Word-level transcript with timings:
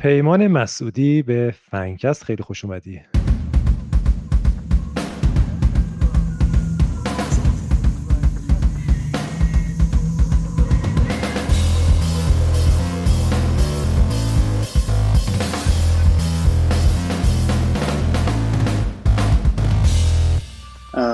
پیمان 0.00 0.46
مسعودی 0.46 1.22
به 1.22 1.54
فنکست 1.70 2.24
خیلی 2.24 2.42
خوش 2.42 2.64
اومدی. 2.64 3.00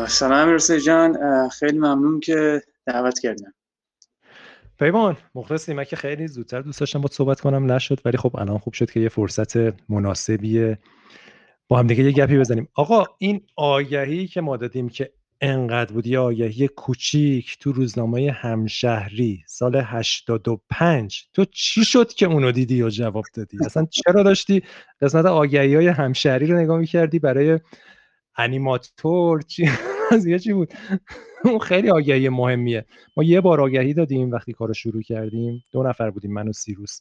سلام 0.09 0.49
امیر 0.49 0.59
جان. 0.59 1.19
خیلی 1.49 1.79
ممنون 1.79 2.21
که 2.21 2.63
دعوت 2.87 3.19
کردم 3.19 3.55
پیمان 4.79 5.17
مخلصی 5.35 5.75
من 5.75 5.85
که 5.85 5.97
خیلی 5.97 6.27
زودتر 6.27 6.61
دوست 6.61 6.81
داشتم 6.81 7.01
با 7.01 7.09
صحبت 7.13 7.41
کنم. 7.41 7.73
نشد 7.73 8.01
ولی 8.05 8.17
خب 8.17 8.37
الان 8.37 8.59
خوب 8.59 8.73
شد 8.73 8.91
که 8.91 9.01
یه 9.01 9.09
فرصت 9.09 9.57
مناسبیه 9.91 10.79
با 11.69 11.79
هم 11.79 11.87
دیگه 11.87 12.05
یه 12.05 12.13
گپی 12.13 12.39
بزنیم. 12.39 12.69
آقا 12.75 13.05
این 13.19 13.41
آگهی 13.57 14.27
که 14.27 14.41
ما 14.41 14.57
دادیم 14.57 14.89
که 14.89 15.13
انقدر 15.41 15.93
بود 15.93 16.07
یه 16.07 16.19
آگهی 16.19 16.69
کوچیک 16.69 17.57
تو 17.61 17.73
روزنامه 17.73 18.33
همشهری 18.33 19.43
سال 19.47 19.77
85 19.85 21.25
تو 21.35 21.45
چی 21.45 21.85
شد 21.85 22.13
که 22.13 22.27
اونو 22.27 22.53
دیدی 22.53 22.77
یا 22.77 22.91
جواب 22.91 23.25
دادی؟ 23.35 23.59
اصلا 23.65 23.87
چرا 23.91 24.23
داشتی 24.23 24.63
قسمت 25.01 25.27
آگهی 25.27 25.75
های 25.75 25.89
همشهری 25.89 26.47
رو 26.47 26.59
نگاه 26.59 26.79
می‌کردی؟ 26.79 27.19
برای 27.19 27.61
انیماتور 28.37 29.43
چی؟ 29.43 29.71
قضیه 30.11 30.39
چی 30.39 30.53
بود؟ 30.53 30.73
اون 31.45 31.59
خیلی 31.59 31.91
آگهی 31.91 32.29
مهمیه. 32.29 32.85
ما 33.17 33.25
یه 33.25 33.41
بار 33.41 33.61
آگهی 33.61 33.95
دادیم 33.95 34.31
وقتی 34.31 34.53
کارو 34.53 34.75
شروع 34.75 35.03
کردیم. 35.03 35.65
دو 35.73 35.83
نفر 35.83 36.11
بودیم 36.11 36.33
من 36.33 36.49
و 36.49 36.53
سیروس. 36.53 37.01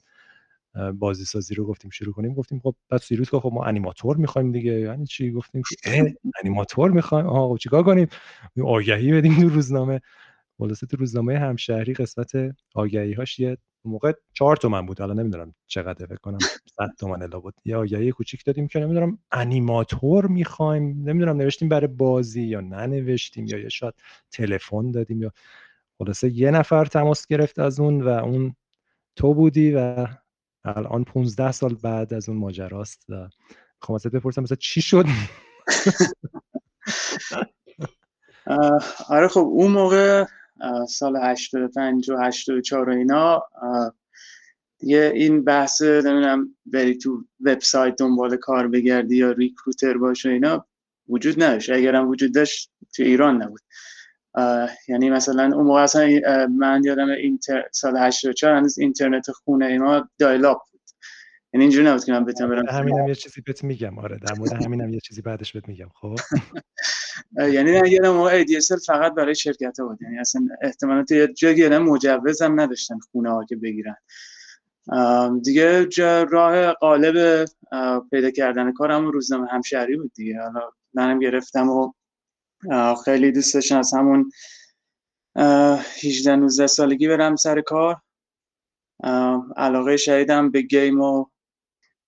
بازی 0.94 1.26
سازی 1.26 1.55
رو 1.55 1.66
گفتیم 1.66 1.91
شروع 1.91 2.13
کنیم. 2.13 2.34
گفتیم 2.34 2.60
خب 2.60 2.76
بعد 2.90 3.02
سیروس 3.02 3.30
گفت 3.30 3.44
خب 3.44 3.52
ما 3.54 3.63
انیماتور 3.63 4.18
می‌خوایم 4.18 4.52
دیگه. 4.52 4.72
یعنی 4.72 5.05
چی؟ 5.05 5.32
گفتیم 5.32 5.62
که 5.84 6.15
انیماتور 6.43 6.91
می‌خوایم. 6.91 7.26
آها 7.26 7.49
خب 7.49 7.57
چیکار 7.57 7.84
کنیم؟ 7.84 8.07
آگهی 8.63 9.13
بدیم 9.13 9.35
تو 9.41 9.49
روزنامه. 9.49 10.02
خلاصه 10.58 10.87
تو 10.87 10.98
روزنامه 10.98 11.40
همشهری 11.40 11.93
قسمت 11.93 12.32
آگهی 12.76 13.13
هاش 13.13 13.40
یه 13.40 13.58
موقع 13.88 14.12
چهار 14.34 14.55
تومن 14.55 14.86
بود. 14.86 15.02
الان 15.02 15.20
نمی‌دونم 15.20 15.55
چقدر 15.68 16.05
فکر 16.05 16.18
کنم 16.18 16.38
100 16.40 16.90
تومن 17.00 17.22
الا 17.22 17.40
بود 17.40 17.54
یه 17.66 17.78
آگهی 17.78 18.12
کوچیک 18.12 18.46
دادیم 18.46 18.68
که 18.68 18.80
نمی‌دونم 18.80 19.20
انیماتور 19.32 20.27
می‌خوایم. 20.27 20.84
نمی‌دونم 20.84 21.38
نوشتیم 21.38 21.70
برای 21.70 21.88
بازی 21.88 22.44
یا 22.44 22.62
ننوشتیم 22.62 23.46
یا 23.46 23.58
یه 23.58 23.70
شاید 23.70 23.94
تلفن 24.32 24.92
دادیم 24.92 25.22
یا 25.22 25.32
خلاصه 25.98 26.30
یه 26.30 26.52
نفر 26.52 26.86
تماس 26.86 27.27
گرفت 27.27 27.60
از 27.60 27.80
اون 27.80 28.02
و 28.02 28.08
اون 28.08 28.55
تو 29.16 29.34
بودی 29.34 29.72
و 29.72 30.08
الان 30.66 31.04
15 31.04 31.52
سال 31.52 31.74
بعد 31.74 32.14
از 32.14 32.30
اون 32.30 32.38
ماجراست 32.38 33.05
و 33.10 33.30
خب 33.82 34.10
بپرسم 34.14 34.42
مثلا 34.42 34.58
چی 34.60 34.82
شد؟ 34.82 35.05
آره 39.10 39.27
خب 39.27 39.40
اون 39.40 39.72
موقع 39.72 40.26
سال 40.90 41.18
85 41.18 42.10
و 42.10 42.18
84 42.18 42.90
و 42.90 42.94
اینا. 42.94 43.44
دیگه 44.80 45.12
این 45.16 45.44
بحث 45.44 45.82
نمی‌دونم 45.82 46.56
بری 46.66 46.98
تو 46.98 47.24
وبسایت 47.42 47.96
دنبال 47.96 48.36
کار 48.36 48.68
بگردی 48.68 49.18
یا 49.18 49.32
ریکروتر 49.32 49.98
باش 49.98 50.26
و 50.26 50.30
اینا 50.30 50.66
وجود 51.10 51.44
نداشت. 51.44 51.70
اگرم 51.70 52.08
وجود 52.08 52.34
داشت 52.34 52.72
تو 52.96 53.04
ایران 53.04 53.44
نبود. 53.44 53.62
یعنی 54.88 55.10
مثلا 55.10 55.44
اون 55.56 55.68
موقع 55.68 55.82
اصلا 55.82 56.22
من 56.58 56.82
یادم 56.84 57.10
اینتر 57.10 57.64
سال 57.72 57.98
84 57.98 58.56
هنوز 58.56 58.80
اینترنت 58.80 59.32
خونه 59.32 59.66
اینا 59.66 60.10
دایلاپ 60.20 60.62
یعنی 61.54 61.64
اینجوری 61.64 61.88
نبود 61.88 62.04
که 62.04 62.12
من 62.12 62.26
بتونم 62.26 62.50
برم 62.50 62.66
همینم 62.70 63.08
یه 63.08 63.16
چیزی 63.16 63.42
بهت 63.42 63.64
میگم. 63.64 64.00
آره 64.00 64.18
در 64.18 64.34
مورد 64.38 64.53
همینم 64.53 64.94
یه 64.94 65.00
چیزی 65.00 65.22
بعدش 65.22 65.53
بهت 65.53 65.68
میگم. 65.68 65.90
خب؟ 65.96 66.16
یعنی 67.38 67.72
نه 67.72 67.91
یادم 67.91 68.09
موقع 68.09 68.44
ADSL 68.44 68.85
فقط 68.85 69.13
برای 69.13 69.35
شرکت 69.35 69.80
ها 69.80 69.88
بود. 69.88 70.02
یعنی 70.02 70.20
اصلا 70.20 70.48
احتمالات 70.62 71.12
یه 71.12 71.28
جایی 71.28 71.78
مجوز 71.78 72.42
هم 72.42 72.59
نداشتن 72.59 73.00
خونه 73.12 73.30
ها 73.30 73.46
که 73.46 73.56
بگیرن. 73.56 73.96
دیگه 75.44 75.86
راه 76.24 76.74
قالب 76.74 77.46
پیدا 78.12 78.31
کردن 78.31 78.72
کارم 78.72 79.08
روزنامه 79.08 79.48
همشهری 79.48 79.98
بود 79.98 80.12
دیگه. 80.14 80.42
حالا 80.42 80.72
منم 80.94 81.20
گرفتم 81.20 81.70
و 81.70 81.92
خیلی 83.06 83.32
دوست 83.32 83.53
داشتم 83.53 83.78
از 83.80 83.94
همون 83.94 84.32
18 85.36 86.36
19 86.36 86.68
سالگی 86.68 87.08
برم 87.08 87.36
سر 87.36 87.62
کار. 87.62 88.02
علاقه 89.58 89.97
شدیدم 89.97 90.52
به 90.52 90.62
گیم 90.62 91.02
و 91.02 91.26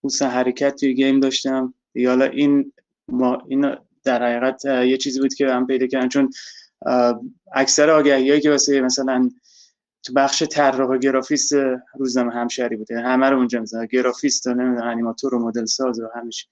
حوس 0.03 0.21
حرکت 0.21 0.75
توی 0.75 0.93
گیم 0.93 1.19
داشتم. 1.19 1.73
حالا 2.05 2.25
این 2.25 2.73
ما 3.07 3.43
این 3.47 3.75
در 4.07 4.23
حقیقت 4.23 4.65
یه 4.65 4.97
چیزی 4.97 5.19
بود 5.19 5.33
که 5.33 5.47
هم 5.47 5.67
پیدا 5.67 5.87
کردن 5.87 6.09
چون 6.09 6.29
اکثر 7.53 7.89
آگهی 7.89 8.41
که 8.41 8.49
واسه 8.49 8.81
مثلا 8.81 9.29
تو 10.03 10.13
بخش 10.13 10.43
طراح 10.43 10.89
و 10.89 10.97
گرافیست 10.97 11.53
روزنامه 11.97 12.33
همشهری 12.33 12.75
بوده. 12.75 12.99
همه 13.01 13.29
رو 13.29 13.37
اونجا 13.37 13.59
مثلا 13.59 13.85
گرافیست 13.85 14.47
و 14.47 14.53
نمی‌دونم 14.53 14.87
انیماتور 14.87 15.35
و 15.35 15.39
مدل 15.47 15.65
ساز 15.65 15.99
و 15.99 16.07
همیشه 16.15 16.47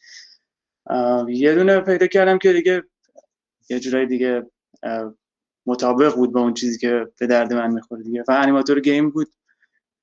یه 1.28 1.56
دونه 1.56 1.80
پیدا 1.80 2.08
کردم 2.08 2.38
که 2.38 2.54
دیگه 2.54 2.84
یه 3.70 3.80
جورایی 3.80 4.08
دیگه 4.08 4.46
مطابق 5.66 6.16
بود 6.16 6.32
با 6.32 6.42
اون 6.42 6.54
چیزی 6.54 6.78
که 6.78 7.08
به 7.20 7.28
درد 7.28 7.54
من 7.54 7.72
می‌خوره 7.74 8.04
دیگه. 8.04 8.24
و 8.28 8.32
انیماتور 8.32 8.80
گیم 8.80 9.10
بود. 9.10 9.28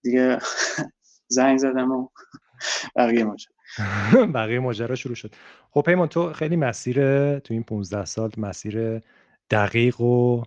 دیگه 0.02 0.38
زنگ 1.36 1.58
زدم 1.58 1.90
و 1.92 2.08
بقیه 2.96 3.24
ماجرا. 3.24 3.51
بقیه 4.34 4.58
ماجرا 4.58 4.94
شروع 4.94 5.14
شد. 5.14 5.34
خب 5.70 5.82
پیمان 5.82 6.08
تو 6.08 6.32
خیلی 6.32 6.56
مسیر 6.56 6.98
تو 7.38 7.54
این 7.54 7.62
15 7.62 8.04
سال 8.04 8.30
مسیر 8.36 9.00
دقیق 9.50 10.00
و 10.00 10.42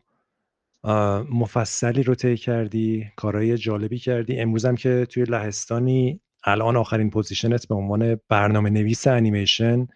مفصلی 1.32 2.04
رو 2.04 2.16
طی 2.16 2.38
کردی 2.38 3.12
کارهای 3.16 3.58
جالبی 3.58 4.00
کردی. 4.00 4.40
امروز 4.40 4.66
هم 4.66 4.76
که 4.76 5.06
توی 5.10 5.24
لهستانی 5.24 6.20
الان 6.44 6.76
آخرین 6.76 7.10
position 7.10 7.61
ت 7.61 7.68
به 7.68 7.76
عنوان 7.76 8.20
برنامه 8.30 8.70
نویس 8.70 9.08
انیمیشن 9.08 9.88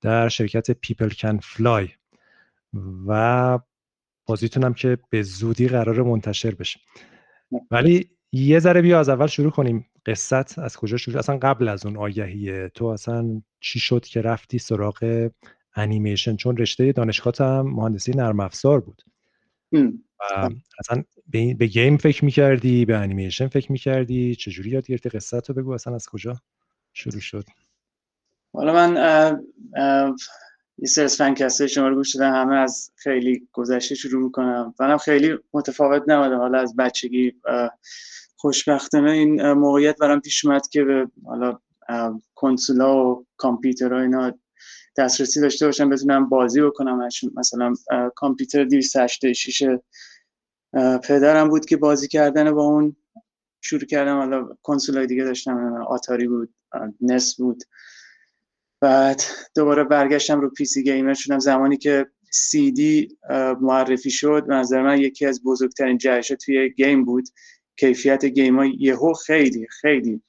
در 0.00 0.28
شرکت 0.28 0.70
People 0.70 1.08
Can 1.08 1.38
Fly. 1.38 1.88
و 3.06 3.58
بازیتونم 4.26 4.74
که 4.74 4.98
به 5.10 5.22
زودی 5.22 5.68
قرار 5.68 6.02
منتشر 6.02 6.54
بشه. 6.54 6.80
ولی 7.70 8.10
یه 8.32 8.58
ذره 8.58 8.82
بیا 8.82 9.00
از 9.00 9.08
اول 9.08 9.26
شروع 9.26 9.50
کنیم. 9.50 9.86
قصت 10.06 10.58
از 10.58 10.76
کجا 10.76 10.96
شروع 10.96 11.18
اصلا 11.18 11.38
قبل 11.38 11.68
از 11.68 11.86
اون 11.86 11.96
آگهیه 11.96 12.70
تو 12.74 12.84
اصلا 12.84 13.42
چی 13.60 13.80
شد 13.80 14.04
که 14.04 14.22
رفتی 14.22 14.58
سراغ 14.58 15.30
انیمیشن 15.74 16.36
چون 16.36 16.56
رشته 16.56 16.92
دانشگاه 16.92 17.34
هم 17.38 17.74
مهندسی 17.74 18.12
نرم 18.12 18.40
افزار 18.40 18.80
بود 18.80 19.02
و 20.20 20.50
اصلا 20.78 21.04
به, 21.28 21.54
به 21.54 21.66
گیم 21.66 21.96
فکر 21.96 22.24
می‌کردی 22.24 22.84
به 22.84 22.96
انیمیشن 22.96 23.48
فکر 23.48 23.72
می‌کردی؟ 23.72 24.34
چجوری 24.34 24.70
یاد 24.70 24.86
گرفتی؟ 24.86 25.08
قصت 25.08 25.48
رو 25.48 25.54
بگو 25.54 25.72
اصلا 25.72 25.94
از 25.94 26.06
کجا 26.06 26.36
شروع 26.92 27.20
شد؟ 27.20 27.44
حالا 28.52 28.72
من 28.72 29.36
یه 30.78 30.88
سر 30.88 31.04
از 31.04 31.16
فنکسته 31.16 31.66
شما 31.66 31.88
رو 31.88 31.94
گوش 31.94 32.16
دادم 32.16 32.34
همه 32.34 32.56
از 32.56 32.92
خیلی 32.96 33.48
گذشته 33.52 33.94
شروع 33.94 34.22
می‌کنم. 34.22 34.74
منم 34.80 34.98
خیلی 34.98 35.38
متفاوت 35.52 36.02
نمادم 36.08 36.38
حالا 36.38 36.60
از 36.60 36.76
بچگی 36.76 37.32
خوشبختانه 38.40 39.10
این 39.10 39.52
موقعیت 39.52 39.96
برام 39.98 40.20
پیش 40.20 40.44
اومد 40.44 40.68
که 40.68 40.84
به 40.84 41.08
حالا 41.24 41.58
کنسولا 42.34 43.06
و 43.06 43.26
کامپیوترها 43.36 44.00
اینا 44.00 44.38
دسترسی 44.96 45.40
داشته 45.40 45.66
باشم 45.66 45.90
بتونم 45.90 46.28
بازی 46.28 46.60
بکنم. 46.60 47.08
مثلا 47.36 47.74
کامپیوتر 48.16 48.64
286 48.64 49.62
پدرم 51.04 51.48
بود 51.48 51.66
که 51.66 51.76
بازی 51.76 52.08
کردن 52.08 52.50
با 52.50 52.62
اون. 52.62 52.96
شروع 53.60 53.84
کردم 53.84 54.16
حالا 54.16 54.48
کنسول 54.62 55.06
دیگه 55.06 55.24
داشتم 55.24 55.84
آتاری 55.88 56.28
بود 56.28 56.54
NES 57.00 57.36
بود. 57.36 57.62
بعد 58.80 59.22
دوباره 59.54 59.84
برگشتم 59.84 60.40
رو 60.40 60.50
PC 60.50 60.82
gamer 60.82 61.14
شدم. 61.14 61.38
زمانی 61.38 61.76
که 61.76 62.06
سی 62.30 62.72
دی 62.72 63.18
معرفی 63.60 64.10
شد 64.10 64.46
به 64.46 64.54
نظر 64.54 64.82
من 64.82 65.00
یکی 65.00 65.26
از 65.26 65.42
بزرگترین 65.42 65.98
جهش 65.98 66.32
توی 66.44 66.70
game 66.70 67.04
بود. 67.04 67.28
کیفیت 67.80 68.24
game 68.24 68.58
ها 68.58 68.64
یهو 68.64 69.12
خیلی 69.12 69.66
خیلی 69.70 70.22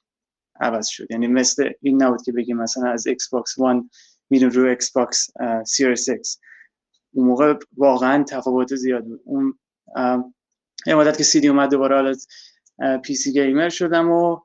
عوض 0.60 0.86
شد. 0.86 1.10
یعنی 1.10 1.26
مثل 1.26 1.70
این 1.80 2.02
نبود 2.02 2.22
که 2.22 2.32
بگیم 2.32 2.56
مثلا 2.56 2.90
از 2.90 3.06
Xbox 3.06 3.58
One 3.58 3.90
میریم 4.30 4.48
رو 4.48 4.68
Xbox 4.68 5.30
Series 5.66 6.08
X 6.08 6.40
اون 7.14 7.26
موقع 7.26 7.54
واقعا 7.76 8.24
تفاوت 8.24 8.74
زیاد 8.74 9.04
بود. 9.04 9.20
اون 9.24 9.58
یه 10.86 10.94
مدت 10.94 11.18
که 11.18 11.24
سی 11.24 11.36
دی 11.36 11.48
اومد 11.48 11.70
دوباره 11.70 11.94
حالا 11.94 12.14
PC 12.98 13.32
gamer 13.32 13.68
شدم 13.68 14.10
و 14.10 14.40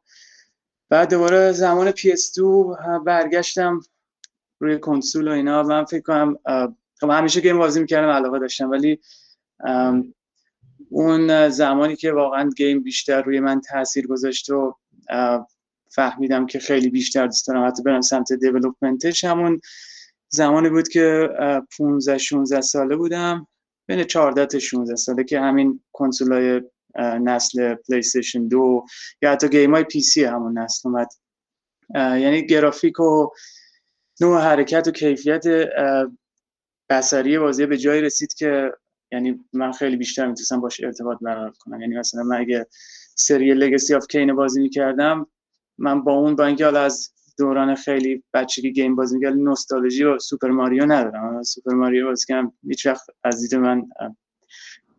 بعد 0.90 1.10
دوباره 1.10 1.52
زمان 1.52 1.92
PS 1.92 2.34
2 2.36 2.78
برگشتم 3.06 3.80
روی 4.60 4.80
کنسول 4.80 5.28
و 5.28 5.32
اینا. 5.32 5.64
من 5.64 5.86
فکر 5.86 6.02
کنم 6.02 6.38
خب 7.00 7.10
همیشه 7.10 7.42
game 7.42 7.58
بازی 7.58 7.80
می‌کردم 7.80 8.10
علاقه 8.10 8.40
داشتم 8.40 8.70
ولی 8.70 9.00
اون 10.90 11.50
زمانی 11.50 11.96
که 11.96 12.12
واقعا 12.12 12.50
game 12.50 12.84
بیشتر 12.84 13.22
روی 13.22 13.40
من 13.40 13.62
تاثیر 13.62 14.08
گذاشت 14.08 14.50
و 14.50 14.76
فهمیدم 15.92 16.46
که 16.46 16.60
خیلی 16.60 16.90
بیشتر 16.90 17.26
دوست 17.26 17.48
دارم 17.48 17.68
حتی 17.68 17.84
برم 17.84 18.02
سمت 18.02 18.34
development 18.34 19.10
ش 19.10 19.24
همون 19.24 19.62
زمانی 20.30 20.70
بود 20.70 20.88
که 20.88 21.30
15 21.78 22.18
16 22.18 22.62
ساله 22.62 22.96
بودم 22.96 23.48
بین 23.86 24.04
14 24.04 24.46
تا 24.46 24.60
16 24.60 24.96
ساله 24.96 25.24
که 25.24 25.40
همین 25.40 25.80
کنسولای 25.92 26.62
نسل 27.00 27.76
پلی 27.76 28.00
استیشن 28.00 28.48
دو 28.48 28.86
یا 29.22 29.32
حتی 29.32 29.50
game 29.50 29.74
های 29.74 29.84
PC 29.84 30.24
همون 30.24 30.58
نسل 30.58 30.90
اومد. 30.90 31.08
یعنی 31.96 32.46
گرافیک 32.46 33.00
و 33.00 33.30
نوع 34.22 34.42
حرکت 34.42 34.88
و 34.88 34.92
کیفیت 34.92 35.44
یه 36.90 37.10
سری 37.10 37.40
بازی 37.40 37.66
به 37.66 37.78
جایی 37.78 38.02
رسید 38.02 38.34
که 38.34 38.72
یعنی 39.12 39.46
من 39.54 39.72
خیلی 39.72 39.98
بیشتر 39.98 40.28
می‌تونستم 40.28 40.62
باش 40.62 40.84
ارتباط 40.84 41.18
برقرار 41.22 41.54
کنم. 41.60 41.82
یعنی 41.82 41.98
مثلا 41.98 42.24
من 42.24 42.38
اگه 42.40 42.68
سری 43.16 43.54
Legacy 43.54 43.96
of 43.96 44.08
Kain 44.08 44.36
بازی 44.36 44.62
می‌کردم 44.62 45.28
من 45.78 46.04
با 46.04 46.14
اون 46.14 46.36
با 46.36 46.46
اینکه 46.46 46.66
حالا 46.66 46.82
از 46.82 47.12
دوران 47.38 47.76
خیلی 47.76 48.24
بچگی 48.34 48.72
game 48.74 48.96
بازی 48.96 49.16
می‌کردم 49.16 49.44
نوستالژی 49.44 50.04
و 50.04 50.20
سوپر 50.20 50.50
ماریو 50.50 50.86
ندارم. 50.86 51.44
سوپر 51.44 51.74
ماریو 51.74 52.06
بازی 52.08 52.26
کردم 52.26 52.54
هیچ 52.68 52.86
وقت 52.86 53.06
از 53.24 53.42
دید 53.42 53.56
من 53.56 53.84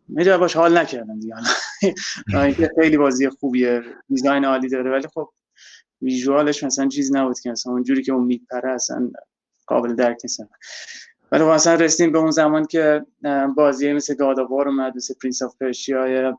اینجا 0.07 0.37
باش 0.37 0.55
حال 0.55 0.77
نکردم 0.77 1.19
دیگه. 1.19 1.35
اینکه 2.43 2.69
خیلی 2.81 2.97
بازی 2.97 3.29
خوبیه 3.29 3.81
design 4.09 4.45
عالی 4.45 4.69
داره 4.69 4.91
ولی 4.91 5.07
خب 5.07 5.29
visual 6.01 6.48
ش 6.48 6.63
مثلا 6.63 6.87
چیز 6.87 7.15
نبود 7.15 7.39
که 7.39 7.51
مثلا 7.51 7.73
اونجوری 7.73 8.03
که 8.03 8.11
اون 8.11 8.23
میپره 8.23 8.71
اصلا 8.71 9.11
قابل 9.67 9.95
درک 9.95 10.17
نیست. 10.23 10.41
ولی 11.31 11.43
خب 11.43 11.49
مثلا 11.49 11.75
رسیدیم 11.75 12.11
به 12.11 12.19
اون 12.19 12.31
زمان 12.31 12.65
که 12.65 13.05
بازی 13.55 13.93
مثل 13.93 14.15
God 14.15 14.34
of 14.34 14.48
War 14.48 14.67
اومد 14.67 14.95
مثل 14.95 15.13
Prince 15.13 15.41
of 15.41 15.55
Persia 15.57 16.37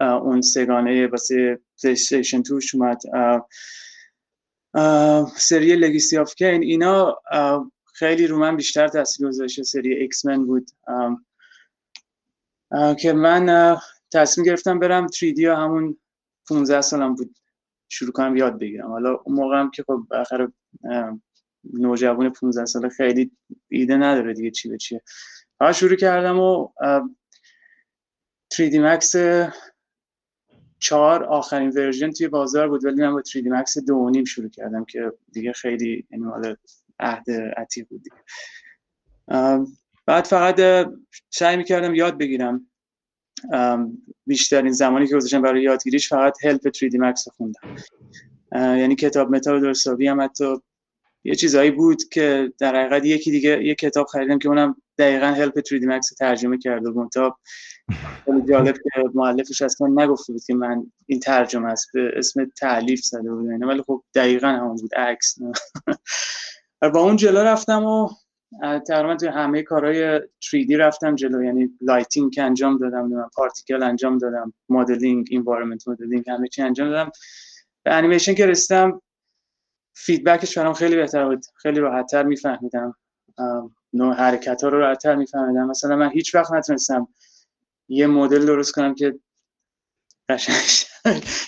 اون 0.00 0.40
سگانه 0.40 1.06
واسه 1.06 1.60
پلیستیشن 1.82 2.42
توش 2.42 2.74
اومد. 2.74 3.00
سری 5.36 5.76
Legacy 5.76 6.18
of 6.18 6.34
Kain 6.34 6.62
اینا 6.62 7.18
خیلی 7.94 8.26
رو 8.26 8.38
من 8.38 8.56
بیشتر 8.56 8.88
تاثیر 8.88 9.28
گذاشته 9.28 9.62
سری 9.62 9.94
ایکس 9.94 10.26
من 10.26 10.46
بود 10.46 10.70
که 12.98 13.12
من 13.12 13.76
تصمیم 14.12 14.46
گرفتم 14.46 14.78
برم 14.78 15.06
3D 15.06 15.40
همون 15.40 15.98
15 16.48 16.80
سالم 16.80 17.14
بود. 17.14 17.36
شروع 17.88 18.12
کنم 18.12 18.36
یاد 18.36 18.58
بگیرم. 18.58 18.88
حالا 18.88 19.14
اون 19.24 19.36
موقع 19.36 19.60
هم 19.60 19.70
که 19.70 19.82
خب 19.82 20.06
بالاخره 20.10 20.52
نوجوان 21.64 22.30
15 22.30 22.64
ساله 22.64 22.88
خیلی 22.88 23.30
ایده 23.68 23.96
نداره 23.96 24.34
دیگه 24.34 24.50
چی 24.50 24.68
به 24.68 24.76
چیه. 24.76 25.02
ها 25.60 25.72
شروع 25.72 25.96
کردم 25.96 26.38
و 26.38 26.68
3D 28.54 28.72
Max 28.72 29.16
چهار 30.78 31.24
آخرین 31.24 31.70
ورژن 31.70 32.10
توی 32.10 32.28
بازار 32.28 32.68
بود 32.68 32.84
ولی 32.84 33.02
من 33.02 33.12
با 33.12 33.22
3D 33.22 33.44
Max 33.44 33.84
دو 33.86 34.10
نیم 34.10 34.24
شروع 34.24 34.48
کردم 34.48 34.84
که 34.84 35.12
دیگه 35.32 35.52
خیلی 35.52 36.06
یعنی 36.10 36.24
مال 36.24 36.56
عهد 37.00 37.30
عتیق 37.56 37.88
بود 37.88 38.02
دیگه. 38.02 38.16
بعد 40.06 40.24
فقط 40.24 40.86
سعی 41.30 41.56
می‌کردم 41.56 41.94
یاد 41.94 42.18
بگیرم 42.18 42.66
بیشترین 44.26 44.72
زمانی 44.72 45.06
که 45.06 45.16
گذاشتم 45.16 45.42
برای 45.42 45.62
یادگیریش 45.62 46.08
فقط 46.08 46.44
help 46.44 46.68
3D 46.68 46.92
Max 46.92 47.28
خوندم. 47.36 47.76
یعنی 48.54 48.94
کتاب 48.94 49.30
متال 49.30 49.60
درستابی 49.60 50.06
هم 50.06 50.20
حتی 50.20 50.56
یه 51.24 51.34
چیزایی 51.34 51.70
بود 51.70 52.08
که 52.08 52.52
در 52.58 52.76
حقیقت 52.76 53.04
یکی 53.04 53.30
دیگه 53.30 53.64
یه 53.64 53.74
کتاب 53.74 54.06
خریدم 54.06 54.38
که 54.38 54.48
اونم 54.48 54.76
دقیقا 54.98 55.26
help 55.26 55.60
3D 55.60 55.82
Max 55.82 56.14
ترجمه 56.18 56.58
کرده 56.58 56.90
بود 56.90 57.10
تا 57.10 57.38
خیلی 58.24 58.42
جالب 58.48 58.74
که 58.74 59.02
مؤلفش 59.14 59.62
اصلا 59.62 59.86
نگفته 59.86 60.32
بود 60.32 60.44
که 60.44 60.54
من 60.54 60.86
این 61.06 61.20
ترجمه 61.20 61.68
است 61.68 61.88
به 61.94 62.10
اسم 62.16 62.44
تألیف 62.56 63.00
زده 63.00 63.30
بود 63.30 63.62
ولی 63.62 63.82
خب 63.82 64.02
دقیقا 64.14 64.48
همون 64.48 64.76
بود 64.76 64.94
عکس. 64.94 65.38
با 66.94 67.00
اون 67.00 67.16
جلو 67.16 67.38
رفتم 67.38 67.84
و 67.84 68.08
تقریبا 68.88 69.16
توی 69.16 69.28
همه 69.28 69.62
کارهای 69.62 70.18
3D 70.20 70.70
رفتم 70.70 71.14
جلو. 71.14 71.44
یعنی 71.44 71.70
lighting 71.80 72.34
انجام 72.38 72.78
دادم 72.78 73.30
particle 73.36 73.82
انجام 73.82 74.18
دادم 74.18 74.52
modeling 74.68 75.28
environment 75.32 75.88
modeling 75.88 76.30
همه 76.30 76.48
چی 76.48 76.62
انجام 76.62 76.88
دادم. 76.88 77.10
به 77.82 77.94
انیمیشن 77.94 78.34
که 78.34 78.46
رسیدم 78.46 79.00
feedback 80.04 80.47
ش 80.47 80.58
برام 80.58 80.72
خیلی 80.72 80.96
بهتر 80.96 81.24
بود. 81.24 81.46
خیلی 81.56 81.80
راحتتر 81.80 82.22
میفهمیدم. 82.22 82.96
نوع 83.92 84.14
حرکت 84.14 84.62
ها 84.62 84.68
رو 84.68 84.78
راحتتر 84.78 85.14
میفهمیدم. 85.14 85.66
مثلا 85.66 85.96
من 85.96 86.10
هیچ 86.10 86.34
وقت 86.34 86.52
نتونستم 86.52 87.08
یه 87.88 88.06
مدل 88.06 88.46
درست 88.46 88.72
کنم 88.72 88.94
که 88.94 89.18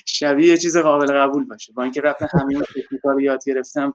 شبیه 0.06 0.48
یه 0.48 0.56
چیز 0.58 0.76
قابل 0.76 1.12
قبول 1.12 1.44
باشه. 1.44 1.72
با 1.72 1.82
اینکه 1.82 2.00
رفتم 2.00 2.28
همین 2.32 2.62
تکنیکا 2.62 3.12
رو 3.12 3.20
یاد 3.20 3.44
گرفتم 3.46 3.94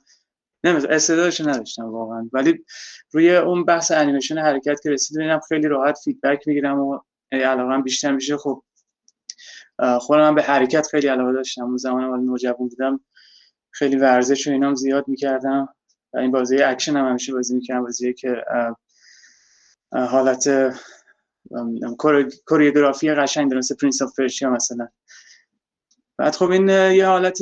نمی‌دونم 0.63 0.93
استعدادش 0.93 1.41
نداشتم 1.41 1.85
واقعا. 1.85 2.29
ولی 2.33 2.65
روی 3.11 3.35
اون 3.35 3.65
بحث 3.65 3.91
انیمیشن 3.91 4.37
حرکت 4.37 4.81
که 4.83 4.89
رسید 4.89 5.17
ببینم 5.17 5.39
خیلی 5.39 5.67
راحت 5.67 5.99
feedback 6.03 6.47
می‌گیرم 6.47 6.79
و 6.79 6.99
علاقه 7.31 7.81
بیشتر 7.81 8.11
میشه. 8.11 8.37
خب 8.37 8.63
خودم 9.99 10.35
به 10.35 10.43
حرکت 10.43 10.87
خیلی 10.87 11.07
علاقه 11.07 11.33
داشتم. 11.33 11.63
اون 11.63 11.77
زمان 11.77 12.03
اول 12.03 12.19
نوجوان 12.19 12.69
بودم. 12.69 12.99
خیلی 13.77 13.95
ورزش 13.95 14.47
و 14.47 14.51
اینام 14.51 14.75
زیاد 14.75 15.07
می‌کردم 15.07 15.69
و 16.13 16.17
این 16.17 16.31
بازی 16.31 16.57
اکشن 16.57 16.97
هم 16.97 17.09
همیشه 17.09 17.33
بازی 17.33 17.55
می‌کردم 17.55 17.83
بازی 17.83 18.13
که 18.13 18.45
حالت 19.91 20.73
choreography 22.45 23.13
قشنگ 23.13 23.49
داره 23.49 23.57
مثل 23.57 23.75
Prince 23.75 24.01
of 24.01 24.19
Persia 24.19 24.49
مثلا. 24.49 24.87
بعد 26.17 26.35
خب 26.35 26.51
این 26.51 26.69
یه 26.69 27.07
حالت 27.07 27.37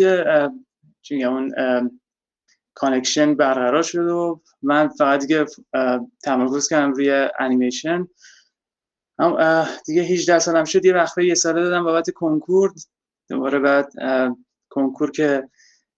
چی 1.02 1.24
اون 1.24 1.52
connection 2.74 3.36
برقرار 3.36 3.84
شد 3.84 4.08
و 4.08 4.42
من 4.62 4.88
فقط 4.88 5.20
دیگه 5.20 5.46
تمرکز 6.24 6.68
کردم 6.68 6.94
روی 6.94 7.30
انیمیشن 7.40 8.08
دیگه 9.86 10.02
18 10.02 10.40
سالم 10.40 10.64
شد 10.64 10.86
یه 10.86 10.94
وقفه 10.94 11.26
یه 11.26 11.36
ساله 11.36 11.64
دادم 11.64 11.84
بابت 11.84 12.10
کنکور 12.10 12.74
دوباره 13.30 13.60
بعد 13.60 13.94
کنکور 14.70 15.12
که 15.12 15.50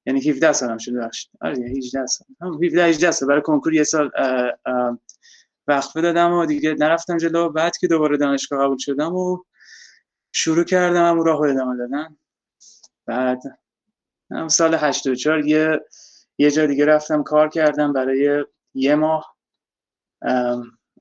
یعنی 0.07 0.30
17 0.30 0.54
سالم 0.54 0.77
شد 0.77 0.92
بخشید 0.94 1.31
آره 1.42 1.69
18 1.77 2.06
سال. 2.06 2.27
هم 2.42 2.63
17 2.63 2.86
18 2.86 3.12
سال. 3.12 3.30
برای 3.30 3.42
کنکور 3.42 3.74
یه 3.74 3.83
سال 3.83 4.12
وقفه 5.68 6.01
دادم 6.01 6.33
و 6.33 6.45
دیگه 6.45 6.75
نرفتم 6.80 7.18
جلو. 7.18 7.50
بعد 7.50 7.77
که 7.77 7.88
دوباره 7.88 8.18
دانشگاه 8.18 8.63
قبول 8.65 8.77
شدم 8.77 9.15
و 9.15 9.44
شروع 10.31 10.63
کردم 10.63 11.09
هم 11.09 11.21
راه 11.21 11.42
ادامه 11.42 11.77
دادن. 11.77 12.18
بعد 13.06 13.42
هم 14.31 14.48
سال 14.48 14.75
84 14.75 15.45
یه 15.45 15.80
یه 16.38 16.51
جا 16.51 16.65
دیگه 16.65 16.86
رفتم 16.86 17.24
کار 17.24 17.50
کردم 17.50 17.94
برای 17.94 18.46
یه 18.74 18.96
ماه. 18.96 19.38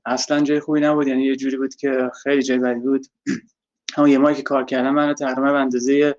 اصلا 0.05 0.41
جای 0.41 0.59
خوبی 0.59 0.79
نبود. 0.79 1.07
یعنی 1.07 1.23
یه 1.23 1.35
جوری 1.35 1.57
بود 1.57 1.75
که 1.75 2.11
خیلی 2.23 2.41
جای 2.41 2.59
بدی 2.59 2.79
بود. 2.79 3.05
همون 3.95 4.09
یه 4.09 4.17
ماهی 4.17 4.35
که 4.35 4.43
کار 4.43 4.65
کردم 4.65 4.93
من 4.93 5.13
تقریبا 5.13 5.51
به 5.51 5.59
اندازه 5.59 6.15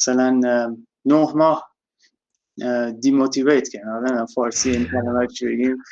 مثلا 0.00 0.30
نه 1.04 1.32
ماه 1.34 1.75
دیموتیویت 3.00 3.68
کرد 3.68 3.88
آره 3.88 4.26
فارسی 4.26 4.70
این 4.70 4.84
کلمه 4.84 5.26
چی 5.26 5.46
بگیم. 5.46 5.82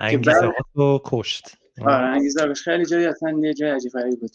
انگیزه 0.00 0.52
رو 0.74 1.02
کشت. 1.04 1.56
آره 1.80 2.06
انگیزه 2.06 2.54
خیلی 2.54 2.84
جایی 2.86 3.06
اصلا 3.06 3.38
یه 3.38 3.54
جای 3.54 3.70
عجیب 3.70 3.92
بود. 4.20 4.30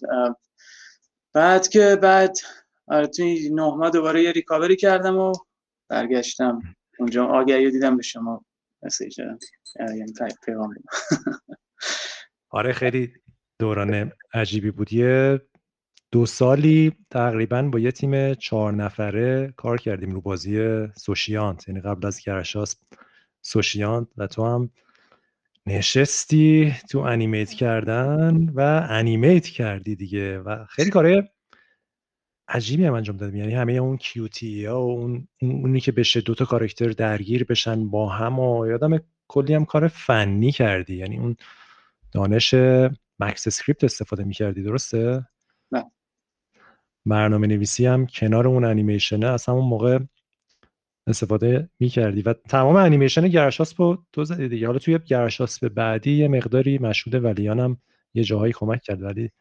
بعد 1.34 1.68
که 1.68 1.98
بعد 2.02 2.38
آره 2.88 3.08
توی 3.08 3.50
نه 3.50 3.76
ماه 3.76 3.90
دوباره 3.90 4.24
یه 4.24 4.32
ریکاوری 4.32 4.76
کردم 4.76 5.18
و 5.18 5.32
برگشتم. 5.90 6.62
اونجا 7.00 7.26
آگهی 7.26 7.72
دیدم 7.72 7.98
به 7.98 8.04
شما 8.04 8.46
مسیج 8.84 9.22
دادم. 9.22 9.38
یعنی 9.80 10.14
پیغام. 10.46 10.74
آره 12.50 12.74
خیلی 12.74 13.14
دوران 13.60 14.12
عجیبی 14.34 14.72
بود. 14.72 14.94
یه 14.94 15.42
دو 16.12 16.26
سالی 16.26 16.92
تقریبا 17.10 17.62
با 17.62 17.80
یه 17.80 17.92
تیم 17.92 18.34
چهار 18.34 18.74
نفره 18.74 19.54
کار 19.58 19.78
کردیم 19.78 20.12
رو 20.12 20.22
بازی 20.22 20.88
سوشیانت. 20.96 21.68
یعنی 21.68 21.82
قبل 21.82 22.08
از 22.08 22.22
گرشاس 22.22 22.76
سوشیانت 23.42 24.08
و 24.18 24.28
تو 24.28 24.46
هم 24.46 24.70
نشستی 25.66 26.76
تو 26.90 27.00
انیمیت 27.00 27.50
کردن 27.50 28.50
و 28.56 28.88
انیمیت 28.90 29.48
کردی 29.48 29.96
دیگه 29.96 30.40
و 30.40 30.66
خیلی 30.66 30.90
کاره 30.90 31.32
عجیبی 32.48 32.86
هم 32.86 32.94
انجام 32.94 33.18
دادیم. 33.18 33.40
یعنی 33.40 33.54
همه 33.54 33.74
اون 33.74 33.98
کیوتی 33.98 34.66
ها 34.66 34.82
و 34.88 34.90
اون 34.90 35.28
اونی 35.42 35.80
که 35.80 35.92
بشه 35.92 36.22
دوتا 36.22 36.46
کارکتر 36.46 36.90
درگیر 36.90 37.44
بشن 37.44 37.90
با 37.90 38.10
هم 38.10 38.40
و 38.40 38.68
یادم 38.68 39.00
کلی 39.28 39.54
هم 39.54 39.66
کار 39.66 39.88
فنی 39.88 40.52
کردی. 40.52 40.96
یعنی 40.96 41.18
اون 41.18 41.36
دانش 42.12 42.54
MaxScript 43.20 43.84
استفاده 43.84 44.24
می‌کردی 44.24 44.64
درسته؟ 44.64 45.26
نه. 45.72 45.92
برنامه 47.06 47.48
نویسی 47.48 47.86
هم 47.86 48.08
کنار 48.08 48.48
اون 48.48 48.66
انیمیشنه 48.66 49.28
از 49.28 49.46
همون 49.46 49.66
موقع 49.66 50.00
استفاده 51.08 51.70
می‌کردی. 51.80 52.22
و 52.22 52.34
تمام 52.34 52.76
انیمیشن 52.76 53.28
گرشاسبا 53.28 54.04
تو 54.14 54.24
زدی 54.24 54.50
دیگه. 54.50 54.68
حالا 54.68 54.80
توی 54.80 55.00
گرشاسب 55.00 55.70
بعدی 55.70 56.12
یه 56.12 56.28
مقداری 56.28 56.78
مشهود 56.78 57.24
ولیان 57.24 57.60
هم 57.60 57.78
یه 58.14 58.24
جاهایی 58.24 58.54
کمک 58.54 58.82
کرد 58.82 59.02
ولی 59.02 59.32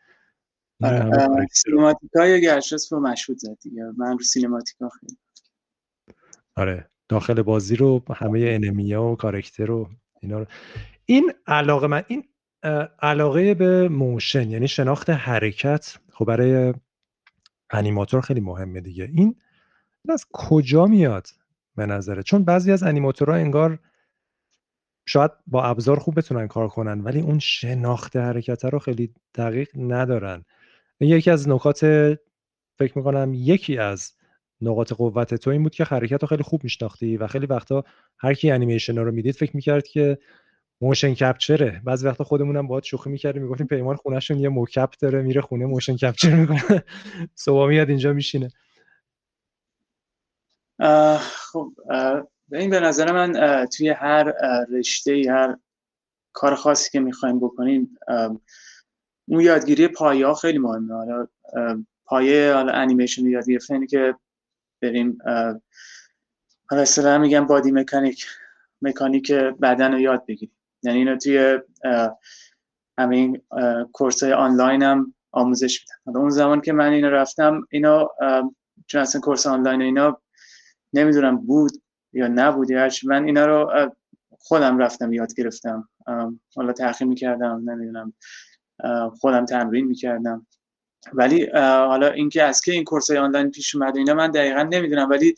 سینماتیکا 1.53 2.27
یا 2.27 2.39
گرشاسبا 2.39 2.99
مشهود 2.99 3.39
زد 3.39 3.59
دیگه. 3.63 3.83
من 3.97 4.13
رو 4.13 4.25
سینماتیکا 4.25 4.89
خیلی. 4.89 5.17
آره 6.57 6.91
داخل 7.09 7.43
بازی 7.43 7.77
رو 7.77 8.03
همه 8.15 8.41
enemy 8.41 8.92
ا 8.92 9.03
و 9.05 9.17
character 9.17 9.71
و 9.71 9.89
اینا 10.21 10.39
رو. 10.39 10.47
این 11.05 11.33
علاقه 11.47 11.87
من 11.87 12.03
این 12.09 12.25
علاقه 13.03 13.55
به 13.55 13.89
motion 13.89 14.51
یعنی 14.51 14.69
شناخت 14.69 15.11
حرکت 15.11 15.99
خب 16.13 16.25
برای 16.25 16.75
انیماتور 17.71 18.21
خیلی 18.21 18.41
مهمه 18.41 18.81
دیگه. 18.81 19.11
این 19.15 19.37
از 20.09 20.27
کجا 20.33 20.87
میاد 20.87 21.27
به 21.77 21.87
نظرت؟ 21.87 22.23
چون 22.23 22.45
بعضی 22.45 22.73
از 22.73 22.83
انیماتورها 22.83 23.37
انگار 23.37 23.79
شاید 25.07 25.31
با 25.47 25.65
ابزار 25.65 25.99
خوب 25.99 26.19
بتونن 26.19 26.47
کار 26.49 26.69
کنن 26.69 27.01
ولی 27.01 27.21
اون 27.21 27.39
شناخت 27.39 28.17
حرکت 28.17 28.65
رو 28.65 28.79
خیلی 28.79 29.15
دقیق 29.35 29.69
ندارن. 29.77 30.45
یکی 31.01 31.31
از 31.31 31.49
نکات 31.49 31.79
فکر 32.79 32.99
می‌کنم 32.99 33.33
یکی 33.35 33.79
از 33.79 34.13
نقاط 34.61 34.93
قوت 34.93 35.35
تو 35.35 35.51
این 35.51 35.63
بود 35.63 35.75
که 35.75 35.85
حرکت 35.85 36.23
رو 36.23 36.29
خیلی 36.29 36.43
خوب 36.43 36.65
میشناختی 36.65 37.17
و 37.17 37.27
خیلی 37.27 37.47
وقتا 37.47 37.85
هر 38.19 38.35
کی 38.35 38.51
انیمیشن 38.51 38.99
رو 38.99 39.13
می‌دید 39.13 39.35
فکر 39.35 39.57
می‌کرد 39.57 39.87
که 39.87 40.19
motion 40.81 41.15
capture 41.15 41.74
ه 41.74 41.83
بعضی 41.85 42.07
وقتا 42.07 42.25
خودمونم 42.25 42.67
باهات 42.67 42.85
شوخی 42.85 43.11
می‌کردیم 43.11 43.43
می‌گفتیم 43.43 43.67
پیمان 43.67 43.97
خونهشون 43.97 44.39
یه 44.39 44.49
mocap 44.49 44.91
داره 45.01 45.23
میره 45.23 45.41
خونه 45.41 45.67
motion 45.67 45.97
capture 45.97 46.35
می‌کنه. 46.35 46.85
صبح 47.35 47.69
میاد 47.69 47.89
اینجا 47.89 48.13
میشینه. 48.13 48.51
خب 51.21 51.73
این 52.53 52.71
به 52.71 52.81
نظر 52.81 53.13
من 53.13 53.67
توی 53.67 53.89
هر 53.89 54.35
رشته 54.71 55.23
هر 55.29 55.57
کار 56.33 56.55
خاصی 56.55 56.91
که 56.91 57.01
می‌خوایم 57.01 57.41
بکنیم 57.41 57.99
اون 59.29 59.41
یادگیری 59.41 59.89
پایه 59.89 60.27
ها 60.27 60.35
خیلی 60.35 60.59
مهمه. 60.59 60.95
حالا 60.95 61.27
پایه 62.05 62.55
حالا 62.55 62.73
انیمیشن 62.73 63.27
یاد 63.27 63.51
گرفتن 63.51 63.87
که 63.87 64.15
بریم 64.83 65.19
حالا 66.71 66.83
اصلا 66.83 67.19
میگم 67.19 67.47
بادی 67.47 67.71
مکانیک 67.71 68.27
مکانیک 68.83 69.33
بدن 69.33 69.93
رو 69.93 70.01
یاد 70.01 70.27
بگیریم. 70.27 70.58
یعنی 70.83 70.99
اینو 70.99 71.17
توی 71.17 71.59
همین 72.99 73.43
کورس 73.93 74.23
های 74.23 74.33
آنلاین 74.33 74.83
هم 74.83 75.15
آموزش 75.33 75.81
میدن 75.81 76.21
اون 76.21 76.31
زمان 76.31 76.61
که 76.61 76.73
من 76.73 76.93
اینو 76.93 77.11
رفتم 77.11 77.67
اینا 77.71 78.11
چون 78.87 79.01
اصلا 79.01 79.21
کورس 79.21 79.47
آنلاین 79.47 79.83
اینا 79.83 80.21
نمی‌دونم 80.93 81.37
بود 81.37 81.73
یا 82.13 82.29
نبود 82.29 82.71
یا 82.71 82.89
من 83.05 83.25
اینا 83.25 83.47
رو 83.47 83.91
خودم 84.39 84.79
رفتم 84.79 85.13
یاد 85.13 85.35
گرفتم. 85.35 85.89
حالا 86.57 86.73
تحقیق 86.73 87.09
می‌کردم 87.09 87.71
نمی‌دونم 87.71 88.13
خودم 89.21 89.45
تمرین 89.45 89.87
می‌کردم. 89.87 90.47
ولی 91.13 91.51
حالا 91.55 92.09
اینکه 92.09 92.43
از 92.43 92.61
که 92.61 92.73
این 92.73 92.85
کورس 92.85 93.11
های 93.11 93.19
آنلاین 93.19 93.51
پیش 93.51 93.75
اومده 93.75 93.99
اینا 93.99 94.15
من 94.15 94.31
دقیقا 94.31 94.63
نمی‌دونم. 94.63 95.11
ولی 95.11 95.35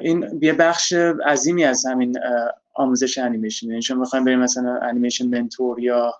این 0.00 0.38
یه 0.42 0.52
بخش 0.52 0.92
عظیمی 1.26 1.64
از 1.64 1.86
همین 1.86 2.18
آموزش 2.78 3.18
انیمیشن. 3.18 3.66
یعنی 3.66 3.82
شما 3.82 4.00
می‌خوایم 4.00 4.24
بریم 4.24 4.38
مثلا 4.38 4.78
انیمیشن 4.82 5.26
منتور 5.28 5.80
یا 5.80 6.14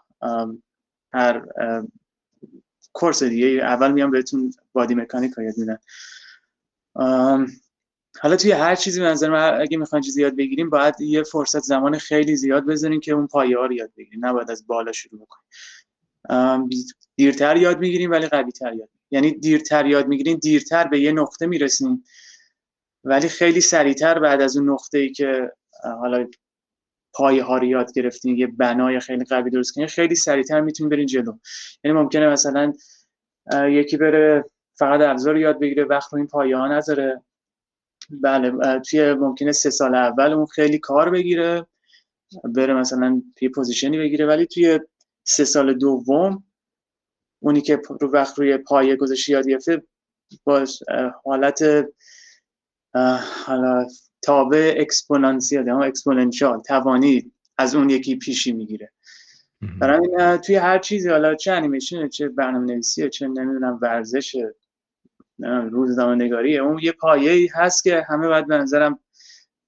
هر 1.12 1.42
کورس 2.92 3.22
دیگه 3.22 3.46
اول 3.46 3.92
میام 3.92 4.10
بهتون 4.10 4.52
بادی 4.72 4.94
مکانیک 4.94 5.32
یاد 5.38 5.58
میدن 5.58 5.78
حالا 8.20 8.36
توی 8.36 8.52
هر 8.52 8.74
چیزی 8.74 9.02
منظر 9.02 9.30
من 9.30 9.60
اگه 9.60 9.76
می‌خواین 9.78 10.02
چیزی 10.02 10.22
یاد 10.22 10.36
بگیریم 10.36 10.70
باید 10.70 11.00
یه 11.00 11.22
فرصت 11.22 11.60
زمان 11.60 11.98
خیلی 11.98 12.36
زیاد 12.36 12.66
بذارین 12.66 13.00
که 13.00 13.12
اون 13.12 13.26
پایه 13.26 13.58
ها 13.58 13.66
رو 13.66 13.72
یاد 13.72 13.90
بگیریم 13.96 14.26
نباید 14.26 14.50
از 14.50 14.66
بالا 14.66 14.92
شروع 14.92 15.20
بکنیم 15.20 16.68
دیرتر 17.16 17.56
یاد 17.56 17.78
می‌گیریم 17.78 18.10
ولی 18.10 18.26
قوی 18.26 18.52
تر 18.52 18.74
یاد. 18.74 18.88
یعنی 19.10 19.30
دیرتر 19.32 19.86
یاد 19.86 20.06
می‌گیریم 20.06 20.38
دیرتر 20.38 20.88
به 20.88 21.00
یه 21.00 21.12
نقطه 21.12 21.46
می‌رسیم 21.46 22.04
ولی 23.04 23.28
خیلی 23.28 23.60
سریعتر 23.60 24.18
بعد 24.18 24.40
از 24.40 24.56
اون 24.56 24.70
نقطه 24.70 24.98
ای 24.98 25.12
که 25.12 25.52
حالا 25.82 26.26
پایه 27.12 27.44
ها 27.44 27.58
رو 27.58 27.64
یاد 27.64 27.92
گرفتین 27.92 28.36
یه 28.36 28.46
بنای 28.46 29.00
خیلی 29.00 29.24
قوی 29.24 29.50
درست 29.50 29.74
کنین 29.74 29.86
خیلی 29.86 30.14
سریعتر 30.14 30.60
می‌تونین 30.60 30.90
برین 30.90 31.06
جلو. 31.06 31.38
یعنی 31.84 31.98
ممکنه 31.98 32.28
مثلا 32.28 32.72
یکی 33.68 33.96
بره 33.96 34.44
فقط 34.78 35.00
ابزار 35.00 35.36
یاد 35.36 35.60
بگیره 35.60 35.84
وقت 35.84 36.12
رو 36.12 36.18
این 36.18 36.26
پایه 36.26 36.56
ها 36.56 36.68
نذاره. 36.68 37.22
بله 38.10 38.80
توی 38.80 39.14
ممکنه 39.14 39.52
سه 39.52 39.70
سال 39.70 39.94
اول 39.94 40.32
اون 40.32 40.46
خیلی 40.46 40.78
کار 40.78 41.10
بگیره 41.10 41.66
بره 42.44 42.74
مثلا 42.74 43.22
توی 43.36 43.48
position 43.48 43.93
ی 43.93 43.98
بگیره. 43.98 44.26
ولی 44.26 44.46
توی 44.46 44.80
سه 45.24 45.44
سال 45.44 45.74
دوم 45.74 46.44
اونی 47.42 47.60
که 47.60 47.80
رو 48.00 48.10
وقت 48.10 48.38
روی 48.38 48.56
پایه 48.56 48.96
گذاشته 48.96 49.32
یاد 49.32 49.48
گرفته 49.48 49.82
با 50.44 50.64
حالت 51.24 51.64
حالا 53.46 53.86
تابع 54.22 54.74
exponentiel 54.78 55.66
یا 55.66 55.82
exponential 55.82 56.62
توانی 56.62 57.32
از 57.58 57.74
اون 57.74 57.90
یکی 57.90 58.16
پیشی 58.16 58.52
می‌گیره. 58.52 58.92
برای 59.80 60.38
توی 60.38 60.54
هر 60.54 60.78
چیزی 60.78 61.08
حالا 61.08 61.34
چه 61.34 61.52
انیمیشن 61.52 62.08
چه 62.08 62.28
برنامه 62.28 62.66
نویسیه 62.66 63.08
چه 63.08 63.28
نمی‌دونم 63.28 63.78
ورزشه 63.82 64.54
روزنامه 65.70 66.24
نگاریه 66.24 66.60
اون 66.60 66.78
یه 66.82 66.92
پایه 66.92 67.50
هست 67.54 67.84
که 67.84 68.06
همه 68.08 68.28
باید 68.28 68.46
به 68.46 68.58
نظرم 68.58 68.98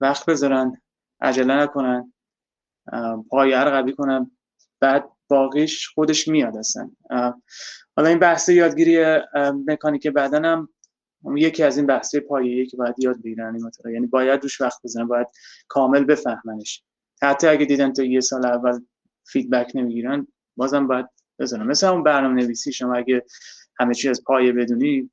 وقت 0.00 0.26
بذارن 0.26 0.80
عجله 1.20 1.54
نکنن 1.54 2.12
پایه 3.28 3.64
رو 3.64 3.70
قوی 3.70 3.92
کنن 3.92 4.30
بعد 4.80 5.08
باقیش 5.28 5.88
خودش 5.88 6.28
میاد 6.28 6.56
اصلا. 6.56 6.90
حالا 7.96 8.08
این 8.08 8.18
بحث 8.18 8.48
یادگیری 8.48 9.18
مکانیک 9.66 10.06
بدنم 10.06 10.68
یکی 11.36 11.62
از 11.62 11.76
این 11.76 11.86
بحث 11.86 12.14
پایه‌ای 12.16 12.66
که 12.66 12.76
باید 12.76 12.94
یاد 12.98 13.22
بگیرن 13.22 13.54
این 13.54 13.70
یعنی 13.94 14.06
باید 14.06 14.42
روش 14.42 14.60
وقت 14.60 14.82
بزنن 14.84 15.06
باید 15.06 15.26
کامل 15.68 16.04
بفهمنش. 16.04 16.82
حتی 17.22 17.46
اگه 17.46 17.64
دیدن 17.66 17.92
تا 17.92 18.02
یه 18.02 18.20
سال 18.20 18.46
اول 18.46 18.80
فیدبک 19.26 19.72
نمی‌گیرن 19.74 20.26
بازم 20.56 20.86
باید 20.86 21.06
بزنن. 21.38 21.66
مثل 21.66 21.86
اون 21.86 22.02
برنامه 22.02 22.42
نویسی 22.42 22.72
شما 22.72 22.94
اگه 22.94 23.24
همه 23.78 23.94
چی 23.94 24.08
از 24.08 24.24
پایه 24.24 24.52
بدونی 24.52 25.10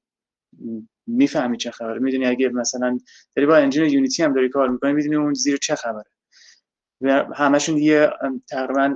می‌فهمی 1.07 1.57
چه 1.57 1.71
خبره. 1.71 1.99
می‌دونی 1.99 2.25
اگه 2.25 2.49
مثلا 2.49 2.99
داری 3.35 3.47
با 3.47 3.57
انجین 3.57 3.85
یونیتی 3.85 4.23
هم 4.23 4.33
داری 4.33 4.49
کار 4.49 4.69
می‌کنی 4.69 4.93
می‌دونی 4.93 5.15
اون 5.15 5.33
زیر 5.33 5.57
چه 5.57 5.75
خبره. 5.75 6.09
و 7.01 7.25
همشون 7.35 7.77
یه 7.77 8.09
تقریبا 8.49 8.95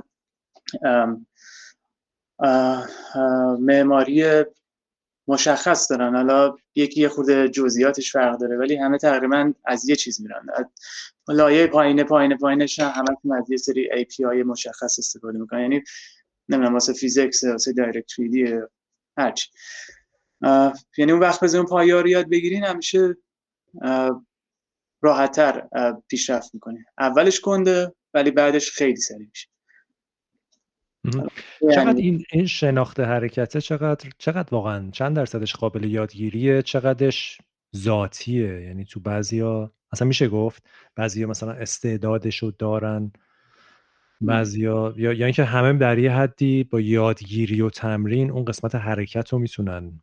معماری 3.58 4.44
مشخص 5.28 5.90
دارن. 5.90 6.16
حالا 6.16 6.56
یکی 6.74 7.00
یه 7.00 7.08
خود 7.08 7.30
جزئیاتش 7.46 8.12
فرق 8.12 8.38
داره 8.38 8.56
ولی 8.56 8.76
همه 8.76 8.98
تقریبا 8.98 9.52
از 9.64 9.88
یه 9.88 9.96
چیز 9.96 10.20
میرن. 10.20 10.46
لایه 11.28 11.66
پایین 11.66 12.04
پایین 12.04 12.36
پایینش 12.36 12.78
همه 12.78 13.36
از 13.38 13.50
یه 13.50 13.56
سری 13.56 13.88
API 14.26 14.42
مشخص 14.42 14.98
استفاده 14.98 15.38
می‌کنن. 15.38 15.60
یعنی 15.60 15.82
نمی‌دونم 16.48 16.74
واسه 16.74 16.92
physics 16.92 17.44
واسه 17.44 17.72
Direct3D 17.72 18.68
هرچی 19.16 19.50
یعنی 20.98 21.12
اون 21.12 21.20
وقت 21.20 21.44
بذارن 21.44 21.58
اون 21.58 21.66
پایه 21.66 21.94
رو 21.94 22.08
یاد 22.08 22.28
بگیرن 22.28 22.64
همیشه 22.64 23.16
راحتتر 25.02 25.68
پیشرفت 26.08 26.54
می‌کنه 26.54 26.86
اولش 26.98 27.40
کنده 27.40 27.94
ولی 28.14 28.30
بعدش 28.30 28.70
خیلی 28.70 28.96
سریع 28.96 29.28
میشه. 29.28 29.48
چقدر 31.74 31.86
یعنی 31.86 32.00
این 32.00 32.24
این 32.32 32.46
شناخت 32.46 33.00
حرکته 33.00 33.60
چقدر 33.60 34.10
چقدر 34.18 34.48
واقعا 34.50 34.90
چند 34.90 35.16
درصدش 35.16 35.56
قابل 35.56 35.84
یادگیریه 35.84 36.62
چقدرش 36.62 37.38
ذاتیه؟ 37.76 38.60
یعنی 38.60 38.84
تو 38.84 39.00
بعضیا 39.00 39.72
اصلا 39.92 40.08
میشه 40.08 40.28
گفت 40.28 40.62
بعضیا 40.94 41.26
مثلا 41.26 41.52
استعدادشو 41.52 42.52
دارن 42.58 43.12
بعضیا 44.20 44.94
یا 44.96 45.12
یعنی 45.12 45.32
که 45.32 45.44
همه 45.44 45.78
در 45.78 45.98
یه 45.98 46.12
حدی 46.12 46.64
با 46.64 46.80
یادگیری 46.80 47.60
و 47.60 47.70
تمرین 47.70 48.30
اون 48.30 48.44
قسمت 48.44 48.74
حرکت 48.74 49.28
رو 49.28 49.38
می‌تونن 49.38 50.00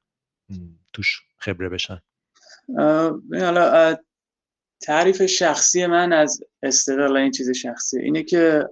توش 0.94 1.22
خبره 1.38 1.70
بشن. 1.70 2.00
حالا 3.32 3.98
تعریف 4.82 5.26
شخصی 5.26 5.86
من 5.86 6.14
از 6.14 6.44
استقلال 6.64 7.18
این 7.18 7.32
چیز 7.32 7.52
شخصی 7.52 8.00
اینه 8.00 8.24
که 8.24 8.64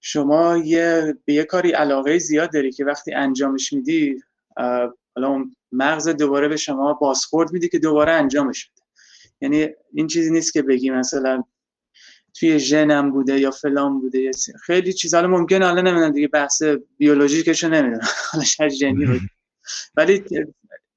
شما 0.00 0.56
یه 0.56 1.16
به 1.24 1.34
یه 1.34 1.44
کاری 1.44 1.70
علاقه 1.72 2.18
زیاد 2.18 2.52
داری 2.52 2.72
که 2.72 2.84
وقتی 2.84 3.14
انجامش 3.14 3.72
میدی 3.72 4.22
حالا 5.16 5.44
مغز 5.72 6.08
دوباره 6.08 6.48
به 6.48 6.56
شما 6.56 6.92
بازخورد 6.92 7.52
میده 7.52 7.68
که 7.68 7.78
دوباره 7.78 8.12
انجامش 8.12 8.66
بده. 8.70 8.82
یعنی 9.40 9.68
این 9.92 10.06
چیزی 10.06 10.30
نیست 10.30 10.52
که 10.52 10.62
بگی 10.62 10.90
مثلا 10.90 11.42
توی 12.34 12.58
ژنم 12.58 13.10
بوده 13.10 13.40
یا 13.40 13.50
فلان 13.50 14.00
بوده. 14.00 14.20
یا 14.20 14.30
خیلی 14.62 14.92
چیز 14.92 15.14
حالا 15.14 15.28
ممکنه 15.28 15.66
حالا 15.66 15.82
نمی‌دونم 15.82 16.12
دیگه 16.12 16.28
بحث 16.28 16.62
بیولوژیکشو 16.98 17.68
نمی‌دونم. 17.68 18.08
حالا 18.32 18.44
شاید 18.44 18.72
ژنی 18.72 19.06
بود 19.06 19.20
ولی 19.96 20.24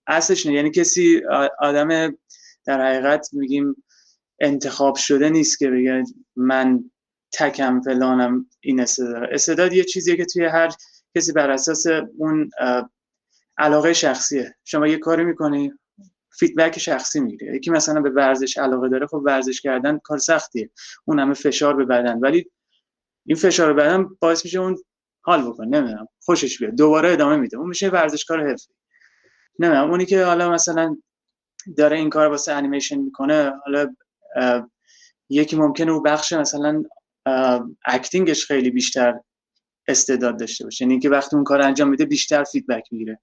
اصلش 0.07 0.45
نه 0.45 0.53
یعنی 0.53 0.71
کسی 0.71 1.21
آدم 1.59 2.17
در 2.65 2.81
حقیقت 2.81 3.29
میگیم 3.33 3.83
انتخاب 4.39 4.95
شده 4.95 5.29
نیست 5.29 5.59
که 5.59 5.69
بگه 5.69 6.03
من 6.35 6.90
تکم 7.33 7.81
فلانم 7.81 8.45
این 8.59 8.81
استعداد. 8.81 9.23
استعداد 9.31 9.73
یه 9.73 9.83
چیزیه 9.83 10.17
که 10.17 10.25
توی 10.25 10.45
هر 10.45 10.69
کسی 11.15 11.31
بر 11.31 11.49
اساس 11.49 11.85
اون 12.17 12.49
علاقه 13.57 13.93
شخصیه. 13.93 14.55
شما 14.63 14.87
یه 14.87 14.97
کاری 14.97 15.23
می‌کنی 15.23 15.73
فیدبک 16.39 16.79
شخصی 16.79 17.19
می‌گیره 17.19 17.55
یکی 17.55 17.71
مثلا 17.71 18.01
به 18.01 18.09
ورزش 18.09 18.57
علاقه 18.57 18.89
داره 18.89 19.07
خب 19.07 19.21
ورزش 19.25 19.61
کردن 19.61 19.99
کار 20.03 20.17
سختیه. 20.17 20.69
اون 21.05 21.19
همه 21.19 21.33
فشار 21.33 21.75
به 21.75 21.85
بدن. 21.85 22.19
ولی 22.19 22.51
این 23.25 23.37
فشار 23.37 23.73
بدن 23.73 24.05
باعث 24.19 24.45
میشه 24.45 24.59
اون 24.59 24.77
حال 25.21 25.49
بکنه. 25.49 25.79
نمی‌دونم. 25.79 26.07
خوشش 26.19 26.59
بیاد. 26.59 26.75
دوباره 26.75 27.11
ادامه 27.11 27.35
میده. 27.35 27.57
اون 27.57 27.67
میشه 27.67 27.89
ورزشکار 27.89 28.47
حرفی 28.49 28.73
نمی‌دونم. 29.59 29.89
اونی 29.91 30.05
که 30.05 30.23
حالا 30.25 30.49
مثلا 30.51 30.97
داره 31.77 31.97
این 31.97 32.09
کار 32.09 32.27
واسه 32.27 32.53
انیمیشن 32.53 32.97
می‌کنه 32.97 33.53
حالا 33.65 33.95
یکی 35.29 35.55
ممکنه 35.55 35.91
او 35.91 36.01
بخش 36.01 36.33
مثلا 36.33 36.83
acting 37.85 38.30
ش 38.30 38.45
خیلی 38.45 38.69
بیشتر 38.69 39.19
استعداد 39.87 40.39
داشته 40.39 40.63
باشه. 40.63 40.85
یعنی 40.85 40.99
که 40.99 41.09
وقتی 41.09 41.35
اون 41.35 41.43
کار 41.43 41.61
انجام 41.61 41.89
میده 41.89 42.05
بیشتر 42.05 42.43
feedback 42.43 42.83
می‌گیره. 42.91 43.19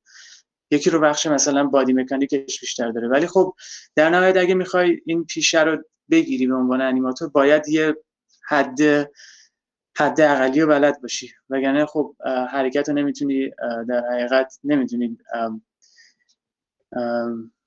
یکی 0.71 0.91
رو 0.91 1.01
بخش 1.01 1.27
مثلا 1.27 1.65
body 1.65 1.93
mechanic 1.93 2.47
ش 2.47 2.61
بیشتر 2.61 2.91
داره. 2.91 3.09
ولی 3.09 3.27
خب 3.27 3.55
در 3.97 4.11
نهایت 4.11 4.37
اگه 4.37 4.55
می‌خوای 4.55 5.01
این 5.07 5.25
پیشه 5.25 5.63
رو 5.63 5.85
بگیری 6.11 6.47
به 6.47 6.55
عنوان 6.55 6.81
انیماتور 6.81 7.29
باید 7.29 7.69
یه 7.69 7.97
حد 8.49 8.81
حد 9.99 10.21
اقلی 10.21 10.61
رو 10.61 10.69
بلد 10.69 11.01
باشی. 11.01 11.33
وگرنه 11.51 11.87
خب 11.87 12.17
حرکت 12.51 12.89
رو 12.89 12.95
نمی‌تونی 12.95 13.51
در 13.89 14.03
حقیقت 14.13 14.59
نمی‌تونی 14.65 15.19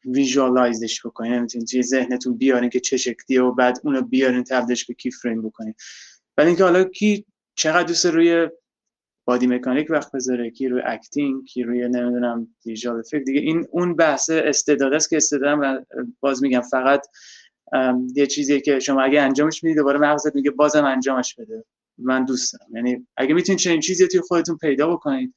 visualize 0.05 0.87
ش 0.87 1.05
بکنی. 1.05 1.29
نمی‌تونی 1.29 1.65
توی 1.65 1.83
ذهنتون 1.83 2.37
بیارین 2.37 2.69
که 2.69 2.79
چه 2.79 2.97
شکلیه 2.97 3.41
و 3.41 3.51
بعد 3.51 3.79
اونو 3.83 4.01
بیارین 4.01 4.43
تبدیلش 4.43 4.85
به 4.85 4.93
key 4.93 5.11
frame 5.11 5.41
ولی 6.37 6.47
اینکه 6.47 6.63
حالا 6.63 6.83
کی 6.83 7.25
چقدر 7.55 7.83
دوست 7.83 8.05
روی 8.05 8.49
body 9.25 9.47
mechanic 9.47 9.87
وقت 9.89 10.11
بذاره 10.11 10.49
کی 10.49 10.67
روی 10.67 10.81
acting 10.85 11.45
کی 11.45 11.63
روی 11.63 11.89
نمی‌دونم 11.89 12.47
visual 12.65 12.99
effect 12.99 13.23
دیگه 13.23 13.39
این 13.39 13.67
اون 13.71 13.95
بحث 13.95 14.29
استعداد 14.29 14.93
است 14.93 15.09
که 15.09 15.17
استعدادم 15.17 15.85
باز 16.19 16.43
میگم 16.43 16.61
فقط 16.61 17.07
یه 18.15 18.27
چیزیه 18.27 18.59
که 18.59 18.79
شما 18.79 19.01
اگه 19.01 19.21
انجامش 19.21 19.63
می‌دید 19.63 19.77
دوباره 19.77 19.99
مغزت 19.99 20.35
میگه 20.35 20.51
بازم 20.51 20.85
انجامش 20.85 21.35
بده. 21.35 21.65
من 21.97 22.25
دوست 22.25 22.53
دارم 22.53 22.75
یعنی 22.75 23.07
اگه 23.17 23.33
می‌تونید 23.33 23.59
چنین 23.59 23.79
چیزی 23.79 24.07
توی 24.07 24.21
خودتون 24.21 24.57
پیدا 24.57 24.87
بکنید 24.87 25.35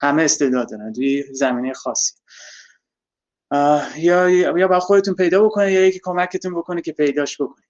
همه 0.00 0.22
استعداد 0.22 0.70
دارن 0.70 0.92
توی 0.92 1.24
زمینه 1.32 1.72
خاصی. 1.72 2.14
یا 3.96 4.30
یا 4.30 4.68
با 4.68 4.80
خودتون 4.80 5.14
پیدا 5.14 5.44
بکنید 5.44 5.72
یا 5.72 5.86
یکی 5.86 6.00
کمکتون 6.02 6.54
بکنه 6.54 6.80
که 6.80 6.92
پیداش 6.92 7.40
بکنید. 7.40 7.66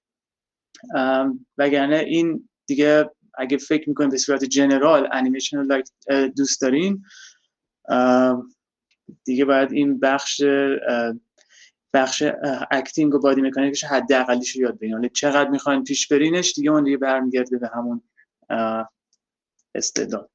وگرنه 1.58 1.96
این 1.96 2.48
دیگه 2.66 3.10
اگه 3.38 3.56
فکر 3.56 3.88
می‌کنید 3.88 4.10
به 4.10 4.18
صورت 4.18 4.44
general 4.44 5.08
انیمیشن 5.12 5.56
رو 5.56 5.82
دوست 6.36 6.60
دارین 6.60 7.02
دیگه 9.24 9.44
باید 9.44 9.72
این 9.72 10.00
بخش 10.00 10.42
بخش 11.92 12.22
acting 12.70 13.14
و 13.14 13.18
body 13.18 13.40
mechanic 13.40 13.75
ش 13.75 13.84
حداقلیش 13.84 14.56
رو 14.56 14.62
یاد 14.62 14.78
بگیرید 14.78 15.12
چقدر 15.12 15.50
می‌خواین 15.50 15.84
پیش 15.84 16.08
برینش 16.08 16.52
دیگه 16.52 16.70
اون 16.70 16.84
دیگه 16.84 16.96
برمیگرده 16.96 17.58
به 17.58 17.70
همون 17.74 18.02
استعداد 19.74 20.30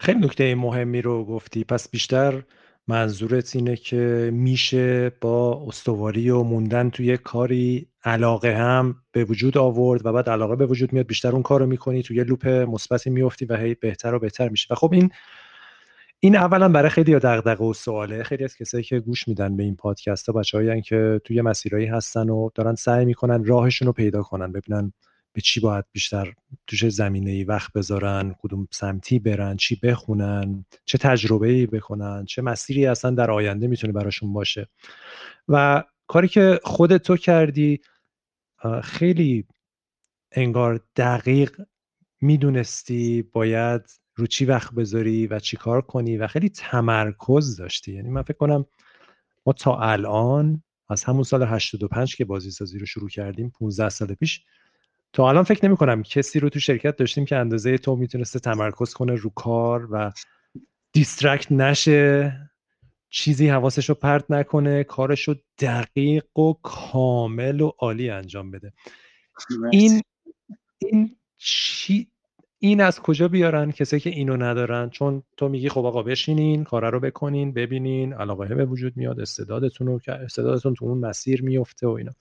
خیلی 0.00 0.20
نکته 0.20 0.54
مهمی 0.54 1.02
رو 1.02 1.24
گفتی. 1.24 1.64
پس 1.64 1.88
بیشتر 1.88 2.42
منظورت 2.88 3.56
اینه 3.56 3.76
که 3.76 4.30
میشه 4.32 5.10
با 5.20 5.64
استواری 5.66 6.30
و 6.30 6.42
موندن 6.42 6.90
توی 6.90 7.16
کاری 7.16 7.88
علاقه 8.04 8.56
هم 8.56 8.96
به 9.12 9.24
وجود 9.24 9.58
آورد 9.58 10.06
و 10.06 10.12
بعد 10.12 10.30
علاقه 10.30 10.56
به 10.56 10.66
وجود 10.66 10.92
میاد 10.92 11.06
بیشتر 11.06 11.32
اون 11.32 11.42
کار 11.42 11.60
رو 11.60 11.66
می‌کنی 11.66 12.02
توی 12.02 12.24
loop 12.24 12.46
مثبتی 12.48 13.10
میفتی 13.10 13.44
و 13.44 13.56
هی 13.56 13.74
بهتر 13.74 14.14
و 14.14 14.18
بهتر 14.18 14.48
میشه 14.48 14.66
و 14.70 14.74
خب 14.74 14.92
این 14.92 15.10
این 16.20 16.36
اولا 16.36 16.68
برای 16.68 16.90
خیلی 16.90 17.14
دغدغه 17.14 17.64
و 17.64 17.72
سواله. 17.72 18.22
خیلی 18.22 18.44
از 18.44 18.56
کسایی 18.56 18.84
که 18.84 19.00
گوش 19.00 19.28
میدن 19.28 19.56
به 19.56 19.62
این 19.62 19.76
پادکست 19.76 20.26
ها 20.28 20.32
بچه‌هایی 20.32 20.82
که 20.82 21.20
توی 21.24 21.42
مسیرهایی 21.42 21.86
هستن 21.86 22.28
و 22.28 22.50
دارن 22.54 22.74
سعی 22.74 23.04
می‌کنن 23.04 23.44
راهشون 23.44 23.86
رو 23.86 23.92
پیدا 23.92 24.22
کنن 24.22 24.52
ببینن 24.52 24.92
به 25.32 25.40
چی 25.40 25.60
باید 25.60 25.84
بیشتر 25.92 26.32
توش 26.66 26.88
زمینه 26.88 27.30
ای 27.30 27.44
وقت 27.44 27.72
بذارن 27.72 28.34
کدوم 28.42 28.68
سمتی 28.70 29.18
برن 29.18 29.56
چی 29.56 29.80
بخونن 29.82 30.64
چه 30.84 30.98
تجربه 30.98 31.48
ای 31.48 31.66
بکنن 31.66 32.24
چه 32.24 32.42
مسیری 32.42 32.86
اصلا 32.86 33.10
در 33.10 33.30
آینده 33.30 33.66
می‌تونه 33.66 33.92
براشون 33.92 34.32
باشه. 34.32 34.68
و 35.48 35.84
کاری 36.06 36.28
که 36.28 36.60
خودت 36.64 37.02
تو 37.02 37.16
کردی 37.16 37.80
خیلی 38.82 39.46
انگار 40.32 40.80
دقیق 40.96 41.62
می‌دونستی 42.20 43.22
باید 43.22 43.82
رو 44.16 44.26
چی 44.26 44.44
وقت 44.44 44.74
بذاری 44.74 45.26
و 45.26 45.38
چی 45.38 45.56
کار 45.56 45.82
کنی 45.82 46.16
و 46.16 46.26
خیلی 46.26 46.48
تمرکز 46.48 47.56
داشتی. 47.56 47.92
یعنی 47.92 48.10
من 48.10 48.22
فکر 48.22 48.36
کنم 48.36 48.66
ما 49.46 49.52
تا 49.52 49.78
الان 49.78 50.62
از 50.88 51.04
همون 51.04 51.22
سال 51.22 51.42
85 51.42 52.16
که 52.16 52.24
بازی 52.24 52.50
سازی 52.50 52.78
رو 52.78 52.86
شروع 52.86 53.08
کردیم 53.08 53.50
15 53.50 53.88
سال 53.88 54.14
پیش 54.14 54.44
تا 55.12 55.28
الان 55.28 55.44
فکر 55.44 55.66
نمی 55.66 55.76
کنم 55.76 56.02
کسی 56.02 56.40
رو 56.40 56.48
تو 56.48 56.60
شرکت 56.60 56.96
داشتیم 56.96 57.24
که 57.24 57.36
اندازه 57.36 57.78
تو 57.78 57.96
می‌تونسته 57.96 58.38
تمرکز 58.38 58.94
کنه 58.94 59.14
رو 59.14 59.30
کار 59.30 59.88
و 59.92 60.12
دیسترکت 60.92 61.52
نشه. 61.52 62.38
چیزی 63.12 63.48
حواسش 63.48 63.88
رو 63.88 63.94
پرت 63.94 64.30
نکنه 64.30 64.84
کارش 64.84 65.28
رو 65.28 65.34
دقیق 65.58 66.38
و 66.38 66.52
کامل 66.62 67.60
و 67.60 67.72
عالی 67.78 68.10
انجام 68.10 68.50
بده. 68.50 68.72
این 69.72 70.02
این 70.78 71.16
چی 71.36 72.08
این 72.58 72.80
از 72.80 73.00
کجا 73.00 73.28
بیارن 73.28 73.70
کسی 73.70 74.00
که 74.00 74.10
اینو 74.10 74.36
ندارن؟ 74.36 74.90
چون 74.90 75.22
تو 75.36 75.48
میگی 75.48 75.68
خب 75.68 75.86
آقا 75.86 76.02
بشینین 76.02 76.64
کارا 76.64 76.88
رو 76.88 77.00
بکنین 77.00 77.52
ببینین 77.52 78.12
علاقه 78.12 78.54
به 78.54 78.64
وجود 78.64 78.96
میاد 78.96 79.20
استعدادتون 79.20 79.86
رو 79.86 80.00
استعدادتون 80.08 80.74
تو 80.74 80.84
اون 80.84 80.98
مسیر 80.98 81.42
میفته 81.42 81.86
و 81.86 81.90
اینا. 81.90 82.12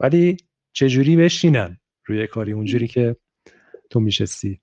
ولی 0.00 0.36
چجوری 0.72 1.16
بشینن 1.16 1.80
روی 2.04 2.26
کاری 2.26 2.52
اونجوری 2.52 2.88
که 2.88 3.16
تو 3.90 4.00
میشستی؟ 4.00 4.60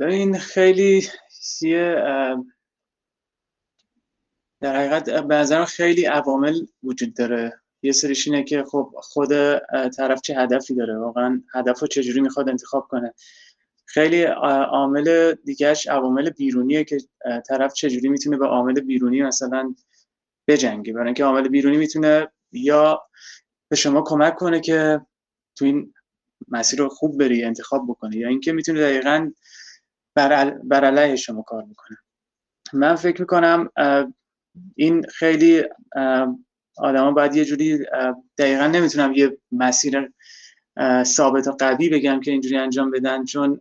این 0.00 0.38
خیلی 0.38 1.02
یه 1.62 1.96
در 4.60 4.76
حقیقت 4.76 5.10
به 5.10 5.64
خیلی 5.64 6.04
عوامل 6.04 6.60
وجود 6.82 7.14
داره. 7.14 7.60
یه 7.82 7.92
سریش 7.92 8.28
اینه 8.28 8.44
که 8.44 8.64
خب 8.64 8.90
خود 8.96 9.28
طرف 9.88 10.20
چه 10.20 10.34
هدفی 10.34 10.74
داره؟ 10.74 10.98
واقعا 10.98 11.42
هدف 11.54 11.80
رو 11.80 11.88
چجوری 11.88 12.20
می‌خواد 12.20 12.48
انتخاب 12.48 12.88
کنه؟ 12.88 13.14
خیلی 13.86 14.22
عامل 14.22 15.34
دیگهش 15.44 15.86
عوامل 15.86 16.30
بیرونیه 16.30 16.84
که 16.84 16.98
طرف 17.48 17.72
چجوری 17.72 18.08
می‌تونه 18.08 18.36
به 18.36 18.46
عامل 18.46 18.80
بیرونی 18.80 19.22
مثلا 19.22 19.74
بجنگه. 20.48 20.92
برای 20.92 21.06
اینکه 21.06 21.24
عامل 21.24 21.48
بیرونی 21.48 21.76
می‌تونه 21.76 22.28
یا 22.52 23.02
به 23.68 23.76
شما 23.76 24.02
کمک 24.02 24.34
کنه 24.34 24.60
که 24.60 25.00
تو 25.56 25.64
این 25.64 25.94
مسیر 26.48 26.78
رو 26.78 26.88
خوب 26.88 27.18
بری 27.18 27.44
انتخاب 27.44 27.86
بکنی 27.88 28.16
یا 28.16 28.28
اینکه 28.28 28.52
می‌تونه 28.52 28.80
دقیقا 28.80 29.30
بر, 30.14 30.50
بر 30.50 30.84
علیه 30.84 31.16
شما 31.16 31.42
کار 31.42 31.62
بکنه. 31.62 31.98
من 32.72 32.94
فکر 32.94 33.20
می‌کنم 33.20 33.68
این 34.74 35.02
خیلی 35.02 35.64
آدما 36.76 37.10
باید 37.10 37.34
یه 37.36 37.44
جوری 37.44 37.78
دقیقا 38.38 38.66
نمی‌تونم 38.66 39.12
یه 39.14 39.38
مسیر 39.52 40.12
ثابت 41.02 41.48
و 41.48 41.52
قوی 41.52 41.88
بگم 41.88 42.20
که 42.20 42.30
اینجوری 42.30 42.56
انجام 42.56 42.90
بدن 42.90 43.24
چون 43.24 43.60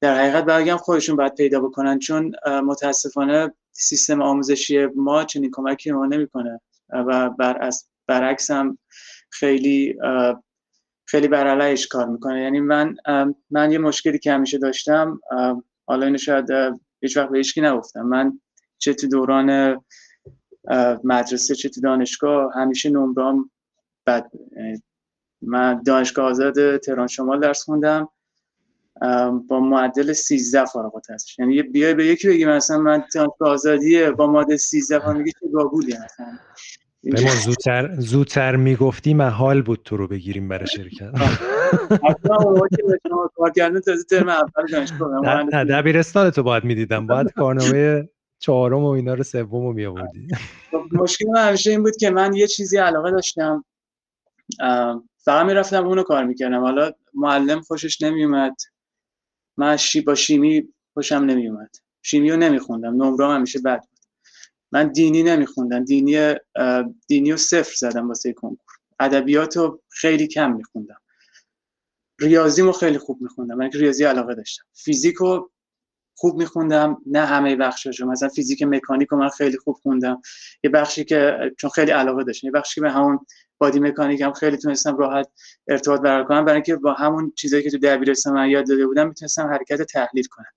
در 0.00 0.14
حقیقت 0.18 0.44
بگم 0.44 0.76
خودشون 0.76 1.16
باید 1.16 1.34
پیدا 1.34 1.60
بکنن 1.60 1.98
چون 1.98 2.32
متاسفانه 2.46 3.54
سیستم 3.72 4.22
آموزشی 4.22 4.86
ما 4.86 5.24
چنین 5.24 5.50
کمکی 5.52 5.92
ما 5.92 6.06
نمی‌کنه. 6.06 6.60
و 6.88 7.30
بر 7.30 7.70
برعکس 8.06 8.50
هم 8.50 8.78
خیلی 9.30 9.98
خیلی 11.06 11.28
بر 11.28 11.76
کار 11.90 12.08
می‌کنه. 12.08 12.42
یعنی 12.42 12.60
من 12.60 12.96
من 13.50 13.72
یه 13.72 13.78
مشکلی 13.78 14.18
که 14.18 14.32
همیشه 14.32 14.58
داشتم 14.58 15.20
حالا 15.86 16.06
اینو 16.06 16.18
شاید 16.18 16.46
هیچ 17.00 17.16
وقت 17.16 17.28
به 17.28 17.38
هیچکی 17.38 17.60
نگفتم. 17.60 18.02
من 18.02 18.40
چه 18.78 18.94
تو 18.94 19.08
دوران 19.08 19.80
مدرسه 21.04 21.54
چه 21.54 21.68
تو 21.68 21.80
دانشگاه 21.80 22.52
همیشه 22.54 22.90
نمرام 22.90 23.50
بد 24.06 24.30
من 25.42 25.82
دانشگاه 25.82 26.30
آزاد 26.30 26.76
تهران 26.76 27.06
شمال 27.06 27.40
درس 27.40 27.62
خوندم 27.62 28.08
با 29.48 29.60
معدل 29.60 30.12
13 30.12 30.64
فارغ 30.64 30.94
التحصیل 30.94 31.34
یعنی 31.38 31.62
بیای 31.62 31.94
به 31.94 32.06
یکی 32.06 32.28
بگی 32.28 32.44
مثلا 32.44 32.78
من 32.78 33.04
دانشگاه 33.14 33.48
آزادیه 33.48 34.10
با 34.10 34.26
معدل 34.26 34.56
13 34.56 35.12
میگه 35.12 35.32
چه 35.40 35.48
گاگولی 35.52 35.92
هستن. 35.92 36.38
به 37.02 37.22
ما 37.24 37.30
زودتر 37.44 37.94
زودتر 37.98 38.56
می‌گفتی 38.56 39.14
محال 39.14 39.62
بود 39.62 39.80
تو 39.84 39.96
رو 39.96 40.08
بگیریم 40.08 40.48
برای 40.48 40.66
شرکت. 40.66 41.10
نه 45.52 45.64
دبیرستان 45.64 46.30
تو 46.30 46.42
باید 46.42 46.64
می‌دیدم. 46.64 47.06
باید 47.06 47.32
کارنامه 47.32 48.08
چهارم 48.38 48.84
و 48.84 48.88
اینا 48.88 49.14
رو 49.14 49.22
سوم 49.22 49.66
رو 49.66 49.72
می 49.72 49.86
آوردی 49.86 50.28
خب، 50.70 50.84
مشکل 50.92 51.26
من 51.26 51.48
همیشه 51.48 51.70
این 51.70 51.82
بود 51.82 51.96
که 51.96 52.10
من 52.10 52.34
یه 52.34 52.46
چیزی 52.46 52.76
علاقه 52.76 53.10
داشتم. 53.10 53.64
فقط 55.18 55.46
می‌رفتم 55.46 55.86
اونو 55.86 56.02
کار 56.02 56.24
می‌کردم. 56.24 56.60
حالا 56.60 56.92
معلم 57.14 57.60
خوشش 57.60 58.02
نمیومد 58.02 58.56
من 59.56 59.76
شی 59.76 60.00
با 60.00 60.14
شیمی 60.14 60.68
خوشم 60.94 61.14
نمیومد 61.14 61.76
شیمی 62.02 62.30
رو 62.30 62.36
نمیخوندم. 62.36 63.02
نمرام 63.02 63.36
همیشه 63.36 63.58
بد 63.58 63.80
بود. 63.80 63.98
من 64.72 64.88
دینی 64.88 65.22
نمیخوندم. 65.22 65.84
دینی 65.84 66.34
دینی 67.06 67.32
و 67.32 67.36
صفر 67.36 67.74
زدم 67.76 68.08
واسه 68.08 68.32
کنکور. 68.32 68.74
ادبیات 69.00 69.56
رو 69.56 69.82
خیلی 69.88 70.26
کم 70.26 70.52
میخوندم. 70.52 71.00
ریاضی 72.20 72.62
رو 72.62 72.72
خیلی 72.72 72.98
خوب 72.98 73.22
میخوندم. 73.22 73.54
من 73.54 73.70
ریاضی 73.72 74.04
علاقه 74.04 74.34
داشتم. 74.34 74.64
فیزیک 74.72 75.14
رو 75.14 75.50
خوب 76.16 76.38
میخوندم 76.38 76.96
نه 77.06 77.20
همه 77.24 77.56
بخشاشو. 77.56 78.06
مثلا 78.06 78.28
فیزیک 78.28 78.62
مکانیک 78.62 79.08
رو 79.08 79.18
من 79.18 79.28
خیلی 79.28 79.58
خوب 79.58 79.76
خوندم. 79.82 80.20
یه 80.64 80.70
بخشی 80.70 81.04
که 81.04 81.38
چون 81.58 81.70
خیلی 81.70 81.90
علاقه 81.90 82.24
داشتم 82.24 82.46
یه 82.46 82.50
بخشی 82.50 82.74
که 82.74 82.80
به 82.80 82.90
همون 82.90 83.18
بادی 83.58 83.80
مکانیک 83.80 84.20
هم 84.20 84.32
خیلی 84.32 84.56
تونستم 84.56 84.96
راحت 84.96 85.28
ارتباط 85.68 86.00
برقرار 86.00 86.24
کنم. 86.24 86.44
برای 86.44 86.54
اینکه 86.54 86.76
با 86.76 86.92
همون 86.92 87.32
چیزایی 87.36 87.62
که 87.62 87.70
تو 87.70 87.78
دبیرستان 87.78 88.34
من 88.34 88.50
یاد 88.50 88.68
داده 88.68 88.86
بودم 88.86 89.08
می‌تونستم 89.08 89.46
حرکت 89.46 89.82
تحلیل 89.82 90.24
کنم. 90.30 90.52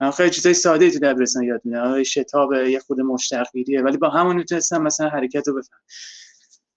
من 0.00 0.10
خیلی 0.10 0.30
چیزای 0.30 0.54
ساده 0.54 0.90
تو 0.90 0.98
دبیرستان 0.98 1.42
یاد 1.42 1.60
میدم. 1.64 2.02
شتاب 2.02 2.52
یه 2.52 2.78
خود 2.78 3.00
مشتقیریه 3.00 3.82
ولی 3.82 3.96
با 3.96 4.08
همون 4.08 4.36
می‌تونستم 4.36 4.82
مثلا 4.82 5.08
حرکت 5.08 5.48
رو 5.48 5.54
بفهم 5.54 5.80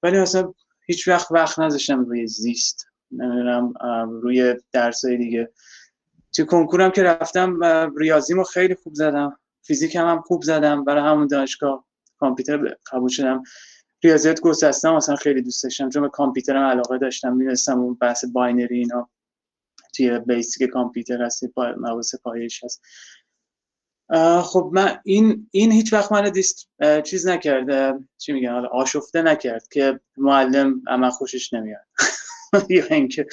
ولی 0.03 0.19
مثلا 0.19 0.53
هیچ 0.85 1.07
وقت 1.07 1.31
وقت 1.31 1.59
نذاشتم 1.59 2.05
روی 2.05 2.27
زیست. 2.27 2.88
نمی‌دونم 3.12 3.73
روی 4.21 4.55
درسای 4.71 5.17
دیگه. 5.17 5.51
تو 6.33 6.45
کنکورم 6.45 6.91
که 6.91 7.03
رفتم 7.03 7.59
ریاضیمو 7.97 8.43
خیلی 8.43 8.75
خوب 8.75 8.93
زدم. 8.93 9.39
فیزیکم 9.61 10.07
هم 10.07 10.21
خوب 10.21 10.43
زدم. 10.43 10.83
برای 10.83 11.03
همون 11.03 11.27
دانشگاه 11.27 11.85
کامپیوتر 12.17 12.75
قبول 12.91 13.09
شدم. 13.09 13.43
ریاضیات 14.03 14.41
گسستم 14.41 14.95
مثلا 14.95 15.15
خیلی 15.15 15.41
دوست 15.41 15.63
داشتم. 15.63 15.89
چون 15.89 16.01
به 16.01 16.09
کامپیوترم 16.09 16.63
علاقه 16.63 16.97
داشتم. 16.97 17.35
می‌دونستم 17.35 17.79
اون 17.79 17.93
بحث 17.93 18.25
binary 18.25 18.79
اینا 18.79 19.09
توی 19.95 20.19
basic 20.19 20.69
کامپیوتر 20.69 21.21
هست 21.21 21.43
مباحث 21.57 22.15
پایش 22.15 22.63
هست. 22.63 22.81
خب 24.41 24.69
من 24.73 24.99
این 25.03 25.49
این 25.51 25.71
هیچ 25.71 25.93
وقت 25.93 26.11
من 26.11 26.29
دیست 26.29 26.69
چیز 27.03 27.27
نکرده 27.27 27.93
چی 28.17 28.33
میگن؟ 28.33 28.51
حالا 28.51 28.67
آشفته 28.67 29.21
نکرد 29.21 29.67
که 29.67 29.99
معلم 30.17 30.81
اما 30.87 31.09
خوشش 31.09 31.53
نمیاد. 31.53 31.81
یا 32.69 32.85
اینکه 32.85 33.27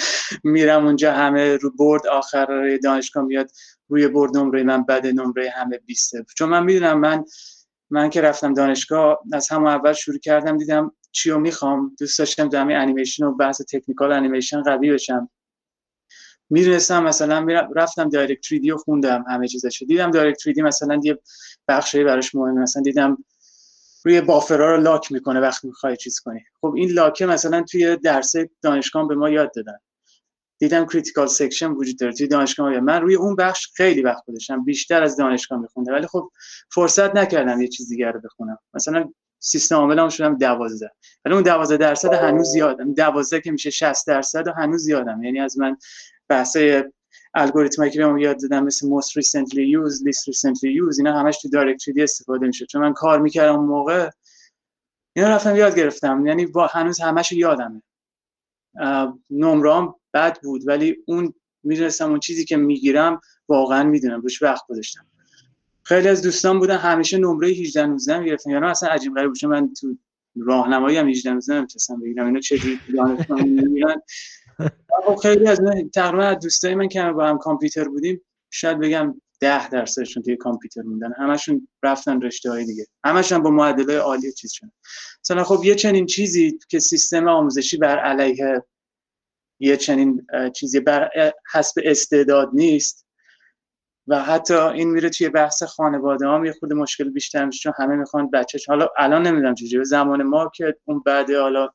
میرم 0.44 0.86
اونجا 0.86 1.12
همه 1.12 1.56
رو 1.56 1.70
برد 1.70 2.06
آخر 2.06 2.76
دانشگاه 2.76 3.24
میاد 3.24 3.50
روی 3.88 4.08
برد 4.08 4.36
نمره 4.36 4.62
من 4.62 4.84
بده 4.84 5.12
نمره 5.12 5.50
همه 5.50 5.78
20 5.78 6.12
چون 6.36 6.48
من 6.48 6.64
می‌دونم 6.64 7.00
من 7.00 7.24
من 7.90 8.10
که 8.10 8.20
رفتم 8.20 8.54
دانشگاه 8.54 9.18
از 9.32 9.48
همون 9.48 9.68
اول 9.68 9.92
شروع 9.92 10.18
کردم 10.18 10.58
دیدم 10.58 10.92
چی 11.12 11.30
رو 11.30 11.38
می‌خوام. 11.38 11.96
دوست 12.00 12.18
داشتم 12.18 12.48
در 12.48 12.60
انیمیشن 12.60 13.24
و 13.24 13.34
بحث 13.36 13.62
technical 13.62 14.12
انیمیشن 14.12 14.62
قوی 14.62 14.92
بشم. 14.92 15.30
می‌رسم 16.50 17.02
مثلا 17.04 17.46
رفتم 17.76 18.08
Direct3D 18.08 18.60
رو 18.70 18.76
خوندم 18.78 19.24
همه 19.28 19.48
چیزش 19.48 19.82
دیدم 19.88 20.10
Direct3D 20.10 20.62
مثلا 20.62 21.00
یه 21.04 21.18
بخشی 21.68 22.04
براش 22.04 22.34
مهمه. 22.34 22.60
مثلا 22.60 22.82
دیدم 22.82 23.24
روی 24.06 24.20
buffer 24.20 24.68
ا 24.68 24.76
رو 24.76 24.82
lock 24.82 25.12
می‌کنه 25.12 25.40
وقتی 25.40 25.68
می‌خوای 25.68 25.96
چیز 25.96 26.20
کنی. 26.20 26.40
خب 26.60 26.74
این 26.76 26.90
lock 26.90 27.19
ه 27.19 27.26
مثلا 27.26 27.62
توی 27.62 27.96
درس 27.96 28.34
دانشگاه 28.62 29.08
به 29.08 29.14
ما 29.14 29.30
یاد 29.30 29.52
دادن. 29.54 29.78
دیدم 30.58 30.86
critical 30.86 31.26
section 31.26 31.70
وجود 31.70 31.98
داره 31.98 32.12
توی 32.12 32.26
دانشگاه. 32.26 32.80
من 32.80 33.00
روی 33.00 33.14
اون 33.14 33.36
بخش 33.36 33.68
خیلی 33.74 34.02
وقت 34.02 34.22
گذاشتم. 34.26 34.64
بیشتر 34.64 35.02
از 35.02 35.16
دانشگاه 35.16 35.60
میخوندم. 35.60 35.92
ولی 35.92 36.06
خب 36.06 36.30
فرصت 36.70 37.16
نکردم 37.16 37.60
یه 37.60 37.68
چیز 37.68 37.88
دیگر 37.88 38.12
رو 38.12 38.20
بخونم. 38.20 38.58
مثلا 38.74 39.12
سیستم 39.38 39.76
عامل 39.76 40.08
شدم 40.08 40.38
دوازده. 40.38 40.90
ولی 41.24 41.34
اون 41.34 41.42
دوازده 41.42 41.76
درصد 41.76 42.12
هنوز 42.12 42.48
زیادم 42.48 42.94
دوازده 42.94 43.40
که 43.40 43.50
میشه 43.50 43.70
60 43.70 44.06
درصد 44.06 44.48
هنوز 44.48 44.82
زیادم 44.82 45.22
یعنی 45.22 45.40
از 45.40 45.58
من 45.58 45.76
بحثای 46.28 46.84
الگوریتمایی 47.38 47.90
که 47.90 47.98
بهمون 47.98 48.18
یاد 48.18 48.40
دادن 48.42 48.62
مثل 48.62 48.88
most 48.88 49.08
recently 49.22 49.54
used 49.54 50.00
least 50.02 50.32
recently 50.32 50.70
used 50.80 50.98
اینا 50.98 51.20
همش 51.20 51.38
تو 51.38 51.48
دایرکتری 51.48 52.02
استفاده 52.02 52.46
میشه 52.46 52.66
چون 52.66 52.82
من 52.82 52.92
کار 52.92 53.20
می‌کردم 53.20 53.56
اون 53.56 53.66
موقع 53.66 54.10
اینا 55.16 55.28
رفتم 55.28 55.56
یاد 55.56 55.76
گرفتم. 55.76 56.26
یعنی 56.26 56.46
با 56.46 56.66
هنوز 56.66 57.00
همش 57.00 57.32
یادمه. 57.32 57.82
نمرام 59.30 59.94
بد 60.14 60.38
بود 60.42 60.68
ولی 60.68 60.96
اون 61.06 61.34
می‌دونستم 61.62 62.10
اون 62.10 62.20
چیزی 62.20 62.44
که 62.44 62.56
می‌گیرم 62.56 63.20
واقعا 63.48 63.84
می‌دونم. 63.84 64.20
روش 64.20 64.42
وقت 64.42 64.66
گذاشتم. 64.68 65.06
خیلی 65.82 66.08
از 66.08 66.22
دوستان 66.22 66.58
بودن 66.58 66.76
همیشه 66.76 67.18
نمره 67.18 67.48
18 67.48 67.86
19 67.86 68.18
می‌گرفتن 68.18 68.50
یعنی 68.50 68.66
اصلا 68.66 68.88
عجیب 68.88 69.14
غریب 69.14 69.28
بود. 69.28 69.44
من 69.44 69.74
تو 69.74 69.96
راهنمایی 70.36 70.96
هم 70.96 71.08
18 71.08 71.32
19 71.32 71.54
نمی‌تونستم 71.54 72.00
بگیرم. 72.00 72.26
اینا 72.26 72.40
چه 72.40 72.58
می‌گیرن؟ 72.64 73.16
خب 73.16 74.02
خیلی 75.22 75.46
از 75.46 75.60
من 75.60 75.88
تقریبا 75.88 76.34
دوستای 76.34 76.74
من 76.74 76.88
که 76.88 77.02
با 77.02 77.26
هم 77.26 77.38
کامپیوتر 77.38 77.88
بودیم 77.88 78.20
شاید 78.50 78.78
بگم 78.78 79.20
ده 79.40 79.68
درصدشون 79.68 80.22
توی 80.22 80.36
کامپیوتر 80.36 80.82
موندن. 80.82 81.12
همشون 81.12 81.68
رفتن 81.82 82.20
رشته 82.20 82.50
های 82.50 82.64
دیگه. 82.64 82.86
همشون 83.04 83.42
با 83.42 83.50
معدله 83.50 83.98
عالی 83.98 84.32
چیز 84.32 84.52
شدن. 84.52 84.72
مثلا 85.24 85.44
خب 85.44 85.64
یه 85.64 85.74
چنین 85.74 86.06
چیزی 86.06 86.58
که 86.68 86.78
سیستم 86.78 87.28
آموزشی 87.28 87.76
بر 87.76 87.98
علیه 87.98 88.64
یه 89.60 89.76
چنین 89.76 90.26
چیزی 90.54 90.80
بر 90.80 91.10
حسب 91.52 91.80
استعداد 91.84 92.50
نیست 92.52 93.06
و 94.06 94.22
حتی 94.22 94.54
این 94.54 94.90
میره 94.90 95.08
توی 95.10 95.28
بحث 95.28 95.62
خانواده 95.62 96.28
هم 96.28 96.44
یه 96.44 96.52
خود 96.52 96.72
مشکل 96.72 97.10
بیشتر 97.10 97.44
میشه 97.44 97.60
چون 97.62 97.72
همه 97.78 97.96
می‌خوان 97.96 98.30
بچه 98.30 98.58
حالا 98.68 98.88
الان 98.98 99.26
نمی‌دونم 99.26 99.54
چجوری 99.54 99.84
زمان 99.84 100.22
ما 100.22 100.50
که 100.54 100.76
اون 100.84 101.02
بعد 101.06 101.30
حالا 101.30 101.68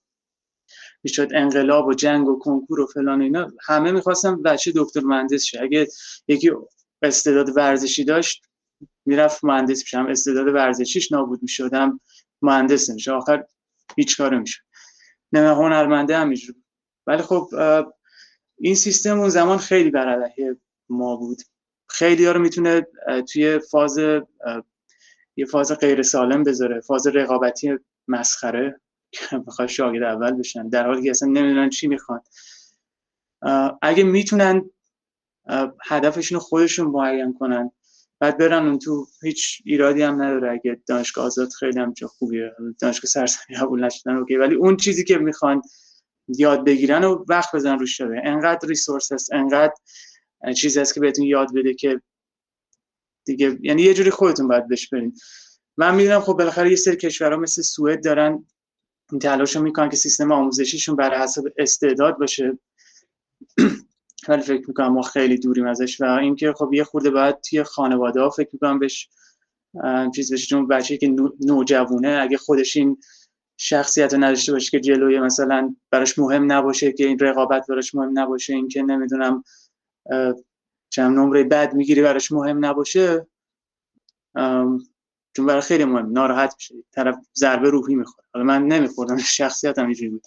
می‌شد 1.03 1.29
انقلاب 1.35 1.87
و 1.87 1.93
جنگ 1.93 2.27
و 2.27 2.39
کنکور 2.39 2.79
و 2.79 2.85
فلان 2.85 3.21
اینا 3.21 3.51
همه 3.65 3.91
می‌خواستم 3.91 4.41
بچه 4.41 4.71
دکتر 4.75 4.99
مهندس 4.99 5.43
شه. 5.43 5.61
اگه 5.61 5.87
یکی 6.27 6.51
استعداد 7.01 7.57
ورزشی 7.57 8.03
داشت 8.03 8.45
می‌رفت 9.05 9.43
مهندس 9.43 9.79
میشم 9.79 10.05
استعداد 10.09 10.47
ورزشیش 10.47 11.11
نابود 11.11 11.41
می‌شدم 11.41 11.99
مهندس 12.41 12.89
نمیشه 12.89 13.11
آخر 13.11 13.45
هیچ 13.95 14.17
کاره 14.17 14.39
میشه 14.39 14.59
نه 15.31 15.55
هنرمنده 15.55 16.17
هم 16.17 16.33
ولی 17.07 17.21
خب 17.21 17.49
این 18.57 18.75
سیستم 18.75 19.19
اون 19.19 19.29
زمان 19.29 19.57
خیلی 19.57 19.91
بر 19.91 20.31
ما 20.89 21.15
بود. 21.15 21.41
خیلی 21.89 22.25
ها 22.25 22.31
رو 22.31 22.39
می‌تونه 22.39 22.87
توی 23.31 23.59
فاز 23.59 23.97
یه 25.35 25.45
فاز 25.45 25.71
غیر 25.71 26.01
سالم 26.01 26.43
بذاره 26.43 26.81
فاز 26.81 27.07
رقابتی 27.07 27.77
مسخره. 28.07 28.81
بخواد 29.47 29.67
شاگرد 29.67 30.04
اول 30.04 30.32
بشن. 30.32 30.69
در 30.69 30.88
حالی 30.88 31.04
که 31.04 31.10
اصلا 31.10 31.30
نمی‌دونن 31.30 31.69
چی 31.69 31.88
می‌خوان. 31.88 32.21
اگه 33.82 34.04
می‌تونن 34.04 34.69
هدفشون 35.86 36.39
خودشون 36.39 36.88
معین 36.88 37.34
کنن 37.34 37.71
بعد 38.19 38.38
برن 38.38 38.67
اون 38.67 38.80
تو 38.80 39.08
هیچ 39.24 39.62
ایرادی 39.65 40.02
هم 40.02 40.21
نداره 40.21 40.52
اگه 40.52 40.82
دانشگاه 40.88 41.26
آزاد 41.26 41.50
خیلی 41.60 41.80
هم 41.80 41.93
جا 41.93 42.08
خوبیه 42.08 42.52
دانشگاه 42.80 43.10
سرسری 43.10 43.56
قبول 43.56 43.86
نشدن 43.86 44.15
اوکی. 44.15 44.36
ولی 44.36 44.56
اون 44.56 44.78
چیزی 44.78 45.04
که 45.04 45.17
می‌خوان 45.17 45.62
یاد 46.28 46.65
بگیرن 46.65 47.04
و 47.04 47.26
وقت 47.30 47.56
بزن 47.56 47.80
روش 47.80 47.97
شده 47.97 48.21
انقدر 48.24 48.67
ریسورس 48.67 49.12
هست 49.12 49.34
انقدر 49.34 49.74
چیزی 50.56 50.80
هست 50.80 50.93
که 50.93 51.00
بهتون 51.00 51.26
یاد 51.26 51.54
بده 51.56 51.74
که 51.74 52.02
دیگه 53.26 53.58
یعنی 53.62 53.82
یه 53.82 53.93
جوری 53.93 54.10
خودتون 54.10 54.47
باید 54.47 54.67
بهش 54.67 54.88
برین. 54.88 55.15
من 55.78 55.95
می‌دونم 55.95 56.19
خب 56.19 56.34
بالاخره 56.34 56.69
یه 56.69 56.76
سری 56.76 56.95
کشورها 56.95 57.38
مثل 57.39 57.62
سوئد 57.62 58.04
دارن 58.04 58.45
این 59.12 59.19
تلاش 59.19 59.58
می‌کنن 59.58 59.89
که 59.89 59.95
سیستم 59.95 60.32
آموزشیشون 60.32 60.95
بر 60.95 61.21
حسب 61.21 61.43
استعداد 61.58 62.17
باشه. 62.17 62.60
ولی 64.28 64.41
فکر 64.41 64.67
می‌کنم 64.67 64.93
ما 64.93 65.02
خیلی 65.02 65.38
دوریم 65.38 65.67
ازش 65.67 66.02
و 66.02 66.06
اینکه 66.06 66.54
خب 66.54 66.74
یه 66.74 66.84
خورده 66.84 67.10
باید 67.10 67.41
توی 67.41 67.63
خانواده 67.63 68.21
ها 68.21 68.30
فکر 68.30 68.50
می‌کنم 68.54 68.80
بهش 68.80 69.10
چیز 70.15 70.34
بشه 70.34 70.47
چون 70.47 70.67
بچه 70.67 70.97
که 70.97 71.15
نوجوونه 71.39 72.19
اگه 72.21 72.38
خودش 72.38 72.78
این 72.78 72.97
شخصیت 73.58 74.13
رو 74.13 74.24
نداشته 74.24 74.52
باشه 74.52 74.71
که 74.71 74.80
جلوی 74.80 75.19
مثلا 75.19 75.76
براش 75.91 76.19
مهم 76.19 76.52
نباشه 76.52 76.91
که 76.91 77.06
این 77.06 77.19
رقابت 77.19 77.67
براش 77.67 77.95
مهم 77.95 78.19
نباشه 78.19 78.54
اینکه 78.54 78.84
نمی‌دونم 78.84 79.43
چند 80.89 81.17
نمره 81.19 81.43
بد 81.43 81.74
می‌گیری 81.74 82.02
براش 82.02 82.32
مهم 82.32 82.65
نباشه 82.65 83.28
چون 85.36 85.46
برای 85.46 85.62
خیلی 85.62 85.86
مهم 85.86 86.12
ناراحت 86.12 86.54
میشه. 86.58 86.76
طرف 86.91 87.15
ضربه 87.36 87.70
روحی 87.70 87.96
می‌خوره. 87.96 88.28
حالا 88.34 88.46
من 88.46 88.67
نمیخوردم 88.67 89.17
شخصیتم 89.39 89.86
اینجوری 89.86 90.10
بود. 90.10 90.24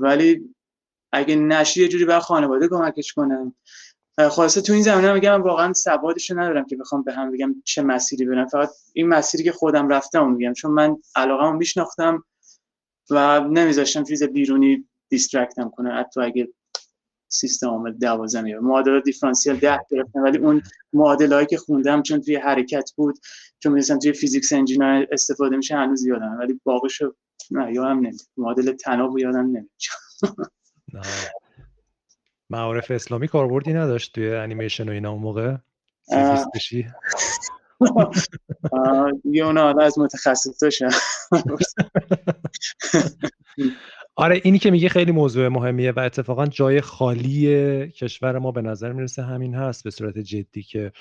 ولی 0.00 0.54
اگه 1.12 1.36
نشی 1.36 1.82
یه 1.82 1.88
جوری 1.88 2.04
برای 2.04 2.20
خانواده 2.20 2.68
کمکش 2.68 3.12
کنم 3.12 3.54
خلاصه 4.30 4.60
تو 4.60 4.72
این 4.72 4.82
زمینه 4.82 5.12
میگم 5.12 5.42
واقعا 5.42 5.72
سوادش 5.72 6.30
ندارم 6.30 6.66
که 6.66 6.76
بخوام 6.76 7.02
به 7.02 7.12
هم 7.12 7.32
بگم 7.32 7.54
چه 7.64 7.82
مسیری 7.82 8.24
برم. 8.24 8.46
فقط 8.46 8.70
این 8.92 9.08
مسیری 9.08 9.44
که 9.44 9.52
خودم 9.52 9.88
رفتم 9.88 10.32
میگم. 10.32 10.52
چون 10.52 10.70
من 10.70 10.96
علاقه 11.16 11.52
میشناختم 11.52 12.24
و 13.10 13.40
نمیذاشتم 13.40 14.04
چیز 14.04 14.22
بیرونی 14.22 14.88
دیسترکتم 15.08 15.70
کنه. 15.70 15.94
حتی 15.94 16.20
اگه 16.20 16.48
سیستم 17.28 17.68
عامل 17.68 17.92
12 17.92 18.40
میاره 18.40 18.62
معادل 18.62 19.00
دیفرانسیل 19.00 19.56
10 19.56 19.80
گرفتم 19.90 20.22
ولی 20.22 20.38
اون 20.38 20.62
معادلایی 20.92 21.46
که 21.46 21.56
خوندم 21.56 22.02
چون 22.02 22.20
توی 22.20 22.36
حرکت 22.36 22.90
بود 22.96 23.18
چون 23.58 23.72
مثلا 23.72 23.98
توی 23.98 24.12
physics 24.12 24.52
engine 24.52 24.82
استفاده 25.12 25.56
میشه 25.56 25.76
هنوز 25.76 26.06
یادم 26.06 26.36
ولی 26.38 26.60
باقیشو 26.64 27.14
نه 27.50 27.72
یادم 27.72 27.98
نمیاد. 27.98 28.14
معادله 28.36 28.72
طناب 28.72 29.18
یادم 29.18 29.46
نمیاد. 29.46 29.70
معارف 32.50 32.90
اسلامی 32.90 33.28
کاربردی 33.28 33.72
نداشت 33.72 34.14
توی 34.14 34.34
انیمیشن 34.34 34.88
و 34.88 34.92
اینا 34.92 35.10
اون 35.10 35.22
موقع؟ 35.22 35.56
یه 39.24 39.44
اونا 39.44 39.62
حالا 39.62 39.84
از 39.84 39.98
متخصصاشن 39.98 40.88
آره 44.16 44.40
اینی 44.44 44.58
که 44.58 44.70
میگه 44.70 44.88
خیلی 44.88 45.12
موضوع 45.12 45.48
مهمیه 45.48 45.92
و 45.92 46.00
اتفاقا 46.00 46.46
جای 46.46 46.80
خالی 46.80 47.46
کشور 47.88 48.38
ما 48.38 48.52
به 48.52 48.62
نظر 48.62 48.92
می‌رسه 48.92 49.22
همین 49.22 49.54
هست 49.54 49.84
به 49.84 49.90
صورت 49.90 50.18
جدی 50.18 50.62
که 50.62 50.92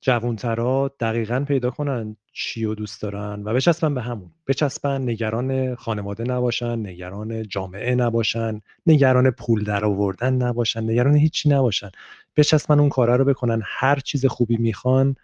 جوانترا 0.00 0.94
دقیقا 1.00 1.44
پیدا 1.48 1.70
کنن 1.70 2.16
چی 2.32 2.64
و 2.64 2.74
دوست 2.74 3.02
دارن 3.02 3.42
و 3.44 3.54
بچسبن 3.54 3.94
به 3.94 4.02
همون. 4.02 4.30
بچسبن 4.46 5.02
نگران 5.02 5.74
خانواده 5.74 6.24
نباشن 6.24 6.86
نگران 6.86 7.48
جامعه 7.48 7.94
نباشن 7.94 8.60
نگران 8.86 9.30
پول 9.30 9.64
در 9.64 9.84
آوردن 9.84 10.34
نباشن 10.34 10.90
نگران 10.90 11.16
هیچی 11.16 11.48
نباشن. 11.48 11.90
بچسبن 12.36 12.80
اون 12.80 12.88
کارا 12.88 13.16
رو 13.16 13.24
بکنن. 13.24 13.62
هر 13.64 13.98
چیز 14.00 14.26
خوبی 14.26 14.56
می‌خوان 14.56 15.16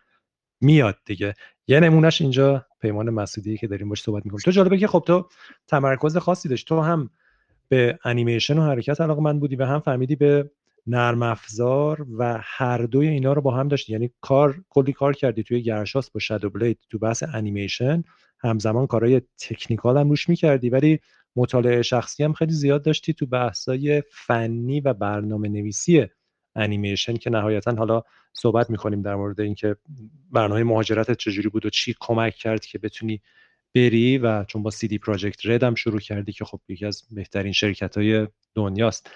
میاد 0.62 0.96
دیگه. 1.04 1.34
یه 1.66 1.80
نمونهش 1.80 2.20
اینجا 2.20 2.66
پیمان 2.80 3.10
مسعودی 3.10 3.58
که 3.58 3.66
داریم 3.66 3.88
باش 3.88 4.02
صحبت 4.02 4.24
می‌کنیم. 4.24 4.42
تو 4.44 4.50
جالبه 4.50 4.78
که 4.78 4.86
خب 4.86 5.02
تو 5.06 5.28
تمرکز 5.66 6.16
خاصی 6.16 6.48
داشت 6.48 6.68
تو 6.68 6.80
هم 6.80 7.10
به 7.68 7.98
انیمیشن 8.04 8.58
و 8.58 8.62
حرکت 8.62 9.00
علاقه 9.00 9.22
من 9.22 9.38
بودی 9.38 9.56
و 9.56 9.64
هم 9.64 9.80
فهمیدی 9.80 10.16
به 10.16 10.50
نرم 10.86 11.22
افزار 11.22 12.06
و 12.18 12.38
هر 12.42 12.78
دوی 12.78 13.08
اینا 13.08 13.32
رو 13.32 13.42
با 13.42 13.50
هم 13.50 13.68
داشتی. 13.68 13.92
یعنی 13.92 14.10
کار 14.20 14.64
کلی 14.68 14.92
کار 14.92 15.12
کردی 15.12 15.42
توی 15.42 15.62
گرشاس 15.62 16.10
با 16.10 16.20
شادو 16.20 16.50
بلید 16.50 16.78
تو 16.90 16.98
بحث 16.98 17.24
انیمیشن 17.34 18.02
همزمان 18.38 18.86
کارهای 18.86 19.22
تکنیکال 19.38 19.98
هم 19.98 20.10
روش 20.10 20.28
می‌کردی 20.28 20.70
ولی 20.70 21.00
مطالعه 21.36 21.82
شخصی 21.82 22.24
هم 22.24 22.32
خیلی 22.32 22.52
زیاد 22.52 22.82
داشتی 22.82 23.12
تو 23.12 23.26
بحثای 23.26 24.02
فنی 24.10 24.80
و 24.80 24.92
برنامه 24.94 25.48
نویسی 25.48 26.06
انیمیشن 26.56 27.16
که 27.16 27.30
نهایتا 27.30 27.74
حالا 27.74 28.02
صحبت 28.32 28.70
می‌کنیم 28.70 29.02
در 29.02 29.14
مورد 29.14 29.40
اینکه 29.40 29.76
برنامه 30.30 30.64
مهاجرت 30.64 31.12
چجوری 31.12 31.48
بود 31.48 31.66
و 31.66 31.70
چی 31.70 31.94
کمک 32.00 32.34
کرد 32.34 32.64
که 32.64 32.78
بتونی 32.78 33.20
بری 33.74 34.18
و 34.18 34.44
چون 34.44 34.62
با 34.62 34.70
سی 34.70 34.88
دی 34.88 34.98
پراجکت 34.98 35.46
رد 35.46 35.62
هم 35.62 35.74
شروع 35.74 36.00
کردی 36.00 36.32
که 36.32 36.44
خب 36.44 36.60
یکی 36.68 36.86
از 36.86 37.02
بهترین 37.10 37.52
شرکت 37.52 37.96
های 37.96 38.28
دنیاست 38.54 39.10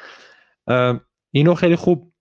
اینو 1.31 1.55
خیلی 1.55 1.77
خوب 1.77 2.13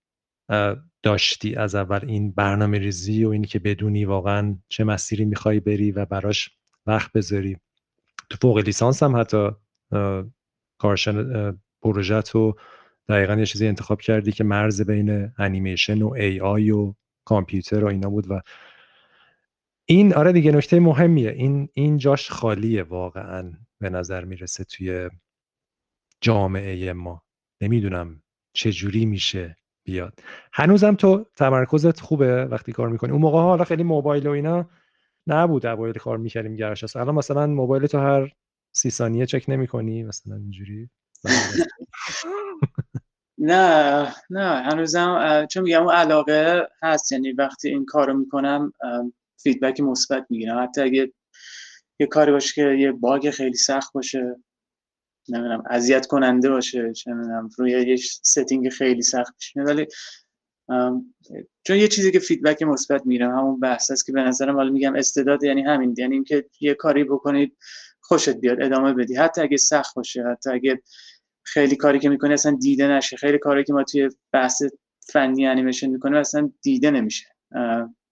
داشتی 1.02 1.54
از 1.54 1.74
اول 1.74 2.00
این 2.06 2.32
برنامه 2.32 2.78
ریزی 2.78 3.24
و 3.24 3.28
اینی 3.28 3.46
که 3.46 3.58
بدونی 3.58 4.04
واقعا 4.04 4.58
چه 4.68 4.84
مسیری 4.84 5.24
می‌خوای 5.24 5.60
بری 5.60 5.92
و 5.92 6.04
براش 6.04 6.50
وقت 6.86 7.12
بذاری. 7.12 7.56
تو 8.30 8.36
فوق 8.42 8.58
لیسانس 8.58 9.02
هم 9.02 9.16
حتی 9.16 9.50
کارشن 10.78 11.52
پروژت 11.82 12.36
و 12.36 12.56
دقیقا 13.08 13.34
یه 13.34 13.46
چیزی 13.46 13.66
انتخاب 13.66 14.00
کردی 14.00 14.32
که 14.32 14.44
مرز 14.44 14.82
بین 14.82 15.32
انیمیشن 15.38 16.02
و 16.02 16.12
ای 16.12 16.40
آی 16.40 16.70
و 16.70 16.94
کامپیوتر 17.24 17.84
و 17.84 17.88
اینا 17.88 18.10
بود 18.10 18.30
و 18.30 18.40
این 19.88 20.14
آره 20.14 20.32
دیگه 20.32 20.52
نکته 20.52 20.80
مهمیه. 20.80 21.30
این 21.30 21.68
این 21.74 21.98
جاش 21.98 22.30
خالیه 22.30 22.82
واقعا 22.82 23.52
به 23.80 23.90
نظر 23.90 24.24
می‌رسه 24.24 24.64
توی 24.64 25.10
جامعه 26.20 26.92
ما. 26.92 27.22
نمی‌دونم 27.60 28.22
چه 28.52 28.72
جوری 28.72 29.06
میشه 29.06 29.56
بیاد. 29.86 30.20
هنوزم 30.52 30.94
تو 30.94 31.26
تمرکزت 31.36 32.00
خوبه 32.00 32.44
وقتی 32.44 32.72
کار 32.72 32.88
می‌کنی؟ 32.88 33.12
اون 33.12 33.20
موقع 33.20 33.38
حالا 33.38 33.64
خیلی 33.64 33.82
موبایل 33.82 34.26
و 34.26 34.30
اینا 34.30 34.70
نبود 35.26 35.66
اوایل 35.66 35.94
کار 35.94 36.18
می‌کردیم 36.18 36.56
گرش 36.56 36.96
الان 36.96 37.14
مثلا 37.14 37.46
موبایل 37.46 37.86
تو 37.86 37.98
هر 37.98 38.32
سی 38.72 38.90
ثانیه 38.90 39.26
چک 39.26 39.44
نمی‌کنی؟ 39.48 40.02
مثلا 40.02 40.36
اینجوری. 40.36 40.90
نه 43.46 44.14
نه 44.30 44.62
هنوزم 44.62 45.46
چون 45.50 45.62
میگم 45.62 45.82
اون 45.82 45.94
علاقه 45.94 46.68
هست 46.82 47.12
یعنی 47.12 47.32
وقتی 47.32 47.68
این 47.68 47.84
کارو 47.84 48.14
می‌کنم 48.14 48.72
feedback 49.42 49.80
مثبت 49.80 50.26
می‌گیرم. 50.30 50.62
حتی 50.62 50.80
اگه 50.80 51.12
یه 52.00 52.06
کاری 52.06 52.32
باشه 52.32 52.54
که 52.54 52.62
یه 52.80 52.92
bug 52.92 53.30
خیلی 53.30 53.56
سخت 53.56 53.92
باشه 53.92 54.36
نمی‌دونم 55.28 55.62
اذیت 55.70 56.06
کننده 56.06 56.50
باشه 56.50 56.92
چه 56.92 57.12
می‌دونم 57.14 57.48
روی 57.58 57.70
یه 57.70 57.96
setting 58.22 58.68
خیلی 58.68 59.02
سخت 59.02 59.34
بشه 59.36 59.60
ولی 59.60 59.86
چون 61.66 61.76
یه 61.76 61.88
چیزی 61.88 62.12
که 62.12 62.18
feedback 62.18 62.62
مثبت 62.62 63.06
می‌گیرم 63.06 63.38
همون 63.38 63.60
بحث 63.60 63.90
است 63.90 64.06
که 64.06 64.12
به 64.12 64.22
نظرم 64.22 64.56
حالا 64.56 64.70
میگم 64.72 64.96
استعداد 64.96 65.44
یعنی 65.44 65.62
همین 65.62 65.94
یعنی 65.98 66.14
اینکه 66.14 66.44
یه 66.60 66.74
کاری 66.74 67.04
بکنید 67.04 67.56
خوشت 68.00 68.36
بیاد 68.36 68.62
ادامه 68.62 68.92
بدی. 68.94 69.14
حتی 69.16 69.40
اگه 69.40 69.56
سخت 69.56 69.94
باشه 69.94 70.24
حتی 70.24 70.50
اگه 70.50 70.82
خیلی 71.46 71.76
کاری 71.76 71.98
که 71.98 72.08
می‌کنه 72.08 72.34
اصلا 72.34 72.56
دیده 72.60 72.86
نشه. 72.88 73.16
خیلی 73.16 73.38
کاری 73.38 73.64
که 73.64 73.72
ما 73.72 73.84
توی 73.84 74.08
بحث 74.32 74.62
فنی 75.12 75.46
انیمیشن 75.46 75.86
می‌کنیم 75.86 76.14
اصلا 76.14 76.50
دیده 76.62 76.90
نمیشه. 76.90 77.26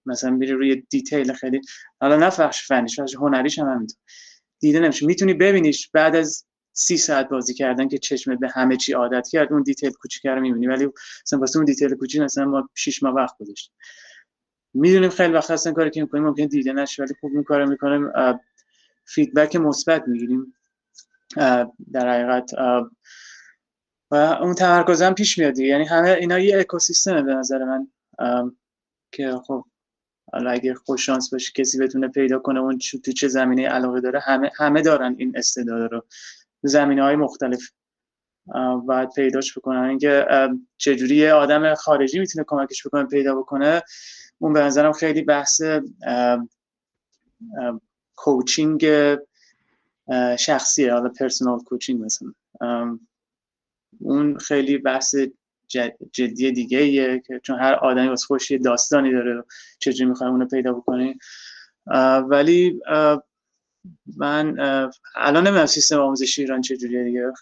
مثلا 0.06 0.30
میری 0.30 0.52
روی 0.52 0.82
detail 0.90 1.32
خیلی 1.32 1.60
حالا 2.00 2.16
نه 2.16 2.30
بخش 2.30 2.66
فنیش 2.66 2.96
بخش 2.96 3.14
هنریش 3.14 3.58
هم 3.58 3.68
همینطور. 3.68 3.96
دیده 4.60 4.80
نمیشه. 4.80 5.06
می‌تونی 5.06 5.34
ببینیش 5.34 5.90
بعد 5.90 6.16
از 6.16 6.44
سی 6.72 6.96
ساعت 6.96 7.28
بازی 7.28 7.54
کردن 7.54 7.88
که 7.88 7.98
چشمت 7.98 8.38
به 8.38 8.48
همه 8.48 8.76
چی 8.76 8.92
عادت 8.92 9.28
کرد 9.28 9.52
اون 9.52 9.62
detail 9.62 9.90
کوچیک 9.90 10.26
رو 10.26 10.40
می‌بینی. 10.40 10.66
ولی 10.66 10.88
مثلا 11.26 11.38
واسه 11.38 11.56
اون 11.56 11.64
detail 11.64 11.94
کوچیک 11.94 12.20
مثلا 12.20 12.44
ما 12.44 12.68
6 12.74 13.02
ماه 13.02 13.14
وقت 13.14 13.38
گذاشتیم. 13.38 13.74
می‌دونیم 14.74 15.10
خیلی 15.10 15.32
وقت 15.32 15.50
اصلا 15.50 15.72
کاری 15.72 15.90
که 15.90 16.02
می‌کنیم 16.02 16.24
ممکن 16.24 16.46
دیده 16.46 16.72
نشه 16.72 17.02
ولی 17.02 17.14
خوب 17.20 17.32
این 17.34 17.42
کارو 17.42 17.68
می‌کنیم. 17.70 18.10
فیدبک 19.04 19.56
مثبت 19.56 20.08
می‌گیریم. 20.08 20.54
در 21.92 22.08
حقیقت 22.08 22.50
و 24.10 24.14
اون 24.14 24.54
تمرکزم 24.54 25.12
پیش 25.12 25.38
میاد 25.38 25.58
یعنی 25.58 25.84
همه 25.84 26.08
اینا 26.08 26.38
یه 26.38 26.60
اکوسیستمه 26.60 27.22
به 27.22 27.34
نظر 27.34 27.64
من. 27.64 27.86
که 29.12 29.40
خب 29.46 29.64
حالا 30.32 30.50
اگه 30.50 30.74
خوش 30.74 31.06
شانس 31.06 31.32
باشه 31.32 31.52
کسی 31.52 31.78
بتونه 31.78 32.08
پیدا 32.08 32.38
کنه 32.38 32.60
اون 32.60 32.78
تو 32.78 33.12
چه 33.12 33.28
زمینه 33.28 33.68
علاقه 33.68 34.00
داره 34.00 34.20
همه 34.20 34.50
همه 34.56 34.82
دارن 34.82 35.14
این 35.18 35.32
استعداد 35.36 35.92
رو. 35.92 36.04
زمینه 36.62 37.02
های 37.02 37.16
مختلف. 37.16 37.70
باید 38.86 39.10
پیداش 39.10 39.58
بکنن. 39.58 39.82
اینکه 39.82 40.26
چجوری 40.76 41.16
یه 41.16 41.32
آدم 41.32 41.74
خارجی 41.74 42.18
می‌تونه 42.18 42.44
کمکش 42.48 42.86
بکنه 42.86 43.04
پیدا 43.04 43.34
بکنه 43.34 43.82
اون 44.38 44.52
به 44.52 44.60
نظرم 44.60 44.92
خیلی 44.92 45.22
بحث 45.22 45.62
کوچینگ 48.16 48.86
شخصیه. 50.38 50.92
حالا 50.92 51.08
پرسونال 51.08 51.58
کوچینگ 51.58 52.04
مثلا. 52.04 52.32
اون 54.04 54.38
خیلی 54.38 54.78
بحث 54.78 55.14
جدی 56.12 56.52
دیگه 56.52 56.78
ایه 56.78 57.22
که 57.26 57.40
چون 57.42 57.58
هر 57.58 57.74
آدمی 57.74 58.08
واسه 58.08 58.26
خوش 58.26 58.52
داستانی 58.52 59.12
داره 59.12 59.44
چجوری 59.78 60.10
می‌خوای 60.10 60.30
اونو 60.30 60.46
پیدا 60.46 60.72
بکنی. 60.72 61.18
ولی 62.28 62.80
من 64.16 64.58
الان 65.16 65.46
نمی‌دونم 65.46 65.66
سیستم 65.66 66.00
آموزشی 66.00 66.42
ایران 66.42 66.60
چجوریه 66.60 67.04
دیگه. 67.04 67.32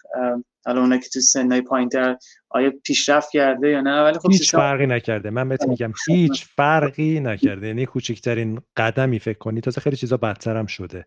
الان 0.65 0.83
اونه 0.83 0.99
که 0.99 1.09
تو 1.09 1.19
سنهای 1.19 1.61
پایین 1.61 1.89
تر 1.89 2.17
آیا 2.49 2.71
پیشرفت 2.83 3.31
کرده 3.31 3.69
یا 3.69 3.81
نه؟ 3.81 4.03
ولی 4.03 4.19
خب 4.19 4.31
هیچ 4.31 4.51
فرقی 4.51 4.85
نکرده. 4.85 5.29
من 5.29 5.49
بهت 5.49 5.67
میگم 5.67 5.93
هیچ 6.07 6.45
فرقی 6.45 7.19
نکرده. 7.19 7.67
یعنی 7.67 7.85
کوچکترین 7.85 8.61
قدمی 8.77 9.19
فکر 9.19 9.37
کنی 9.37 9.61
تازه 9.61 9.81
خیلی 9.81 9.95
چیزا 9.95 10.17
بدتر 10.17 10.57
هم 10.57 10.65
شده. 10.65 11.05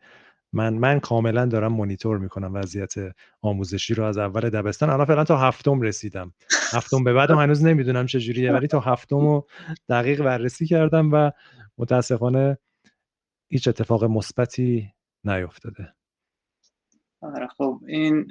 من 0.57 0.75
من 0.75 1.01
کاملا 1.01 1.47
دارم 1.47 1.73
مانیتور 1.73 2.19
می‌کنم 2.19 2.55
وضعیت 2.55 2.95
آموزشی 3.42 3.95
رو 3.95 4.05
از 4.05 4.19
اول 4.19 4.51
دبستان. 4.51 4.90
الان 4.90 5.07
فعلا 5.07 5.25
تا 5.25 5.37
هفتم 5.37 5.81
رسیدم. 5.81 6.35
هفتم 6.73 7.05
به 7.05 7.12
بعدم 7.12 7.38
هنوز 7.38 7.64
نمی‌دونم 7.64 8.07
چه 8.07 8.21
جوریه 8.21 8.53
ولی 8.53 8.66
تا 8.66 8.81
هفتم 8.81 9.16
رو 9.16 9.47
دقیق 9.88 10.23
بررسی 10.23 10.66
کردم 10.66 11.12
و 11.12 11.31
متاسفانه 11.79 12.59
هیچ 13.49 13.69
اتفاق 13.69 14.05
مثبتی 14.05 14.92
نیفتاده. 15.25 15.95
آره 17.23 17.49
خب. 17.57 17.81
این 17.87 18.27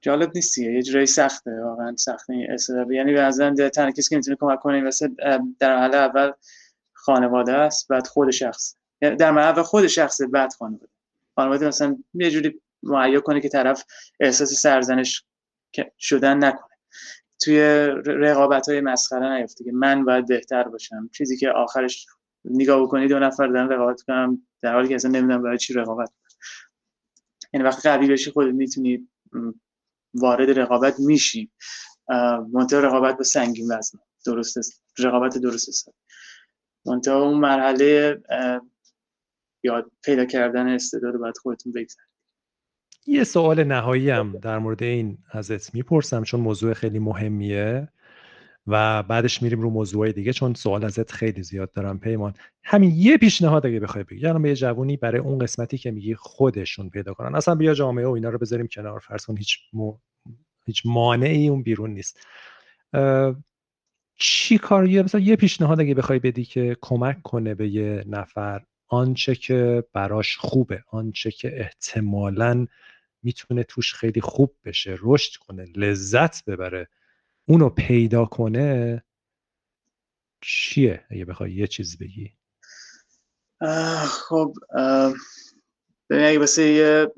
جالب 0.00 0.30
نیستیه 0.34 0.72
یه 0.72 0.82
جورایی 0.82 1.06
سخته 1.06 1.50
واقعا 1.64 1.96
سخته 1.96 2.32
این 2.32 2.46
یعنی 2.90 3.12
به 3.12 3.20
نظرم 3.20 3.54
تنها 3.54 3.90
کسی 3.90 4.08
که 4.10 4.16
می‌تونه 4.16 4.36
کمک 4.40 4.60
کنه 4.60 4.80
مثل 4.80 5.08
در 5.58 5.78
حال 5.78 5.94
اول 5.94 6.32
خانواده 6.92 7.52
است 7.52 7.88
بعد 7.88 8.06
خود 8.06 8.30
شخص. 8.30 8.77
در 9.00 9.38
اول 9.38 9.62
خود 9.62 9.86
شخص 9.86 10.20
بعد 10.20 10.52
خانواده. 10.52 10.88
خانواده 11.34 11.68
مثلا 11.68 11.98
یه 12.14 12.30
جوری 12.30 12.60
مهیا 12.82 13.20
کنه 13.20 13.40
که 13.40 13.48
طرف 13.48 13.84
احساس 14.20 14.52
سرزنش 14.52 15.24
شدن 15.98 16.44
نکنه. 16.44 16.76
توی 17.40 17.60
رقابت 18.06 18.68
های 18.68 18.80
مسخره 18.80 19.40
نیفته 19.40 19.64
که 19.64 19.72
من 19.72 20.04
باید 20.04 20.26
بهتر 20.26 20.62
باشم. 20.62 21.10
چیزی 21.12 21.36
که 21.36 21.50
آخرش 21.50 22.06
نگاه 22.44 22.82
بکنی 22.82 23.08
دو 23.08 23.18
نفر 23.18 23.46
دارن 23.46 23.68
رقابت 23.68 24.02
کنم 24.02 24.46
در 24.62 24.72
حالی 24.72 24.88
که 24.88 24.94
اصلا 24.94 25.10
نمی‌دونم 25.10 25.42
برای 25.42 25.58
چی 25.58 25.74
رقابت 25.74 26.10
یعنی 27.52 27.66
وقتی 27.66 27.88
قوی 27.88 28.08
بشی 28.08 28.30
خودت 28.30 28.54
می‌تونی 28.54 29.08
وارد 30.14 30.58
رقابت 30.58 31.00
میشی. 31.00 31.50
منتها 32.52 32.80
رقابت 32.80 33.16
با 33.16 33.24
سنگین 33.24 33.72
وزن 33.72 33.98
درست 34.26 34.82
رقابت 34.98 35.38
درست 35.38 35.68
است 35.68 35.88
منتها 36.86 37.22
اون 37.22 37.38
مرحله 37.40 38.20
یاد 39.62 39.90
پیدا 40.04 40.24
کردن 40.24 40.68
استعداد 40.68 41.16
باید 41.16 41.38
خودتون 41.38 41.72
بگذارید. 41.72 42.08
یه 43.06 43.24
سوال 43.24 43.64
نهایی 43.64 44.10
هم 44.10 44.38
در 44.38 44.58
مورد 44.58 44.82
این 44.82 45.18
ازت 45.30 45.74
می‌پرسم 45.74 46.22
چون 46.22 46.40
موضوع 46.40 46.72
خیلی 46.72 46.98
مهمیه 46.98 47.88
و 48.66 49.02
بعدش 49.02 49.42
میریم 49.42 49.60
رو 49.60 49.70
موضوع 49.70 50.12
دیگه 50.12 50.32
چون 50.32 50.54
سوال 50.54 50.84
ازت 50.84 51.12
خیلی 51.12 51.42
زیاد 51.42 51.72
دارم 51.72 51.98
پیمان. 51.98 52.34
همین 52.64 52.90
یه 52.94 53.18
پیشنهاد 53.18 53.66
اگه 53.66 53.80
بخوای 53.80 54.04
بگی. 54.04 54.20
یعنی 54.20 54.38
به 54.38 54.48
یه 54.48 54.54
جوونی 54.54 54.96
برای 54.96 55.20
اون 55.20 55.38
قسمتی 55.38 55.78
که 55.78 55.90
میگی 55.90 56.14
خودشون 56.14 56.90
پیدا 56.90 57.14
کنن. 57.14 57.34
اصلا 57.34 57.54
بیا 57.54 57.74
جامعه 57.74 58.06
و 58.06 58.10
اینا 58.10 58.28
رو 58.28 58.38
بذاریم 58.38 58.66
کنار 58.66 58.98
فرض 58.98 59.26
کن 59.26 59.36
هیچ 59.36 59.58
هیچ 60.66 60.82
مانعی 60.84 61.48
اون 61.48 61.62
بیرون 61.62 61.90
نیست. 61.90 62.20
چی 64.16 64.58
کار؟ 64.58 64.86
مثلا 64.86 65.20
یه 65.20 65.36
پیشنهاد 65.36 65.80
اگه 65.80 65.94
بخوای 65.94 66.18
بدی 66.18 66.44
که 66.44 66.76
کمک 66.80 67.22
کنه 67.22 67.54
به 67.54 67.68
یه 67.68 68.04
نفر 68.06 68.62
آنچه 68.88 69.34
که 69.34 69.84
براش 69.92 70.36
خوبه 70.36 70.84
آنچه 70.88 71.30
که 71.30 71.60
احتمالا 71.60 72.66
می‌تونه 73.22 73.62
توش 73.62 73.94
خیلی 73.94 74.20
خوب 74.20 74.54
بشه 74.64 74.98
رشد 75.00 75.36
کنه 75.40 75.64
لذت 75.76 76.44
ببره 76.44 76.88
اونو 77.46 77.68
پیدا 77.68 78.24
کنه 78.24 79.02
چیه؟ 80.40 81.04
اگه 81.10 81.24
بخوای 81.24 81.52
یه 81.52 81.66
چیز 81.66 81.98
بگی. 81.98 82.32
خب 84.06 84.54
اگه 86.10 86.38
واسه 86.38 86.62
یه 86.62 87.12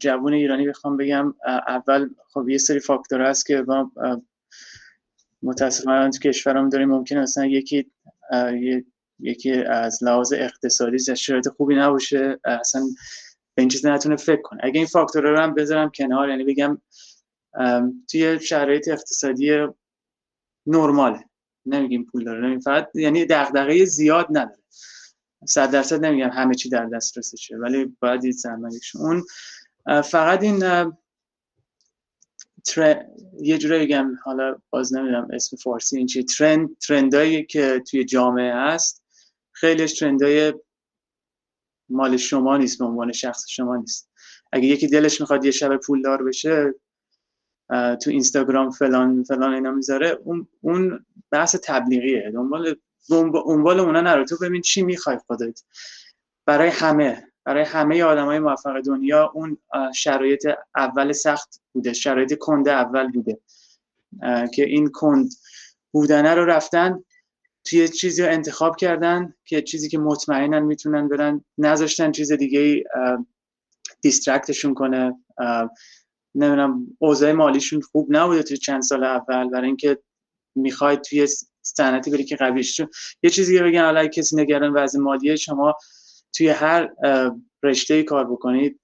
جوون 0.00 0.32
ایرانی 0.32 0.68
بخوام 0.68 0.96
بگم 0.96 1.34
اول 1.66 2.08
خب 2.28 2.48
یه 2.48 2.58
سری 2.58 2.80
فاکتور 2.80 3.22
هست 3.22 3.46
که 3.46 3.64
ما 3.66 3.92
متاسفانه 5.42 6.10
تو 6.10 6.18
کشورم 6.18 6.68
داریم 6.68 6.88
ممکنه 6.88 7.20
مثلا 7.20 7.46
یکی 7.46 7.90
یکی 9.18 9.52
از 9.52 9.98
لحاظ 10.02 10.32
اقتصادی 10.32 11.16
شرایط 11.16 11.48
خوبی 11.48 11.74
نباشه 11.74 12.40
اصلا 12.44 12.82
به 13.54 13.62
این 13.62 13.68
چیز 13.68 13.86
نتونه 13.86 14.16
فکر 14.16 14.42
کنه. 14.42 14.60
اگه 14.64 14.78
این 14.78 14.86
فاکتور 14.86 15.22
رو 15.22 15.38
هم 15.38 15.54
بذارم 15.54 15.90
کنار 15.94 16.28
یعنی 16.28 16.44
بگم 16.44 16.80
توی 18.10 18.40
شرایط 18.40 18.88
اقتصادی 18.88 19.66
نرماله. 20.66 21.24
نمیگیم 21.66 22.04
پول 22.04 22.24
داره 22.24 22.40
نمیگیم 22.40 22.60
فقط 22.60 22.88
یعنی 22.94 23.24
دغدغه 23.24 23.84
زیاد 23.84 24.26
نداره. 24.30 24.62
صد 25.48 25.70
درصد 25.70 26.04
نمیگم 26.04 26.28
همه 26.28 26.54
چی 26.54 26.68
در 26.68 26.86
دسترسشه 26.86 27.56
ولی 27.56 27.96
باید 28.00 28.20
دید 28.20 28.34
اون 28.94 29.24
فقط 30.02 30.42
این 30.42 30.58
تر... 32.64 33.06
یه 33.40 33.58
جوری 33.58 33.86
بگم 33.86 34.14
حالا 34.24 34.56
باز 34.70 34.94
نمی‌دونم 34.94 35.28
اسم 35.32 35.56
فارسی 35.56 35.98
این 35.98 36.06
چی 36.06 36.24
ترند 36.24 36.78
ترندایی 36.78 37.44
که 37.44 37.82
توی 37.90 38.04
جامعه 38.04 38.54
هست 38.54 39.01
خیلیش 39.62 39.98
ترندای 39.98 40.54
مال 41.88 42.16
شما 42.16 42.56
نیست 42.56 42.78
به 42.78 42.84
عنوان 42.84 43.12
شخص 43.12 43.48
شما 43.48 43.76
نیست. 43.76 44.10
اگه 44.52 44.66
یکی 44.66 44.86
دلش 44.86 45.20
می‌خواد 45.20 45.44
یه 45.44 45.50
شب 45.50 45.76
پولدار 45.76 46.24
بشه 46.24 46.74
تو 47.70 48.10
اینستاگرام 48.10 48.70
فلان 48.70 49.22
فلان 49.22 49.54
اینا 49.54 49.70
می‌ذاره 49.70 50.18
اون 50.24 50.48
اون 50.60 51.06
بحث 51.30 51.56
تبلیغیه. 51.64 52.30
دنبال 52.34 52.76
دنبال 53.10 53.80
اونا 53.80 54.00
نرو. 54.00 54.24
تو 54.24 54.36
ببین 54.42 54.60
چی 54.62 54.82
می‌خوای 54.82 55.18
خودت. 55.26 55.62
برای 56.46 56.68
همه 56.68 57.28
برای 57.44 57.64
همه 57.64 58.04
آدم 58.04 58.26
های 58.26 58.38
موفق 58.38 58.80
دنیا 58.80 59.30
اون 59.34 59.58
شرایط 59.94 60.48
اول 60.76 61.12
سخت 61.12 61.60
بوده. 61.72 61.92
شرایط 61.92 62.38
کند 62.38 62.68
اول 62.68 63.12
بوده. 63.12 63.38
که 64.54 64.64
این 64.64 64.90
کند 64.90 65.28
بودنه 65.92 66.34
رو 66.34 66.44
رفتن 66.44 67.04
توی 67.64 67.88
چیزی 67.88 68.22
رو 68.22 68.32
انتخاب 68.32 68.76
کردن 68.76 69.34
که 69.44 69.62
چیزی 69.62 69.88
که 69.88 69.98
مطمئنن 69.98 70.62
می‌تونن 70.62 71.08
برن 71.08 71.44
نذاشتن 71.58 72.12
چیز 72.12 72.32
دیگه 72.32 72.84
دیسترکتشون 74.00 74.74
کنه. 74.74 75.14
نمی‌دونم 76.34 76.86
اوضاع 76.98 77.32
مالیشون 77.32 77.80
خوب 77.80 78.06
نبوده 78.10 78.42
توی 78.42 78.56
چند 78.56 78.82
سال 78.82 79.04
اول 79.04 79.50
برای 79.50 79.66
اینکه 79.66 79.98
می‌خواید 80.54 81.00
توی 81.00 81.28
صنعتی 81.62 82.10
بری 82.10 82.24
که 82.24 82.36
قبلیش 82.36 82.80
یه 83.22 83.30
چیزی 83.30 83.58
که 83.58 83.62
بگم 83.62 83.84
حالا 83.84 84.06
کسی 84.06 84.36
نگران 84.36 84.72
وضع 84.72 84.98
مالی 84.98 85.36
شما 85.36 85.76
توی 86.36 86.48
هر 86.48 86.92
رشته 87.62 88.02
کار 88.02 88.30
بکنید 88.30 88.80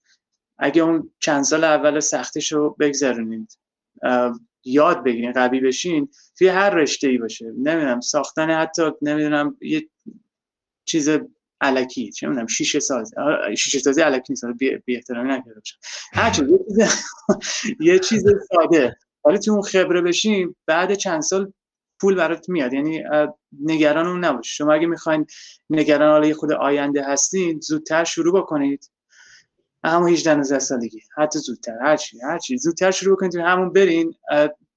اگه 0.58 0.82
اون 0.82 1.10
چند 1.20 1.44
سال 1.44 1.64
اول 1.64 2.00
سختش 2.00 2.52
رو 2.52 2.76
بگذرونید 2.80 3.58
یاد 4.64 5.04
بگیرین 5.04 5.32
قوی 5.32 5.60
بشین 5.60 6.08
توی 6.38 6.48
هر 6.48 6.70
رشته 6.70 7.08
ای 7.08 7.18
باشه. 7.18 7.44
نمی‌دونم 7.44 8.00
ساختن 8.00 8.50
حتی 8.50 8.82
نمی‌دونم 9.02 9.56
یه 9.60 9.88
چیز 10.84 11.08
علکی 11.60 12.12
چه 12.12 12.28
می‌دونم 12.28 12.46
شیشه 12.46 12.80
ساز 12.80 13.14
شیشه 13.58 13.78
سازی 13.78 14.00
علکی 14.00 14.32
نیست 14.32 14.44
بی, 14.84 14.96
احترامی 14.96 15.28
نکرده 15.28 15.54
باشم. 15.54 15.78
هر 16.12 16.30
چیز 16.30 16.48
یه 17.80 17.98
چیز 17.98 18.24
ساده. 18.48 18.96
ولی 19.24 19.38
تو 19.38 19.52
اون 19.52 19.62
خبره 19.62 20.00
بشین 20.00 20.54
بعد 20.66 20.94
چند 20.94 21.20
سال 21.20 21.52
پول 22.00 22.14
برات 22.14 22.48
میاد. 22.48 22.72
یعنی 22.72 23.02
نگران 23.60 24.06
اون 24.06 24.24
نباش. 24.24 24.56
شما 24.56 24.72
اگه 24.72 24.86
می‌خواین 24.86 25.26
نگران 25.70 26.10
حالا 26.10 26.34
خود 26.34 26.52
آینده 26.52 27.04
هستین 27.04 27.60
زودتر 27.60 28.04
شروع 28.04 28.40
بکنید. 28.40 28.90
همون 29.84 30.08
18 30.08 30.34
19 30.34 30.58
سالگی 30.58 31.00
حتی 31.16 31.38
زودتر. 31.38 31.78
هر 31.82 31.96
چی 31.96 32.20
هر 32.20 32.38
چی. 32.38 32.58
زودتر 32.58 32.90
شروع 32.90 33.16
بکنید 33.16 33.36
همون 33.36 33.72
برین 33.72 34.14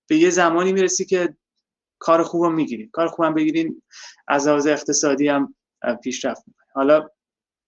به 0.08 0.18
یه 0.18 0.30
زمانی 0.30 0.74
می‌رسی 0.74 1.06
که 1.06 1.36
کار 2.00 2.24
خوبم 2.24 2.54
می‌گیرین 2.54 2.90
کار 2.94 3.08
خوبم 3.08 3.34
بگیرین 3.34 3.82
از 4.28 4.48
لحاظ 4.48 4.68
اقتصادی 4.68 5.28
هم 5.28 5.56
پیشرفت 6.04 6.44
می‌کنین 6.48 6.70
حالا 6.74 7.10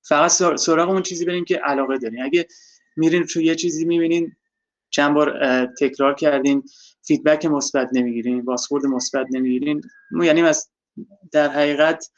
فقط 0.08 0.32
سراغ 0.60 0.90
اون 0.90 1.02
چیزی 1.02 1.26
برین 1.26 1.46
که 1.46 1.58
علاقه 1.58 1.98
دارین. 1.98 2.24
اگه 2.24 2.48
میرین 2.96 3.26
تو 3.26 3.42
یه 3.42 3.56
چیزی 3.56 3.86
می‌بینین 3.86 4.36
چند 4.90 5.14
بار 5.14 5.66
تکرار 5.80 6.14
کردین 6.14 6.64
فیدبک 7.08 7.46
مثبت 7.46 7.90
نمی‌گیرین 7.92 8.46
بازخورد 8.46 8.86
مثبت 8.86 9.28
نمی‌گیرین 9.32 9.82
یعنی 10.24 10.42
از 10.42 10.70
در 11.32 11.50
حقیقت 11.50 12.12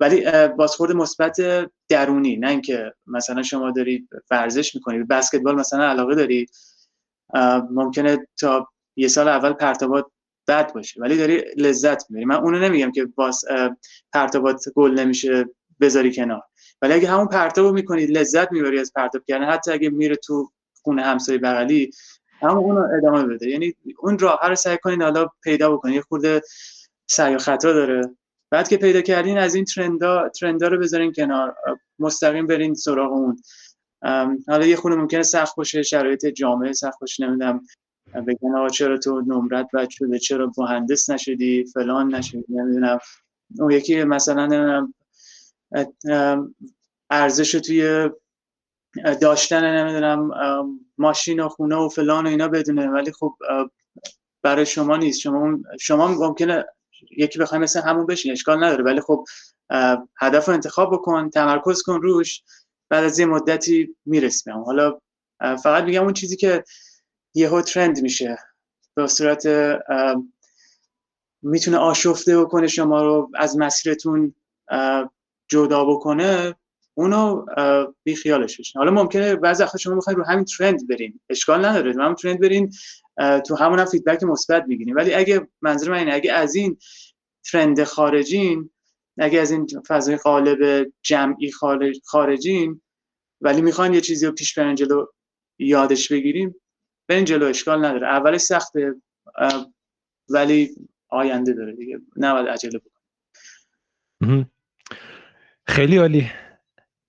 ولی 0.00 0.48
بازخورد 0.48 0.92
مثبت 0.92 1.36
درونی 1.88 2.36
نه 2.36 2.48
اینکه 2.48 2.92
مثلا 3.06 3.42
شما 3.42 3.70
دارید 3.70 4.08
ورزش 4.30 4.74
می‌کنید 4.74 5.08
بسکتبال 5.08 5.54
مثلا 5.54 5.88
علاقه 5.88 6.14
دارید 6.14 6.50
ممکنه 7.70 8.26
تا 8.40 8.68
یه 8.96 9.08
سال 9.08 9.28
اول 9.28 9.52
پرتابات 9.52 10.06
بد 10.48 10.72
باشه 10.72 11.00
ولی 11.00 11.16
داری 11.16 11.44
لذت 11.56 12.10
می‌بری. 12.10 12.24
من 12.24 12.36
اونو 12.36 12.58
نمیگم 12.58 12.92
که 12.92 13.04
باز 13.04 13.44
پرتابات 14.12 14.64
گل 14.74 14.90
نمیشه 14.90 15.44
بذاری 15.80 16.14
کنار. 16.14 16.42
ولی 16.82 16.92
اگه 16.92 17.08
همون 17.08 17.26
پرتابو 17.26 17.72
می‌کنید 17.72 18.10
لذت 18.10 18.52
می‌بری 18.52 18.78
از 18.78 18.92
پرتاب 18.92 19.22
کردن. 19.28 19.50
حتی 19.50 19.72
اگه 19.72 19.90
میره 19.90 20.16
تو 20.16 20.50
خونه 20.82 21.02
همسایه 21.02 21.38
بغلی 21.38 21.90
همون 22.40 22.56
اونو 22.56 22.88
ادامه 22.98 23.34
بده. 23.34 23.48
یعنی 23.48 23.74
اون 23.98 24.18
راه 24.18 24.48
رو 24.48 24.54
سعی 24.54 24.78
کنید 24.82 25.02
حالا 25.02 25.26
پیدا 25.42 25.72
بکنید 25.76 25.94
یه 25.94 26.00
خورده 26.00 26.42
سعی 27.10 27.34
و 27.34 27.38
خطا 27.38 27.72
داره. 27.72 28.00
بعد 28.50 28.68
که 28.68 28.76
پیدا 28.76 29.00
کردین 29.00 29.38
از 29.38 29.54
این 29.54 29.64
ترندا 29.64 30.28
ترندا 30.28 30.68
رو 30.68 30.78
بذارین 30.78 31.12
کنار. 31.12 31.56
مستقیم 31.98 32.46
برین 32.46 32.74
سراغ 32.74 33.12
اون. 33.12 33.42
حالا 34.48 34.66
یه 34.66 34.76
خونه 34.76 34.96
ممکنه 34.96 35.22
سخت 35.22 35.56
باشه 35.56 35.82
شرایط 35.82 36.26
جامعه 36.26 36.72
سخت 36.72 37.00
باشه 37.00 37.26
نمی‌دونم 37.26 37.60
بگن 38.14 38.56
آقا 38.56 38.68
چرا 38.68 38.98
تو 38.98 39.20
نمرت 39.20 39.68
بد 39.74 39.88
شده 39.90 40.18
چرا 40.18 40.52
مهندس 40.58 41.10
نشدی 41.10 41.64
فلان 41.64 42.14
نشدی 42.14 42.44
نمی‌دونم. 42.48 42.98
اون 43.58 43.70
یکی 43.70 44.04
مثلا 44.04 44.46
نمی‌دونم 44.46 44.94
ارزش 47.10 47.52
توی 47.52 48.10
داشتن 49.20 49.76
نمی‌دونم 49.76 50.30
ماشین 50.98 51.40
و 51.40 51.48
خونه 51.48 51.76
و 51.76 51.88
فلان 51.88 52.26
و 52.26 52.28
اینا 52.28 52.48
بدونه. 52.48 52.88
ولی 52.88 53.12
خب 53.12 53.34
برای 54.42 54.66
شما 54.66 54.96
نیست. 54.96 55.20
شما 55.20 55.58
شما 55.80 56.08
ممکنه 56.08 56.64
یکی 57.10 57.38
بخوای 57.38 57.60
مثل 57.60 57.80
همون 57.80 58.06
بشین 58.06 58.32
اشکال 58.32 58.64
نداره. 58.64 58.84
ولی 58.84 59.00
خب 59.00 59.24
هدف 60.20 60.48
رو 60.48 60.54
انتخاب 60.54 60.92
بکن 60.92 61.30
تمرکز 61.30 61.82
کن 61.82 62.02
روش 62.02 62.42
بعد 62.90 63.04
از 63.04 63.18
یه 63.18 63.26
مدتی 63.26 63.96
می‌رسی 64.06 64.50
حالا 64.50 65.00
فقط 65.40 65.84
میگم 65.84 66.02
اون 66.02 66.12
چیزی 66.12 66.36
که 66.36 66.64
یهو 67.34 67.62
ترند 67.62 68.02
میشه. 68.02 68.38
به 68.94 69.06
صورت 69.06 69.46
می‌تونه 71.42 71.76
آشفته 71.76 72.40
بکنه 72.40 72.66
شما 72.66 73.02
رو 73.02 73.30
از 73.34 73.58
مسیرتون 73.58 74.34
جدا 75.48 75.84
بکنه. 75.84 76.54
اونو 76.98 77.44
بی 78.02 78.16
خیالش 78.16 78.60
بشین. 78.60 78.78
حالا 78.78 78.90
ممکنه 78.90 79.36
بعضی 79.36 79.62
وقتا 79.62 79.78
شما 79.78 79.94
بخواید 79.94 80.18
رو 80.18 80.24
همین 80.24 80.44
ترند 80.44 80.88
برین. 80.88 81.20
اشکال 81.28 81.64
نداره. 81.64 81.92
رو 81.92 82.02
همین 82.02 82.14
ترند 82.14 82.40
برین 82.40 82.72
تو 83.46 83.56
همون 83.56 83.78
هم 83.78 83.84
فیدبک 83.84 84.22
مثبت 84.22 84.64
می‌گیرین. 84.68 84.94
ولی 84.94 85.14
اگه 85.14 85.48
منظور 85.62 85.90
من 85.90 85.98
اینه 85.98 86.14
اگه 86.14 86.32
از 86.32 86.54
این 86.54 86.78
ترند 87.52 87.84
خارجین 87.84 88.70
اگه 89.18 89.40
از 89.40 89.50
این 89.50 89.66
فضای 89.88 90.16
قالب 90.16 90.92
جمعی 91.02 91.50
خارجین 92.04 92.80
ولی 93.40 93.62
می‌خواین 93.62 93.94
یه 93.94 94.00
چیزی 94.00 94.26
رو 94.26 94.32
پیش 94.32 94.58
برن 94.58 94.74
جلو 94.74 95.06
یادش 95.58 96.12
بگیریم 96.12 96.54
برین 97.08 97.24
جلو. 97.24 97.46
اشکال 97.46 97.84
نداره. 97.84 98.06
اولش 98.06 98.40
سخته 98.40 98.94
ولی 100.28 100.76
آینده 101.08 101.52
داره 101.52 101.72
دیگه. 101.72 102.00
نباید 102.16 102.46
عجله 102.46 102.80
بکنیم. 104.20 104.50
خیلی 105.66 105.96
عالی. 105.96 106.30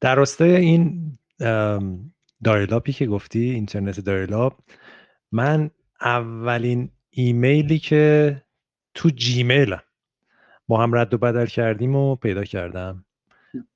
در 0.01 0.15
راستای 0.15 0.55
این 0.55 1.11
دایلاپی 2.43 2.93
که 2.93 3.05
گفتی 3.05 3.49
اینترنت 3.49 3.99
دایلاپ 3.99 4.53
من 5.31 5.69
اولین 6.01 6.91
ایمیلی 7.09 7.79
که 7.79 8.43
تو 8.93 9.09
جیمیل 9.09 9.75
با 10.67 10.83
هم 10.83 10.95
رد 10.95 11.13
و 11.13 11.17
بدل 11.17 11.45
کردیم 11.45 11.95
و 11.95 12.15
پیدا 12.15 12.43
کردم. 12.43 13.05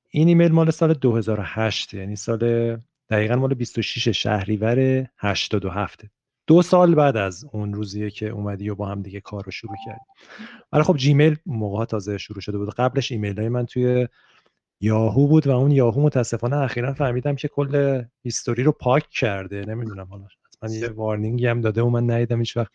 این 0.10 0.28
ایمیل 0.28 0.52
مال 0.52 0.72
سال 0.72 0.94
2008 0.94 1.94
یعنی 1.94 2.16
سال 2.16 2.78
دقیقا 3.10 3.36
مال 3.36 3.54
26 3.54 4.10
شهریور 4.10 5.08
87 5.18 6.02
دو 6.48 6.62
سال 6.62 6.96
بعد 6.96 7.18
از 7.18 7.46
اون 7.52 7.74
روزیه 7.74 8.10
که 8.10 8.30
اومدی 8.30 8.70
و 8.70 8.76
با 8.76 8.88
هم 8.88 9.02
دیگه 9.02 9.22
کار 9.22 9.44
رو 9.46 9.52
شروع 9.52 9.76
کردی. 9.86 10.06
ولی 10.72 10.84
خب 10.84 10.98
جیمیل 10.98 11.36
موقع 11.46 11.86
تازه 11.86 12.18
شروع 12.18 12.42
شده 12.42 12.58
بود. 12.58 12.76
قبلش 12.76 13.12
ایمیل 13.12 13.40
های 13.40 13.50
من 13.50 13.66
توی 13.66 14.08
یاهو 14.82 15.28
بود 15.28 15.48
و 15.48 15.52
اون 15.52 15.72
یاهو 15.72 16.02
متاسفانه 16.02 16.58
اخیرا 16.58 16.94
فهمیدم 16.94 17.36
که 17.36 17.48
کل 17.48 18.04
هیستوری 18.24 18.64
رو 18.64 18.72
پاک 18.72 19.10
کرده. 19.10 19.66
نمی‌دونم 19.66 20.08
حالا 20.10 20.28
من 20.64 20.72
یه 20.72 20.90
warning 20.90 21.40
ی 21.40 21.48
هم 21.48 21.62
داده 21.62 21.82
و 21.82 21.90
من 21.90 22.12
ندیدم 22.12 22.40
هیچ 22.40 22.58
وقت 22.58 22.72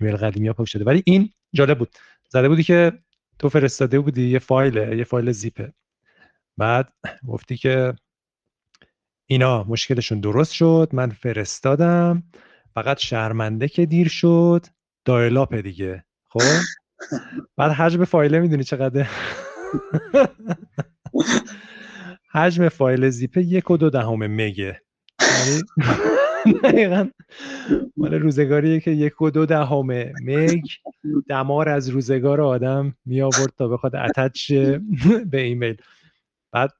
ایمیل 0.00 0.16
قدیمی 0.16 0.48
ها 0.48 0.54
پاک 0.54 0.68
شده. 0.68 0.84
ولی 0.84 1.02
این 1.06 1.30
جالب 1.52 1.78
بود. 1.78 1.88
زده 2.28 2.48
بودی 2.48 2.62
که 2.62 2.92
تو 3.38 3.48
فرستاده 3.48 4.00
بودی 4.00 4.30
یه 4.30 4.38
فایل 4.38 4.76
یه 4.76 5.04
فایل 5.04 5.32
زیپه 5.32 5.72
بعد 6.56 6.92
گفتی 7.28 7.56
که 7.56 7.94
اینا 9.26 9.64
مشکلشون 9.64 10.20
درست 10.20 10.52
شد 10.52 10.88
من 10.92 11.10
فرستادم. 11.10 12.22
فقط 12.74 12.98
شرمنده 12.98 13.68
که 13.68 13.86
دیر 13.86 14.08
شد 14.08 14.66
dial-up 15.04 15.54
دیگه. 15.54 16.04
خب؟ 16.28 16.40
بعد 17.56 17.72
حجم 17.72 18.04
فایل 18.04 18.38
می‌دونی 18.38 18.64
چقدر 18.64 19.08
حجم 22.32 22.68
فایل 22.68 23.10
زیپه 23.10 23.42
یک 23.42 23.70
و 23.70 23.76
دو 23.76 23.90
دهم 23.90 24.26
مگه. 24.26 24.80
یعنی 25.20 25.62
دقیقا. 26.64 27.08
مال 27.96 28.14
روزگاریه 28.14 28.80
که 28.80 28.90
یک 28.90 29.22
و 29.22 29.30
دو 29.30 29.46
دهم 29.46 29.86
مگ 30.24 30.62
دمار 31.28 31.68
از 31.68 31.88
روزگار 31.88 32.40
آدم 32.40 32.94
می 33.06 33.22
آورد 33.22 33.52
تا 33.58 33.68
بخواد 33.68 33.96
اتچ 33.96 34.52
به 35.30 35.40
ایمیل. 35.40 35.76
بعد 36.52 36.70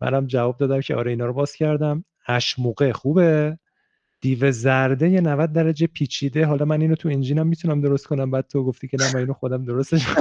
منم 0.00 0.26
جواب 0.26 0.56
دادم 0.58 0.80
که 0.80 0.94
آره 0.94 1.10
اینا 1.10 1.26
رو 1.26 1.32
باز 1.32 1.52
کردم. 1.52 2.04
اشموقه 2.28 2.92
خوبه. 2.92 3.58
دیو 4.20 4.52
زرده 4.52 5.08
یه 5.08 5.20
90 5.20 5.52
درجه 5.52 5.86
پیچیده. 5.86 6.46
حالا 6.46 6.64
من 6.64 6.80
اینو 6.80 6.94
تو 6.94 7.08
انجینم 7.08 7.46
می‌تونم 7.46 7.80
درست 7.80 8.06
کنم. 8.06 8.30
بعد 8.30 8.46
تو 8.46 8.64
گفتی 8.64 8.88
که 8.88 8.96
نه 9.00 9.14
من 9.14 9.20
اینو 9.20 9.32
خودم 9.32 9.64
درستش 9.64 10.06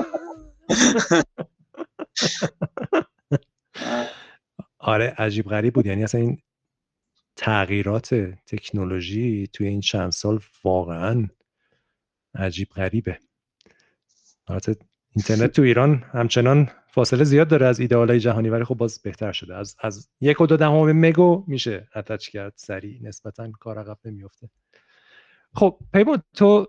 آره 4.80 5.16
عجیب 5.18 5.46
غریب 5.46 5.74
بود. 5.74 5.86
یعنی 5.86 6.04
اصلا 6.04 6.22
این 6.22 6.38
تغییرات 7.36 8.16
تکنولوژی 8.46 9.48
توی 9.54 9.68
این 9.68 9.82
چند 9.82 10.12
سال 10.12 10.40
واقعا 10.64 11.28
عجیب 12.36 12.70
غریبه. 12.70 13.20
اینترنت 15.16 15.52
تو 15.52 15.62
ایران 15.62 16.04
همچنان 16.14 16.70
فاصله 16.88 17.24
زیاد 17.24 17.48
داره 17.48 17.66
از 17.66 17.80
ایدئالای 17.80 18.20
جهانی 18.20 18.50
ولی 18.50 18.64
خب 18.64 18.76
باز 18.76 19.02
بهتر 19.02 19.32
شده. 19.32 19.56
از 19.56 19.76
از 19.80 20.10
یک 20.22 20.42
و 20.42 20.46
دو 20.46 20.58
دهم 20.58 20.92
مگو 20.92 21.44
میشه 21.48 21.88
اتچ 21.96 22.30
کرد 22.30 22.54
سریع. 22.56 23.00
نسبتا 23.04 23.52
کار 23.52 23.80
عقب 23.80 23.98
نمیفته 24.06 24.50
خب 25.54 25.80
پیمان 25.94 26.24
تو 26.36 26.68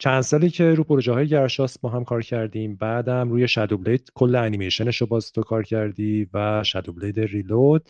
چند 0.00 0.20
سالی 0.20 0.50
که 0.50 0.74
رو 0.74 0.84
پروژه 0.84 1.12
های 1.12 1.28
گرشاس 1.28 1.78
با 1.78 1.88
هم 1.88 2.04
کار 2.04 2.22
کردیم 2.22 2.76
بعدم 2.76 3.30
روی 3.30 3.48
شادو 3.48 3.78
بلید 3.78 4.10
کل 4.14 4.34
انیمیشنش 4.36 5.00
رو 5.00 5.06
باز 5.06 5.32
تو 5.32 5.42
کار 5.42 5.62
کردی 5.62 6.28
و 6.34 6.64
شادو 6.64 6.92
بلید 6.92 7.20
ریلود 7.20 7.88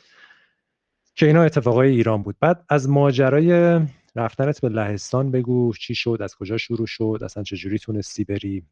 که 1.15 1.27
اینا 1.27 1.43
اتفاقای 1.43 1.91
ایران 1.91 2.23
بود. 2.23 2.37
بعد 2.41 2.65
از 2.69 2.89
ماجرای 2.89 3.81
رفتنت 4.17 4.61
به 4.61 4.69
لهستان 4.69 5.31
بگو 5.31 5.73
چی 5.73 5.95
شد 5.95 6.19
از 6.21 6.35
کجا 6.35 6.57
شروع 6.57 6.87
شد 6.87 7.21
اصلا 7.25 7.43
چجوری 7.43 7.79
تونستی 7.79 8.25
بری؟ 8.25 8.67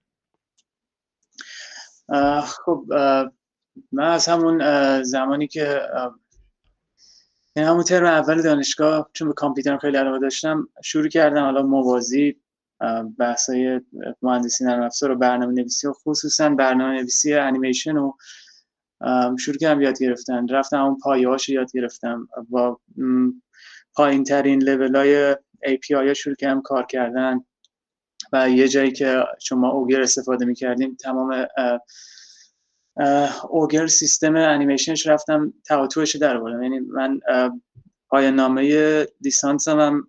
خب 2.45 2.85
من 3.93 4.05
از 4.05 4.29
همون 4.29 4.63
زمانی 5.03 5.47
که 5.49 5.81
همون 7.57 7.83
ترم 7.83 8.07
اول 8.07 8.43
دانشگاه 8.43 9.11
چون 9.13 9.29
به 9.29 9.35
کامپیوتر 9.35 9.79
خیلی 9.79 9.97
علاقه 9.97 10.19
داشتم 10.19 10.69
شروع 10.85 11.09
کردم. 11.09 11.45
حالا 11.45 11.63
موازی 11.63 12.37
بحثای 13.19 13.81
مهندسی 14.23 14.65
نرم 14.65 14.83
افزار 14.83 15.11
و 15.11 15.17
برنامه 15.17 15.53
نویسی 15.53 15.87
و 15.87 15.93
خصوصا 15.93 16.49
برنامه 16.49 17.01
نویسی 17.01 17.35
انیمیشن 17.35 17.97
و 17.97 18.13
شروع 19.39 19.57
کردم 19.57 19.81
یاد 19.81 19.99
گرفتن. 19.99 20.49
رفتم 20.49 20.85
اون 20.85 20.99
پایه 20.99 21.29
یاد 21.49 21.73
گرفتم. 21.75 22.29
با 22.49 22.81
پایین 23.95 24.25
ترین 24.25 24.63
لیول 24.63 24.97
های 24.97 25.35
API 25.67 26.13
شروع 26.13 26.37
کردم 26.37 26.63
کار 26.63 26.87
کردن. 26.87 27.45
و 28.33 28.51
یه 28.51 28.69
جایی 28.69 28.93
که 28.93 29.25
شما 29.41 29.71
اوگر 29.71 30.03
استفاده 30.03 30.45
می‌کردیم 30.45 30.95
تمام 30.95 31.47
اوگر 33.49 33.87
سیستم 33.87 34.37
انیمیشنش 34.37 35.07
رفتم 35.07 35.55
تواتوش 35.67 36.17
در 36.17 36.39
بودم 36.39 36.63
یعنی 36.63 36.79
من 36.79 37.21
پایان 38.09 38.35
نامه 38.35 39.07
لیسانس 39.21 39.69
هم 39.69 40.09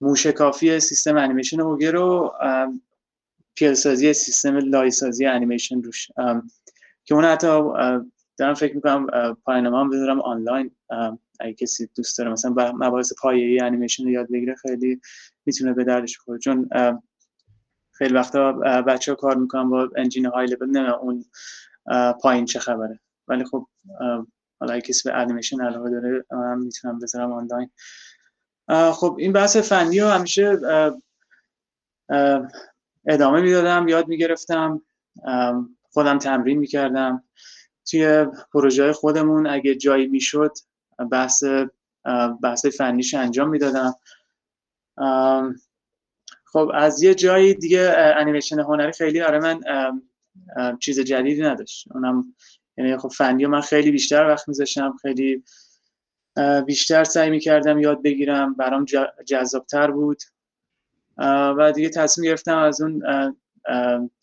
موشکافی 0.00 0.80
سیستم 0.80 1.16
انیمیشن 1.16 1.60
اوگر 1.60 1.92
رو 1.92 2.34
پیلسازی 3.54 4.12
سیستم 4.12 4.56
لایسازی 4.56 5.26
انیمیشن 5.26 5.82
روش. 5.82 6.08
که 7.04 7.14
اون 7.14 7.24
حتی 7.24 7.62
دارم 8.38 8.54
فکر 8.54 8.74
می‌کنم 8.74 9.06
پایان 9.44 9.66
هم 9.66 9.90
بذارم 9.90 10.20
آنلاین. 10.20 10.70
اگه 11.40 11.54
کسی 11.54 11.88
دوست 11.96 12.18
داره 12.18 12.30
مثلا 12.30 12.72
مباحث 12.72 13.12
پایه‌ای 13.20 13.60
انیمیشن 13.60 14.04
رو 14.04 14.10
یاد 14.10 14.28
بگیره 14.32 14.54
خیلی 14.54 15.00
می‌تونه 15.46 15.72
به 15.72 15.84
دردش 15.84 16.18
بخوره. 16.18 16.38
چون 16.38 16.68
خیلی 17.92 18.14
وقتا 18.14 18.52
بچه 18.82 19.12
ها 19.12 19.16
کار 19.16 19.36
می‌کنن 19.36 19.70
با 19.70 19.90
انجین 19.96 20.26
های 20.26 20.46
لبل 20.46 20.70
نه 20.70 20.94
اون 20.94 21.24
پایین 22.20 22.44
چه 22.44 22.58
خبره. 22.58 23.00
ولی 23.28 23.44
خب 23.44 23.66
حالا 24.60 24.80
کسی 24.80 25.08
به 25.08 25.16
انیمیشن 25.16 25.60
علاقه 25.60 25.90
داره 25.90 26.24
من 26.30 26.58
می‌تونم 26.58 26.98
بذارم 26.98 27.32
آنلاین. 27.32 27.70
خب 28.68 29.16
این 29.18 29.32
بحث 29.32 29.56
فنی 29.56 30.00
رو 30.00 30.08
همیشه 30.08 30.58
ادامه 33.06 33.40
می‌دادم 33.40 33.88
یاد 33.88 34.08
می‌گرفتم 34.08 34.82
خودم 35.90 36.18
تمرین 36.18 36.58
می‌کردم. 36.58 37.24
توی 37.90 38.26
پروژه 38.52 38.92
خودمون 38.92 39.46
اگه 39.46 39.74
جایی 39.74 40.06
می‌شد 40.06 40.52
بحث 41.10 41.44
بحث 42.42 42.66
فنیش 42.66 43.14
انجام 43.14 43.48
می‌دادم. 43.48 43.94
خب 46.44 46.70
از 46.74 47.02
یه 47.02 47.14
جایی 47.14 47.54
دیگه 47.54 47.94
انیمیشن 47.96 48.60
هنری 48.60 48.92
خیلی 48.92 49.20
آره 49.20 49.38
من 49.38 49.60
چیز 50.80 51.00
جدیدی 51.00 51.42
نداشت. 51.42 51.88
اونم 51.94 52.34
یعنی 52.76 52.96
خب 52.96 53.08
فنی 53.08 53.46
من 53.46 53.60
خیلی 53.60 53.90
بیشتر 53.90 54.26
وقت 54.26 54.48
میذاشتم 54.48 54.96
خیلی 55.02 55.44
بیشتر 56.66 57.04
سعی 57.04 57.30
می‌کردم 57.30 57.78
یاد 57.78 58.02
بگیرم. 58.02 58.54
برام 58.54 58.84
جذابتر 59.26 59.90
بود. 59.90 60.18
و 61.58 61.72
دیگه 61.74 61.88
تصمیم 61.88 62.30
گرفتم 62.30 62.58
از 62.58 62.80
اون 62.80 63.02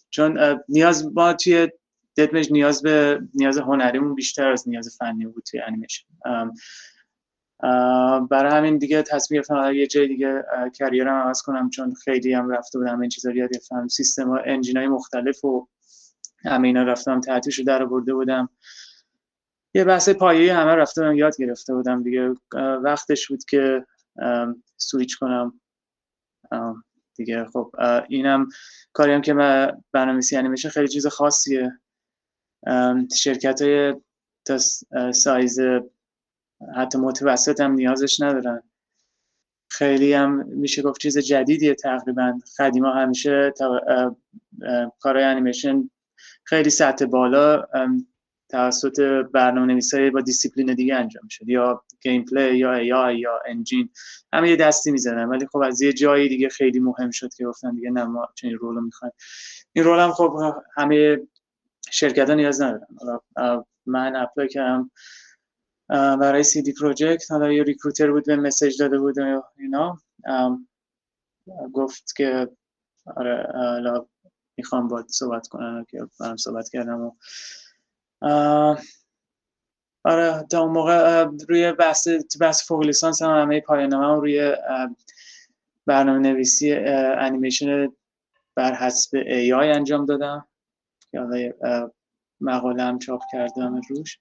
چون 0.09 0.59
نیاز 0.69 1.13
ما 1.13 1.33
توی 1.33 1.69
ددمج 2.17 2.51
نیاز 2.51 2.81
به 2.81 3.19
نیاز 3.33 3.57
هنریمون 3.57 4.15
بیشتر 4.15 4.51
از 4.51 4.69
نیاز 4.69 4.97
فنی 4.99 5.25
بود 5.25 5.43
توی 5.43 5.59
انیمیشن. 5.59 6.05
برای 8.29 8.51
همین 8.51 8.77
دیگه 8.77 9.01
تصمیم 9.01 9.41
گرفتم 9.41 9.73
یه 9.73 9.87
جای 9.87 10.07
دیگه 10.07 10.43
کریرم 10.79 11.13
عوض 11.13 11.41
کنم 11.41 11.69
چون 11.69 11.93
خیلی 11.93 12.33
هم 12.33 12.49
رفته 12.49 12.79
بودم 12.79 12.99
این 12.99 13.09
چیزا 13.09 13.31
یاد 13.31 13.49
گرفتم. 13.53 13.87
سیستم 13.87 14.29
ها 14.29 14.37
انجین 14.45 14.77
های 14.77 14.87
مختلف 14.87 15.45
و 15.45 15.67
همه 16.45 16.67
اینا 16.67 16.83
رفتم 16.83 17.21
تحتیش 17.21 17.59
رو 17.59 17.65
در 17.65 17.85
برده 17.85 18.13
بودم. 18.13 18.49
یه 19.75 19.83
بحث 19.83 20.09
پایه‌ای 20.09 20.49
همه 20.49 20.75
رفته 20.75 21.01
بودم 21.01 21.15
یاد 21.15 21.37
گرفته 21.37 21.73
بودم 21.73 22.03
دیگه. 22.03 22.33
وقتش 22.83 23.27
بود 23.27 23.45
که 23.45 23.85
سویچ 24.77 25.17
کنم. 25.17 25.59
دیگه 27.15 27.45
خب 27.45 27.71
اینم 28.09 28.47
کاری 28.93 29.11
هم 29.11 29.21
که 29.21 29.33
من 29.33 29.81
برنامه‌نویسی 29.91 30.37
انیمیشن 30.37 30.69
خیلی 30.69 30.87
چیز 30.87 31.07
خاصیه. 31.07 31.79
شرکت 33.15 33.61
های 33.61 33.95
تا 34.45 34.57
سایز 35.11 35.59
حتی 36.75 36.97
متوسط 36.97 37.59
هم 37.61 37.71
نیازش 37.71 38.21
ندارن. 38.21 38.63
خیلی 39.71 40.13
هم 40.13 40.45
میشه 40.47 40.81
گفت 40.81 41.01
چیز 41.01 41.17
جدیدیه 41.17 41.75
تقریبا. 41.75 42.39
قدیما 42.59 42.91
همیشه 42.93 43.53
کارهای 44.99 45.25
انیمیشن 45.25 45.89
خیلی 46.43 46.69
سطح 46.69 47.05
بالا. 47.05 47.65
توسط 48.49 48.99
برنامه 49.33 49.73
نویسای 49.73 50.09
با 50.09 50.21
دیسیپلین 50.21 50.73
دیگه 50.73 50.95
انجام 50.95 51.27
شد 51.29 51.49
یا 51.49 51.83
gameplay 52.01 52.57
یا 52.57 52.73
AI 52.73 53.19
یا 53.19 53.39
engine. 53.45 53.89
همه 54.33 54.49
یه 54.49 54.55
دستی 54.55 54.91
می‌زنن 54.91 55.29
ولی 55.29 55.47
خب 55.47 55.57
از 55.57 55.81
یه 55.81 55.93
جایی 55.93 56.29
دیگه 56.29 56.49
خیلی 56.49 56.79
مهم 56.79 57.11
شد 57.11 57.33
که 57.33 57.45
گفتن 57.45 57.75
دیگه 57.75 57.89
نه 57.89 58.03
ما 58.03 58.27
چنین 58.35 58.57
role 58.57 58.76
و 58.76 58.81
می‌خوایم. 58.81 59.13
این 59.73 59.85
role 59.85 59.99
هم 59.99 60.11
خب 60.11 60.53
همه 60.77 61.17
شرکت 61.91 62.29
ها 62.29 62.35
نیاز 62.35 62.61
ندارن. 62.61 62.85
من 63.85 64.15
apply 64.15 64.47
کردم 64.47 64.91
برای 65.89 66.43
CD 66.43 66.73
Projekt 66.73 67.31
حالا 67.31 67.51
یه 67.51 67.63
recruiter 67.63 68.11
بود 68.11 68.25
به 68.25 68.35
message 68.35 68.79
داده 68.79 68.99
بود 68.99 69.15
اینا. 69.59 69.97
گفت 71.73 72.15
که 72.15 72.49
آره 73.15 73.47
می‌خوام 74.57 74.87
باید 74.87 75.07
صحبت 75.09 75.47
کنم 75.47 75.85
که 75.89 76.07
برم 76.19 76.37
صحبت 76.37 76.69
کردم 76.69 77.01
و 77.01 77.11
آره 80.05 80.43
تا 80.51 80.61
اون 80.61 80.71
موقع 80.71 81.23
روی 81.49 81.71
بحث 81.71 82.07
بحث 82.41 82.67
فوق 82.67 82.83
لیسانس 82.83 83.21
هم 83.21 83.41
همه 83.41 83.61
پایانامه 83.61 84.21
روی 84.21 84.55
برنامه 85.85 86.19
نویسی 86.19 86.73
انیمیشن 86.73 87.87
بر 88.55 88.73
حسب 88.73 89.17
ای 89.25 89.53
آی 89.53 89.71
انجام 89.71 90.05
دادم. 90.05 90.47
حالا 91.13 91.51
مقاله 92.41 92.83
هم 92.83 92.99
چاپ 92.99 93.21
کردم 93.31 93.81
روش. 93.89 94.19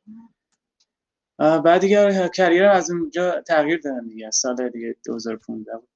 بعد 1.38 1.80
دیگه 1.80 2.30
کریر 2.34 2.64
از 2.64 2.90
اونجا 2.90 3.40
تغییر 3.40 3.80
دادم 3.84 4.08
دیگه 4.08 4.30
سال 4.30 4.68
دیگه 4.68 4.96
2015 5.06 5.72
بود. 5.76 5.88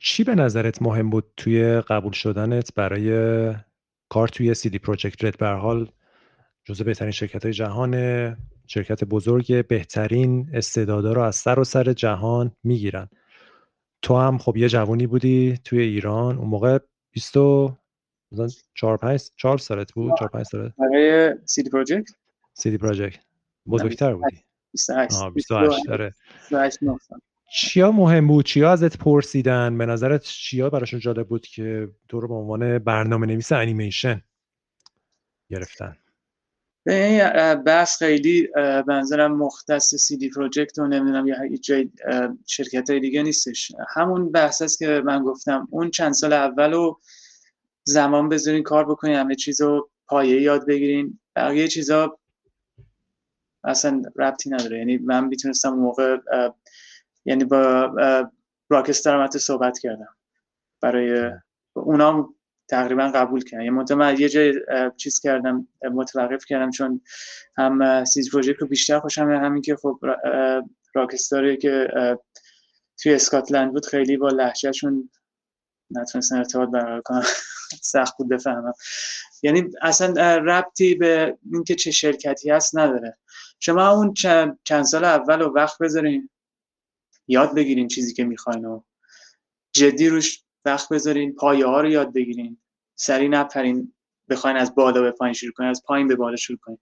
چی 0.00 0.24
به 0.24 0.34
نظرت 0.34 0.82
مهم 0.82 1.10
بود 1.10 1.32
توی 1.36 1.80
قبول 1.80 2.12
شدنت 2.12 2.74
برای 2.74 3.54
کار 4.08 4.28
توی 4.28 4.54
دی 4.70 4.78
پروژکت 4.78 5.24
رد 5.24 5.38
به 5.38 5.46
حال؟ 5.48 5.92
جزو 6.64 6.84
بهترین 6.84 7.10
شرکت 7.10 7.44
های 7.44 7.52
جهان 7.52 8.36
شرکت 8.66 9.04
بزرگ 9.04 9.66
بهترین 9.66 10.50
استعدادا 10.54 11.12
رو 11.12 11.22
از 11.22 11.36
سر 11.36 11.58
و 11.58 11.64
سر 11.64 11.92
جهان 11.92 12.52
می‌گیرن. 12.64 13.08
تو 14.02 14.16
هم 14.16 14.38
خب 14.38 14.56
یه 14.56 14.68
جوانی 14.68 15.06
بودی 15.06 15.58
توی 15.64 15.80
ایران. 15.80 16.38
اون 16.38 16.48
موقع 16.48 16.78
24 17.12 18.96
5 18.96 19.20
4 19.36 19.58
سالت 19.58 19.92
بود؟ 19.92 20.12
4 20.18 20.28
5 20.28 20.46
سالت؟ 20.46 20.72
برای 20.78 21.34
سی 21.44 21.62
دی 21.62 21.70
پروژکت 21.70 22.10
سی 22.52 22.70
دی 22.70 22.78
پروژکت 22.78 23.20
بزرگتر 23.66 24.14
بودی 24.14 24.44
28 24.72 25.16
28 25.34 25.86
داره 25.86 26.14
چیا 27.52 27.92
مهم 27.92 28.26
بود؟ 28.26 28.44
چیا 28.44 28.72
ازت 28.72 28.98
پرسیدن؟ 28.98 29.78
به 29.78 29.86
نظرت 29.86 30.22
چیا 30.22 30.70
براشون 30.70 31.00
جالب 31.00 31.28
بود 31.28 31.46
که 31.46 31.88
تو 32.08 32.20
رو 32.20 32.28
به 32.28 32.34
عنوان 32.34 32.78
برنامه 32.78 33.26
نویس 33.26 33.52
انیمیشن 33.52 34.22
گرفتن؟ 35.48 35.96
این 36.86 37.54
بحث 37.54 37.98
خیلی 37.98 38.48
بنظرم 38.86 39.36
مختص 39.36 39.94
سی 39.94 40.16
دی 40.16 40.30
پروژکت 40.30 40.78
و 40.78 40.86
نمی‌دونم 40.86 41.26
یا 41.26 41.56
جای 41.56 41.90
شرکت 42.46 42.90
های 42.90 43.00
دیگه 43.00 43.22
نیستش. 43.22 43.72
همون 43.88 44.32
بحث 44.32 44.62
است 44.62 44.78
که 44.78 45.02
من 45.04 45.24
گفتم 45.24 45.68
اون 45.70 45.90
چند 45.90 46.12
سال 46.12 46.32
اول 46.32 46.72
رو 46.72 47.00
زمان 47.84 48.28
بذارین 48.28 48.62
کار 48.62 48.84
بکنین 48.84 49.16
همه 49.16 49.34
چیز 49.34 49.60
رو 49.60 49.90
پایه 50.06 50.42
یاد 50.42 50.66
بگیرین. 50.66 51.18
بقیه 51.36 51.68
چیزا 51.68 52.18
اصلا 53.64 54.02
ربطی 54.16 54.50
نداره. 54.50 54.78
یعنی 54.78 54.98
من 54.98 55.24
می‌تونستم 55.24 55.70
موقع 55.70 56.16
یعنی 57.24 57.44
با 57.44 57.94
راکستر 58.68 59.20
هم 59.20 59.26
صحبت 59.26 59.78
کردم. 59.78 60.16
برای 60.80 61.30
اونام 61.72 62.34
تقریبا 62.70 63.08
قبول 63.08 63.44
کردن 63.44 63.64
یه 63.64 63.70
من 63.70 64.16
یه 64.18 64.28
جای 64.28 64.54
چیز 64.96 65.20
کردم 65.20 65.68
متوقف 65.92 66.44
کردم 66.44 66.70
چون 66.70 67.00
هم 67.56 68.04
سیز 68.04 68.30
پروژکت 68.30 68.58
رو 68.58 68.66
بیشتر 68.66 69.00
خوشم 69.00 69.30
همین 69.30 69.62
که 69.62 69.76
خب 69.76 70.00
راکستاری 70.94 71.56
که 71.56 71.88
توی 73.02 73.14
اسکاتلند 73.14 73.72
بود 73.72 73.86
خیلی 73.86 74.16
با 74.16 74.28
لحجهشون 74.28 75.10
نتونستن 75.90 76.36
ارتباط 76.36 76.68
برقرار 76.68 77.00
کنم. 77.00 77.22
سخت 77.82 78.16
بود 78.18 78.28
بفهمم. 78.28 78.72
یعنی 79.42 79.70
اصلا 79.82 80.36
ربطی 80.36 80.94
به 80.94 81.38
اینکه 81.52 81.74
چه 81.74 81.90
شرکتی 81.90 82.50
هست 82.50 82.76
نداره. 82.76 83.16
شما 83.60 83.88
اون 83.88 84.14
چند 84.64 84.84
سال 84.84 85.04
اول 85.04 85.40
رو 85.40 85.54
وقت 85.54 85.78
بذارین 85.78 86.30
یاد 87.28 87.54
بگیرین 87.54 87.88
چیزی 87.88 88.14
که 88.14 88.24
می‌خواین 88.24 88.64
و 88.64 88.82
جدی 89.72 90.08
روش 90.08 90.42
وقت 90.64 90.88
بذارین 90.92 91.34
پایه 91.34 91.66
ها 91.66 91.80
رو 91.80 91.90
یاد 91.90 92.12
بگیرین. 92.12 92.58
سری 92.94 93.28
نپرین 93.28 93.92
بخواین 94.28 94.56
از 94.56 94.74
بالا 94.74 95.00
به 95.00 95.10
پایین 95.10 95.34
شروع 95.34 95.52
کنین 95.52 95.70
از 95.70 95.82
پایین 95.86 96.08
به 96.08 96.16
بالا 96.16 96.36
شروع 96.36 96.58
کنین. 96.62 96.78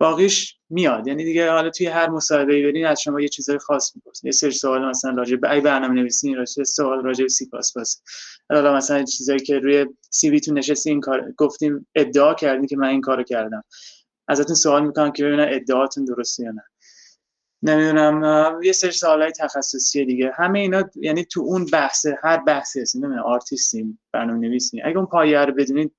باقیش 0.00 0.58
میاد. 0.70 1.06
یعنی 1.06 1.24
دیگه 1.24 1.50
حالا 1.50 1.70
توی 1.70 1.86
هر 1.86 2.08
مصاحبه 2.08 2.62
برین 2.62 2.86
از 2.86 3.00
شما 3.00 3.20
یه 3.20 3.28
چیزای 3.28 3.58
خاص 3.58 3.96
می‌پرسن. 3.96 4.28
یه 4.28 4.32
سری 4.32 4.50
سوال 4.50 4.88
مثلا 4.88 5.10
راجع 5.10 5.36
به 5.36 5.52
ای 5.52 5.60
برنامه 5.60 5.94
نویسی 5.94 6.34
راجع 6.34 6.62
سوال 6.62 7.04
راجع 7.04 7.24
به 7.24 7.28
سی 7.28 7.48
پلاس 7.48 7.74
پلاس 7.74 8.02
حالا 8.50 8.76
مثلا 8.76 9.04
چیزایی 9.04 9.40
که 9.40 9.58
روی 9.58 9.86
سی 10.10 10.30
وی 10.30 10.40
تون 10.40 10.58
نشستی 10.58 10.90
این 10.90 11.00
کار 11.00 11.32
گفتیم 11.36 11.86
ادعا 11.94 12.34
کردین 12.34 12.66
که 12.66 12.76
من 12.76 12.88
این 12.88 13.00
کارو 13.00 13.22
کردم. 13.22 13.64
ازتون 14.28 14.54
سوال 14.54 14.86
می‌کنم 14.86 15.12
که 15.12 15.24
ببینن 15.24 15.46
ادعاتون 15.50 16.04
درسته 16.04 16.44
یا 16.44 16.50
نه. 16.50 16.62
نمی‌دونم 17.62 18.60
یه 18.62 18.72
سری 18.72 18.90
سوالای 18.90 19.32
تخصصی 19.32 20.04
دیگه. 20.04 20.32
همه 20.34 20.58
اینا 20.58 20.90
یعنی 20.96 21.24
تو 21.24 21.40
اون 21.40 21.66
بحث 21.72 22.06
هر 22.22 22.36
بحثی 22.36 22.80
هست 22.80 22.96
نمی‌دونم 22.96 23.22
آرتیستیم 23.22 24.00
برنامه 24.12 24.38
نویسیم 24.38 24.82
اگه 24.84 24.96
اون 24.96 25.06
پایه 25.06 25.44
رو 25.44 25.54
بدونید 25.54 25.94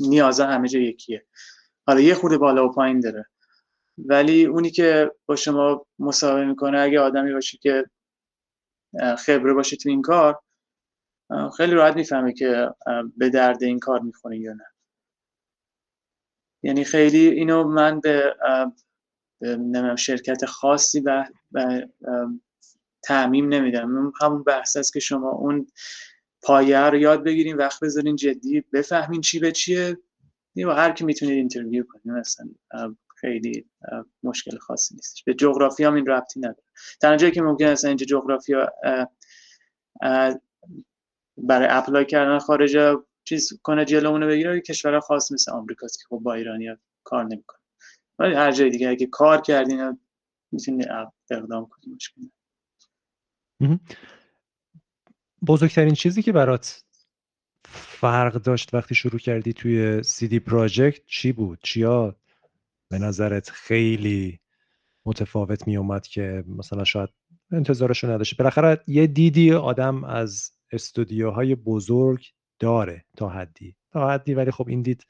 نیازا 0.00 0.46
همه 0.46 0.68
جا 0.68 0.78
یکیه. 0.78 1.26
حالا 1.86 2.00
یه 2.00 2.14
خورده 2.14 2.38
بالا 2.38 2.68
و 2.68 2.72
پایین 2.72 3.00
داره. 3.00 3.26
ولی 3.98 4.44
اونی 4.44 4.70
که 4.70 5.12
با 5.26 5.36
شما 5.36 5.86
مصاحبه 5.98 6.44
می‌کنه 6.44 6.80
اگه 6.80 7.00
آدمی 7.00 7.32
باشه 7.32 7.58
که 7.58 7.84
خبره 9.18 9.52
باشه 9.54 9.76
تو 9.76 9.88
این 9.88 10.02
کار 10.02 10.40
خیلی 11.56 11.72
راحت 11.72 11.96
می‌فهمه 11.96 12.32
که 12.32 12.70
به 13.16 13.30
درد 13.30 13.62
این 13.62 13.78
کار 13.78 14.00
می‌خونه 14.00 14.38
یا 14.38 14.52
نه. 14.52 14.66
یعنی 16.62 16.84
خیلی 16.84 17.28
اینو 17.28 17.64
من 17.64 18.00
به 18.00 18.36
نمیم 19.40 19.96
شرکت 19.96 20.46
خاصی 20.46 21.00
و, 21.00 21.24
تعمیم 23.04 23.48
نمیدم 23.48 24.12
همون 24.20 24.42
بحث 24.42 24.76
است 24.76 24.92
که 24.92 25.00
شما 25.00 25.30
اون 25.30 25.66
پایه 26.42 26.78
رو 26.80 26.96
یاد 26.96 27.24
بگیرین 27.24 27.56
وقت 27.56 27.80
بذارین 27.80 28.16
جدی 28.16 28.64
بفهمین 28.72 29.20
چی 29.20 29.38
به 29.38 29.52
چیه. 29.52 29.98
و 30.56 30.70
هر 30.70 30.92
کی 30.92 31.04
می‌تونید 31.04 31.36
اینترویو 31.36 31.84
کنید 31.88 32.08
مثلا 32.18 32.48
خیلی 33.16 33.66
مشکل 34.22 34.58
خاصی 34.58 34.94
نیستش 34.94 35.24
به 35.24 35.34
جغرافی 35.34 35.84
هم 35.84 35.94
این 35.94 36.06
ربطی 36.06 36.40
نداره. 36.40 36.62
تنها 37.00 37.16
جایی 37.16 37.32
که 37.32 37.42
ممکن 37.42 37.66
است 37.66 37.84
اینجا 37.84 38.06
جغرافیا 38.06 38.72
برای 41.38 41.68
اپلای 41.70 42.04
کردن 42.06 42.38
خارج 42.38 42.78
چیز 43.24 43.52
کنه 43.62 43.84
جلومونو 43.84 44.26
بگیره 44.26 44.60
کشور 44.60 45.00
خاص 45.00 45.32
مثل 45.32 45.52
آمریکاست 45.52 45.98
که 45.98 46.04
خب 46.08 46.18
با 46.22 46.34
ایرانی 46.34 46.76
کار 47.04 47.24
نمی‌کنه. 47.24 47.55
ولی 48.18 48.34
هر 48.34 48.52
جای 48.52 48.70
دیگه 48.70 48.88
اگه 48.88 49.06
کار 49.06 49.40
کردین 49.40 49.98
می‌تونید 50.52 50.88
اقدام 51.30 51.66
کنید 51.66 51.94
مشکل 51.94 52.22
بزرگترین 55.46 55.94
چیزی 55.94 56.22
که 56.22 56.32
برات 56.32 56.84
فرق 57.68 58.32
داشت 58.32 58.74
وقتی 58.74 58.94
شروع 58.94 59.18
کردی 59.18 59.52
توی 59.52 60.02
دی 60.28 60.40
پراجکت 60.40 61.06
چی 61.06 61.32
بود؟ 61.32 61.58
چیا؟ 61.62 62.16
به 62.88 62.98
نظرت 62.98 63.50
خیلی 63.50 64.40
متفاوت 65.06 65.66
می 65.66 65.76
اومد 65.76 66.06
که 66.06 66.44
مثلا 66.46 66.84
شاید 66.84 67.08
انتظارشو 67.52 68.10
نداشت 68.10 68.36
بالاخره 68.36 68.80
یه 68.86 69.06
دیدی 69.06 69.52
آدم 69.52 70.04
از 70.04 70.52
استودیوهای 70.72 71.54
بزرگ 71.54 72.26
داره 72.58 73.04
تا 73.16 73.28
حدی. 73.28 73.76
تا 73.92 74.10
حدی 74.10 74.34
ولی 74.34 74.50
خب 74.50 74.68
این 74.68 74.82
دید 74.82 75.06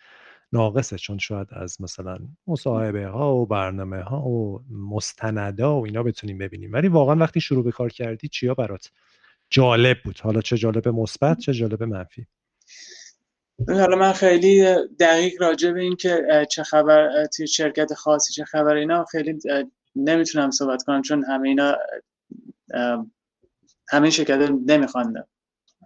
ناقصه 0.52 0.98
چون 0.98 1.18
شاید 1.18 1.48
از 1.50 1.80
مثلا 1.80 2.18
مصاحبه 2.46 3.06
ها 3.06 3.34
و 3.34 3.46
برنامه 3.46 4.02
ها 4.02 4.20
و 4.20 4.64
مستندا 4.70 5.80
و 5.80 5.84
اینا 5.84 6.02
بتونیم 6.02 6.38
ببینیم. 6.38 6.72
ولی 6.72 6.88
واقعا 6.88 7.16
وقتی 7.16 7.40
شروع 7.40 7.64
به 7.64 7.72
کار 7.72 7.88
کردی 7.88 8.28
چیا 8.28 8.54
برات 8.54 8.90
جالب 9.50 9.96
بود؟ 10.04 10.20
حالا 10.20 10.40
چه 10.40 10.56
جالب 10.56 10.88
مثبت 10.88 11.38
چه 11.38 11.52
جالب 11.52 11.82
منفی؟ 11.82 12.26
حالا 13.68 13.96
من 13.96 14.12
خیلی 14.12 14.64
دقیق 15.00 15.42
راجع 15.42 15.72
به 15.72 15.80
این 15.80 15.96
که 15.96 16.46
چه 16.50 16.62
خبر 16.62 17.26
توی 17.26 17.46
شرکت 17.46 17.94
خاصی 17.94 18.32
چه 18.32 18.44
خبر 18.44 18.74
اینا 18.74 19.04
خیلی 19.04 19.38
نمی‌تونم 19.96 20.50
صحبت 20.50 20.82
کنم 20.82 21.02
چون 21.02 21.24
همه 21.24 21.48
اینا 21.48 21.76
همه 23.88 24.10
شرکت 24.10 24.50
نمی‌خوان 24.66 25.24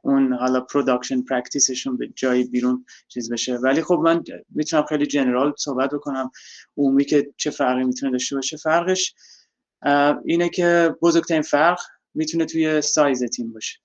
اون 0.03 0.33
حالا 0.33 0.61
production 0.61 1.23
practice 1.23 1.72
شون 1.72 1.97
به 1.97 2.09
جای 2.17 2.45
بیرون 2.45 2.85
چیز 3.09 3.33
بشه. 3.33 3.57
ولی 3.57 3.83
خب 3.83 4.01
من 4.05 4.23
می‌تونم 4.51 4.83
خیلی 4.83 5.07
general 5.07 5.55
صحبت 5.59 5.91
بکنم. 5.91 6.31
عمومی 6.77 7.05
که 7.05 7.33
چه 7.37 7.51
فرقی 7.51 7.85
می‌تونه 7.85 8.13
داشته 8.13 8.37
باشه 8.37 8.57
فرقش 8.57 9.15
اینه 10.25 10.49
که 10.49 10.95
بزرگترین 11.03 11.43
فرق 11.43 11.79
می‌تونه 12.15 12.45
توی 12.45 12.81
سایز 12.81 13.25
تیم 13.25 13.53
باشه. 13.53 13.79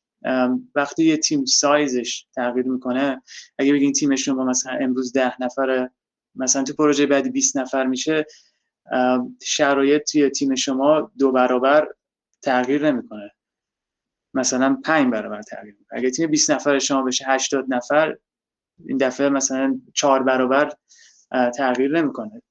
وقتی 0.75 1.05
یه 1.05 1.17
تیم 1.17 1.45
سایزش 1.45 2.25
تغییر 2.35 2.65
می‌کنه 2.65 3.21
اگه 3.57 3.73
بگین 3.73 3.93
تیم 3.93 4.15
شما 4.15 4.45
مثلا 4.45 4.73
امروز 4.81 5.13
ده 5.13 5.41
نفره 5.43 5.91
مثلا 6.35 6.63
تو 6.63 6.73
پروژه 6.73 7.05
بعدی 7.05 7.29
20 7.29 7.57
نفر 7.57 7.85
میشه 7.85 8.25
شرایط 9.43 10.11
توی 10.11 10.29
تیم 10.29 10.55
شما 10.55 11.11
دو 11.19 11.31
برابر 11.31 11.87
تغییر 12.41 12.91
نمی‌کنه. 12.91 13.31
مثلا 14.35 14.81
5 14.83 15.11
برابر 15.11 15.41
تغییر 15.41 15.75
می‌کنه. 15.79 15.99
اگه 15.99 16.09
تیم 16.09 16.31
20 16.31 16.51
نفر 16.51 16.79
شما 16.79 17.01
بشه 17.01 17.25
80 17.27 17.65
نفر 17.67 18.17
این 18.85 18.97
دفعه 18.97 19.29
مثلا 19.29 19.81
4 19.93 20.23
برابر 20.23 20.71
تغییر 21.57 22.01
نمی‌کنه. 22.01 22.41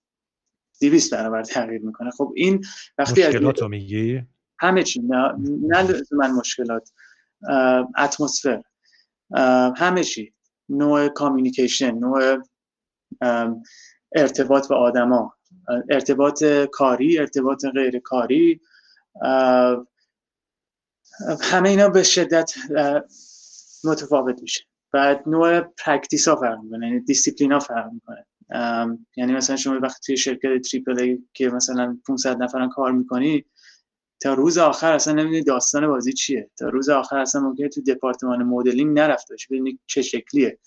200 0.81 1.15
برابر 1.15 1.43
تغییر 1.43 1.81
می‌کنه. 1.81 2.11
خب 2.11 2.33
این 2.37 2.65
وقتی 2.99 3.27
مشکلات 3.27 3.63
رو 3.63 3.69
میگی؟ 3.69 4.23
همه 4.59 4.83
چی. 4.83 5.01
نه, 5.01 5.35
نه 5.69 6.03
من 6.13 6.31
مشکلات. 6.31 6.93
اتمسفر. 7.99 8.63
همه 9.77 10.05
چی. 10.05 10.35
نوع 10.69 11.09
communication 11.09 11.99
نوع 11.99 12.43
ارتباط 14.17 14.69
با 14.69 14.77
آدما. 14.77 15.35
ارتباط 15.91 16.45
کاری 16.73 17.19
ارتباط 17.19 17.65
غیر 17.67 17.99
کاری 17.99 18.61
همه 21.43 21.69
اینا 21.69 21.89
به 21.89 22.03
شدت 22.03 22.53
متفاوت 23.85 24.43
میشه. 24.43 24.65
بعد 24.93 25.23
نوع 25.27 25.61
practice 25.61 26.29
ها 26.29 26.37
فرق 26.37 26.59
می‌کنه 26.61 26.87
یعنی 26.89 27.01
دیسیپلین 27.01 27.53
ها 27.53 27.59
فرق 27.59 27.93
می‌کنه. 27.93 28.27
یعنی 29.17 29.33
مثلا 29.33 29.57
شما 29.57 29.79
وقتی 29.83 30.01
توی 30.07 30.17
شرکت 30.17 30.69
triple 30.71 30.99
A 31.01 31.19
که 31.35 31.49
مثلا 31.49 31.99
500 32.09 32.43
نفرن 32.43 32.69
کار 32.69 32.93
می‌کنی 32.93 33.45
تا 34.23 34.35
روز 34.35 34.59
آخر 34.59 34.93
اصلا 34.93 35.15
نمی‌دونی 35.15 35.43
داستان 35.43 35.87
بازی 35.87 36.13
چیه. 36.13 36.51
تا 36.57 36.69
روز 36.69 36.89
آخر 36.89 37.19
اصلا 37.19 37.41
ممکنه 37.41 37.69
تو 37.69 37.83
دپارتمان 37.83 38.43
مدلینگ 38.43 38.99
نرفته 38.99 39.35
باشی 39.35 39.47
ببینی 39.51 39.79
چه 39.87 40.03
شکلیه. 40.03 40.59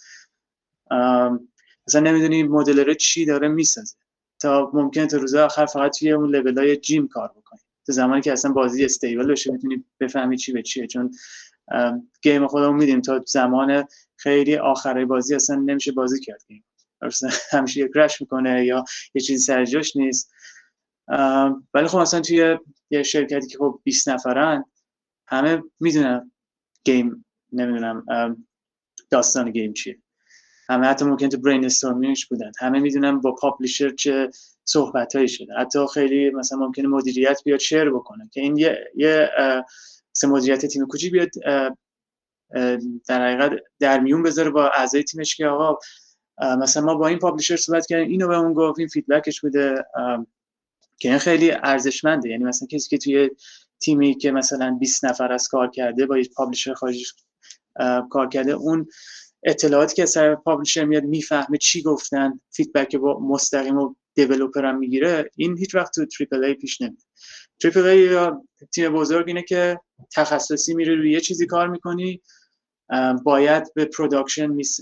اصلا 1.88 2.02
نمی‌دونی 2.02 2.44
مدلر 2.44 2.94
چی 2.94 3.26
داره 3.26 3.48
می‌سازه. 3.48 3.96
تا 4.42 4.72
ممکنه 4.74 5.08
تا 5.08 5.18
روز 5.18 5.36
آخر 5.36 5.66
فقط 5.66 5.98
توی 6.00 6.12
اون 6.12 6.36
لول 6.36 6.58
های 6.58 6.78
جیم 6.78 7.08
کار 7.08 7.28
بکنی. 7.28 7.60
تو 7.88 7.94
زمانی 7.94 8.22
که 8.22 8.32
اصلا 8.32 8.52
بازی 8.52 8.86
استیبل 8.86 9.32
بشه 9.32 9.52
می‌تونی 9.52 9.84
بفهمی 10.00 10.38
چی 10.38 10.52
به 10.52 10.62
چیه. 10.62 10.88
چون 10.88 11.12
گیم 12.22 12.48
خودمون 12.48 12.76
میدیم 12.76 13.02
تا 13.02 13.24
زمان 13.28 13.88
خیلی 14.16 14.56
آخره 14.56 15.06
بازی 15.06 15.36
اصلا 15.36 15.56
نمیشه 15.56 15.92
بازی 15.92 16.20
کرد. 16.20 16.42
گیم 16.48 16.64
همیشه 17.52 17.80
یک 17.80 17.92
رش 17.96 18.22
می‌کنه 18.22 18.66
یا 18.66 18.86
یه 19.14 19.22
چیزی 19.22 19.44
سر 19.44 19.66
جاش 19.66 19.96
نیست. 19.96 20.32
ولی 21.74 21.88
خب 21.88 21.98
مثلا 21.98 22.22
توی 22.22 22.58
یه 22.90 23.04
شرکتی 23.04 23.48
که 23.48 23.58
خب 23.58 23.82
20 23.84 24.10
نفرن 24.10 24.66
همه 25.28 25.64
می‌دونن 25.80 26.32
game 26.84 27.26
نمی‌دونم 27.52 28.06
داستان 29.10 29.52
game 29.52 29.74
چیه. 29.74 30.00
همه 30.70 30.88
حتی 30.88 31.06
ممکن 31.06 31.30
تو 31.30 31.38
brainstorming 31.38 31.66
ش 31.66 32.26
بودن. 32.26 32.52
همه 32.60 32.80
می‌دونن 32.80 33.20
با 33.20 33.36
publisher 33.36 33.90
چه 33.90 34.30
صحبت 34.70 35.16
هایی 35.16 35.28
شده. 35.28 35.54
حتی 35.54 35.80
خیلی 35.94 36.30
مثلا 36.30 36.58
ممکنه 36.58 36.88
مدیریت 36.88 37.42
بیاد 37.46 37.60
share 37.60 37.90
بکنه 37.90 38.30
که 38.34 38.42
این 38.42 38.58
یه, 38.58 38.92
یه 38.96 39.30
مدیریت 40.24 40.66
تیم 40.66 40.86
کوچیک 40.86 41.12
بیاد 41.12 41.30
در 43.08 43.28
حقیقت 43.28 43.52
در 43.80 44.00
میون 44.00 44.24
بذاره 44.24 44.50
با 44.50 44.70
اعضای 44.70 45.04
تیمش 45.04 45.36
که 45.36 45.48
آقا 45.48 45.80
مثلا 46.62 46.84
ما 46.84 46.96
با 46.96 47.08
این 47.08 47.20
publisher 47.20 47.56
صحبت 47.56 47.86
کردیم 47.86 48.10
اینو 48.10 48.28
به 48.28 48.38
اون 48.38 48.54
گفت 48.54 48.80
این 48.80 48.88
feedback 48.88 49.31
ش 49.31 49.42
بوده 49.42 49.86
که 50.98 51.10
این 51.10 51.18
خیلی 51.18 51.52
ارزشمنده. 51.52 52.30
یعنی 52.30 52.44
مثلا 52.44 52.68
کسی 52.72 52.90
که 52.90 52.98
توی 52.98 53.30
تیمی 53.80 54.18
که 54.18 54.32
مثلا 54.32 54.78
20 54.80 55.06
نفر 55.06 55.32
از 55.32 55.48
کار 55.48 55.70
کرده 55.70 56.06
با 56.06 56.18
یک 56.18 56.34
publisher 56.34 56.74
خارجی 56.74 57.06
کار 58.10 58.30
کرده 58.30 58.52
اون 58.52 58.88
اطلاعاتی 59.44 59.96
که 59.96 60.06
سر 60.06 60.36
publisher 60.36 60.86
میاد 60.86 61.04
می‌فهمه 61.04 61.58
چی 61.58 61.82
گفتن 61.82 62.40
feedback 62.52 62.96
با 62.96 63.20
مستقیم 63.20 63.78
و 63.78 63.96
developer 64.18 64.66
هم 64.66 64.78
می‌گیره 64.78 65.32
این 65.36 65.58
هیچ 65.58 65.76
وقت 65.76 65.96
تو 65.96 66.06
triple 66.06 66.44
A 66.44 66.54
پیش 66.54 66.82
نمیاد. 66.82 67.02
triple 67.62 67.86
A 67.86 68.00
یا 68.00 68.44
تیم 68.74 68.94
بزرگ 68.94 69.28
اینه 69.28 69.44
که 69.44 69.80
تخصصی 70.16 70.74
میره 70.74 70.96
روی 70.96 71.12
یه 71.12 71.20
چیزی 71.20 71.46
کار 71.46 71.68
می‌کنی 71.68 72.22
باید 73.24 73.74
به 73.74 73.86
production 73.86 74.48
miss 74.48 74.80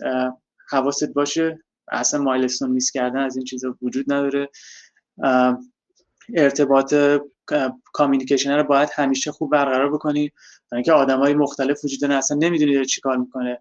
حواست 0.69 1.13
باشه. 1.13 1.59
اصلا 1.91 2.21
milestone 2.21 2.71
miss 2.71 2.91
کردن 2.91 3.19
از 3.19 3.37
این 3.37 3.45
چیزا 3.45 3.77
وجود 3.81 4.13
نداره. 4.13 4.49
ارتباط 6.35 6.95
communication 7.93 8.51
رو 8.51 8.63
باید 8.63 8.89
همیشه 8.93 9.31
خوب 9.31 9.51
برقرار 9.51 9.93
بکنی. 9.93 10.31
اینکه 10.71 10.91
آدمای 10.91 11.33
مختلف 11.33 11.85
وجود 11.85 12.01
دارن 12.01 12.15
اصلا 12.15 12.37
نمی‌دونی 12.37 12.73
داره 12.73 12.85
چی 12.85 13.01
کار 13.01 13.17
می‌کنه. 13.17 13.59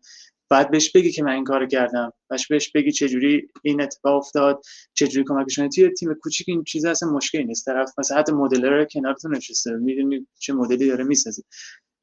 بعد 0.48 0.70
بهش 0.70 0.90
بگی 0.90 1.12
که 1.12 1.22
من 1.22 1.32
این 1.32 1.44
کار 1.44 1.66
کردم. 1.66 2.12
بهش 2.30 2.46
بهش 2.46 2.70
بگی 2.70 2.92
چجوری 2.92 3.48
این 3.62 3.82
اتفاق 3.82 4.16
افتاد 4.16 4.62
چجوری 4.94 5.24
کمکش 5.28 5.54
توی 5.54 5.90
تیم 5.90 6.14
کوچیک 6.14 6.48
این 6.48 6.64
چیز 6.64 6.84
اصلا 6.84 7.10
مشکلی 7.10 7.44
نیست. 7.44 7.64
طرف 7.64 7.98
مثلا 7.98 8.18
حتی 8.18 8.32
modeler 8.32 8.84
کنارتون 8.84 9.36
نشسته. 9.36 9.70
می‌دونی 9.70 10.26
چه 10.38 10.52
مدلی 10.52 10.88
داره 10.88 11.04
می‌سازه. 11.04 11.42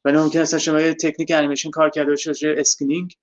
ولی 0.06 0.18
ممکن 0.18 0.40
است 0.40 0.58
شما 0.58 0.82
یه 0.82 0.94
تکنیک 0.94 1.32
انیمیشن 1.32 1.70
کار 1.70 1.90
کرده 1.90 2.10
باشی 2.10 2.48
skinning 2.48 3.14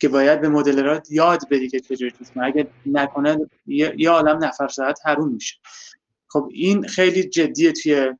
که 0.00 0.08
باید 0.08 0.40
به 0.40 0.48
modeler 0.48 1.02
ات 1.02 1.10
یاد 1.10 1.48
بدی 1.50 1.68
که 1.68 1.80
چجوری 1.80 2.10
چیز 2.18 2.30
اگه 2.42 2.68
نکنه 2.86 3.50
یه 3.66 4.10
عالم 4.10 4.44
نفر 4.44 4.68
ساعت 4.68 4.98
حروم 5.04 5.34
میشه. 5.34 5.56
خب 6.28 6.48
این 6.52 6.86
خیلی 6.86 7.24
جدیه 7.24 7.72
توی 7.72 8.14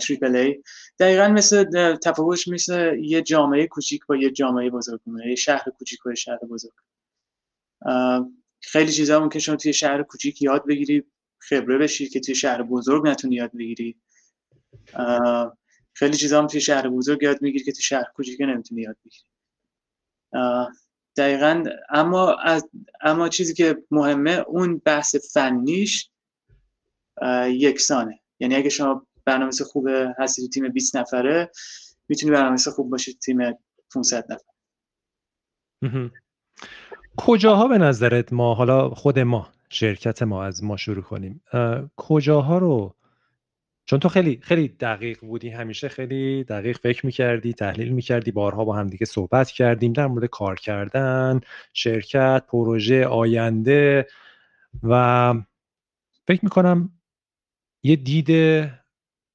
triple 0.00 0.36
A 0.36 0.62
دقیقا 0.98 1.28
مثل 1.28 1.96
تفاوتش 1.96 2.48
مثل 2.48 2.96
یه 2.98 3.22
جامعه 3.22 3.66
کوچیک 3.66 4.06
با 4.06 4.16
یه 4.16 4.30
جامعه 4.30 4.70
بزرگ 4.70 5.00
یه 5.26 5.34
شهر 5.34 5.64
کوچیک 5.78 6.02
با 6.04 6.10
یه 6.10 6.14
شهر 6.14 6.38
بزرگ. 6.38 6.72
خیلی 8.60 8.92
چیزا 8.92 9.20
ممکن 9.20 9.38
شما 9.38 9.56
توی 9.56 9.72
شهر 9.72 10.02
کوچیک 10.02 10.42
یاد 10.42 10.66
بگیری 10.66 11.04
خبره 11.38 11.78
بشی 11.78 12.08
که 12.08 12.20
توی 12.20 12.34
شهر 12.34 12.62
بزرگ 12.62 13.06
نتونی 13.06 13.34
یاد 13.34 13.50
بگیری. 13.52 13.96
خیلی 15.92 16.16
چیزا 16.16 16.38
هم 16.38 16.46
توی 16.46 16.60
شهر 16.60 16.88
بزرگ 16.88 17.22
یاد 17.22 17.42
می‌گیری 17.42 17.64
که 17.64 17.72
توی 17.72 17.82
شهر 17.82 18.04
کوچیک 18.14 18.40
نمی‌تونی 18.40 18.82
یاد 18.82 18.96
بگیری. 19.04 19.24
دقیقا 21.16 21.64
اما 21.90 22.34
از 22.34 22.68
اما 23.00 23.28
چیزی 23.28 23.54
که 23.54 23.82
مهمه 23.90 24.30
اون 24.30 24.78
بحث 24.78 25.16
فنیش 25.32 26.10
یکسانه. 27.46 28.20
یعنی 28.40 28.54
اگه 28.54 28.68
شما 28.68 29.06
برنامه 29.30 29.52
خوب 29.72 29.88
هستی 30.18 30.48
تیم 30.48 30.68
20 30.68 30.96
نفره 30.96 31.50
می‌تونی 32.08 32.32
برنامه 32.32 32.56
خوب 32.56 32.90
باشی 32.90 33.14
تیم 33.14 33.38
500 33.94 34.32
نفر. 34.32 34.50
کجاها 37.16 37.68
به 37.68 37.78
نظرت 37.78 38.32
ما 38.32 38.54
حالا 38.54 38.90
خود 38.90 39.18
ما 39.18 39.48
شرکت 39.68 40.22
ما 40.22 40.44
از 40.44 40.64
ما 40.64 40.76
شروع 40.76 41.02
کنیم 41.02 41.42
کجاها 41.96 42.58
رو 42.58 42.94
چون 43.84 44.00
تو 44.00 44.08
خیلی 44.08 44.40
خیلی 44.42 44.68
دقیق 44.68 45.20
بودی 45.20 45.48
همیشه 45.48 45.88
خیلی 45.88 46.44
دقیق 46.44 46.78
فکر 46.78 47.06
می‌کردی 47.06 47.52
تحلیل 47.52 47.92
می‌کردی 47.92 48.30
بارها 48.30 48.64
با 48.64 48.76
همدیگه 48.76 49.06
صحبت 49.06 49.50
کردیم 49.50 49.92
در 49.92 50.06
مورد 50.06 50.24
کار 50.26 50.56
کردن 50.56 51.40
شرکت 51.72 52.44
پروژه 52.48 53.06
آینده 53.06 54.06
و 54.82 55.34
فکر 56.26 56.40
می‌کنم 56.42 56.90
یه 57.82 57.96
دید 57.96 58.30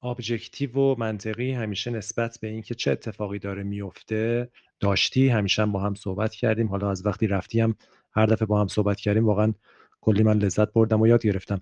ابجکتیو 0.02 0.72
و 0.72 0.94
منطقی 0.98 1.52
همیشه 1.52 1.90
نسبت 1.90 2.38
به 2.40 2.48
اینکه 2.48 2.74
چه 2.74 2.90
اتفاقی 2.90 3.38
داره 3.38 3.62
میفته 3.62 4.50
داشتی 4.80 5.28
همیشه 5.28 5.62
هم 5.62 5.72
با 5.72 5.80
هم 5.80 5.94
صحبت 5.94 6.34
کردیم. 6.34 6.68
حالا 6.68 6.90
از 6.90 7.06
وقتی 7.06 7.26
رفتی 7.26 7.60
هم 7.60 7.74
هر 8.12 8.26
دفعه 8.26 8.46
با 8.46 8.60
هم 8.60 8.66
صحبت 8.66 9.00
کردیم 9.00 9.26
واقعا 9.26 9.54
کلی 10.00 10.22
من 10.22 10.38
لذت 10.38 10.72
بردم 10.72 11.00
و 11.00 11.06
یاد 11.06 11.22
گرفتم. 11.22 11.60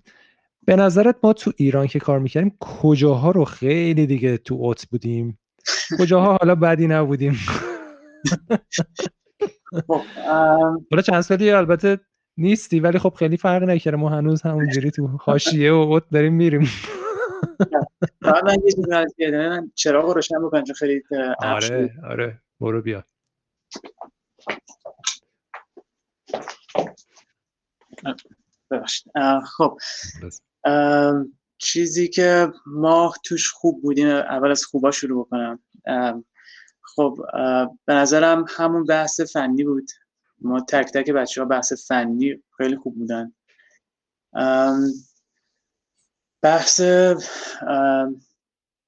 به 0.65 0.75
نظرت 0.75 1.15
ما 1.23 1.33
تو 1.33 1.51
ایران 1.57 1.87
که 1.87 1.99
کار 1.99 2.19
می‌کردیم 2.19 2.57
کجاها 2.59 3.31
رو 3.31 3.45
خیلی 3.45 4.05
دیگه 4.05 4.37
تو 4.37 4.55
اوت 4.55 4.85
بودیم؟ 4.85 5.39
کجاها 5.99 6.37
حالا 6.41 6.55
بدی 6.55 6.87
نبودیم؟ 6.87 7.39
خب، 9.87 10.01
حالا 10.91 11.01
چند 11.05 11.21
سالی 11.21 11.51
البته 11.51 11.99
نیستی 12.37 12.79
ولی 12.79 12.99
خب 12.99 13.13
خیلی 13.13 13.37
فرق 13.37 13.63
نکرده 13.63 13.97
ما 13.97 14.09
هنوز 14.09 14.41
همونجوری 14.41 14.91
تو 14.91 15.07
حاشیه 15.07 15.71
و 15.71 15.75
اوت 15.75 16.03
داریم 16.11 16.33
میریم. 16.33 16.69
من 18.21 18.57
یه 18.65 18.71
چیزی 18.71 18.93
از 18.93 19.13
من 19.19 19.71
چراغ 19.75 20.09
روشن 20.09 20.45
بکنم 20.45 20.63
چون 20.63 20.75
خیلی 20.75 21.03
آره 21.39 21.93
آره. 22.03 22.41
برو 22.59 22.81
بیا. 22.81 23.03
خب. 29.57 29.77
چیزی 31.57 32.07
که 32.07 32.51
ما 32.65 33.13
توش 33.23 33.51
خوب 33.51 33.81
بودیم 33.81 34.07
اول 34.07 34.51
از 34.51 34.65
خوبا 34.65 34.91
شروع 34.91 35.25
بکنم. 35.25 35.59
خب 36.81 37.19
به 37.85 37.93
نظرم 37.93 38.45
همون 38.49 38.83
بحث 38.85 39.21
فنی 39.21 39.63
بود. 39.63 39.91
ما 40.41 40.59
تک 40.59 40.91
تک 40.93 41.11
بچه 41.11 41.41
ها 41.41 41.47
بحث 41.47 41.87
فنی 41.87 42.43
خیلی 42.57 42.77
خوب 42.77 42.95
بودن. 42.95 43.33
بحث 46.45 46.81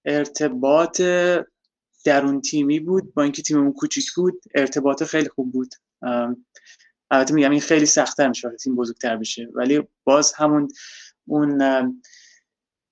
ارتباط 0.05 1.01
درون 2.05 2.41
تیمی 2.41 2.79
بود. 2.79 3.13
با 3.13 3.23
اینکه 3.23 3.41
تیممون 3.41 3.73
کوچیک 3.73 4.13
بود 4.13 4.41
ارتباط 4.55 5.03
خیلی 5.03 5.29
خوب 5.29 5.51
بود. 5.51 5.75
البته 7.11 7.33
میگم 7.33 7.51
این 7.51 7.59
خیلی 7.59 7.85
سختتر 7.85 8.27
میشه 8.27 8.49
تیم 8.49 8.75
بزرگتر 8.75 9.17
بشه. 9.17 9.47
ولی 9.53 9.87
باز 10.03 10.33
همون 10.33 10.67
اون 11.27 11.61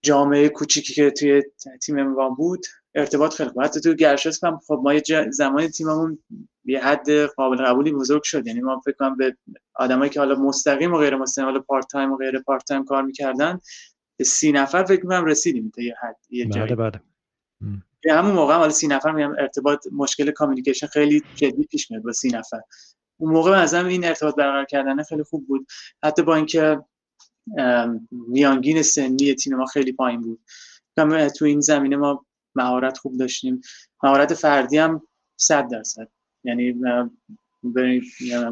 جامعه 0.01 0.49
کوچیکی 0.49 0.93
که 0.93 1.11
توی 1.11 1.43
تیم 1.81 2.03
ما 2.03 2.29
بود 2.29 2.65
ارتباط 2.95 3.33
خیلی 3.33 3.49
خوب 3.49 3.63
حتی 3.63 3.79
تو 3.79 3.93
گرشاسپ 3.93 4.43
هم 4.43 4.59
خب 4.67 4.81
ما 4.83 4.93
یه 4.93 5.03
زمانی 5.29 5.69
تیممون 5.69 6.19
یه 6.63 6.79
حد 6.79 7.25
قابل 7.25 7.65
قبولی 7.65 7.91
بزرگ 7.91 8.23
شد. 8.23 8.47
یعنی 8.47 8.61
ما 8.61 8.79
فکر 8.85 8.95
کنم 8.95 9.17
به 9.17 9.37
آدمایی 9.73 10.09
که 10.09 10.19
حالا 10.19 10.35
مستقیم 10.35 10.93
و 10.93 10.97
غیر 10.97 11.15
مستقیم 11.15 11.45
حالا 11.45 11.59
part 11.59 11.87
time 11.87 12.11
و 12.11 12.17
غیر 12.17 12.39
part 12.39 12.65
time 12.65 12.85
کار 12.85 13.03
می‌کردن 13.03 13.59
به 14.17 14.23
سی 14.23 14.51
نفر 14.51 14.83
فکر 14.83 15.03
کنم 15.03 15.25
رسیدیم 15.25 15.71
تا 15.75 15.81
یه 15.81 15.95
حد 16.01 16.17
یه 16.29 16.45
جایی. 16.45 16.75
بله, 16.75 16.89
بله. 16.89 17.01
همون 18.09 18.31
موقع 18.31 18.55
حالا 18.55 18.69
سی 18.69 18.87
نفر 18.87 19.11
میگم 19.11 19.31
ارتباط 19.39 19.87
مشکل 19.91 20.31
کامیکیشن 20.31 20.87
خیلی 20.87 21.23
جدی 21.35 21.63
پیش 21.63 21.91
میاد 21.91 22.03
با 22.03 22.11
سی 22.11 22.29
نفر. 22.29 22.61
اون 23.17 23.33
موقع 23.33 23.51
از 23.51 23.73
این 23.73 24.05
ارتباط 24.05 24.35
برقرار 24.35 24.65
کردن 24.65 25.03
خیلی 25.03 25.23
خوب 25.23 25.47
بود. 25.47 25.67
حتی 26.03 26.21
با 26.21 26.35
اینکه 26.35 26.83
میانگین 28.11 28.81
سنی 28.81 29.35
تیم 29.35 29.55
ما 29.55 29.65
خیلی 29.65 29.91
پایین 29.93 30.21
بود. 30.21 30.39
تو 31.37 31.45
این 31.45 31.61
زمینه 31.61 31.95
ما 31.95 32.25
مهارت 32.55 32.97
خوب 32.97 33.17
داشتیم. 33.17 33.61
مهارت 34.03 34.33
فردی 34.33 34.77
هم 34.77 35.01
صد 35.39 35.67
درصد. 35.67 36.07
یعنی 36.43 36.81
بریم 37.63 38.03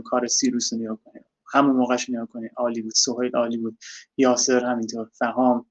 کار 0.06 0.28
سیروس 0.28 0.74
رو 0.74 0.80
نگاه 0.80 1.00
کنیم. 1.06 1.26
همون 1.54 1.76
موقعش 1.76 2.10
نگاه 2.10 2.28
کنیم 2.28 2.52
عالی 2.56 2.82
بود 2.82 2.94
سهیل 2.96 3.36
عالی 3.36 3.58
بود 3.58 3.78
یاسر 4.18 4.66
همینطور 4.66 5.10
فهام 5.14 5.66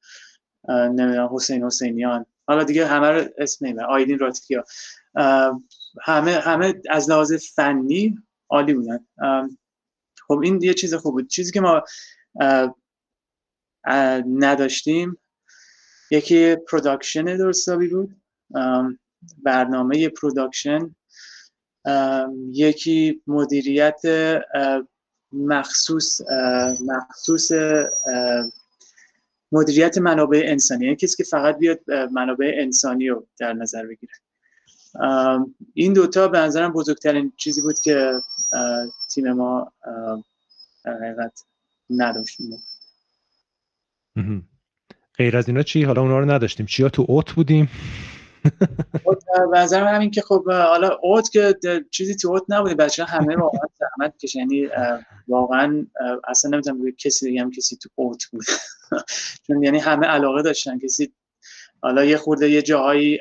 نمی‌دونم 0.68 1.30
حسین 1.32 1.64
حسینیان. 1.64 2.26
حالا 2.46 2.64
دیگه 2.64 2.86
همه 2.86 3.08
رو 3.08 3.28
اسم 3.38 3.66
نمی‌برم 3.66 3.90
آیدین 3.90 4.18
راتکیا 4.18 4.64
همه 6.02 6.32
همه 6.32 6.74
از 6.90 7.10
لحاظ 7.10 7.32
فنی 7.32 8.18
عالی 8.48 8.74
بودن. 8.74 9.06
خب 10.28 10.40
این 10.42 10.62
یه 10.62 10.74
چیز 10.74 10.94
خوب 10.94 11.12
بود. 11.12 11.28
چیزی 11.28 11.52
که 11.52 11.60
ما 11.60 11.82
نداشتیم 14.26 15.18
یکی 16.10 16.56
production 16.56 17.24
درست 17.24 17.56
حسابی 17.56 17.88
بود. 17.88 18.16
برنامه 19.42 20.08
production 20.08 20.94
یکی 22.52 23.22
مدیریت 23.26 24.00
مخصوص 25.32 26.20
مخصوص 26.86 27.52
مدیریت 29.52 29.98
منابع 29.98 30.42
انسانی. 30.44 30.84
یعنی 30.84 30.96
کسی 30.96 31.16
که 31.16 31.24
فقط 31.24 31.58
بیاد 31.58 31.90
منابع 31.90 32.52
انسانی 32.58 33.08
رو 33.08 33.26
در 33.38 33.52
نظر 33.52 33.86
بگیره. 33.86 34.12
این 35.74 35.92
دوتا 35.92 36.28
به 36.28 36.38
نظرم 36.38 36.72
بزرگترین 36.72 37.32
چیزی 37.36 37.62
بود 37.62 37.80
که 37.80 38.12
تیم 39.14 39.32
ما 39.32 39.72
حقیقت 40.84 41.44
نداشتیم 41.90 42.62
غیر 45.14 45.36
از 45.36 45.48
اینا 45.48 45.62
چی؟ 45.62 45.82
حالا 45.82 46.02
اونا 46.02 46.18
رو 46.18 46.30
نداشتیم. 46.30 46.66
چیا 46.66 46.88
تو 46.88 47.04
اوت 47.08 47.32
بودیم؟ 47.32 47.68
به 49.52 49.58
نظر 49.58 49.84
همین 49.84 50.10
که 50.10 50.22
خب 50.22 50.44
حالا 50.50 50.98
اوت 51.02 51.30
که 51.30 51.54
چیزی 51.90 52.14
تو 52.14 52.28
اوت 52.28 52.42
نبوده 52.48 52.74
بچه 52.74 53.04
همه 53.04 53.36
واقعا 53.36 53.66
زحمت 53.78 54.18
کش 54.18 54.36
یعنی 54.36 54.68
واقعا 55.28 55.86
اصلا 56.28 56.50
نمی‌تونم 56.50 56.90
کسی 56.98 57.32
بگم 57.32 57.50
کسی 57.50 57.76
تو 57.76 57.88
اوت 57.94 58.24
بود. 58.24 58.44
چون 59.46 59.62
یعنی 59.62 59.78
همه 59.78 60.06
علاقه 60.06 60.42
داشتن. 60.42 60.78
کسی 60.78 61.12
حالا 61.82 62.04
یه 62.04 62.16
خورده 62.16 62.50
یه 62.50 62.62
جاهایی 62.62 63.18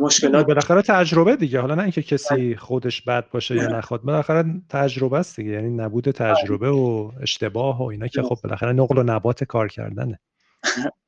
مشکلات 0.00 0.46
بالاخره 0.46 0.82
تجربه 0.82 1.36
دیگه. 1.36 1.60
حالا 1.60 1.74
نه 1.74 1.82
اینکه 1.82 2.02
کسی 2.02 2.56
خودش 2.56 3.02
بد 3.02 3.30
باشه 3.30 3.54
یا 3.54 3.66
نخواد 3.66 4.02
بالاخره 4.02 4.44
تجربه 4.68 5.18
است 5.18 5.36
دیگه. 5.36 5.50
یعنی 5.50 5.70
نبود 5.70 6.10
تجربه 6.10 6.70
و 6.70 7.10
اشتباه 7.20 7.78
و 7.78 7.82
اینا 7.82 8.08
که 8.08 8.22
خب 8.22 8.36
بالاخره 8.44 8.72
نقل 8.72 8.98
و 8.98 9.02
نبات 9.02 9.44
کار 9.44 9.68
کردنه 9.68 10.20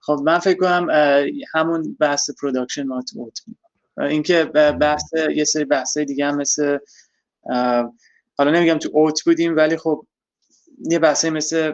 خب 0.00 0.20
من 0.24 0.38
فکر 0.38 0.58
کنم 0.58 0.88
همون 1.54 1.96
بحث 2.00 2.30
production 2.30 2.82
ما 2.82 3.02
تو 3.02 3.30
اینکه 3.98 4.44
بحث 4.80 5.12
یه 5.34 5.44
سری 5.44 5.64
بحث 5.64 5.98
دیگه 5.98 6.26
هم 6.26 6.36
مثل 6.36 6.78
حالا 8.38 8.50
نمیگم 8.50 8.78
تو 8.78 8.90
اوت 8.92 9.24
بودیم 9.24 9.56
ولی 9.56 9.76
خب 9.76 10.06
یه 10.90 10.98
بحثی 10.98 11.30
مثل 11.30 11.72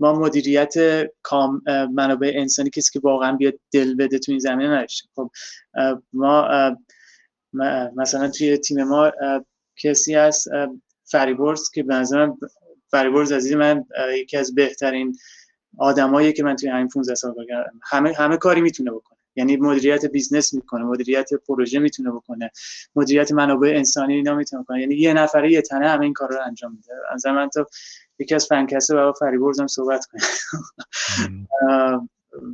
ما 0.00 0.12
مدیریت 0.12 0.74
کام 1.22 1.62
منابع 1.92 2.32
انسانی 2.34 2.70
کسی 2.70 2.92
که 2.92 3.00
واقعا 3.00 3.32
بیاد 3.32 3.54
دل 3.72 3.94
بده 3.94 4.18
تو 4.18 4.32
این 4.32 4.38
زمینه 4.38 4.68
نداشتیم 4.68 5.10
خب 5.14 5.30
ما 6.12 6.48
مثلا 7.96 8.28
توی 8.28 8.56
تیم 8.56 8.84
ما 8.84 9.12
کسی 9.76 10.16
از 10.16 10.48
فریبرز 11.04 11.70
که 11.70 11.82
به 11.82 11.94
نظرم 11.94 12.38
فریبرز 12.90 13.32
عزیز 13.32 13.52
من 13.52 13.84
یکی 14.14 14.36
از 14.36 14.54
بهترین 14.54 15.16
آدمایی 15.78 16.32
که 16.32 16.42
من 16.42 16.56
توی 16.56 16.68
همین 16.68 16.88
15 16.88 17.14
سال 17.14 17.34
کردم 17.48 17.80
همه 17.82 18.12
همه 18.12 18.36
کاری 18.36 18.60
می‌تونه 18.60 18.90
بکنه. 18.90 19.18
یعنی 19.36 19.56
مدیریت 19.56 20.06
business 20.06 20.54
می‌کنه 20.54 20.84
مدیریت 20.84 21.34
پروژه 21.34 21.78
می‌تونه 21.78 22.10
بکنه 22.10 22.50
مدیریت 22.96 23.32
منابع 23.32 23.68
انسانی 23.68 24.14
اینا 24.14 24.34
می‌تونه 24.34 24.62
بکنه. 24.62 24.80
یعنی 24.80 24.94
یه 24.94 25.12
نفره 25.12 25.52
یه 25.52 25.62
تنه 25.62 25.88
همه 25.88 26.04
این 26.04 26.12
کارا 26.12 26.36
رو 26.36 26.42
انجام 26.46 26.72
میده. 26.72 26.92
از 27.12 27.26
من 27.26 27.48
تو 27.48 27.64
یکی 28.18 28.34
از 28.34 28.46
فنکسه 28.46 28.96
و 28.96 29.12
فریبرز 29.12 29.60
هم 29.60 29.66
صحبت 29.66 30.06
کنه 30.06 30.22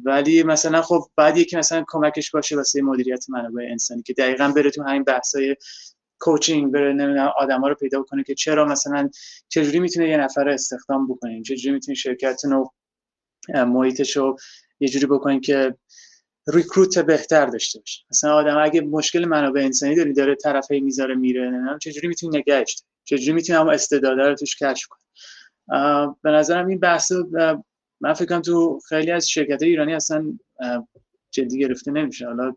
ولی 0.04 0.42
مثلا 0.42 0.82
خب 0.82 1.10
بعد 1.16 1.38
یکی 1.38 1.56
مثلا 1.56 1.84
کمکش 1.88 2.30
باشه 2.30 2.56
واسه 2.56 2.82
مدیریت 2.82 3.30
منابع 3.30 3.62
انسانی 3.70 4.02
که 4.02 4.12
دقیقا 4.12 4.52
بره 4.56 4.70
تو 4.70 4.82
همین 4.82 5.04
بحثای 5.04 5.56
کوچینگ 6.18 6.72
بره 6.72 6.92
نمی‌دونم 6.92 7.30
آدما 7.38 7.68
رو 7.68 7.74
پیدا 7.74 8.02
کنه 8.02 8.24
که 8.24 8.34
چرا 8.34 8.64
مثلا 8.64 9.10
چجوری 9.48 9.80
می‌تونه 9.80 10.08
یه 10.08 10.16
نفر 10.16 10.48
استخدام 10.48 11.08
بکنیم 11.08 11.42
چجوری 11.42 11.74
می‌تونه 11.74 11.94
شرکت 11.94 12.44
نو 12.44 12.64
محیطش 13.48 14.16
رو 14.16 14.36
یه 14.80 14.88
جوری 14.88 15.06
بکنیم 15.06 15.40
که 15.40 15.74
ریکروت 16.48 16.98
بهتر 16.98 17.46
داشته 17.46 17.78
باشه. 17.78 18.04
مثلا 18.10 18.34
آدم 18.34 18.58
اگه 18.58 18.80
مشکل 18.80 19.24
منابع 19.24 19.60
انسانی 19.60 19.94
داری 19.94 20.12
داره 20.12 20.34
طرفه 20.34 20.80
می‌ذاره 20.80 21.14
میره 21.14 21.50
نمی‌دونم 21.50 21.78
چجوری 21.78 22.08
می‌تونی 22.08 22.38
نگهش 22.38 22.82
چجوری 23.04 23.32
می‌تونی 23.32 23.58
هم 23.58 23.68
استعداده 23.68 24.22
رو 24.22 24.34
توش 24.34 24.56
کشف 24.56 24.88
کنی؟ 24.88 25.02
به 26.22 26.30
نظرم 26.30 26.66
این 26.66 26.78
بحث 26.78 27.12
من 28.00 28.12
فکر 28.14 28.26
کنم 28.26 28.42
تو 28.42 28.80
خیلی 28.88 29.10
از 29.10 29.28
شرکت 29.28 29.62
ایرانی 29.62 29.94
اصلا 29.94 30.38
جدی 31.30 31.58
گرفته 31.58 31.90
نمیشه. 31.90 32.26
حالا 32.26 32.54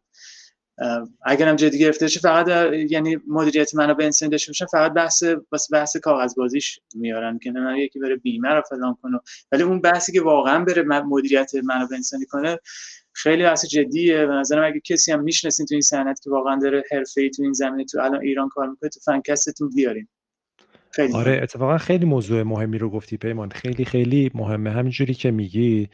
اگرم 1.21 1.55
جدی 1.55 1.79
گرفته 1.79 2.05
بشه 2.05 2.19
فقط 2.19 2.73
یعنی 2.89 3.17
مدیریت 3.27 3.75
منابع 3.75 4.05
انسانی 4.05 4.31
داشته 4.31 4.49
باشن 4.49 4.65
فقط 4.65 4.93
بحث 4.93 5.23
بس 5.51 5.73
بحث 5.73 5.97
کاغذ 5.97 6.35
بازیش 6.35 6.79
میارن 6.95 7.39
که 7.39 7.51
نه 7.51 7.79
یکی 7.79 7.99
بره 7.99 8.15
بیمه 8.15 8.49
رو 8.49 8.61
فلان 8.69 8.97
کنه. 9.01 9.19
ولی 9.51 9.63
اون 9.63 9.81
بحثی 9.81 10.11
که 10.11 10.21
واقعا 10.21 10.65
بره 10.65 10.83
مدیریت 10.83 11.51
منابع 11.63 11.95
انسانی 11.95 12.25
کنه 12.25 12.59
خیلی 13.13 13.43
بحث 13.43 13.65
جدیه. 13.65 14.25
به 14.25 14.33
نظرم 14.33 14.65
اگه 14.65 14.79
کسی 14.79 15.11
هم 15.11 15.23
می‌شناسین 15.23 15.65
تو 15.65 15.75
این 15.75 15.81
صنعت 15.81 16.21
که 16.23 16.29
واقعا 16.29 16.59
داره 16.59 16.83
حرفه‌ای 16.91 17.29
تو 17.29 17.43
این 17.43 17.53
زمینه 17.53 17.85
تو 17.85 17.99
الان 17.99 18.21
ایران 18.21 18.49
کار 18.49 18.69
می‌کنه 18.69 18.89
تو 18.89 18.99
فنکستتون 18.99 19.69
بیارین. 19.69 20.07
خیلی 20.91 21.13
آره 21.13 21.39
اتفاقا 21.43 21.77
خیلی 21.77 22.05
موضوع 22.05 22.43
مهمی 22.43 22.77
رو 22.77 22.89
گفتی 22.89 23.17
پیمان. 23.17 23.49
خیلی 23.49 23.85
خیلی 23.85 24.31
مهمه. 24.33 24.71
همینجوری 24.71 25.13
که 25.13 25.31
میگی 25.31 25.89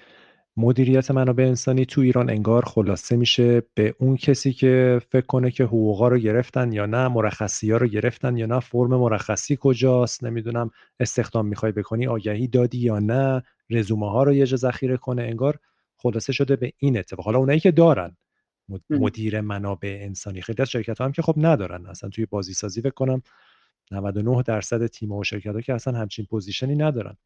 مدیریت 0.57 1.11
منابع 1.11 1.43
انسانی 1.43 1.85
تو 1.85 2.01
ایران 2.01 2.29
انگار 2.29 2.65
خلاصه 2.65 3.15
میشه 3.15 3.61
به 3.73 3.95
اون 3.99 4.17
کسی 4.17 4.53
که 4.53 5.01
فکر 5.09 5.25
کنه 5.25 5.51
که 5.51 5.63
حقوقا 5.63 6.07
رو 6.07 6.17
گرفتن 6.17 6.71
یا 6.71 6.85
نه 6.85 7.07
مرخصی 7.07 7.71
ها 7.71 7.77
رو 7.77 7.87
گرفتن 7.87 8.37
یا 8.37 8.45
نه 8.45 8.59
فرم 8.59 8.95
مرخصی 8.95 9.57
کجاست 9.61 10.23
نمی‌دونم 10.23 10.71
استخدام 10.99 11.45
می‌خوای 11.47 11.71
بکنی 11.71 12.07
آگهی 12.07 12.47
دادی 12.47 12.77
یا 12.77 12.99
نه 12.99 13.43
رزومه 13.69 14.09
ها 14.11 14.23
رو 14.23 14.33
یه 14.33 14.45
جا 14.45 14.57
ذخیره 14.57 14.97
کنه 14.97 15.21
انگار 15.21 15.59
خلاصه 15.97 16.33
شده 16.33 16.55
به 16.55 16.73
این 16.77 16.97
اتفاق. 16.97 17.25
حالا 17.25 17.39
اونایی 17.39 17.59
که 17.59 17.71
دارن 17.71 18.17
مدیر 18.89 19.41
منابع 19.41 19.99
انسانی 20.01 20.41
خیلی 20.41 20.61
از 20.61 20.69
شرکت 20.69 20.97
ها 20.99 21.05
هم 21.05 21.11
که 21.11 21.21
خب 21.21 21.33
ندارن 21.37 21.85
اصلا 21.85 22.09
توی 22.09 22.25
بازی 22.25 22.53
سازی 22.53 22.81
فکر 22.81 22.91
کنم 22.91 23.21
99 23.91 24.43
درصد 24.43 24.87
تیم 24.87 25.11
و 25.11 25.23
شرکت 25.23 25.53
ها 25.53 25.61
که 25.61 25.73
اصلا 25.73 25.97
همچین 25.99 26.25
پوزیشنی 26.25 26.75
ندارن. 26.75 27.17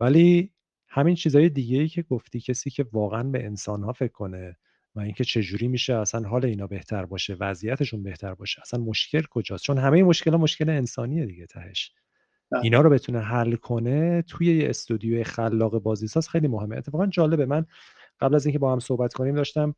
ولی 0.00 0.52
همین 0.94 1.14
چیزهای 1.14 1.48
دیگه 1.48 1.78
ای 1.78 1.88
که 1.88 2.02
گفتی 2.02 2.40
کسی 2.40 2.70
که 2.70 2.86
واقعا 2.92 3.22
به 3.22 3.44
انسان 3.44 3.82
ها 3.82 3.92
فکر 3.92 4.12
کنه 4.12 4.56
و 4.94 5.00
اینکه 5.00 5.24
چجوری 5.24 5.68
میشه 5.68 5.94
اصلا 5.94 6.28
حال 6.28 6.44
اینا 6.44 6.66
بهتر 6.66 7.04
باشه 7.04 7.34
وضعیتشون 7.34 8.02
بهتر 8.02 8.34
باشه 8.34 8.62
اصلا 8.62 8.80
مشکل 8.80 9.22
کجاست؟ 9.30 9.64
چون 9.64 9.78
همه 9.78 10.02
مشکل 10.02 10.30
ها 10.30 10.38
مشکل 10.38 10.68
انسانیه 10.70 11.26
دیگه 11.26 11.46
تهش. 11.46 11.92
بله. 12.50 12.62
اینا 12.64 12.80
رو 12.80 12.90
بتونه 12.90 13.20
حل 13.20 13.54
کنه 13.54 14.22
توی 14.22 14.58
یه 14.58 14.70
استودیو 14.70 15.24
خلاق 15.24 15.78
بازیساز 15.78 16.28
خیلی 16.28 16.48
مهمه. 16.48 16.76
اتفاقا 16.76 17.06
جالبه. 17.06 17.46
من 17.46 17.66
قبل 18.20 18.34
از 18.34 18.46
اینکه 18.46 18.58
با 18.58 18.72
هم 18.72 18.80
صحبت 18.80 19.14
کنیم 19.14 19.34
داشتم 19.34 19.74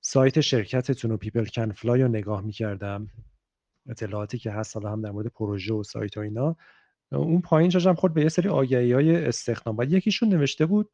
سایت 0.00 0.40
شرکتتون 0.40 1.10
و 1.10 1.16
People 1.16 1.44
Can 1.44 1.72
Fly 1.72 2.02
رو 2.02 2.08
نگاه 2.08 2.40
می‌کردم. 2.40 3.08
اطلاعاتی 3.88 4.38
که 4.38 4.50
هست 4.50 4.76
حالا 4.76 4.92
هم 4.92 5.02
در 5.02 5.10
مورد 5.10 5.26
پروژه 5.26 5.74
و 5.74 5.82
سایت 5.82 6.16
و 6.16 6.20
اینا. 6.20 6.56
اون 7.18 7.40
پایین 7.40 7.70
چشمم 7.70 7.94
خورد 7.94 8.14
به 8.14 8.22
یه 8.22 8.28
سری 8.28 8.48
آگهی 8.48 8.92
های 8.92 9.24
استخدام. 9.24 9.78
و 9.78 9.84
یکیشون 9.84 10.28
نوشته 10.28 10.66
بود 10.66 10.90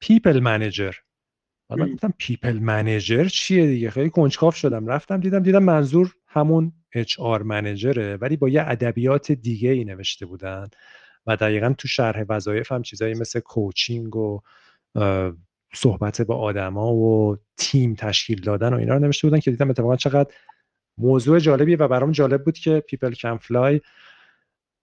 people 0.00 0.40
manager. 0.40 0.92
حالا 1.68 1.86
گفتم 1.86 2.14
people 2.18 2.58
manager 2.58 3.24
چیه 3.24 3.66
دیگه؟ 3.66 3.90
خیلی 3.90 4.10
کنجکاو 4.10 4.50
شدم. 4.50 4.86
رفتم 4.86 5.20
دیدم 5.20 5.42
دیدم 5.42 5.62
منظور 5.62 6.14
همون 6.26 6.72
HR 6.92 7.20
manager 7.20 7.42
ه 7.42 8.16
ولی 8.16 8.36
با 8.36 8.48
یه 8.48 8.62
ادبیات 8.62 9.32
دیگه 9.32 9.70
ای 9.70 9.84
نوشته 9.84 10.26
بودن. 10.26 10.68
و 11.26 11.36
دقیقا 11.36 11.74
تو 11.78 11.88
شرح 11.88 12.24
وظایف 12.28 12.72
هم 12.72 12.82
چیزایی 12.82 13.14
مثل 13.14 13.40
coaching 13.40 14.16
و 14.16 14.40
صحبت 15.74 16.22
با 16.22 16.36
آدما 16.36 16.94
و 16.94 17.36
تیم 17.56 17.94
تشکیل 17.94 18.40
دادن 18.40 18.74
و 18.74 18.76
اینا 18.76 18.94
رو 18.94 19.00
نوشته 19.00 19.28
بودن 19.28 19.40
که 19.40 19.50
دیدم 19.50 19.70
اتفاقا 19.70 19.96
چقدر 19.96 20.30
موضوع 20.98 21.38
جالبیه 21.38 21.76
و 21.76 21.88
برام 21.88 22.12
جالب 22.12 22.44
بود 22.44 22.58
که 22.58 22.80
People 22.80 23.12
Can 23.12 23.36
Fly 23.36 23.80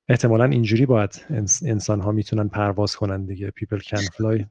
احتمالا 0.10 0.45
اینجوری 0.45 0.86
باید 0.86 1.26
انسان 1.66 2.01
ها 2.01 2.12
می‌تونن 2.12 2.47
پرواز 2.47 2.95
کنن 2.95 3.26
دیگه. 3.26 3.51
People 3.51 3.80
Can 3.80 3.97
Fly 3.97 4.45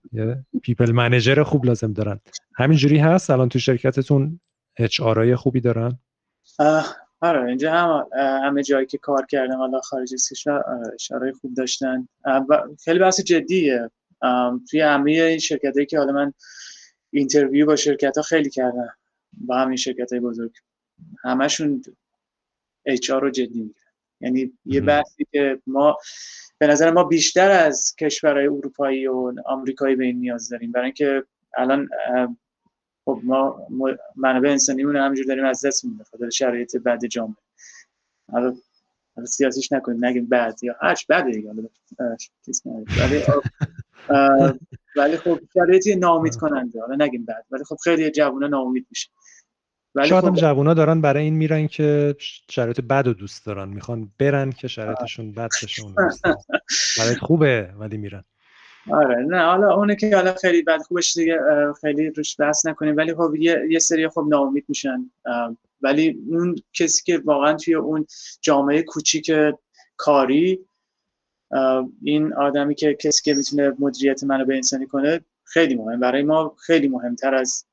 people 0.62 0.92
manager 0.92 1.42
خوب 1.42 1.64
لازم 1.64 1.92
دارن. 1.92 2.20
همینجوری 2.56 2.98
هست؟ 2.98 3.30
الان 3.30 3.48
تو 3.48 3.58
شرکتتون 3.58 4.40
HR 4.76 5.00
ای 5.00 5.36
خوبی 5.36 5.60
دارن؟ 5.60 5.98
آره 7.20 7.48
اینجا 7.48 7.72
هم 7.72 8.06
همه 8.16 8.62
جایی 8.62 8.86
که 8.86 8.98
کار 8.98 9.26
کردم 9.26 9.56
حالا 9.56 9.80
خارج 9.80 10.14
از 10.14 10.28
کشور 10.28 10.62
HR 10.94 11.13
های 11.13 11.32
خوب 11.32 11.54
داشتن. 11.54 12.08
خیلی 12.84 12.98
بحث 12.98 13.20
جدیه. 13.20 13.90
توی 14.70 14.80
همه 14.80 15.10
این 15.10 15.38
شرکت 15.38 15.88
که 15.88 15.98
حالا 15.98 16.12
من 16.12 16.32
interview 17.10 17.66
با 17.66 17.76
شرکت 17.76 18.16
ها 18.16 18.22
خیلی 18.22 18.50
کردم. 18.50 18.88
با 19.32 19.58
همین 19.58 19.76
شرکت 19.76 20.12
های 20.12 20.20
بزرگ. 20.20 20.52
همشون 21.24 21.82
HR 22.86 23.10
رو 23.10 23.30
جدی 23.30 23.60
می‌گیرن. 23.60 23.87
یعنی 24.20 24.52
یه 24.64 24.80
بحثی 24.80 25.26
که 25.32 25.62
ما 25.66 25.96
به 26.58 26.66
نظر 26.66 26.90
ما 26.90 27.04
بیشتر 27.04 27.50
از 27.50 27.94
کشورهای 28.00 28.46
اروپایی 28.46 29.06
و 29.06 29.32
آمریکایی 29.46 29.96
به 29.96 30.04
این 30.04 30.18
نیاز 30.18 30.48
داریم. 30.48 30.72
برای 30.72 30.84
اینکه 30.84 31.24
الان 31.58 31.88
خب 33.04 33.20
ما 33.24 33.66
منابع 34.16 34.50
انسانیمون 34.50 34.96
همینجور 34.96 35.26
داریم 35.26 35.44
از 35.44 35.66
دست 35.66 35.84
میدیم 35.84 36.02
خاطر 36.10 36.30
شرایط 36.30 36.76
بد 36.76 37.04
جامعه. 37.04 37.36
حالا 38.32 38.56
سیاسیش 39.26 39.72
نکنیم 39.72 40.04
نگیم 40.04 40.28
بد 40.28 40.54
یا 40.62 40.76
هرچ 40.80 41.06
بده 41.06 41.30
دیگه 41.30 41.50
ولی 41.50 43.22
ولی 44.96 45.16
خب 45.16 45.40
شرایطی 45.54 45.96
ناامید 45.96 46.36
کننده 46.36 46.80
حالا 46.80 47.04
نگیم 47.04 47.24
بد 47.24 47.44
ولی 47.50 47.64
خب 47.64 47.76
خیلی 47.84 48.10
جوونا 48.10 48.46
ناامید 48.46 48.86
میشه. 48.90 49.10
شاید 50.06 50.24
خب... 50.24 50.34
جوونا 50.34 50.74
دارن 50.74 51.00
برای 51.00 51.24
این 51.24 51.34
میرن 51.34 51.66
که 51.66 52.16
شرایط 52.50 52.80
بد 52.80 53.06
رو 53.06 53.12
دوست 53.12 53.46
دارن. 53.46 53.68
می‌خوان 53.68 54.12
برن 54.18 54.52
که 54.52 54.68
شرایطشون 54.68 55.32
بد 55.32 55.48
بشه 55.62 55.82
شرایط 56.70 57.18
خوبه 57.18 57.70
ولی 57.78 57.96
میرن. 57.96 58.24
آره 58.90 59.16
نه 59.16 59.44
حالا 59.44 59.74
اونه 59.74 59.96
که 59.96 60.16
حالا 60.16 60.34
خیلی 60.34 60.62
بد 60.62 60.82
خوبش 60.82 61.14
دیگه 61.14 61.38
خیلی 61.80 62.10
روش 62.10 62.40
بحث 62.40 62.66
نکنیم. 62.66 62.96
ولی 62.96 63.14
خب 63.14 63.34
یه, 63.38 63.60
یه 63.70 63.78
سری 63.78 64.08
خب 64.08 64.24
ناامید 64.28 64.64
میشن. 64.68 65.10
ولی 65.82 66.18
اون 66.30 66.56
کسی 66.72 67.02
که 67.04 67.22
واقعا 67.24 67.52
توی 67.52 67.74
اون 67.74 68.06
جامعه 68.40 68.82
کوچیک 68.82 69.30
کاری 69.96 70.60
این 72.02 72.34
آدمی 72.34 72.74
که 72.74 72.94
کسی 72.94 73.22
که 73.22 73.34
می‌تونه 73.34 73.72
مدیریت 73.78 74.24
منابع 74.24 74.54
انسانی 74.54 74.86
کنه 74.86 75.20
خیلی 75.44 75.74
مهم. 75.74 76.00
برای 76.00 76.22
ما 76.22 76.56
خیلی 76.66 76.88
مهمتر 76.88 77.34
از 77.34 77.64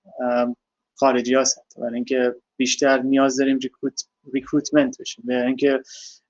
خارجی 0.96 1.36
هست 1.36 1.60
برای 1.78 1.96
اینکه 1.96 2.36
بیشتر 2.58 3.02
نیاز 3.02 3.38
داریم 3.38 3.58
recruit 3.58 4.04
recruitment 4.34 5.02
بشه 5.02 5.22
به 5.26 5.46
اینکه 5.46 5.82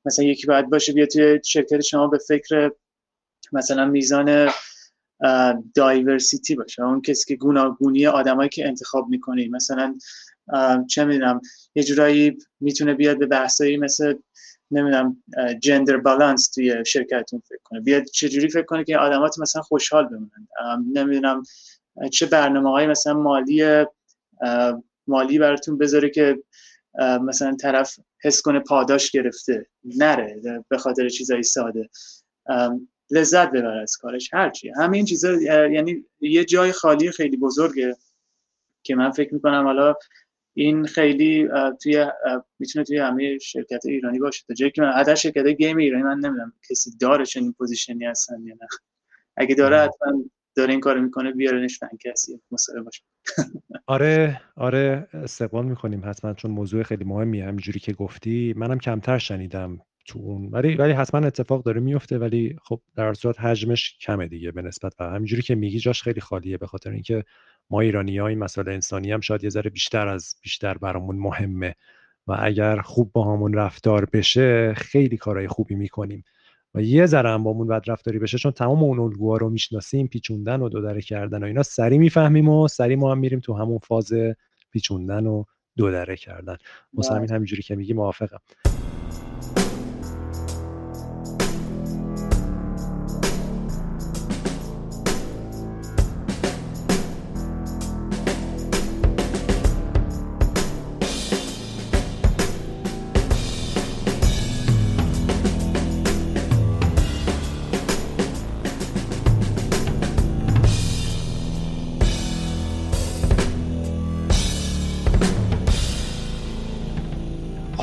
مثلا 0.06 0.26
یکی 0.26 0.48
باید 0.48 0.70
باشه 0.70 0.94
بیا 0.94 1.06
توی 1.06 1.40
شرکت 1.46 1.82
شما 1.82 2.08
به 2.08 2.18
فکر 2.18 2.72
مثلا 3.54 3.86
میزان 3.86 4.50
diversity 5.76 6.56
باشه. 6.56 6.84
اون 6.84 7.02
کسی 7.02 7.26
که 7.26 7.36
گوناگونی 7.36 8.08
آدمایی 8.08 8.50
که 8.50 8.68
انتخاب 8.68 9.10
می‌کنی. 9.10 9.48
مثلا 9.48 9.96
چه 10.90 11.06
می‌دونم 11.06 11.42
یه 11.76 11.84
جورایی 11.84 12.38
می‌تونه 12.60 12.94
بیاد 12.94 13.20
به 13.20 13.26
بحثایی 13.26 13.78
مثل 13.78 14.16
نمی‌دونم 14.72 15.24
جندر 15.62 15.98
بالانس 15.98 16.50
توی 16.50 16.86
شرکتتون 16.86 17.40
فکر 17.40 17.60
کنه. 17.64 17.82
بیاد 17.82 18.04
چجوری 18.04 18.50
فکر 18.50 18.66
کنه 18.66 18.84
که 18.84 18.98
آدمات 18.98 19.40
مثلا 19.40 19.62
خوشحال 19.62 20.08
بمونن. 20.08 20.48
نمی‌دونم 20.94 21.44
چه 22.12 22.26
برنامه 22.26 22.88
مثلا 22.88 23.14
مالی 23.14 23.86
مالی 25.08 25.40
براتون 25.40 25.78
بذاره 25.78 26.10
که 26.10 26.44
مثلا 27.22 27.56
طرف 27.56 28.00
حس 28.24 28.42
کنه 28.42 28.60
پاداش 28.60 29.12
گرفته 29.12 29.68
نره 29.84 30.64
به 30.70 30.78
خاطر 30.78 31.10
چیزایی 31.10 31.44
ساده. 31.44 31.90
لذت 33.12 33.52
ببره 33.52 33.82
از 33.82 33.98
کارش 33.98 34.30
هرچی 34.34 34.70
همه 34.70 34.98
این 34.98 35.06
چیزا 35.06 35.34
یعنی 35.68 36.06
یه 36.20 36.46
جای 36.46 36.72
خالی 36.72 37.12
خیلی 37.12 37.38
بزرگه 37.38 37.96
که 38.84 38.96
من 38.96 39.12
فکر 39.12 39.34
می‌کنم 39.34 39.64
حالا 39.64 39.96
این 40.54 40.86
خیلی 40.86 41.50
توی 41.84 42.06
می‌تونه 42.60 42.86
توی 42.86 42.98
همه 42.98 43.38
شرکت 43.38 43.86
ایرانی 43.86 44.20
باشه. 44.20 44.44
تا 44.48 44.54
جایی 44.54 44.72
که 44.72 44.82
من 44.82 44.92
حتی 44.92 45.18
شرکت 45.18 45.48
game 45.48 45.78
ایرانی 45.78 46.04
من 46.04 46.20
نمی‌دونم 46.20 46.54
کسی 46.70 46.98
داره 47.00 47.26
چنین 47.26 47.54
position 47.54 48.00
ی 48.00 48.06
هستن 48.06 48.44
یا 48.44 48.56
نه. 48.62 48.68
اگه 49.38 49.56
داره 49.56 49.78
حتما 49.78 50.24
داره 50.56 50.72
این 50.72 50.80
کارو 50.80 51.02
می‌کنه 51.02 51.32
بیارنش 51.32 51.80
کسی 52.06 52.42
مصاحبه 52.52 52.82
باشه. 52.82 53.02
آره 53.88 54.42
آره 54.56 55.08
استقبال 55.14 55.66
می‌کنیم 55.66 56.02
حتما 56.10 56.34
چون 56.34 56.52
موضوع 56.52 56.84
خیلی 56.84 57.04
مهمیه. 57.04 57.46
همینجوری 57.46 57.80
که 57.80 57.94
گفتی 57.94 58.54
منم 58.58 58.80
کمتر 58.80 59.18
شنیدم 59.18 59.80
تو 60.08 60.20
اون. 60.20 60.50
ولی 60.52 60.76
ولی 60.76 60.94
حتما 60.94 61.28
اتفاق 61.28 61.64
داره 61.64 61.82
میفته 61.82 62.18
ولی 62.18 62.56
خب 62.64 62.82
در 62.96 63.14
صورت 63.14 63.40
حجمش 63.40 63.98
کمه 64.02 64.28
دیگه 64.28 64.52
به 64.52 64.62
نسبت 64.62 64.96
به 64.96 65.06
همینجوری 65.06 65.42
که 65.42 65.56
میگی 65.56 65.80
جاش 65.80 66.04
خیلی 66.04 66.22
خالیه 66.22 66.58
به 66.58 66.68
خاطر 66.68 66.92
اینکه 66.92 67.24
ما 67.70 67.82
ایرانی 67.82 68.18
ها 68.18 68.28
این 68.28 68.40
مسئله 68.40 68.74
انسانی 68.74 69.12
هم 69.12 69.22
شاید 69.22 69.44
یه 69.44 69.50
ذره 69.50 69.70
بیشتر 69.70 70.08
از 70.08 70.36
بیشتر 70.44 70.78
برامون 70.78 71.16
مهمه. 71.16 71.76
و 72.28 72.38
اگر 72.40 72.82
خوب 72.82 73.12
با 73.12 73.34
همون 73.34 73.54
رفتار 73.54 74.06
بشه 74.06 74.74
خیلی 74.74 75.18
کارهای 75.18 75.48
خوبی 75.48 75.76
می‌کنیم. 75.76 76.24
و 76.76 76.82
یه 76.82 77.06
ذره 77.06 77.30
هم 77.30 77.44
بامون 77.44 77.68
بد 77.68 77.84
رفتاری 77.88 78.20
بشه 78.20 78.38
چون 78.38 78.52
تمام 78.52 78.84
اون 78.84 79.00
الگوها 79.00 79.38
رو 79.38 79.50
می‌شناسیم 79.50 80.08
پیچوندن 80.08 80.62
و 80.62 80.70
دودره 80.70 81.02
کردن 81.02 81.44
و 81.44 81.46
اینا 81.46 81.64
سری 81.64 81.98
می‌فهمیم 81.98 82.50
و 82.50 82.68
سری 82.68 82.96
ما 82.96 83.12
هم 83.12 83.18
میریم 83.18 83.40
تو 83.40 83.54
همون 83.54 83.78
فاز 83.78 84.14
پیچوندن 84.72 85.26
و 85.26 85.44
دودره 85.78 86.16
کردن. 86.16 86.58
واسه 86.94 87.16
همین 87.16 87.32
همینجوری 87.32 87.62
که 87.62 87.76
میگی 87.76 87.94
موافقم. 87.94 88.40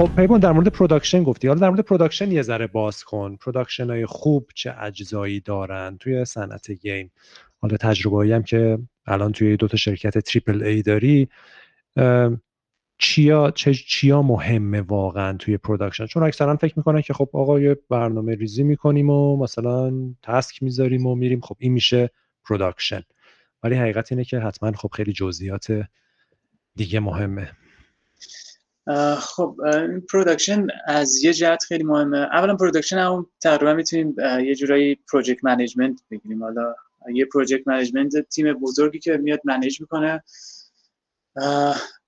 خب 0.03 0.17
پیمان 0.17 0.41
در 0.41 0.53
مورد 0.53 0.69
production 0.69 1.23
گفتی. 1.23 1.49
حالا 1.49 1.61
در 1.61 1.69
مورد 1.71 1.81
production 1.81 2.33
یه 2.33 2.43
ذره 2.43 2.67
باز 2.67 3.05
کن. 3.05 3.37
production 3.37 3.91
های 3.91 4.07
خوب 4.07 4.51
چه 4.55 4.75
اجزایی 4.79 5.41
دارن 5.41 5.97
توی 6.01 6.25
صنعت 6.25 6.71
game؟ 6.71 7.11
حالا 7.59 7.77
تجربه 7.77 8.35
هم 8.35 8.43
که 8.43 8.79
الان 9.07 9.33
توی 9.33 9.57
دو 9.57 9.69
تا 9.69 9.77
شرکت 9.77 10.19
triple 10.19 10.63
A 10.63 10.83
داری 10.83 11.29
چیا 12.99 13.51
چه 13.51 13.75
چیا 13.75 14.23
مهمه 14.23 14.81
واقعا 14.81 15.37
توی 15.37 15.57
production 15.57 16.07
چون 16.07 16.23
اکثرا 16.23 16.57
فکر 16.57 16.75
می‌کنن 16.77 17.01
که 17.01 17.15
خب 17.15 17.29
آقا 17.33 17.61
یه 17.61 17.77
برنامه 17.89 18.35
ریزی 18.35 18.63
می‌کنیم 18.63 19.11
و 19.11 19.37
مثلا 19.37 19.93
task 20.23 20.63
می‌ذاریم 20.63 21.07
و 21.07 21.15
میریم. 21.15 21.41
خب 21.41 21.57
این 21.59 21.73
میشه 21.73 22.11
production 22.45 23.03
ولی 23.63 23.75
حقیقت 23.75 24.13
اینه 24.13 24.25
که 24.25 24.39
حتما 24.39 24.73
خب 24.73 24.89
خیلی 24.93 25.13
جزئیات 25.13 25.83
دیگه 26.77 27.01
مهمه. 27.01 27.53
خب 29.19 29.61
این 29.61 30.01
production 30.01 30.67
از 30.87 31.25
یه 31.25 31.33
جهت 31.33 31.65
خیلی 31.65 31.85
مهمه. 31.85 32.19
اولا 32.19 32.57
production 32.57 32.99
هم 32.99 33.27
تقریبا 33.41 33.75
می‌تونیم 33.75 34.17
یه 34.45 34.55
جورایی 34.55 34.99
project 35.13 35.45
management 35.45 36.01
بگیریم. 36.11 36.43
حالا 36.43 36.75
یه 37.13 37.25
project 37.25 37.69
management 37.69 38.21
تیم 38.21 38.53
بزرگی 38.53 38.99
که 38.99 39.17
میاد 39.17 39.41
manage 39.45 39.81
می‌کنه 39.81 40.23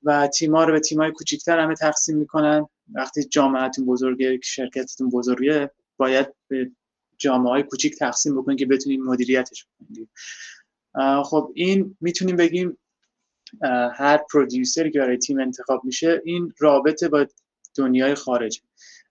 و 0.03 0.29
تیما 0.39 0.65
رو 0.65 0.73
به 0.73 0.81
تیمای 0.81 1.11
کوچیکتر 1.11 1.59
همه 1.59 1.75
تقسیم 1.75 2.17
می‌کنن. 2.17 2.67
وقتی 2.95 3.25
جامعهتون 3.25 3.87
بزرگه 3.87 4.41
شرکتتون 4.43 5.11
بزرگه 5.11 5.71
باید 5.97 6.27
به 6.49 6.71
جامعه 7.19 7.51
های 7.53 7.63
کوچیک 7.63 7.99
تقسیم 7.99 8.41
بکنید 8.41 8.59
که 8.59 8.67
بتونید 8.67 9.01
مدیریتش 9.01 9.67
بکنید 9.67 10.09
خب 11.25 11.53
این 11.55 11.97
می‌تونیم 12.01 12.37
بگیم 12.37 12.79
هر 13.95 14.21
producer 14.33 14.85
ی 14.85 14.91
که 14.91 14.99
برای 14.99 15.17
تیم 15.17 15.41
انتخاب 15.41 15.85
میشه 15.85 16.23
این 16.25 16.53
رابط 16.59 17.09
با 17.09 17.27
دنیای 17.77 18.15
خارج. 18.15 18.61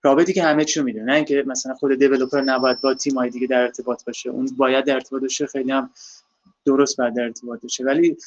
رابطی 0.03 0.33
که 0.33 0.43
همه 0.43 0.65
چی 0.65 0.81
میده 0.81 1.01
نه 1.03 1.15
اینکه 1.15 1.43
مثلا 1.47 1.73
خود 1.73 1.99
developer 1.99 2.41
نباید 2.41 2.81
با 2.81 2.93
تیم 2.93 3.13
های 3.13 3.29
دیگه 3.29 3.47
در 3.47 3.61
ارتباط 3.61 4.05
باشه. 4.05 4.29
اون 4.29 4.45
باید 4.57 4.85
در 4.85 4.93
ارتباط 4.93 5.21
باشه 5.21 5.45
خیلی 5.45 5.71
هم 5.71 5.89
درست 6.65 6.97
باید 6.97 7.15
در 7.15 7.23
ارتباط 7.23 7.61
باشه. 7.61 7.83
ولی 7.83 8.17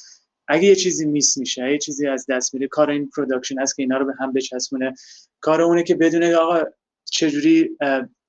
اگه 0.48 0.64
یه 0.64 0.74
چیزی 0.74 1.06
miss 1.06 1.38
میشه 1.38 1.72
یه 1.72 1.78
چیزی 1.78 2.06
از 2.06 2.26
دست 2.28 2.54
میره 2.54 2.68
کار 2.68 2.90
این 2.90 3.10
production 3.16 3.58
هست 3.58 3.76
که 3.76 3.82
اینا 3.82 3.98
رو 3.98 4.06
به 4.06 4.12
هم 4.20 4.32
بچسبونه. 4.32 4.94
کار 5.40 5.62
اونه 5.62 5.82
که 5.82 5.94
بدونه 5.94 6.36
آقا 6.36 6.62
چجوری 7.04 7.76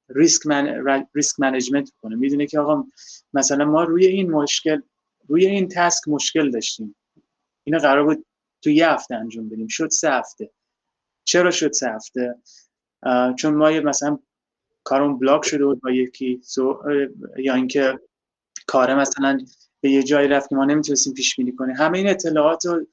risk 0.10 0.47
man 0.47 0.84
risk 1.16 1.39
management 1.39 1.91
کنه 2.02 2.16
می‌دونه 2.16 2.48
که 2.48 2.60
آقا 2.60 2.84
مثلا 3.34 3.66
ما 3.66 3.84
روی 3.84 4.06
این 4.06 4.32
مشکل 4.32 4.82
روی 5.28 5.46
این 5.46 5.68
task 5.68 6.08
مشکل 6.08 6.52
داشتیم. 6.52 6.96
اینو 7.68 7.80
قرار 7.80 8.03
بود 8.03 8.26
تو 8.61 8.70
یه 8.70 8.89
هفته 8.89 9.15
انجام 9.15 9.49
بدیم. 9.49 9.68
شد 9.68 9.89
سه 9.89 10.11
هفته. 10.11 10.51
چرا 11.24 11.51
شد 11.51 11.72
سه 11.72 11.89
هفته؟ 11.89 12.36
چون 13.38 13.53
ما 13.53 13.72
یه 13.72 13.80
مثلا 13.80 14.20
کارمون 14.84 15.20
block 15.20 15.45
شده 15.45 15.65
بود 15.65 15.82
با 15.82 15.91
یکی 15.91 16.41
یا 17.38 17.53
اینکه 17.53 17.99
کار 18.68 18.95
مثلا 18.95 19.39
به 19.82 19.89
یه 19.89 20.03
جایی 20.03 20.28
رفت 20.28 20.49
که 20.49 20.55
ما 20.55 20.65
نمی‌تونستیم 20.65 21.13
پیش 21.13 21.36
بینی 21.36 21.55
کنیم. 21.55 21.76
همه 21.76 21.97
این 21.97 22.09
اطلاعات 22.09 22.65
رو 22.65 22.88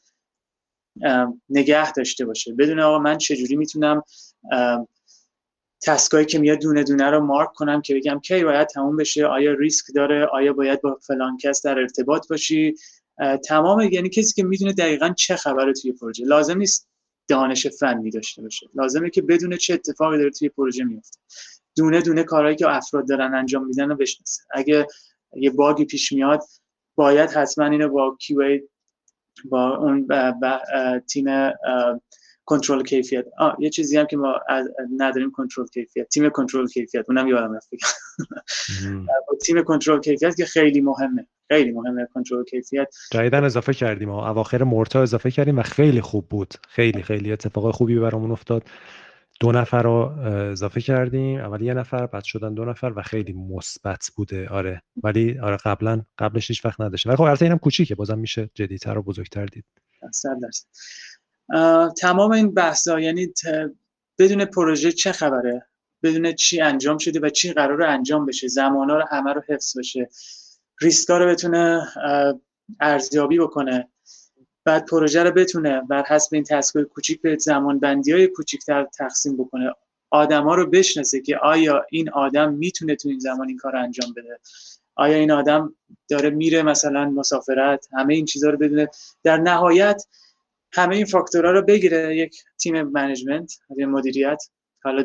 نگه 1.49 1.93
داشته 1.93 2.25
باشه. 2.25 2.55
بدونه 2.55 2.81
آقا 2.81 2.99
من 2.99 3.18
چجوری 3.18 3.57
می‌تونم 3.57 4.03
تسکایی 5.83 6.27
که 6.27 6.39
میاد 6.39 6.59
دونه 6.61 6.85
دونه 6.85 7.11
رو 7.11 7.20
مارک 7.20 7.53
کنم 7.53 7.83
که 7.83 7.95
بگم 7.95 8.20
کی 8.20 8.45
باید 8.45 8.68
تموم 8.68 8.97
بشه؟ 8.97 9.27
آیا 9.27 9.53
ریسک 9.53 9.87
داره؟ 9.95 10.27
آیا 10.27 10.53
باید 10.53 10.81
با 10.81 10.99
فلان 11.03 11.37
کس 11.37 11.66
در 11.66 11.79
ارتباط 11.79 12.29
باشی؟ 12.29 12.75
تمام 13.45 13.81
یعنی 13.81 14.09
کسی 14.09 14.35
که 14.35 14.45
می‌دونه 14.45 14.73
دقیقا 14.73 15.15
چه 15.17 15.37
خبره 15.37 15.73
توی 15.73 15.93
پروژه. 15.93 16.25
لازم 16.25 16.59
نیست 16.59 16.89
دانش 17.29 17.67
فنی 17.67 18.11
داشته 18.11 18.43
باشه. 18.43 18.67
لازمه 18.75 19.11
که 19.11 19.23
بدون 19.23 19.57
چه 19.57 19.75
اتفاقی 19.75 20.19
داره 20.19 20.31
توی 20.31 20.49
پروژه 20.49 20.85
میفته 20.85 21.19
دونه 21.77 22.01
دونه 22.01 22.23
کارهایی 22.23 22.57
که 22.57 22.69
افراد 22.69 23.09
دارن 23.09 23.35
انجام 23.35 23.67
میدن 23.67 23.89
رو 23.89 23.97
بشناسه. 23.97 24.43
اگه 24.51 24.87
یه 25.37 25.51
باگی 25.51 25.85
پیش 25.85 26.12
میاد 26.12 26.43
باید 26.95 27.31
حتما 27.31 27.67
اینو 27.67 27.89
با 27.89 28.17
QA 28.23 28.62
با 29.45 29.77
اون 29.77 30.09
تیم 31.01 31.27
کنترل 32.45 32.83
کیفیت. 32.83 33.25
آه 33.39 33.57
یه 33.59 33.71
چیزی 33.71 33.99
هم 33.99 34.07
که 34.07 34.17
ما 34.17 34.41
نداریم 34.97 35.31
کنترل 35.31 35.67
کیفیت. 35.67 36.09
تیم 36.09 36.29
کنترل 36.29 36.67
کیفیت. 36.67 37.05
اونم 37.09 37.29
یادم 37.29 37.55
رفت 37.55 37.71
تیم 39.47 39.62
کنترل 39.62 40.01
کیفیت 40.01 40.37
که 40.37 40.45
خیلی 40.45 40.81
مهمه. 40.81 41.27
خیلی 41.49 41.73
مهمه 41.73 42.09
کنترل 42.15 42.45
کیفیت. 42.45 42.95
جدیدن 43.13 43.45
اضافه 43.45 43.75
کردیم 43.75 44.09
و 44.09 44.15
اواخر 44.15 44.65
مرتا 44.65 45.03
اضافه 45.03 45.31
کردیم 45.31 45.59
و 45.59 45.63
خیلی 45.63 46.01
خوب 46.01 46.29
بود. 46.29 46.55
خیلی 46.69 47.03
خیلی 47.03 47.33
اتفاقای 47.33 47.73
خوبی 47.73 47.99
برامون 47.99 48.31
افتاد. 48.31 48.65
دو 49.41 49.53
نفر 49.53 49.83
رو 49.83 50.19
اضافه 50.51 50.81
کردیم. 50.81 51.41
اول 51.41 51.63
یه 51.63 51.75
نفر 51.75 52.07
بعد 52.07 52.25
شدن 52.25 52.55
دو 52.55 52.65
نفر 52.65 52.93
و 52.97 53.03
خیلی 53.03 53.33
مثبت 53.33 54.11
بوده. 54.17 54.49
آره. 54.49 54.83
ولی 55.03 55.39
آره 55.39 55.57
قبلا 55.57 56.03
قبلش 56.19 56.51
هیچ 56.51 56.65
وقت 56.65 56.81
نداشته 56.81 57.09
ولی 57.09 57.17
خب 57.17 57.23
البته 57.23 57.45
اینم 57.45 57.59
کوچیکه. 57.59 57.95
بازم 57.95 58.19
میشه 58.19 58.51
جدیتر 58.55 58.99
و 58.99 59.03
بزرگتر 59.03 59.47
دید. 59.47 59.65
تمام 62.01 62.33
این 62.33 62.55
بحثا 62.55 63.01
یعنی 63.01 63.33
بدون 64.19 64.45
پروژه 64.45 64.93
چه 64.93 65.13
خبره؟ 65.13 65.67
بدون 66.03 66.33
چی 66.33 66.61
انجام 66.61 66.99
شده 66.99 67.21
و 67.21 67.29
چی 67.29 67.53
قرار 67.53 67.83
انجام 67.83 68.27
بشه؟ 68.27 68.49
زمانا 68.49 68.97
رو 68.97 69.05
همه 69.11 69.33
رو 69.33 69.43
حفظ 69.49 69.79
بشه. 69.79 70.09
ریسکا 70.81 71.18
رو 71.18 71.27
بتونه 71.27 71.89
ارزیابی 72.81 73.39
بکنه. 73.39 73.89
بعد 74.64 74.87
پروژه 74.87 75.22
رو 75.22 75.31
بتونه 75.31 75.81
بر 75.81 76.03
حسب 76.03 76.35
این 76.35 76.45
تسکای 76.45 76.85
کوچیک 76.85 77.22
به 77.22 77.37
زمان 77.41 77.79
بندی 77.81 78.12
های 78.12 78.27
کوچیکتر 78.27 78.85
تقسیم 78.85 79.37
بکنه. 79.37 79.72
آدما 80.11 80.55
رو 80.55 80.66
بشناسه 80.66 81.20
که 81.20 81.37
آیا 81.37 81.87
این 81.91 82.11
آدم 82.11 82.53
می‌تونه 82.53 82.97
تو 82.97 83.09
این 83.09 83.18
زمان 83.18 83.49
این 83.49 83.57
کار 83.57 83.77
انجام 83.77 84.12
بده. 84.12 84.39
آیا 84.95 85.16
این 85.16 85.31
آدم 85.31 85.75
داره 86.09 86.31
میره 86.31 86.62
مثلا 86.62 87.11
مسافرت 87.11 87.89
همه 87.93 88.14
این 88.14 88.25
چیزها 88.25 88.51
رو 88.51 88.59
بدونه. 88.59 88.89
در 89.22 89.37
نهایت 89.37 90.03
همه 90.72 90.97
این 90.97 91.05
فاکتورها 91.05 91.51
رو 91.51 91.62
بگیره 91.62 92.16
یک 92.16 92.43
تیم 92.59 92.83
management 92.83 93.59
مدیریت. 93.70 94.43
حالا 94.83 95.05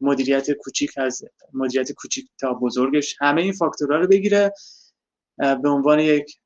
مدیریت 0.00 0.50
کوچیک 0.50 0.90
از 0.96 1.22
مدیریت 1.52 1.92
کوچیک 1.92 2.28
تا 2.38 2.54
بزرگش. 2.54 3.16
همه 3.20 3.42
این 3.42 3.52
فاکتورها 3.52 3.98
رو 3.98 4.08
بگیره. 4.08 4.52
به 5.40 5.68
عنوان 5.68 6.00
یک 6.00 6.38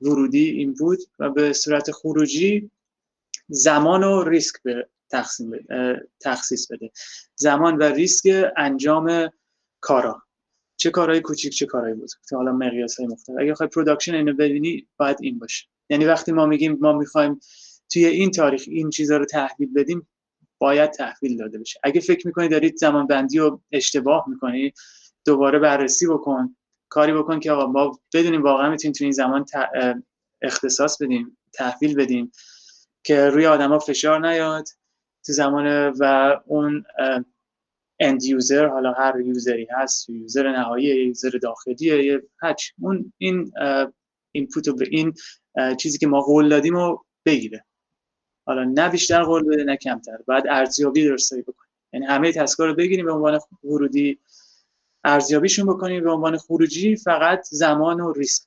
ورودی 0.00 0.50
این 0.50 0.74
بود 0.74 0.98
و 1.18 1.30
به 1.30 1.52
صورت 1.52 1.90
خروجی 1.90 2.70
زمان 3.48 4.04
و 4.04 4.22
ریسک 4.22 4.62
به 4.62 4.88
تقسیم 5.10 5.50
بده، 5.50 6.08
تخصیص 6.20 6.72
بده. 6.72 6.90
زمان 7.36 7.76
و 7.76 7.82
ریسک 7.82 8.52
انجام 8.56 9.30
کارا. 9.80 10.22
چه 10.76 10.90
کارهای 10.90 11.20
کوچیک 11.20 11.52
چه 11.52 11.66
کارهای 11.66 11.94
بزرگ. 11.94 12.20
حالا 12.32 12.52
مقیاس 12.52 12.96
های 12.96 13.06
مختلف. 13.06 13.36
اگه 13.38 13.54
خواهی 13.54 13.70
production 13.70 14.14
اینو 14.14 14.34
ببینی 14.34 14.86
باید 14.96 15.16
این 15.20 15.38
باشه. 15.38 15.66
یعنی 15.90 16.04
وقتی 16.04 16.32
ما 16.32 16.46
میگیم 16.46 16.78
ما 16.80 16.92
می‌خوایم 16.92 17.40
توی 17.92 18.06
این 18.06 18.30
تاریخ 18.30 18.64
این 18.66 18.90
چیزها 18.90 19.16
رو 19.16 19.24
تحویل 19.24 19.72
بدیم 19.72 20.08
باید 20.58 20.90
تحویل 20.90 21.36
داده 21.36 21.58
بشه. 21.58 21.80
اگه 21.82 22.00
فکر 22.00 22.26
می‌کنی 22.26 22.48
دارید 22.48 22.76
زمان 22.76 23.06
بندی 23.06 23.38
رو 23.38 23.60
اشتباه 23.72 24.24
می‌کنی 24.28 24.72
دوباره 25.24 25.58
بررسی 25.58 26.06
بکن. 26.06 26.55
کاری 26.88 27.12
بکن 27.12 27.40
که 27.40 27.52
آقا 27.52 27.66
ما 27.66 28.00
بدونیم 28.14 28.42
واقعا 28.42 28.70
می‌تونیم 28.70 28.92
تو 28.92 29.04
این 29.04 29.12
زمان 29.12 29.44
اختصاص 30.42 31.02
بدیم 31.02 31.38
تحویل 31.52 31.96
بدیم 31.96 32.32
که 33.04 33.28
روی 33.28 33.46
آدما 33.46 33.78
فشار 33.78 34.28
نیاد 34.28 34.68
تو 35.26 35.32
زمان 35.32 35.88
و 35.88 36.36
اون 36.46 36.84
end 38.00 38.24
user 38.24 38.66
حالا 38.66 38.92
هر 38.92 39.20
user 39.20 39.58
ی 39.58 39.68
هست 39.70 40.10
user 40.10 40.52
نهایی 40.52 41.06
user 41.06 41.38
داخلی 41.42 42.20
هچ 42.42 42.70
اون 42.80 43.12
این 43.18 43.52
input 44.32 44.68
به 44.68 44.86
این 44.90 45.14
چیزی 45.78 45.98
که 45.98 46.06
ما 46.06 46.20
قول 46.20 46.48
دادیم 46.48 46.74
رو 46.74 47.04
بگیره. 47.26 47.64
حالا 48.46 48.64
نه 48.64 48.88
بیشتر 48.88 49.22
قول 49.22 49.44
بده 49.44 49.64
نه 49.64 49.76
کمتر. 49.76 50.18
بعد 50.26 50.44
ارزیابی 50.48 51.04
درستی 51.04 51.42
بکنیم 51.42 51.70
یعنی 51.92 52.06
همه 52.06 52.32
task 52.32 52.59
ا 52.59 52.66
رو 52.66 52.74
بگیریم 52.74 53.06
به 53.06 53.12
عنوان 53.12 53.40
ورودی 53.64 54.18
ارزیابیشون 55.06 55.66
بکنیم 55.66 56.04
به 56.04 56.10
عنوان 56.10 56.38
خروجی 56.38 56.96
فقط 56.96 57.42
زمان 57.50 58.00
و 58.00 58.12
ریسک. 58.12 58.42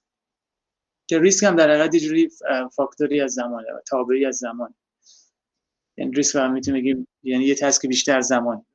که 1.07 1.19
ریسک 1.19 1.43
هم 1.43 1.55
در 1.55 1.69
حقیقت 1.69 1.95
جوری 1.95 2.29
فاکتوری 2.75 3.21
از 3.21 3.33
زمانه 3.33 3.67
و 3.73 3.79
تابعی 3.87 4.25
از 4.25 4.35
زمان 4.35 4.73
یعنی 5.97 6.11
ریسک 6.11 6.35
هم 6.35 6.53
می‌تونه 6.53 6.79
بگیم 6.79 7.07
یعنی 7.23 7.43
یه 7.43 7.55
task 7.55 7.85
بیشتر 7.85 8.21
زمان. 8.21 8.65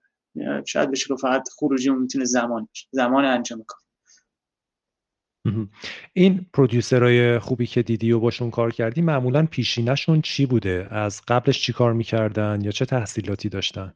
شاید 0.66 0.90
بشه 0.90 1.06
که 1.08 1.16
فقط 1.16 1.48
خروجی 1.56 1.90
می‌تونه 1.90 2.24
زمان 2.24 2.68
زمان 2.90 3.24
انجام 3.24 3.64
کار. 3.66 3.80
این 6.12 6.46
پرودیوسرای 6.52 7.38
خوبی 7.38 7.66
که 7.66 7.82
دیدی 7.82 8.12
و 8.12 8.20
باشون 8.20 8.50
کار 8.50 8.70
کردی 8.70 9.02
معمولا 9.02 9.46
پیشینشون 9.50 10.22
چی 10.22 10.46
بوده؟ 10.46 10.88
از 10.90 11.22
قبلش 11.28 11.62
چی 11.62 11.72
کار 11.72 11.92
می‌کردن 11.92 12.60
یا 12.62 12.70
چه 12.70 12.84
تحصیلاتی 12.84 13.48
داشتن؟ 13.48 13.94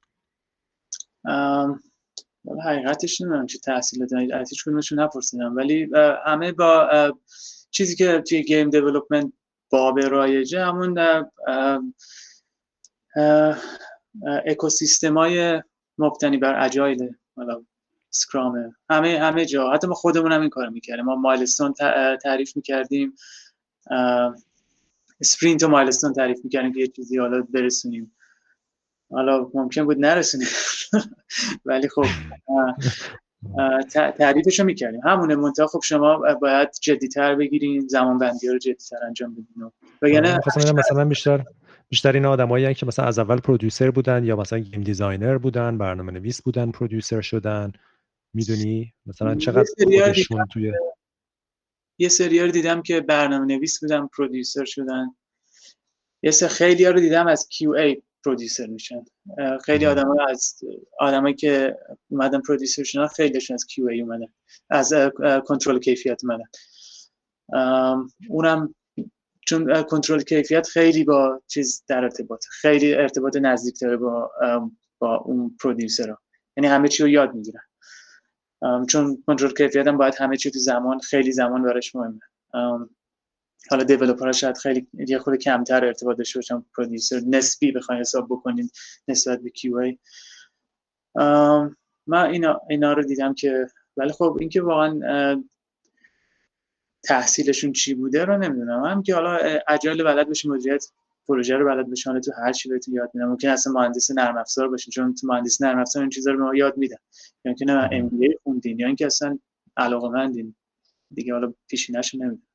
حقیقتش 2.64 3.20
نمی‌دونم 3.20 3.46
چه 3.46 3.58
تحصیلاتی 3.58 4.32
از 4.32 4.50
هیچ 4.50 4.64
کدومشون 4.64 5.00
نپرسیدم. 5.00 5.56
ولی 5.56 5.88
همه 6.26 6.52
با 6.52 6.88
چیزی 7.70 7.96
که 7.96 8.22
توی 8.28 8.42
گیم 8.42 8.70
دیولپمنت 8.70 9.32
باب 9.70 9.98
رایجه 9.98 10.64
همون 10.64 10.98
اکوسیستمای 14.46 15.62
مبتنی 15.98 16.36
بر 16.36 16.64
اجایل 16.64 17.14
scrum 18.10 18.63
ه 18.63 18.74
همه 18.90 19.18
همه 19.18 19.44
جا. 19.46 19.70
حتی 19.72 19.86
ما 19.86 19.94
خودمون 19.94 20.32
هم 20.32 20.40
این 20.40 20.50
کار 20.50 20.68
می‌کردیم. 20.68 21.04
ما 21.04 21.14
milestone 21.14 21.74
تعریف 22.22 22.56
می‌کردیم. 22.56 23.14
sprint 25.20 25.62
و 25.62 25.68
milestone 25.68 26.12
تعریف 26.12 26.40
می‌کردیم 26.44 26.72
که 26.72 26.80
یه 26.80 26.86
چیزی 26.86 27.18
حالا 27.18 27.42
برسونیم. 27.42 28.14
حالا 29.10 29.50
ممکن 29.54 29.84
بود 29.84 29.98
نرسونیم 29.98 30.48
ولی 31.66 31.88
خب 31.88 32.04
تعریفش 34.18 34.60
رو 34.60 34.66
می‌کردیم. 34.66 35.00
همونه 35.04 35.34
منتها 35.34 35.66
خب 35.66 35.80
شما 35.84 36.34
باید 36.40 36.68
جدیتر 36.82 37.34
بگیرین 37.34 37.88
زمان 37.88 38.18
بندی 38.18 38.48
رو 38.48 38.58
جدیتر 38.58 38.96
انجام 39.06 39.32
بدین. 39.32 39.72
وگرنه 40.02 40.38
مثلا 40.74 41.04
بیشتر 41.04 41.44
بیشتر 41.88 42.12
این 42.12 42.26
آدمایی 42.26 42.74
که 42.74 42.86
مثلا 42.86 43.04
از 43.04 43.18
اول 43.18 43.36
producer 43.36 43.90
بودن 43.90 44.24
یا 44.24 44.36
مثلا 44.36 44.58
game 44.58 44.82
designer 44.82 45.38
بودن 45.38 45.78
برنامه 45.78 46.12
نویس 46.12 46.42
بودن 46.42 46.70
producer 46.70 47.20
شدن. 47.20 47.72
می‌دونی؟ 48.34 48.94
مثلا 49.06 49.34
چقدر 49.34 49.68
خودشون 49.84 50.46
توی 50.46 50.72
یه 51.98 52.08
سریار 52.08 52.48
دیدم 52.48 52.82
که 52.82 53.00
برنامه 53.00 53.46
نویس 53.46 53.80
بودن 53.80 54.06
پرودیوسر 54.06 54.64
شدن. 54.64 55.14
یه 56.22 56.30
سری 56.30 56.48
خیلی 56.48 56.84
ها 56.84 56.90
رو 56.90 57.00
دیدم 57.00 57.26
از 57.26 57.48
QA 57.52 58.07
پرودیوسر 58.28 58.66
میشن. 58.66 59.04
خیلی 59.64 59.86
آدم 59.86 60.08
ها 60.08 60.26
از 60.28 60.54
آدمایی 61.00 61.34
که 61.34 61.78
اومدن 62.08 62.40
پرودیوسر 62.40 62.82
شدن 62.82 63.06
خیلیشون 63.06 63.54
از 63.54 63.66
QA 63.70 64.00
اومدن 64.00 64.26
از 64.70 64.92
کنترل 65.44 65.78
کیفیت 65.78 66.22
اومدن 66.24 66.44
اونم 68.28 68.74
چون 69.46 69.82
کنترل 69.82 70.22
کیفیت 70.22 70.68
خیلی 70.68 71.04
با 71.04 71.42
چیز 71.46 71.84
در 71.88 72.04
ارتباط. 72.04 72.44
خیلی 72.50 72.94
ارتباط 72.94 73.36
نزدیک 73.36 73.80
داره 73.80 73.96
با 73.96 74.30
با 74.98 75.16
اون 75.16 75.56
پرودیوسر 75.62 76.10
ها. 76.10 76.18
یعنی 76.56 76.68
همه 76.68 76.88
چی 76.88 77.02
رو 77.02 77.08
یاد 77.08 77.34
می‌گیرن. 77.34 77.62
چون 78.88 79.22
کنترل 79.26 79.54
کیفیت 79.54 79.86
هم 79.86 79.96
باید 79.96 80.14
همه 80.18 80.36
چی 80.36 80.50
تو 80.50 80.58
زمان 80.58 80.98
خیلی 80.98 81.32
زمان 81.32 81.62
براش 81.62 81.94
مهمه. 81.94 82.20
حالا 83.70 83.84
دیولپر 83.84 84.32
شاید 84.32 84.58
خیلی 84.58 84.86
یه 85.08 85.18
خود 85.18 85.36
کمتر 85.36 85.84
ارتباط 85.84 86.16
داشته 86.18 86.38
باشن 86.38 86.64
پرودیوسر. 86.76 87.20
نسبی 87.26 87.72
بخواین 87.72 88.00
حساب 88.00 88.26
بکنین 88.30 88.70
نسبت 89.08 89.40
به 89.40 89.50
کیو 89.50 89.76
ای 89.76 89.98
من 92.06 92.26
اینا, 92.30 92.60
اینا 92.70 92.92
رو 92.92 93.02
دیدم 93.02 93.34
که 93.34 93.66
ولی 93.96 94.12
خب 94.12 94.36
اینکه 94.40 94.62
واقعا 94.62 95.44
تحصیلشون 97.02 97.72
چی 97.72 97.94
بوده 97.94 98.24
رو 98.24 98.38
نمی‌دونم. 98.38 98.84
هم 98.84 99.02
که 99.02 99.14
حالا 99.14 99.38
اجایل 99.68 100.04
بلد 100.04 100.28
بشه 100.28 100.48
مدیریت 100.48 100.86
پروژه 101.28 101.56
رو 101.56 101.66
بلد 101.66 101.90
بشن 101.90 102.20
تو 102.20 102.32
هر 102.32 102.52
چی 102.52 102.68
بهتون 102.68 102.94
یاد 102.94 103.10
میدن 103.14 103.26
ممکن 103.26 103.48
اصلا 103.48 103.72
مهندس 103.72 104.10
نرم 104.10 104.36
افزار 104.36 104.68
باشین 104.68 104.90
چون 104.90 105.14
تو 105.14 105.26
مهندس 105.26 105.62
نرم 105.62 105.78
افزار 105.78 106.02
این 106.02 106.10
چیزا 106.10 106.30
رو 106.30 106.36
به 106.38 106.44
ما 106.44 106.54
یاد 106.54 106.76
میدن. 106.76 106.96
یا 107.44 107.50
اینکه 107.50 107.64
نه 107.64 107.88
ام 107.92 108.08
بی 108.08 108.26
ای 108.26 108.38
خوندین 108.42 108.78
یا 108.78 108.86
اینکه 108.86 109.06
اصلا 109.06 109.38
علاقه‌مندین. 109.76 110.54
دیگه 111.14 111.32
حالا 111.32 111.54
پیشینه‌شو 111.68 112.18
نمی‌دونم. 112.18 112.47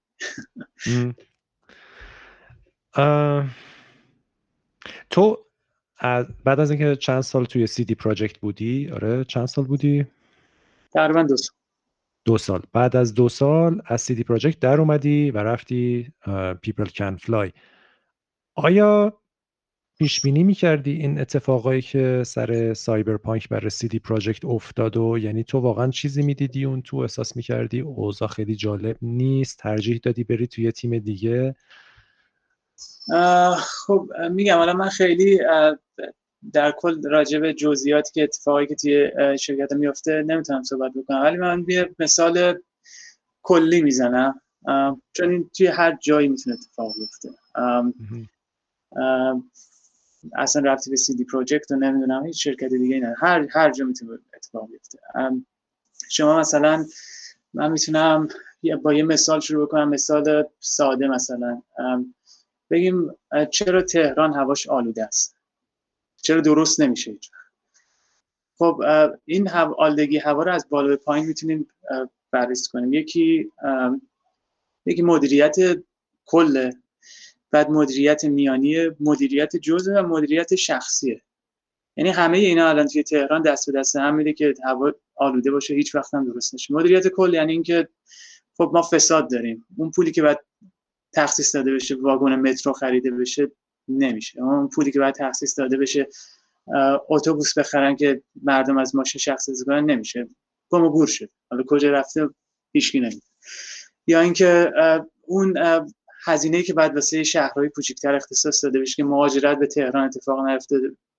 تو 5.10 5.46
بعد 6.44 6.60
از 6.60 6.72
اینکه 6.72 6.96
چند 6.96 7.22
سال 7.22 7.46
توی 7.46 7.68
سی 7.68 7.86
دی 7.86 7.96
پراجکت 7.96 8.40
بودی؟ 8.40 8.90
آره 8.90 9.24
چند 9.24 9.46
سال 9.46 9.66
بودی؟ 9.66 10.06
تقریبا 10.94 11.24
دو 11.24 11.38
سال. 11.38 11.56
دو 12.26 12.38
سال. 12.38 12.62
بعد 12.74 12.96
از 12.96 13.14
دو 13.14 13.30
سال 13.30 13.82
از 13.86 14.02
سی 14.02 14.16
دی 14.16 14.24
پراجکت 14.24 14.60
در 14.60 14.80
اومدی 14.80 15.32
و 15.32 15.38
رفتی 15.38 16.12
People 16.62 16.86
Can 16.86 17.16
Fly. 17.16 17.52
آیا 18.56 19.20
پیش 20.04 20.22
بینی 20.22 20.44
می‌کردی 20.44 20.92
این 20.92 21.20
اتفاقایی 21.20 21.82
که 21.82 22.24
سر 22.26 22.74
Cyberpunk 22.74 23.50
برای 23.50 23.70
CD 23.70 24.00
Projekt 24.00 24.46
افتاد 24.46 24.98
و 24.98 25.18
یعنی 25.18 25.44
تو 25.44 25.60
واقعا 25.60 25.92
چیزی 25.92 26.22
می‌دیدی 26.22 26.66
اون 26.66 26.82
تو 26.82 26.98
احساس 26.98 27.36
می‌کردی 27.36 27.80
اوضاع 27.80 28.28
خیلی 28.28 28.56
جالب 28.56 28.98
نیست 29.02 29.58
ترجیح 29.58 30.00
دادی 30.04 30.24
بری 30.24 30.48
توی 30.48 30.72
تیم 30.72 31.00
دیگه؟ 31.00 31.56
خب 33.58 34.10
میگم 34.32 34.58
حالا 34.58 34.74
من 34.74 34.90
خیلی 34.90 35.40
در 36.54 36.74
کل 36.78 37.10
راجع 37.10 37.40
به 37.40 37.54
جزئیاتی 37.54 38.12
که 38.14 38.24
اتفاقی 38.24 38.68
که 38.68 38.76
توی 38.76 39.12
شرکت 39.40 39.74
میفته 39.74 40.24
نمی‌تونم 40.28 40.64
صحبت 40.64 40.92
بکنم. 40.96 41.22
ولی 41.22 41.38
من 41.38 41.66
یه 41.68 41.96
مثال 42.00 42.60
کلی 43.42 43.82
می‌زنم. 43.82 44.42
چون 45.14 45.30
این 45.30 45.50
توی 45.58 45.68
هر 45.68 45.98
جایی 46.02 46.28
می‌تونه 46.28 46.56
اتفاق 46.56 46.94
بیفته. 47.00 47.30
اصلا 50.36 50.62
رفتی 50.72 50.90
به 50.90 50.96
سی 50.96 51.16
دی 51.16 51.24
پروژکت 51.24 51.72
و 51.72 51.76
نمی‌دونم 51.76 52.26
هیچ 52.26 52.44
شرکت 52.44 52.70
دیگه 52.70 53.00
نه 53.00 53.16
هر 53.18 53.48
هر 53.52 53.72
جا 53.72 53.86
می‌تونه 53.86 54.20
اتفاق 54.36 54.70
بیفته. 54.70 55.00
شما 56.10 56.40
مثلا 56.40 56.86
من 57.54 57.72
می‌تونم 57.72 58.28
با 58.82 58.94
یه 58.94 59.04
مثال 59.04 59.40
شروع 59.40 59.66
بکنم. 59.66 59.90
مثال 59.90 60.44
ساده 60.60 61.08
مثلا. 61.08 61.62
بگیم 62.70 63.12
چرا 63.52 63.82
تهران 63.82 64.34
هواش 64.34 64.70
آلوده 64.70 65.04
است؟ 65.04 65.36
چرا 66.22 66.42
درست 66.42 66.80
نمیشه 66.82 67.18
خب 68.58 68.82
این 69.26 69.48
هوا 69.48 69.76
آلودگی 69.78 70.18
هوا 70.18 70.44
رو 70.44 70.52
از 70.54 70.70
بالا 70.70 70.88
به 70.88 70.96
پایین 70.96 71.26
می‌تونیم 71.26 71.68
بررسی 72.32 72.70
کنیم. 72.72 72.94
یکی 72.94 73.52
یکی 74.86 75.02
مدیریت 75.02 75.56
کل 76.26 76.72
بعد 77.54 77.70
مدیریت 77.70 78.26
میانی 78.26 78.90
مدیریت 79.00 79.56
جزء 79.56 79.92
و 79.96 80.08
مدیریت 80.08 80.56
شخصیه. 80.56 81.22
یعنی 81.98 82.10
همه 82.10 82.38
اینا 82.38 82.70
الان 82.70 82.88
توی 82.88 83.04
تهران 83.04 83.42
دست 83.42 83.72
به 83.72 83.80
دست 83.80 83.96
هم 83.96 84.16
میده 84.16 84.34
که 84.34 84.54
هوا 84.64 84.92
آلوده 85.16 85.52
باشه 85.52 85.74
هیچ 85.74 85.96
وقت 85.96 86.14
هم 86.14 86.26
درست 86.26 86.54
نشه. 86.54 86.74
مدیریت 86.74 87.08
کل 87.08 87.34
یعنی 87.34 87.52
اینکه 87.52 87.88
خب 88.58 88.72
ما 88.74 88.82
فساد 88.82 89.32
داریم. 89.32 89.66
اون 89.78 89.92
پولی 89.92 90.12
که 90.12 90.22
باید 90.22 90.38
تخصیص 91.14 91.56
داده 91.56 91.74
بشه 91.74 91.96
واگن 91.96 92.36
مترو 92.36 92.74
خریده 92.74 93.12
بشه 93.12 93.52
نمیشه. 93.88 94.42
اون 94.42 94.70
پولی 94.70 94.92
که 94.92 95.00
باید 95.00 95.16
تخصیص 95.16 95.60
داده 95.60 95.78
بشه 95.78 96.08
اتوبوس 97.10 97.58
بخرن 97.58 97.96
که 97.96 98.22
مردم 98.44 98.78
از 98.78 98.96
ماشین 98.96 99.20
شخصی 99.20 99.52
کنن 99.66 99.86
نمیشه. 99.86 100.28
گم 100.70 100.84
و 100.84 100.90
گور 100.90 101.08
شد. 101.08 101.30
حالا 101.50 101.64
کجا 101.68 101.92
رفته؟ 101.92 102.30
هیچکی 102.72 103.00
نمیده 103.00 103.22
یا 104.08 104.22
اینکه 104.22 104.72
اون 105.22 105.54
هزینه 106.26 106.64
که 106.64 106.74
بعد 106.74 106.96
واسه 106.96 107.24
شهرهای 107.24 107.70
کوچکتر 107.70 108.16
اختصاص 108.16 108.64
داده 108.64 108.80
بشه 108.80 108.96
که 108.96 109.04
مهاجرت 109.04 109.60
به 109.60 109.68
تهران 109.68 110.04
اتفاق 110.04 110.40
نیفته 110.40 110.76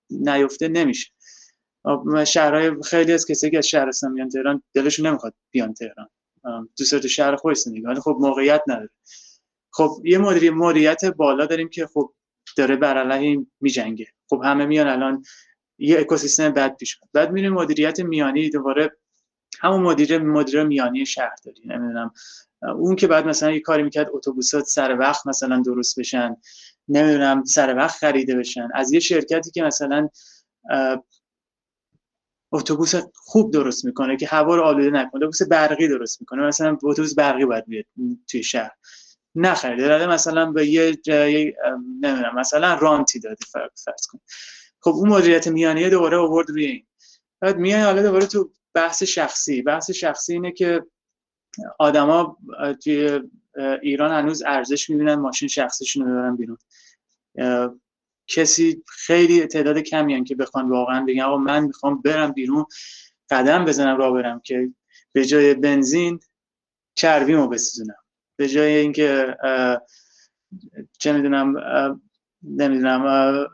نیفته 0.09 0.67
نمیشه. 0.67 1.11
شهرهای 2.27 2.71
خیلی 2.83 3.13
از 3.13 3.25
کسی 3.25 3.51
که 3.51 3.57
از 3.57 3.67
شهرستان 3.67 4.11
میان 4.11 4.29
تهران 4.29 4.63
دلشون 4.73 5.07
نمی‌خواد 5.07 5.33
بیان 5.51 5.73
تهران. 5.73 6.09
دوست 6.77 6.91
داره 6.91 7.07
شهر 7.07 7.35
خودش 7.35 7.57
زندگی. 7.57 7.81
ولی 7.81 7.99
خب 7.99 8.17
موقعیت 8.19 8.61
نداره. 8.67 8.89
خب 9.71 10.01
یه 10.03 10.17
مدیری 10.17 10.49
مدیریت 10.49 11.05
بالا 11.05 11.45
داریم 11.45 11.69
که 11.69 11.87
خب 11.87 12.13
داره 12.57 12.75
بر 12.75 12.97
علیه 12.97 13.45
میجنگه. 13.61 14.07
خب 14.29 14.41
همه 14.43 14.65
میان 14.65 14.87
الان 14.87 15.23
یه 15.77 15.99
اکوسیستم 15.99 16.49
بد 16.49 16.75
پیش 16.75 16.99
بعد 17.13 17.31
میریم 17.31 17.53
مدیریت 17.53 17.99
میانی 17.99 18.49
دوباره 18.49 18.97
همون 19.59 19.81
مدیر 19.81 20.17
مدیر 20.17 20.63
میانی 20.63 21.05
شهرداری 21.05 21.61
نمی‌دونم. 21.65 22.13
اون 22.61 22.95
که 22.95 23.07
بعد 23.07 23.27
مثلا 23.27 23.51
یه 23.51 23.59
کاری 23.59 23.83
می‌کرد 23.83 24.09
اتوبوسات 24.11 24.63
سر 24.65 24.97
وقت 24.97 25.27
مثلا 25.27 25.61
درست 25.65 25.99
بشن 25.99 26.35
نمی‌دونم 26.87 27.43
سر 27.43 27.75
وقت 27.75 27.97
خریده 27.97 28.35
بشن. 28.35 28.67
از 28.73 28.93
یه 28.93 28.99
شرکتی 28.99 29.51
که 29.51 29.63
مثلا 29.63 30.09
اتوبوس 32.51 32.95
خوب 33.13 33.53
درست 33.53 33.85
می‌کنه 33.85 34.17
که 34.17 34.27
هوا 34.27 34.55
رو 34.55 34.61
آلوده 34.61 34.89
نکنه 34.89 35.15
اتوبوس 35.15 35.41
برقی 35.41 35.87
درست 35.87 36.21
می‌کنه. 36.21 36.47
مثلا 36.47 36.77
اتوبوس 36.83 37.15
برقی 37.15 37.45
باید 37.45 37.65
بیاد 37.65 37.85
توی 38.29 38.43
شهر. 38.43 38.71
نخریده 39.35 39.87
داده 39.87 40.07
مثلا 40.07 40.51
به 40.51 40.67
یه 40.67 40.95
جایی 40.95 41.53
نمی‌دونم 42.01 42.35
مثلا 42.35 42.73
رانتی 42.73 43.19
داده 43.19 43.45
فرض 43.83 44.07
کن. 44.07 44.19
خب 44.79 44.91
اون 44.91 45.09
مدیریت 45.09 45.47
میانیه 45.47 45.89
دوباره 45.89 46.17
آورد 46.17 46.49
روی 46.49 46.65
این. 46.65 46.85
بعد 47.41 47.57
میای 47.57 47.81
حالا 47.81 48.01
دوباره 48.01 48.25
تو 48.25 48.51
بحث 48.73 49.03
شخصی. 49.03 49.61
بحث 49.61 49.91
شخصی 49.91 50.33
اینه 50.33 50.51
که 50.51 50.85
آدما 51.79 52.37
توی 52.83 53.19
ایران 53.81 54.11
هنوز 54.11 54.43
ارزش 54.45 54.89
می‌بینن 54.89 55.15
ماشین 55.15 55.47
شخصیشون 55.47 56.05
رو 56.05 56.11
ببرن 56.11 56.35
بیرون. 56.35 56.57
کسی 58.27 58.83
خیلی 58.87 59.47
تعداد 59.47 59.77
کمی 59.77 60.23
که 60.23 60.35
بخوان 60.35 60.69
واقعا 60.69 61.05
بگن 61.05 61.21
آقا 61.21 61.37
من 61.37 61.63
می‌خوام 61.63 62.01
برم 62.01 62.31
بیرون 62.31 62.65
قدم 63.29 63.65
بزنم 63.65 63.97
را 63.97 64.11
برم 64.11 64.39
که 64.39 64.69
به 65.11 65.25
جای 65.25 65.53
بنزین 65.53 66.19
چربیمو 66.95 67.47
بسوزونم. 67.47 67.95
به 68.35 68.47
جای 68.47 68.75
اینکه 68.75 69.37
چه 70.99 71.13
می‌دونم 71.13 71.55
نمی‌دونم 72.43 73.47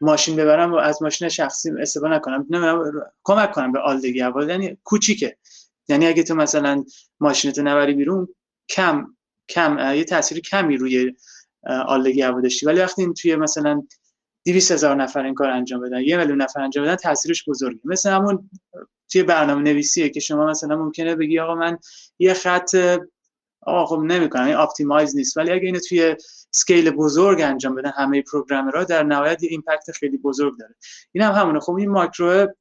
ماشین 0.00 0.36
ببرم 0.36 0.72
و 0.72 0.76
از 0.76 1.02
ماشین 1.02 1.28
شخصی 1.28 1.70
استفاده 1.80 2.14
نکنم. 2.14 2.46
نمی‌دونم 2.50 3.02
کمک 3.24 3.52
کنم 3.52 3.72
به 3.72 3.78
آلدگی 3.78 4.20
هوا 4.20 4.44
یعنی 4.44 4.78
کوچیکه. 4.84 5.36
یعنی 5.88 6.06
اگه 6.06 6.22
تو 6.22 6.34
مثلا 6.34 6.84
ماشینتو 7.20 7.62
نبری 7.62 7.94
بیرون 7.94 8.28
کم 8.68 9.06
کم 9.48 9.94
یه 9.94 10.04
تاثیر 10.04 10.40
کمی 10.40 10.76
روی 10.76 11.14
آلدگی 11.86 12.22
هوا 12.22 12.40
داشتی. 12.40 12.66
ولی 12.66 12.80
وقتی 12.80 13.12
توی 13.12 13.36
مثلا 13.36 13.82
200 14.44 14.72
هزار 14.72 14.96
نفر 14.96 15.24
این 15.24 15.34
کار 15.34 15.50
انجام 15.50 15.80
بدن 15.80 16.00
یه 16.00 16.16
میلیون 16.16 16.42
نفر 16.42 16.60
انجام 16.60 16.84
بدن 16.84 16.96
تاثیرش 16.96 17.44
بزرگه. 17.48 17.80
مثل 17.84 18.10
همون 18.10 18.50
توی 19.12 19.22
برنامه 19.22 19.62
نویسیه 19.62 20.08
که 20.08 20.20
شما 20.20 20.46
مثلا 20.46 20.76
ممکنه 20.76 21.14
بگی 21.14 21.38
آقا 21.38 21.54
من 21.54 21.78
یه 22.18 22.34
خط 22.34 22.98
آقا 23.62 23.86
خب 23.86 24.02
نمی‌کنم 24.02 24.44
این 24.44 24.56
optimize 24.56 25.16
نیست. 25.16 25.36
ولی 25.36 25.50
اگه 25.50 25.66
اینو 25.66 25.78
توی 25.88 26.16
scale 26.50 26.90
بزرگ 26.90 27.40
انجام 27.40 27.74
بدن 27.74 27.92
همه 27.96 28.22
programmer 28.22 28.78
ها 28.78 28.84
در 28.84 29.02
نهایت 29.02 29.42
یه 29.42 29.50
impact 29.50 29.92
خیلی 29.92 30.18
بزرگ 30.18 30.58
داره. 30.58 30.74
این 31.12 31.24
هم 31.24 31.32
همونه. 31.32 31.60
خب 31.60 31.72
این 31.74 31.90
کارو 31.90 32.54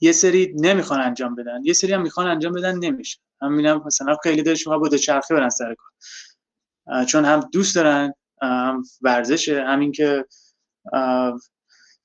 یه 0.00 0.12
سری 0.12 0.54
نمی‌خوان 0.56 1.00
انجام 1.00 1.34
بدن. 1.34 1.60
یه 1.64 1.72
سری 1.72 1.92
هم 1.92 2.02
می‌خوان 2.02 2.26
انجام 2.26 2.52
بدن 2.52 2.78
نمیشه. 2.78 3.18
همینم 3.42 3.82
مثلا 3.86 4.16
خیلی 4.22 4.42
داره 4.42 4.56
شما 4.56 4.78
با 4.78 4.88
چرخه 4.88 5.34
برن 5.34 5.48
سر 5.48 5.74
کار. 5.74 7.04
چون 7.04 7.24
هم 7.24 7.48
دوست 7.52 7.74
دارن 7.74 8.14
هم 8.42 8.82
ورزشه 9.02 9.64
همین 9.64 9.92
که 9.92 10.24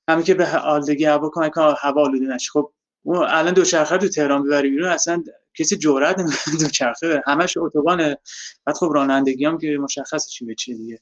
همین 0.08 0.24
که 0.24 0.34
به 0.34 0.56
آلودگی 0.56 1.04
هوا 1.04 1.30
کمک 1.34 1.52
هوا 1.56 2.02
آلوده 2.02 2.26
نشه. 2.26 2.50
خب 2.52 2.72
الان 3.06 3.54
دوچرخه 3.54 3.98
تو 3.98 4.08
تهران 4.08 4.42
ببری 4.42 4.70
بیرون 4.70 4.88
اصلا 4.88 5.24
کسی 5.54 5.76
جرئت 5.76 6.18
نمی‌کنه 6.18 6.56
دوچرخه 6.60 7.22
همش 7.26 7.56
اتوبانه 7.56 8.18
بعد 8.64 8.76
خب 8.76 8.90
رانندگی 8.94 9.44
هم 9.44 9.58
که 9.58 9.78
مشخص 9.80 10.28
چی 10.28 10.44
به 10.44 10.54
چی 10.54 10.74
دیگه. 10.74 11.00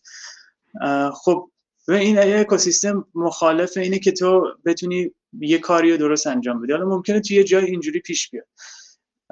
خب 1.24 1.50
این 1.88 2.16
یه 2.16 2.40
اکوسیستم 2.40 3.06
مخالف 3.14 3.76
اینه 3.76 3.98
که 3.98 4.12
تو 4.12 4.54
بتونی 4.64 5.10
یه 5.40 5.58
کاری 5.58 5.90
رو 5.90 5.96
درست 5.96 6.26
انجام 6.26 6.62
بدی. 6.62 6.72
حالا 6.72 6.84
ممکنه 6.84 7.20
توی 7.20 7.36
یه 7.36 7.44
جای 7.44 7.64
اینجوری 7.64 8.00
پیش 8.00 8.30
بیاد. 8.30 8.46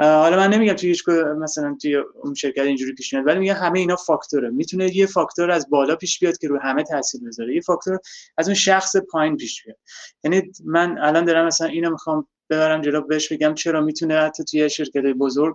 حالا 0.00 0.36
من 0.36 0.50
نمیگم 0.54 0.72
توی 0.72 0.88
هیچ 0.88 1.08
مثلا 1.40 1.76
توی 1.82 1.96
اون 1.96 2.34
شرکت 2.34 2.62
اینجوری 2.62 2.94
پیش 2.94 3.12
میاد 3.12 3.26
ولی 3.26 3.38
میگم 3.38 3.54
همه 3.54 3.78
اینا 3.78 3.96
فاکتوره. 3.96 4.50
می‌تونه 4.50 4.96
یه 4.96 5.06
فاکتور 5.06 5.50
از 5.50 5.70
بالا 5.70 5.96
پیش 5.96 6.18
بیاد 6.18 6.38
که 6.38 6.48
رو 6.48 6.60
همه 6.60 6.82
تاثیر 6.82 7.20
بذاره. 7.26 7.54
یه 7.54 7.60
فاکتور 7.60 7.98
از 8.38 8.48
اون 8.48 8.54
شخص 8.54 8.96
پایین 8.96 9.36
پیش 9.36 9.64
بیاد. 9.64 9.78
یعنی 10.24 10.52
من 10.64 10.98
الان 10.98 11.24
دارم 11.24 11.46
مثلا 11.46 11.66
اینو 11.66 11.90
می‌خوام 11.90 12.28
ببرم 12.50 12.82
جلو 12.82 13.00
بهش 13.00 13.32
بگم 13.32 13.54
چرا 13.54 13.80
می‌تونه 13.80 14.20
حتی 14.20 14.44
توی 14.44 14.70
شرکت 14.70 15.02
بزرگ 15.02 15.54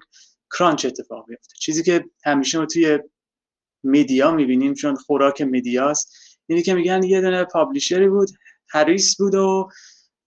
crunch 0.57 0.85
اتفاق 0.85 1.27
بیفته. 1.27 1.53
چیزی 1.59 1.83
که 1.83 2.05
همیشه 2.25 2.59
ما 2.59 2.65
توی 2.65 2.99
media 3.83 4.31
می‌بینیم 4.31 4.73
چون 4.73 4.95
خوراک 4.95 5.41
media 5.41 5.94
ست 5.94 6.15
اینی 6.47 6.63
که 6.63 6.73
میگن 6.73 7.03
یه 7.03 7.21
دونه 7.21 7.43
publisher 7.43 8.03
ی 8.03 8.09
بود 8.09 8.29
حریص 8.69 9.17
بود 9.17 9.35
و 9.35 9.69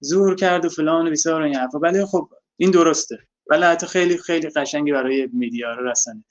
زور 0.01 0.35
کرد 0.35 0.65
و 0.65 0.69
فلان 0.69 1.07
و 1.07 1.11
بیسار 1.11 1.43
این 1.43 1.55
حرفا. 1.55 1.79
ولی 1.79 2.05
خب 2.05 2.29
این 2.57 2.71
درسته. 2.71 3.19
ولی 3.51 3.63
حتی 3.63 3.87
خیلی 3.87 4.19
خیلی 4.19 4.49
قشنگی 4.49 4.93
برای 4.93 5.29
media 5.33 5.73
رو 5.73 5.91
رسانه. 5.91 6.25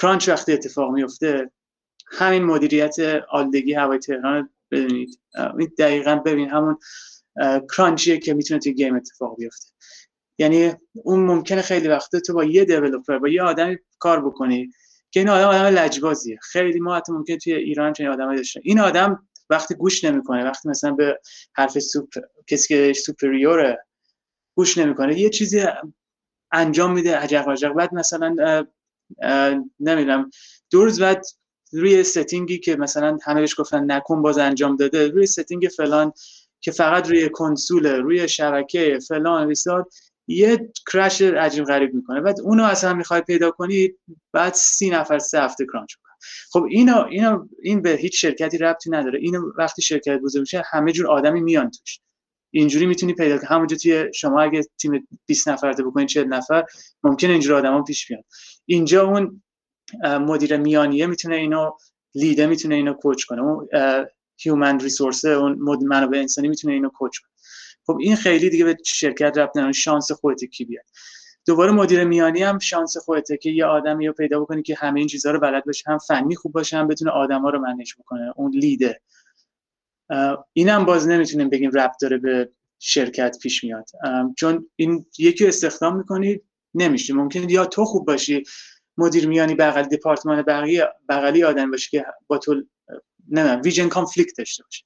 crunch 0.00 0.28
وقتی 0.28 0.52
اتفاق 0.52 0.92
میفته 0.92 1.50
همین 2.06 2.44
مدیریت 2.44 2.96
آلدگی 3.30 3.74
هوای 3.74 3.98
تهران 3.98 4.50
این 4.72 5.72
دقیقا 5.78 6.16
ببین 6.16 6.48
همون 6.50 6.78
کرانچیه 7.76 8.18
که 8.18 8.34
می‌تونه 8.34 8.60
توی 8.60 8.74
گیم 8.74 8.96
اتفاق 8.96 9.36
بیفته. 9.36 9.66
یعنی 10.38 10.72
اون 10.92 11.20
ممکنه 11.20 11.62
خیلی 11.62 11.88
وقته 11.88 12.20
تو 12.20 12.34
با 12.34 12.44
یه 12.44 12.64
دیولپر 12.64 13.18
با 13.18 13.28
یه 13.28 13.42
آدمی 13.42 13.76
کار 13.98 14.26
بکنی 14.26 14.70
که 15.10 15.20
این 15.20 15.28
آدم 15.28 15.48
آدم 15.48 15.78
لجبازیه. 15.78 16.38
خیلی 16.42 16.80
ما 16.80 16.96
حتی 16.96 17.12
ممکنه 17.12 17.36
توی 17.36 17.52
ایران 17.54 17.92
چنین 17.92 18.10
آدمایی 18.10 18.36
داشته 18.36 18.60
این 18.64 18.80
آدم 18.80 19.28
وقتی 19.50 19.74
گوش 19.74 20.04
نمی‌کنه 20.04 20.44
وقتی 20.44 20.68
مثلا 20.68 20.90
به 20.90 21.20
حرف 21.54 21.78
سوپ 21.78 22.08
کسی 22.46 22.68
که 22.68 22.92
سوپریوره 22.92 23.84
گوش 24.56 24.78
نمی‌کنه 24.78 25.20
یه 25.20 25.30
چیزی 25.30 25.62
انجام 26.52 26.92
میده 26.92 27.16
عجق 27.16 27.48
عجق 27.48 27.72
بعد 27.72 27.94
مثلا 27.94 28.36
نمی‌دونم 29.80 30.30
دو 30.70 30.84
روز 30.84 31.00
بعد 31.00 31.26
روی 31.72 32.04
setting 32.04 32.51
ی 32.51 32.58
که 32.58 32.76
مثلا 32.76 33.18
همه 33.24 33.40
بهش 33.40 33.60
گفتن 33.60 33.92
نکن 33.92 34.22
باز 34.22 34.38
انجام 34.38 34.76
داده 34.76 35.08
روی 35.08 35.26
setting 35.26 35.68
فلان 35.76 36.12
که 36.60 36.70
فقط 36.70 37.08
روی 37.08 37.28
کنسول 37.28 37.86
روی 37.86 38.28
شبکه 38.28 38.98
فلان 39.08 39.48
بیسار 39.48 39.86
یه 40.28 40.72
crash 40.92 41.22
عجیب 41.22 41.64
غریب 41.64 41.94
می‌کنه. 41.94 42.20
بعد 42.20 42.40
اونو 42.40 42.64
اصلا 42.64 42.94
می‌خوای 42.94 43.20
پیدا 43.20 43.50
کنی 43.50 43.90
بعد 44.32 44.54
سی 44.54 44.90
نفر 44.90 45.18
سه 45.18 45.40
هفته 45.40 45.66
crunch 45.72 45.94
کنه 45.94 46.12
خب 46.52 46.66
اینا 46.70 47.04
اینا 47.04 47.48
این 47.62 47.82
به 47.82 47.90
هیچ 47.90 48.20
شرکتی 48.20 48.58
ربطی 48.58 48.90
نداره. 48.90 49.18
اینو 49.18 49.52
وقتی 49.58 49.82
شرکت 49.82 50.18
بزرگ 50.20 50.40
میشه 50.40 50.62
همه 50.70 50.92
جور 50.92 51.06
آدمی 51.06 51.40
میان 51.40 51.70
توش. 51.70 52.00
اینجوری 52.50 52.86
می‌تونی 52.86 53.14
پیدا 53.14 53.38
کنی. 53.38 53.46
همونجا 53.48 53.76
توی 53.76 54.04
شما 54.14 54.42
اگه 54.42 54.62
تیم 54.78 55.08
20 55.26 55.48
نفرته 55.48 55.82
بکنید 55.82 56.08
40 56.08 56.26
نفر 56.26 56.64
ممکن 57.02 57.30
اینجور 57.30 57.54
آدما 57.54 57.82
پیش 57.82 58.08
بیان. 58.08 58.22
اینجا 58.66 59.06
اون 59.06 59.42
مدیر 60.04 60.56
میانیه 60.56 61.06
می‌تونه 61.06 61.36
اینو 61.36 61.70
لیده 62.14 62.46
می‌تونه 62.46 62.74
اینو 62.74 62.92
کوچ 62.92 63.24
کنه. 63.24 63.42
اون 63.42 63.68
هیومن 64.36 64.80
ریسورس 64.80 65.24
اون 65.24 65.58
منابع 65.82 66.18
انسانی 66.18 66.48
می‌تونه 66.48 66.74
اینو 66.74 66.88
کوچ 66.88 67.18
کنه. 67.18 67.33
خب 67.86 67.96
این 68.00 68.16
خیلی 68.16 68.50
دیگه 68.50 68.64
به 68.64 68.76
شرکت 68.84 69.38
ربط 69.38 69.56
نداره. 69.56 69.72
شانس 69.72 70.12
خودت 70.12 70.44
کی 70.44 70.64
بیاد؟ 70.64 70.84
دوباره 71.46 71.72
مدیر 71.72 72.04
میانی 72.04 72.42
هم 72.42 72.58
شانس 72.58 72.96
خودته 72.96 73.36
که 73.36 73.50
یه 73.50 73.64
آدمی 73.64 74.06
رو 74.06 74.12
پیدا 74.12 74.40
بکنی 74.40 74.62
که 74.62 74.74
همه 74.74 75.00
این 75.00 75.08
چیزها 75.08 75.32
رو 75.32 75.40
بلد 75.40 75.64
باشه 75.64 75.90
هم 75.90 75.98
فنی 75.98 76.34
خوب 76.34 76.52
باشه 76.52 76.76
هم 76.76 76.88
بتونه 76.88 77.10
آدما 77.10 77.50
رو 77.50 77.58
منیج 77.58 77.92
بکنه 77.98 78.32
اون 78.36 78.50
لیده 78.50 79.00
اینم 80.52 80.84
باز 80.84 81.08
نمی‌تونیم 81.08 81.48
بگیم 81.50 81.70
ربط 81.70 81.96
داره 82.00 82.18
به 82.18 82.50
شرکت 82.78 83.36
پیش 83.42 83.64
میاد. 83.64 83.86
چون 84.36 84.70
این 84.76 85.06
یکی 85.18 85.46
استخدام 85.46 85.96
می‌کنید 85.96 86.44
نمیشه. 86.74 87.14
ممکن 87.14 87.48
یا 87.48 87.66
تو 87.66 87.84
خوب 87.84 88.06
باشی 88.06 88.42
مدیر 88.96 89.28
میانی 89.28 89.54
بغل 89.54 89.82
دپارتمان 89.82 90.42
بقیه 90.42 90.88
بغلی 91.08 91.44
آدم 91.44 91.70
باشه 91.70 91.90
که 91.90 92.06
با 92.26 92.38
تو 92.38 92.62
نه 93.28 93.56
vision 93.56 93.88
conflict 93.88 94.38
داشته 94.38 94.64
باشه 94.64 94.84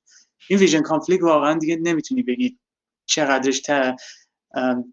این 0.49 0.59
vision 0.59 0.83
conflict 0.83 1.23
واقعا 1.23 1.59
دیگه 1.59 1.77
نمی‌تونی 1.77 2.23
بگی 2.23 2.59
چقدرش 3.09 3.63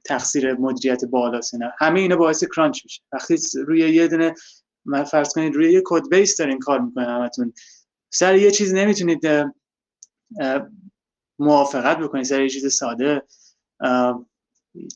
تقصیر 0.06 0.54
مدیریت 0.54 1.06
بالاست 1.06 1.56
نه 1.56 1.74
همه 1.80 2.00
اینا 2.00 2.16
باعث 2.16 2.44
crunch 2.56 2.82
میشه. 2.84 3.02
وقتی 3.12 3.38
روی 3.68 3.80
یه 3.80 4.08
دونه 4.08 4.34
من 4.86 5.04
فرض 5.04 5.34
کنید 5.34 5.56
روی 5.56 5.74
یه 5.74 5.82
code 5.86 6.10
base 6.10 6.38
دارین 6.38 6.60
کار 6.60 6.80
می‌کنین 6.80 7.08
همتون. 7.08 7.54
سر 8.14 8.36
یه 8.36 8.52
چیز 8.52 8.74
نمی‌تونید 8.74 9.22
موافقت 11.40 11.98
بکنید 11.98 12.26
سر 12.26 12.42
یه 12.42 12.50
چیز 12.50 12.74
ساده. 12.74 13.22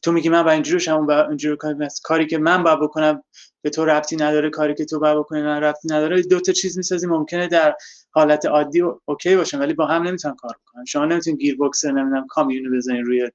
تو 0.04 0.12
میگی 0.12 0.30
من 0.30 0.44
با 0.44 0.52
اینجوری 0.52 0.80
شم 0.80 1.06
با 1.06 1.28
اینجوری 1.28 1.58
کاری 2.04 2.28
که 2.28 2.38
من 2.38 2.64
باید 2.64 2.80
بکنم 2.80 3.24
به 3.62 3.70
تو 3.70 3.86
ربطی 3.86 4.16
نداره 4.16 4.50
کاری 4.50 4.76
که 4.76 4.86
تو 4.86 5.00
باید 5.00 5.18
بکنی 5.18 5.42
من 5.42 5.64
ربطی 5.64 5.88
نداره 5.88 6.22
دو 6.22 6.40
تا 6.40 6.52
چیز 6.52 6.78
می‌سازی 6.78 7.08
ممکنه 7.08 7.48
در 7.48 7.76
حالت 8.12 8.46
عادی 8.46 8.82
اوکی 9.06 9.36
باشن 9.36 9.60
ولی 9.60 9.74
با 9.74 9.86
هم 9.86 10.04
نمی‌تونن 10.04 10.36
کار 10.36 10.56
کنن 10.66 10.86
شما 10.86 11.06
نمی‌تونید 11.06 11.40
گیر 11.40 11.58
بوکس 11.58 11.86
نمی‌دونم 11.86 12.28
کامیون 12.28 12.78
بزنین 12.78 13.06
روی 13.06 13.32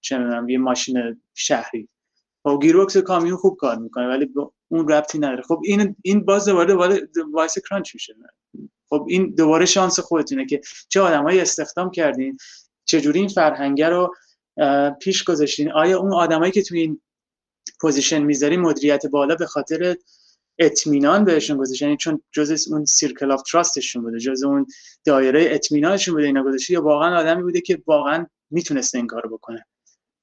چه 0.00 0.18
می‌دونم 0.18 0.48
یه 0.48 0.58
ماشین 0.58 1.20
شهری. 1.34 1.88
خب 2.42 2.58
گیر 2.62 2.76
بوکس 2.76 2.96
کامیون 2.96 3.36
خوب 3.36 3.56
کار 3.56 3.78
می‌کنه 3.78 4.08
ولی 4.08 4.34
اون 4.68 4.88
ربطی 4.88 5.18
نداره. 5.18 5.42
خب 5.42 5.60
این 5.64 5.96
این 6.02 6.24
باز 6.24 6.48
دوباره 6.48 6.74
باعث 7.32 7.58
crunch 7.58 7.94
میشه. 7.94 8.14
خب 8.88 9.06
این 9.08 9.34
دوباره 9.34 9.66
شانس 9.66 10.00
خودتونه 10.00 10.46
که 10.46 10.60
چه 10.88 11.00
آدمایی 11.00 11.40
استخدام 11.40 11.90
کردین 11.90 12.36
چجوری 12.84 13.18
این 13.20 13.28
فرهنگه 13.28 13.88
رو 13.88 14.14
پیش 15.00 15.24
گذاشتین. 15.24 15.72
آیا 15.72 15.98
اون 15.98 16.12
آدمایی 16.12 16.52
که 16.52 16.62
توی 16.62 16.80
این 16.80 17.00
position 17.80 18.22
می‌ذاری 18.22 18.56
مدیریت 18.56 19.06
بالا 19.06 19.34
به 19.34 19.46
خاطر 19.46 19.96
اطمینان 20.58 21.24
بهشون 21.24 21.56
گذاشتن 21.56 21.86
یعنی 21.86 21.96
چون 21.96 22.22
جز 22.32 22.68
اون 22.72 22.84
circle 22.84 23.32
of 23.32 23.42
trust 23.42 23.75
شون 23.75 24.02
بوده 24.02 24.18
جز 24.18 24.42
اون 24.42 24.66
دایره 25.04 25.46
اطمینانشون 25.50 26.14
بوده 26.14 26.26
اینا 26.26 26.42
گذاشته 26.44 26.72
یا 26.72 26.82
واقعا 26.82 27.18
آدمی 27.18 27.42
بوده 27.42 27.60
که 27.60 27.82
واقعا 27.86 28.26
می‌تونسته 28.50 28.98
این 28.98 29.06
کارو 29.06 29.30
بکنه؟ 29.30 29.66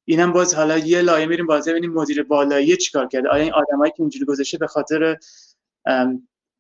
اینم 0.06 0.34
باز 0.34 0.56
حالا 0.56 0.78
یه 0.78 1.02
لایه 1.02 1.26
میریم 1.26 1.48
باز 1.48 1.68
ببینیم 1.68 1.94
مدیر 1.94 2.24
بالایی 2.24 2.78
چیکار 2.78 3.08
کرده. 3.08 3.30
آیا 3.30 3.44
این 3.44 3.54
آدمایی 3.54 3.92
که 3.92 4.02
اینجوری 4.02 4.26
گذاشته 4.26 4.58
به 4.58 4.68
خاطر 4.68 5.18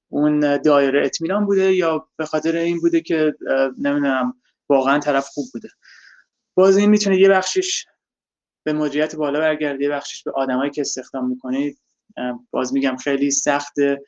اون 0.09 0.57
دایره 0.57 1.05
اطمینان 1.05 1.45
بوده 1.45 1.73
یا 1.73 2.09
به 2.17 2.25
خاطر 2.25 2.55
این 2.55 2.79
بوده 2.79 3.01
که 3.01 3.35
نمی‌دونم 3.77 4.33
واقعا 4.69 4.99
طرف 4.99 5.27
خوب 5.27 5.45
بوده؟ 5.53 5.69
باز 6.55 6.77
این 6.77 6.89
می‌تونه 6.89 7.17
یه 7.17 7.29
بخشش 7.29 7.85
به 8.63 8.73
مدیریت 8.73 9.15
بالا 9.15 9.39
برگرده 9.39 9.83
یه 9.83 9.89
بخشش 9.89 10.23
به 10.23 10.31
آدمایی 10.31 10.71
که 10.71 10.81
استخدام 10.81 11.29
می‌کنید. 11.29 11.79
باز 12.51 12.73
میگم 12.73 12.97
خیلی 12.97 13.31
سخته 13.31 14.01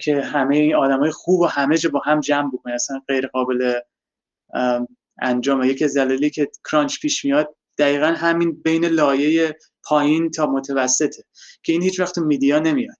که 0.00 0.20
همه 0.20 0.56
این 0.56 0.74
آدمای 0.74 1.10
خوب 1.10 1.40
و 1.40 1.46
همه 1.46 1.78
جا 1.78 1.90
با 1.90 2.00
هم 2.04 2.20
جمع 2.20 2.50
بکنه 2.52 2.74
اصلا 2.74 3.00
غیر 3.08 3.26
قابل 3.26 3.80
انجام 5.22 5.62
یکی 5.62 5.84
از 5.84 5.96
دلایلی 5.96 6.30
که 6.30 6.50
crunch 6.70 7.00
پیش 7.00 7.24
میاد 7.24 7.56
دقیقا 7.78 8.06
همین 8.06 8.62
بین 8.62 8.84
لایه 8.84 9.56
پایین 9.84 10.30
تا 10.30 10.46
متوسطه 10.46 11.24
که 11.62 11.72
این 11.72 11.82
هیچ 11.82 12.00
وقت 12.00 12.18
media 12.18 12.58
نمیاد. 12.58 12.96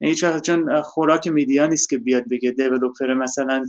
هیچ 0.00 0.24
وقت 0.24 0.42
چون 0.42 0.82
خوراک 0.82 1.28
media 1.28 1.66
نیست 1.66 1.90
که 1.90 1.98
بیاد 1.98 2.28
بگه 2.28 2.50
developer 2.50 3.14
مثلا 3.14 3.66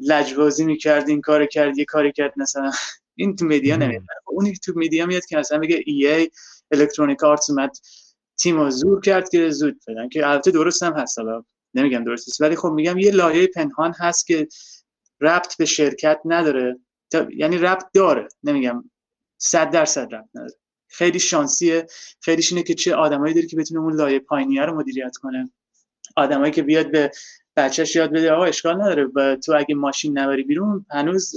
لجبازی 0.00 0.64
می‌کرد 0.64 1.08
این 1.08 1.20
کار 1.20 1.46
کرد 1.46 1.78
یه 1.78 1.84
کاری 1.84 2.12
کرد 2.12 2.32
مثلا 2.36 2.72
این 3.14 3.36
تو 3.36 3.44
media 3.44 3.76
نمیاد 3.76 4.02
اون 4.26 4.52
تو 4.52 4.72
media 4.76 5.06
میاد 5.06 5.24
که 5.24 5.36
مثلا 5.36 5.58
بگه 5.58 5.82
ای 5.86 6.06
ای 6.06 6.30
Electronic 6.70 7.24
Arts 7.24 7.50
اومد 7.50 7.76
تیم 8.38 8.70
زور 8.70 9.00
کرد 9.00 9.28
که 9.28 9.50
زود 9.50 9.80
بدن 9.88 10.08
که 10.08 10.26
البته 10.26 10.50
درست 10.50 10.82
هم 10.82 10.92
هست 10.92 11.18
نمیگم 11.74 12.04
درست 12.04 12.28
است 12.28 12.40
ولی 12.40 12.56
خب 12.56 12.68
میگم 12.68 12.98
یه 12.98 13.10
لایه 13.10 13.46
پنهان 13.46 13.94
هست 13.98 14.26
که 14.26 14.48
ربط 15.20 15.56
به 15.56 15.64
شرکت 15.64 16.20
نداره. 16.24 16.78
یعنی 17.36 17.58
ربط 17.58 17.84
داره 17.94 18.28
نمیگم 18.42 18.90
صد 19.38 19.70
درصد 19.70 20.14
ربط 20.14 20.28
نداره. 20.34 20.54
خیلی 20.88 21.18
شانسیه. 21.18 21.86
خیلیش 22.20 22.52
اینه 22.52 22.62
که 22.64 22.74
چه 22.74 22.94
آدمایی 22.94 23.34
داری 23.34 23.46
که 23.46 23.56
بتونه 23.56 23.80
اون 23.80 23.96
لایه 23.96 24.18
پایینیه 24.18 24.62
رو 24.62 24.78
مدیریت 24.78 25.16
کنه. 25.16 25.50
آدمایی 26.16 26.52
که 26.52 26.62
بیاد 26.62 26.90
به 26.90 27.10
بچهش 27.56 27.96
یاد 27.96 28.10
بده 28.10 28.32
آقا 28.32 28.44
اشکال 28.44 28.82
نداره. 28.82 29.08
و 29.14 29.36
تو 29.36 29.54
اگه 29.56 29.74
ماشین 29.74 30.18
نبری 30.18 30.42
بیرون 30.42 30.86
هنوز 30.90 31.34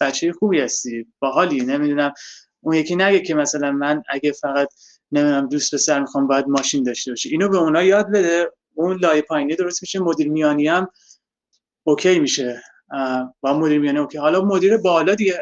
بچه 0.00 0.32
خوبی 0.32 0.60
هستی. 0.60 1.06
باحالی. 1.18 1.60
نمی‌دونم. 1.60 2.12
اون 2.60 2.74
یکی 2.74 2.96
نگه 2.96 3.20
که 3.20 3.34
مثلا 3.34 3.72
من 3.72 4.02
اگه 4.08 4.32
فقط 4.32 4.68
نمی‌دونم 5.12 5.48
دوست 5.48 5.76
سر 5.76 6.00
می‌خوام 6.00 6.26
باید 6.26 6.48
ماشین 6.48 6.82
داشته 6.82 7.12
باشه 7.12 7.28
اینو 7.28 7.48
به 7.48 7.58
اونا 7.58 7.82
یاد 7.82 8.10
بده. 8.10 8.52
اون 8.74 8.98
لایه 8.98 9.22
پایینی 9.22 9.56
درست 9.56 9.82
میشه. 9.82 9.98
مدیر 9.98 10.28
میانی 10.28 10.68
هم 10.68 10.88
okay 11.84 12.18
میشه. 12.18 12.62
با 13.40 13.58
مدیر 13.58 13.78
میانی 13.78 13.98
okay. 13.98 14.18
حالا 14.18 14.44
مدیر 14.44 14.76
بالا 14.76 15.14
دیگه 15.14 15.38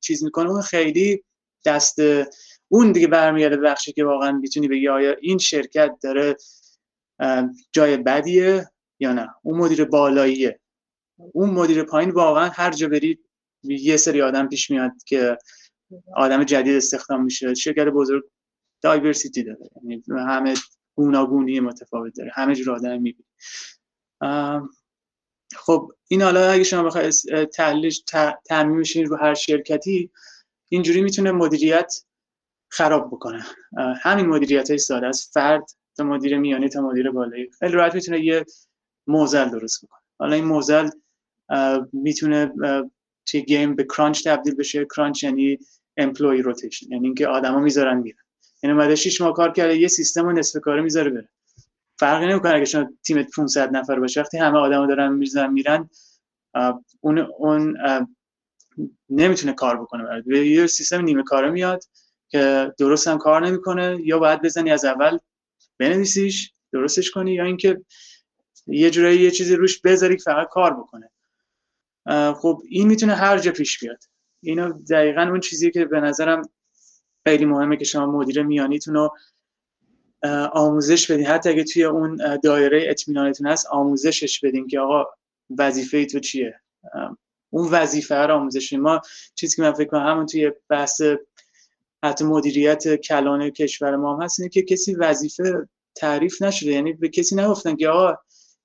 چیز 0.00 0.24
می‌کنه. 0.24 0.50
اون 0.50 0.62
خیلی 0.62 1.24
دست 1.64 1.98
اون 2.68 2.92
دیگه 2.92 3.06
برمیگرده 3.06 3.56
بخشی 3.56 3.92
که 3.92 4.04
واقعا 4.04 4.32
می‌تونی 4.32 4.68
بگی 4.68 4.88
آیا 4.88 5.16
این 5.20 5.38
شرکت 5.38 5.90
داره 6.02 6.36
جای 7.72 7.96
بدیه؟ 7.96 8.66
یا 9.00 9.12
نه. 9.12 9.34
اون 9.42 9.58
مدیر 9.58 9.84
بالاییه. 9.84 10.60
اون 11.32 11.50
مدیر 11.50 11.82
پایین 11.82 12.10
واقعا 12.10 12.48
هر 12.48 12.70
جا 12.70 12.88
برید 12.88 13.24
یه 13.62 13.96
سری 13.96 14.22
آدم 14.22 14.48
پیش 14.48 14.70
میاد 14.70 14.92
که 15.06 15.38
آدم 16.16 16.44
جدید 16.44 16.76
استخدام 16.76 17.24
میشه. 17.24 17.54
شرکت 17.54 17.84
بزرگ 17.84 18.24
diversity 18.82 19.42
داره. 19.42 19.70
یعنی 19.82 20.02
همه 20.08 20.54
گوناگونی 20.94 21.60
متفاوت 21.60 22.16
داره. 22.16 22.30
همه 22.34 22.54
جور 22.54 22.74
آدم 22.74 23.02
می‌بینی. 23.02 23.24
خب 25.56 25.92
این 26.08 26.22
حالا 26.22 26.50
اگه 26.50 26.62
شما 26.62 26.82
بخواید 26.82 27.14
تحلیلش 27.44 28.02
تعمیم 28.48 28.82
رو 29.08 29.16
هر 29.16 29.34
شرکتی 29.34 30.10
اینجوری 30.68 31.02
می‌تونه 31.02 31.32
مدیریت 31.32 31.94
خراب 32.70 33.06
بکنه. 33.06 33.44
همین 34.02 34.26
مدیریت 34.26 34.70
های 34.70 34.78
ساده 34.78 35.06
از 35.06 35.30
فرد 35.32 35.64
تا 35.96 36.04
مدیر 36.04 36.38
میانی 36.38 36.68
تا 36.68 36.80
مدیر 36.80 37.10
بالایی. 37.10 37.50
خیلی 37.58 37.72
راحت 37.72 37.94
می‌تونه 37.94 38.24
یه 38.24 38.44
معضل 39.08 39.48
درست 39.48 39.84
بکنه 39.84 40.00
حالا 40.18 40.34
این 40.34 40.44
معضل 40.44 40.88
می‌تونه 41.92 42.52
توی 43.26 43.42
game 43.42 43.76
به 43.76 43.84
crunch 43.84 44.28
تبدیل 44.28 44.54
بشه. 44.54 44.84
crunch 44.84 45.22
یعنی 45.22 45.58
امپلوی 45.96 46.42
روتیشن 46.42 46.92
یعنی 46.92 47.06
اینکه 47.06 47.26
آدما 47.26 47.60
می‌ذارن 47.60 47.98
میرن. 47.98 48.18
یعنی 48.62 48.76
اومده 48.76 48.94
6 48.94 49.20
ماه 49.20 49.32
کار 49.32 49.52
کرده 49.52 49.76
یه 49.76 49.88
سیستم 49.88 50.26
و 50.26 50.32
نصف 50.32 50.60
کاره 50.60 50.82
می‌ذاره 50.82 51.10
بره. 51.10 51.28
فرقی 51.98 52.26
نمی‌کنه 52.26 52.54
اگه 52.54 52.64
شما 52.64 52.86
تیمت 53.04 53.30
500 53.36 53.76
نفر 53.76 54.00
باشه. 54.00 54.20
وقتی 54.20 54.38
همه 54.38 54.58
آدما 54.58 54.86
دارن 54.86 55.12
میرزن 55.12 55.52
میرن 55.52 55.90
اون 57.00 57.18
اون 57.18 57.76
نمی‌تونه 59.10 59.52
کار 59.52 59.80
بکنه 59.80 60.22
یه 60.26 60.66
سیستم 60.66 61.00
نیمه 61.00 61.22
کاره 61.22 61.50
میاد 61.50 61.84
که 62.28 62.72
درست 62.78 63.08
هم 63.08 63.18
کار 63.18 63.46
نمی‌کنه. 63.46 63.98
یا 64.04 64.18
باید 64.18 64.42
بزنی 64.42 64.70
از 64.70 64.84
اول 64.84 65.18
بنویسیش 65.78 66.52
درستش 66.72 67.10
کنی 67.10 67.34
یا 67.34 67.44
اینکه 67.44 67.80
یه 68.68 68.90
جورایی 68.90 69.20
یه 69.20 69.30
چیزی 69.30 69.56
روش 69.56 69.80
بذاری 69.80 70.16
که 70.16 70.22
فقط 70.22 70.48
کار 70.48 70.74
بکنه. 70.74 71.10
خب 72.34 72.62
این 72.68 72.88
می‌تونه 72.88 73.14
هر 73.14 73.38
جا 73.38 73.52
پیش 73.52 73.78
بیاد. 73.78 74.04
اینو 74.42 74.72
دقیقا 74.72 75.22
اون 75.22 75.40
چیزی 75.40 75.70
که 75.70 75.84
به 75.84 76.00
نظرم 76.00 76.42
خیلی 77.26 77.44
مهمه 77.44 77.76
که 77.76 77.84
شما 77.84 78.06
مدیر 78.06 78.42
میانیتون 78.42 78.94
رو 78.94 79.16
آموزش 80.52 81.10
بدین. 81.10 81.26
حتی 81.26 81.48
اگه 81.48 81.64
توی 81.64 81.84
اون 81.84 82.38
دایره 82.42 82.90
اطمینانتون 82.90 83.46
هست 83.46 83.66
آموزشش 83.66 84.40
بدین 84.40 84.66
که 84.66 84.80
آقا 84.80 85.04
وظیفه 85.58 86.06
تو 86.06 86.20
چیه؟ 86.20 86.60
اون 87.50 87.68
وظیفه 87.68 88.14
رو 88.14 88.34
آموزش 88.34 88.72
ما 88.72 89.00
چیزی 89.34 89.56
که 89.56 89.62
من 89.62 89.72
فکر 89.72 89.88
کنم 89.88 90.06
همون 90.06 90.26
توی 90.26 90.52
بحث 90.68 91.02
حتی 92.04 92.24
مدیریت 92.24 92.96
کلان 92.96 93.50
کشور 93.50 93.96
ما 93.96 94.16
هم 94.16 94.22
هست 94.22 94.40
اینه 94.40 94.50
که 94.50 94.62
کسی 94.62 94.94
وظیفه 94.94 95.68
تعریف 95.94 96.42
نشده. 96.42 96.70
یعنی 96.70 96.92
به 96.92 97.08
کسی 97.08 97.36
نگفتن 97.36 97.76
که 97.76 97.88
آقا 97.88 98.18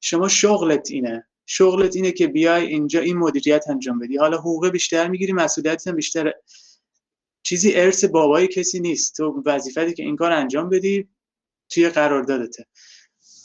شما 0.06 0.28
شغلت 0.28 0.92
اینه. 0.92 1.28
شغلت 1.46 1.96
اینه 1.96 2.12
که 2.12 2.28
بیای 2.28 2.66
اینجا 2.66 3.00
این 3.00 3.18
مدیریت 3.18 3.70
انجام 3.70 4.00
بدی. 4.00 4.18
حالا 4.18 4.38
حقوق 4.38 4.70
بیشتر 4.70 5.08
می‌گیری 5.08 5.34
مسئولیت 5.34 5.88
هم 5.88 5.96
بیشتر 5.96 6.34
چیزی 7.44 7.74
ارث 7.76 8.06
بابای 8.06 8.48
کسی 8.48 8.80
نیست. 8.80 9.18
تو 9.18 9.44
وظیفتی 9.46 9.94
که 9.94 10.04
این 10.04 10.16
کار 10.16 10.32
انجام 10.32 10.70
بدی 10.70 11.08
توی 11.70 11.90
قراردادته. 11.90 12.66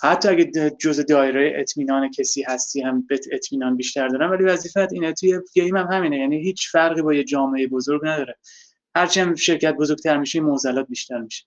حتی 0.02 0.28
اگه 0.28 0.70
جزء 0.70 1.02
دایره 1.02 1.52
اطمینان 1.56 2.10
کسی 2.10 2.42
هستی 2.42 2.80
هم 2.80 3.06
به 3.06 3.20
اطمینان 3.32 3.76
بیشتر 3.76 4.08
دارن 4.08 4.30
ولی 4.30 4.44
وظیفت 4.44 4.92
اینه. 4.92 5.12
توی 5.12 5.40
گیم 5.54 5.76
هم 5.76 5.86
همینه. 5.86 6.18
یعنی 6.18 6.42
هیچ 6.42 6.70
فرقی 6.70 7.02
با 7.02 7.14
یه 7.14 7.24
جامعه 7.24 7.66
بزرگ 7.66 8.00
نداره. 8.04 8.36
هرچند 8.94 9.36
شرکت 9.36 9.74
بزرگتر 9.74 10.16
میشه 10.16 10.40
موزلات 10.40 10.86
بیشتر 10.88 11.18
میشه. 11.18 11.44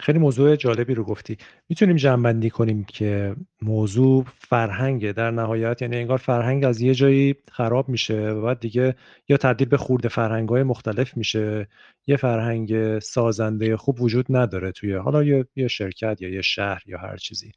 خیلی 0.00 0.18
موضوع 0.18 0.56
جالبی 0.56 0.94
رو 0.94 1.04
گفتی. 1.04 1.36
می‌تونیم 1.68 1.96
جنبندی 1.96 2.50
کنیم 2.50 2.84
که 2.84 3.36
موضوع 3.62 4.24
فرهنگه. 4.38 5.12
در 5.12 5.30
نهایت 5.30 5.82
یعنی 5.82 5.96
انگار 5.96 6.18
فرهنگ 6.18 6.64
از 6.64 6.80
یه 6.80 6.94
جایی 6.94 7.34
خراب 7.52 7.88
میشه 7.88 8.30
و 8.30 8.42
بعد 8.42 8.60
دیگه 8.60 8.96
یا 9.28 9.36
تبدیل 9.36 9.68
به 9.68 9.76
خورده 9.76 10.08
فرهنگ 10.08 10.48
های 10.48 10.62
مختلف 10.62 11.16
میشه. 11.16 11.68
یه 12.06 12.16
فرهنگ 12.16 12.98
سازنده 12.98 13.76
خوب 13.76 14.00
وجود 14.00 14.26
نداره 14.28 14.72
توی 14.72 14.94
حالا 14.94 15.24
یه, 15.24 15.46
یه 15.56 15.68
شرکت 15.68 16.22
یا 16.22 16.28
یه 16.28 16.42
شهر 16.42 16.82
یا 16.86 16.98
هر 16.98 17.16
چیزی. 17.16 17.52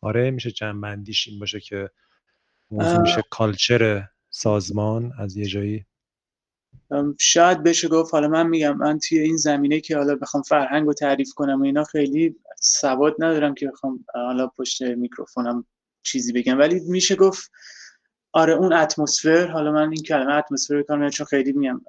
آره 0.00 0.30
میشه 0.30 0.50
جنبندیش 0.50 1.28
این 1.28 1.38
باشه 1.38 1.60
که 1.60 1.90
موضوع 2.70 3.00
میشه 3.00 3.22
کالچر 3.30 4.08
سازمان 4.30 5.12
از 5.18 5.36
یه 5.36 5.44
جایی 5.44 5.86
شاید 7.18 7.62
بشه 7.62 7.88
گفت 7.88 8.14
حالا 8.14 8.28
من 8.28 8.46
میگم 8.46 8.76
من 8.76 8.98
توی 8.98 9.18
این 9.18 9.36
زمینه 9.36 9.80
که 9.80 9.96
حالا 9.96 10.14
بخوام 10.14 10.42
فرهنگ 10.42 10.86
رو 10.86 10.92
تعریف 10.92 11.32
کنم 11.34 11.60
و 11.60 11.64
اینا 11.64 11.84
خیلی 11.84 12.36
سواد 12.60 13.14
ندارم 13.18 13.54
که 13.54 13.68
بخوام 13.68 14.04
حالا 14.14 14.46
پشت 14.46 14.82
میکروفونم 14.82 15.64
چیزی 16.02 16.32
بگم. 16.32 16.58
ولی 16.58 16.80
میشه 16.80 17.16
گفت 17.16 17.50
آره 18.32 18.52
اون 18.52 18.72
اتمسفر 18.72 19.46
حالا 19.46 19.72
من 19.72 19.90
این 19.92 20.02
کلمه 20.02 20.34
اتمسفر 20.34 20.82
کنم 20.82 21.10
چون 21.10 21.26
خیلی 21.26 21.52
میگم 21.52 21.80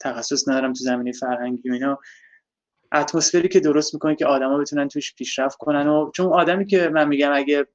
تخصص 0.00 0.48
ندارم 0.48 0.72
تو 0.72 0.84
زمینه 0.84 1.12
فرهنگی 1.12 1.70
و 1.70 1.72
اینا. 1.72 1.98
اتمسفری 2.92 3.48
که 3.48 3.60
درست 3.60 3.94
می‌کنه 3.94 4.16
که 4.16 4.26
آدما 4.26 4.58
بتونن 4.58 4.88
توش 4.88 5.14
پیشرفت 5.14 5.56
کنن 5.58 5.88
و 5.88 6.10
چون 6.14 6.26
آدمی 6.26 6.66
که 6.66 6.88
من 6.88 7.08
میگم 7.08 7.32
اگه 7.32 7.66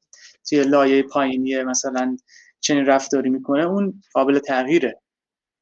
توی 0.50 0.64
لایه 0.64 1.04
پایینی 1.04 1.64
مثلا 1.64 2.18
چنین 2.60 2.86
رفتاری 2.86 3.30
می‌کنه 3.30 3.66
اون 3.66 4.02
قابل 4.14 4.40
تغییره. 4.40 5.02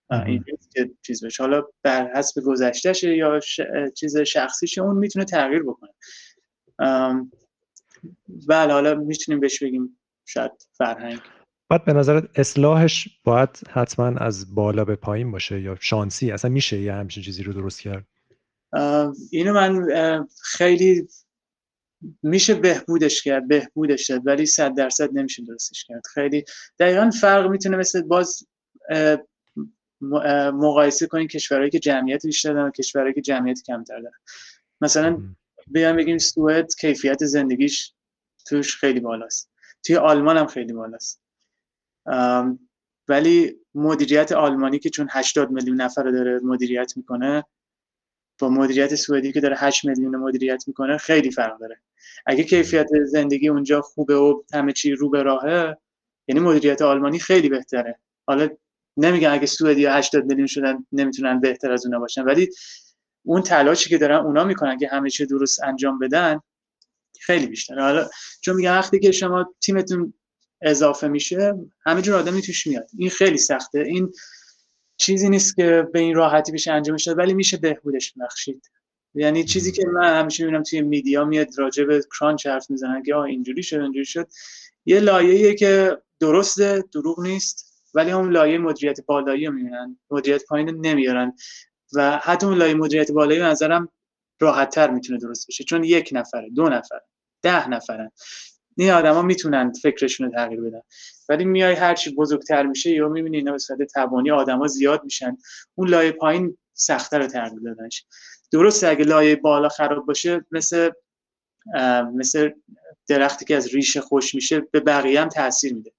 این 0.10 0.44
که 0.74 0.92
چیز 1.02 1.26
بشه. 1.26 1.44
حالا 1.44 1.64
بر 1.84 2.12
حسب 2.16 2.42
گذشتهشه 2.42 3.18
یا 3.18 3.40
چیز 3.96 4.18
شخصیشه 4.18 4.82
اون 4.82 4.98
می‌تونه 4.98 5.26
تغییر 5.26 5.64
بکنه. 5.64 5.94
بله 8.48 8.74
حالا 8.74 8.96
می‌تونیم 8.96 9.40
بهش 9.40 9.64
بگیم 9.64 10.00
شاید 10.26 10.52
فرهنگ. 10.72 11.20
بعد 11.70 11.86
به 11.86 11.94
نظرت 11.94 12.40
اصلاحش 12.40 13.08
باید 13.24 13.50
حتما 13.70 14.08
از 14.08 14.56
بالا 14.56 14.86
به 14.86 14.96
پایین 14.96 15.32
باشه 15.32 15.62
یا 15.62 15.78
شانسی؟ 15.80 16.32
اصلا 16.32 16.52
میشه 16.52 16.82
یه 16.82 16.94
همچین 16.94 17.24
چیزی 17.24 17.44
رو 17.44 17.54
درست 17.54 17.82
کرد؟ 17.82 18.08
اینو 19.32 19.54
من 19.54 19.88
خیلی 20.44 21.08
میشه 22.24 22.54
بهبودش 22.54 23.24
کرد 23.24 23.48
بهبودش 23.48 24.08
کرد 24.08 24.28
ولی 24.28 24.46
صد 24.46 24.76
درصد 24.76 25.10
نمیشه 25.14 25.44
درستش 25.44 25.84
کرد. 25.84 26.02
خیلی 26.14 26.44
دقیقا 26.80 27.10
فرق 27.22 27.50
می‌تونه 27.50 27.78
مثل 27.78 28.02
باز 28.02 28.48
مقایسه 30.02 31.07
کنید 31.07 31.30
کشورهایی 31.30 31.72
که 31.72 31.80
جمعیت 31.80 32.26
بیشتر 32.26 32.53
دارن 32.53 32.68
و 32.68 32.72
کشورهایی 32.72 33.14
که 33.14 33.22
جمعیت 33.22 33.61
کمتر 33.64 33.99
دارن. 33.99 34.18
مثلا 34.82 35.22
بیان 35.68 35.95
بگیم 35.95 36.18
سوئد 36.18 36.76
کیفیت 36.76 37.26
زندگیش 37.26 37.94
توش 38.45 38.78
خیلی 38.78 38.99
بالاست. 38.99 39.52
توی 39.86 39.95
آلمان 39.95 40.38
هم 40.38 40.48
خیلی 40.48 40.74
بالاست. 40.74 41.22
ولی 43.07 43.56
مدیریت 43.76 44.32
آلمانی 44.32 44.80
که 44.80 44.90
چون 44.90 45.07
80 45.11 45.52
میلیون 45.52 45.82
نفر 45.82 46.03
داره 46.03 46.40
مدیریت 46.44 46.94
می‌کنه 46.98 47.45
با 48.40 48.49
مدیریت 48.49 48.95
سوئدی 48.95 49.32
که 49.32 49.41
داره 49.41 49.56
8 49.60 49.86
میلیون 49.86 50.15
مدیریت 50.15 50.64
می‌کنه 50.68 50.98
خیلی 50.98 51.32
فرق 51.32 51.60
داره. 51.60 51.82
اگه 52.26 52.44
کیفیت 52.44 52.88
زندگی 53.06 53.49
اونجا 53.49 53.82
خوبه 53.82 54.15
و 54.15 54.44
همه 54.53 54.74
چی 54.74 54.91
رو 54.91 55.10
به 55.10 55.24
راهه 55.24 55.78
یعنی 56.28 56.41
مدیریت 56.41 56.82
آلمانی 56.82 57.19
خیلی 57.19 57.49
بهتره. 57.49 57.99
حالا 58.28 58.49
نمیگن 58.98 59.30
اگه 59.30 59.45
سوئدیا 59.45 59.94
80 59.94 60.26
میلیون 60.26 60.48
شدن 60.48 60.86
نمی‌تونن 60.91 61.40
بهتر 61.40 61.72
از 61.72 61.86
اونا 61.86 61.99
باشن. 61.99 62.22
ولی 62.22 62.49
اون 63.26 63.41
تلاشی 63.41 63.90
که 63.90 63.98
دارن 63.98 64.15
اونا 64.15 64.44
می‌کنن 64.44 64.78
که 64.78 64.88
همه 64.88 65.10
چی 65.10 65.26
درست 65.26 65.64
انجام 65.64 65.99
بدن 65.99 66.40
خیلی 67.22 67.48
بیشتره. 67.48 67.82
حالا 67.82 68.10
چون 68.41 68.56
میگن 68.56 68.72
وقتی 68.72 68.99
که 68.99 69.11
شما 69.11 69.53
تیمتون 69.61 70.14
اضافه 70.61 71.07
میشه 71.07 71.53
همه 71.86 72.02
جور 72.02 72.15
آدمی 72.15 72.41
توش 72.41 72.68
میاد. 72.68 72.90
این 72.98 73.10
خیلی 73.10 73.38
سخته. 73.38 73.80
این 73.80 74.11
چیزی 74.98 75.30
نیست 75.30 75.56
که 75.56 75.88
به 75.94 75.99
این 75.99 76.15
راحتی 76.15 76.52
بشه 76.52 76.72
انجام 76.72 76.98
شد 76.98 77.18
ولی 77.18 77.34
میشه 77.34 77.57
بهبودش 77.57 78.14
بخشید 78.22 78.72
یعنی 79.15 79.44
چیزی 79.44 79.72
که 79.72 79.88
من 79.88 80.19
همیشه 80.19 80.44
می‌بینم 80.44 80.64
توی 80.64 80.82
میدیا 80.82 81.26
میاد 81.26 81.48
راجع 81.57 81.84
به 81.84 82.03
کرانچ 82.19 82.48
حرف 82.48 82.69
می‌زنن 82.69 83.03
که 83.03 83.15
آه 83.15 83.24
اینجوری 83.24 83.64
شد 83.64 83.80
اینجوری 83.80 84.06
شد. 84.06 84.28
یه 84.86 84.99
لایه‌ایه 84.99 85.56
که 85.56 85.98
درسته 86.19 86.84
دروغ 86.94 87.19
نیست. 87.19 87.66
ولی 87.98 88.11
اون 88.11 88.32
لایه 88.32 88.57
مدیریت 88.57 89.06
بالایی 89.06 89.45
رو 89.45 89.53
می‌بینن. 89.53 89.99
مدیریت 90.11 90.45
پایین 90.45 90.86
نمیارن. 90.86 91.34
و 91.94 92.18
حتی 92.24 92.45
اون 92.45 92.57
لایه 92.57 92.74
مدیریت 92.74 93.11
بالایی 93.11 93.40
به 93.40 93.45
نظرم 93.45 93.90
راحت 94.40 94.69
تر 94.69 94.90
می‌تونه 94.91 95.19
درست 95.19 95.48
بشه. 95.48 95.64
چون 95.64 95.84
یک 95.84 96.10
نفره 96.14 96.49
دو 96.49 96.69
نفر 96.69 96.99
ده 97.41 97.69
نفرن 97.69 98.11
این 98.78 98.91
آدما 98.91 99.22
می‌تونن 99.22 99.72
فکرشون 99.72 100.28
رو 100.28 100.34
تغییر 100.34 100.61
بدن. 100.61 100.82
ولی 101.30 101.45
میای 101.45 101.74
هر 101.74 101.95
چی 101.95 102.15
بزرگتر 102.15 102.64
میشه 102.64 102.91
یا 102.91 103.10
می‌بینی 103.10 103.38
اینا 103.38 103.52
به 103.52 103.57
صورت 103.57 103.80
تبانی 103.95 104.32
آدما 104.32 104.68
زیاد 104.68 105.03
میشن. 105.03 105.38
اون 105.76 105.90
لایه 105.90 106.11
پایین 106.11 106.57
سختتر 106.74 107.19
رو 107.19 107.28
تغییر 107.28 107.61
دادنش. 107.61 108.06
درسته 108.52 108.88
اگه 108.88 109.06
لایه 109.06 109.36
بالا 109.36 109.69
خراب 109.69 110.06
باشه 110.06 110.45
مثل 110.52 110.91
مثل 112.15 112.49
درختی 113.07 113.45
که 113.45 113.56
از 113.56 113.76
ریشه 113.76 114.02
خوش 114.02 114.36
میشه 114.36 114.60
به 114.60 114.80
بقیه 114.80 115.22
هم 115.22 115.30
تاثیر 115.30 115.74
میده. 115.74 115.91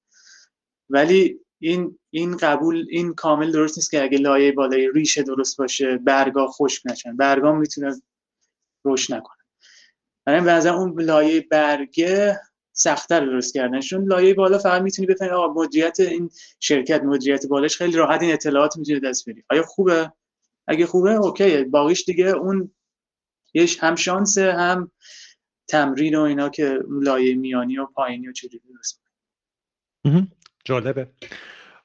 ولی 0.91 1.41
این 1.59 1.99
این 2.11 2.37
قبول 2.37 2.87
این 2.91 3.15
کامل 3.15 3.53
درست 3.53 3.79
نیست 3.79 3.91
که 3.91 4.03
اگه 4.03 4.19
لایه 4.19 4.53
بالای 4.53 4.91
ریشه 4.93 5.23
درست 5.23 5.57
باشه 5.57 5.97
برگا 5.97 6.47
خشک 6.47 6.83
نشن. 6.87 7.17
برگا 7.17 7.53
می‌تونه 7.53 8.03
روش 8.85 9.11
نکنه. 9.11 9.37
یعنی 10.27 10.41
به 10.41 10.67
اون 10.67 11.03
لایه 11.03 11.41
برگه 11.41 12.41
سختتر 12.73 13.27
درست 13.27 13.55
کردن 13.55 13.81
چون 13.81 14.05
لایه 14.05 14.35
بالا 14.35 14.59
فقط 14.59 14.83
می‌تونی 14.83 15.07
بفهمی 15.07 15.31
آقا 15.31 15.63
مدیریت 15.63 16.01
این 16.01 16.31
شرکت 16.61 17.03
مدیریت 17.03 17.47
بالاش 17.47 17.77
خیلی 17.77 17.97
راحت 17.97 18.23
این 18.23 18.33
اطلاعات 18.33 18.77
می‌تونی 18.77 19.01
دست 19.01 19.29
بدی. 19.29 19.45
آیا 19.51 19.63
خوبه؟ 19.63 20.13
اگه 20.67 20.87
خوبه 20.87 21.15
okay. 21.15 21.65
باقیش 21.65 22.05
دیگه 22.05 22.27
اون 22.27 22.71
یه 23.55 23.67
هم 23.81 23.95
شانس 23.95 24.39
هم 24.39 24.91
تمرین 25.69 26.15
و 26.15 26.21
اینا 26.21 26.49
که 26.49 26.79
لایه 26.89 27.35
میانی 27.35 27.79
و 27.79 27.87
پایینی 27.87 28.29
و 28.29 28.33
چجوری 28.33 28.63
درست 28.75 29.03
جالبه. 30.69 31.09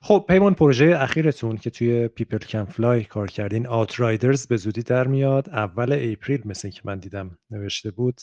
خب 0.01 0.25
پیمان 0.27 0.53
پروژه 0.53 0.97
اخیرتون 0.99 1.57
که 1.57 1.69
توی 1.69 2.07
People 2.07 2.37
Can 2.37 2.65
Fly 2.65 3.03
کار 3.03 3.27
کردین 3.27 3.67
Outriders 3.97 4.47
به 4.47 4.57
زودی 4.57 4.83
در 4.83 5.07
میاد. 5.07 5.49
اول 5.49 5.91
اپریل 5.91 6.41
مثل 6.45 6.69
که 6.69 6.81
من 6.85 6.99
دیدم 6.99 7.37
نوشته 7.51 7.91
بود. 7.91 8.21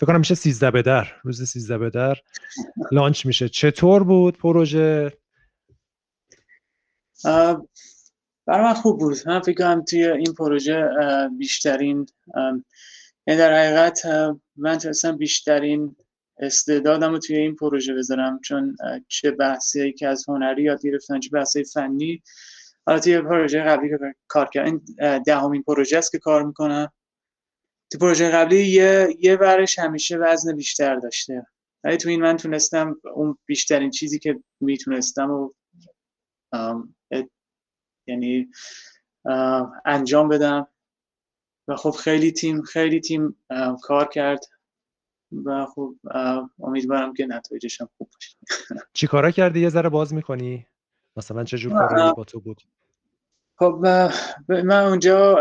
فکر 0.00 0.06
کنم 0.06 0.18
میشه 0.18 0.34
13 0.34 0.70
به 0.70 0.82
در. 0.82 1.06
روز 1.24 1.48
13 1.48 1.78
به 1.78 1.90
در 1.90 2.16
لانچ 2.92 3.26
میشه. 3.26 3.48
چطور 3.48 4.04
بود 4.04 4.38
پروژه؟ 4.38 5.12
برای 8.46 8.64
من 8.64 8.74
خوب 8.74 8.98
بود. 9.00 9.16
من 9.26 9.40
فکر 9.40 9.54
کنم 9.54 9.84
توی 9.84 10.04
این 10.04 10.34
پروژه 10.34 10.88
بیشترین 11.38 12.06
یعنی 13.26 13.40
در 13.40 13.54
حقیقت 13.54 14.06
من 14.56 14.78
تونستم 14.78 15.16
بیشترین 15.16 15.96
استعدادم 16.38 17.10
رو 17.10 17.18
توی 17.18 17.36
این 17.36 17.56
پروژه 17.56 17.94
بذارم 17.94 18.40
چون 18.40 18.76
چه 19.08 19.30
بحثی 19.30 19.92
که 19.92 20.08
از 20.08 20.24
هنری 20.28 20.62
یاد 20.62 20.82
گرفتن 20.82 21.20
چه 21.20 21.30
بحثی 21.30 21.64
فنی. 21.64 22.22
حالا 22.86 22.98
توی 23.00 23.20
پروژه 23.20 23.62
قبلی 23.62 23.88
که 23.88 23.98
کار 24.28 24.48
کردم 24.48 24.82
دهمین 25.18 25.62
پروژه 25.62 25.98
است 25.98 26.12
که 26.12 26.18
کار 26.18 26.42
می‌کنم. 26.42 26.92
تو 27.92 27.98
پروژه 27.98 28.30
قبلی 28.30 28.66
یه 28.66 29.16
یه 29.20 29.36
ورش 29.36 29.78
همیشه 29.78 30.16
وزن 30.16 30.56
بیشتر 30.56 30.96
داشته. 30.96 31.46
ولی 31.84 31.96
تو 31.96 32.08
این 32.08 32.20
من 32.20 32.36
تونستم 32.36 33.00
اون 33.14 33.38
بیشترین 33.46 33.90
چیزی 33.90 34.18
که 34.18 34.40
می‌تونستم 34.60 35.30
و 35.30 35.52
یعنی 38.06 38.48
انجام 39.84 40.28
بدم. 40.28 40.68
و 41.68 41.76
خب 41.76 41.90
خیلی 41.90 42.32
تیم 42.32 42.62
خیلی 42.62 43.00
تیم 43.00 43.36
کار 43.82 44.08
کرد. 44.08 44.40
و 45.44 45.66
خب 45.66 45.94
امیدوارم 46.62 47.14
که 47.14 47.26
نتایجش 47.26 47.80
هم 47.80 47.88
خوب 47.98 48.10
باشه. 48.12 48.36
چی 48.92 49.06
کارا 49.06 49.30
کردی؟ 49.30 49.60
یه 49.60 49.68
ذره 49.68 49.88
باز 49.88 50.14
می‌کنی؟ 50.14 50.66
مثلا 51.16 51.44
چه 51.44 51.58
جور 51.58 51.88
کاری 51.88 52.12
با 52.16 52.24
تو 52.24 52.40
بود؟ 52.40 52.62
خب 53.58 53.80
من 54.48 54.84
اونجا 54.84 55.34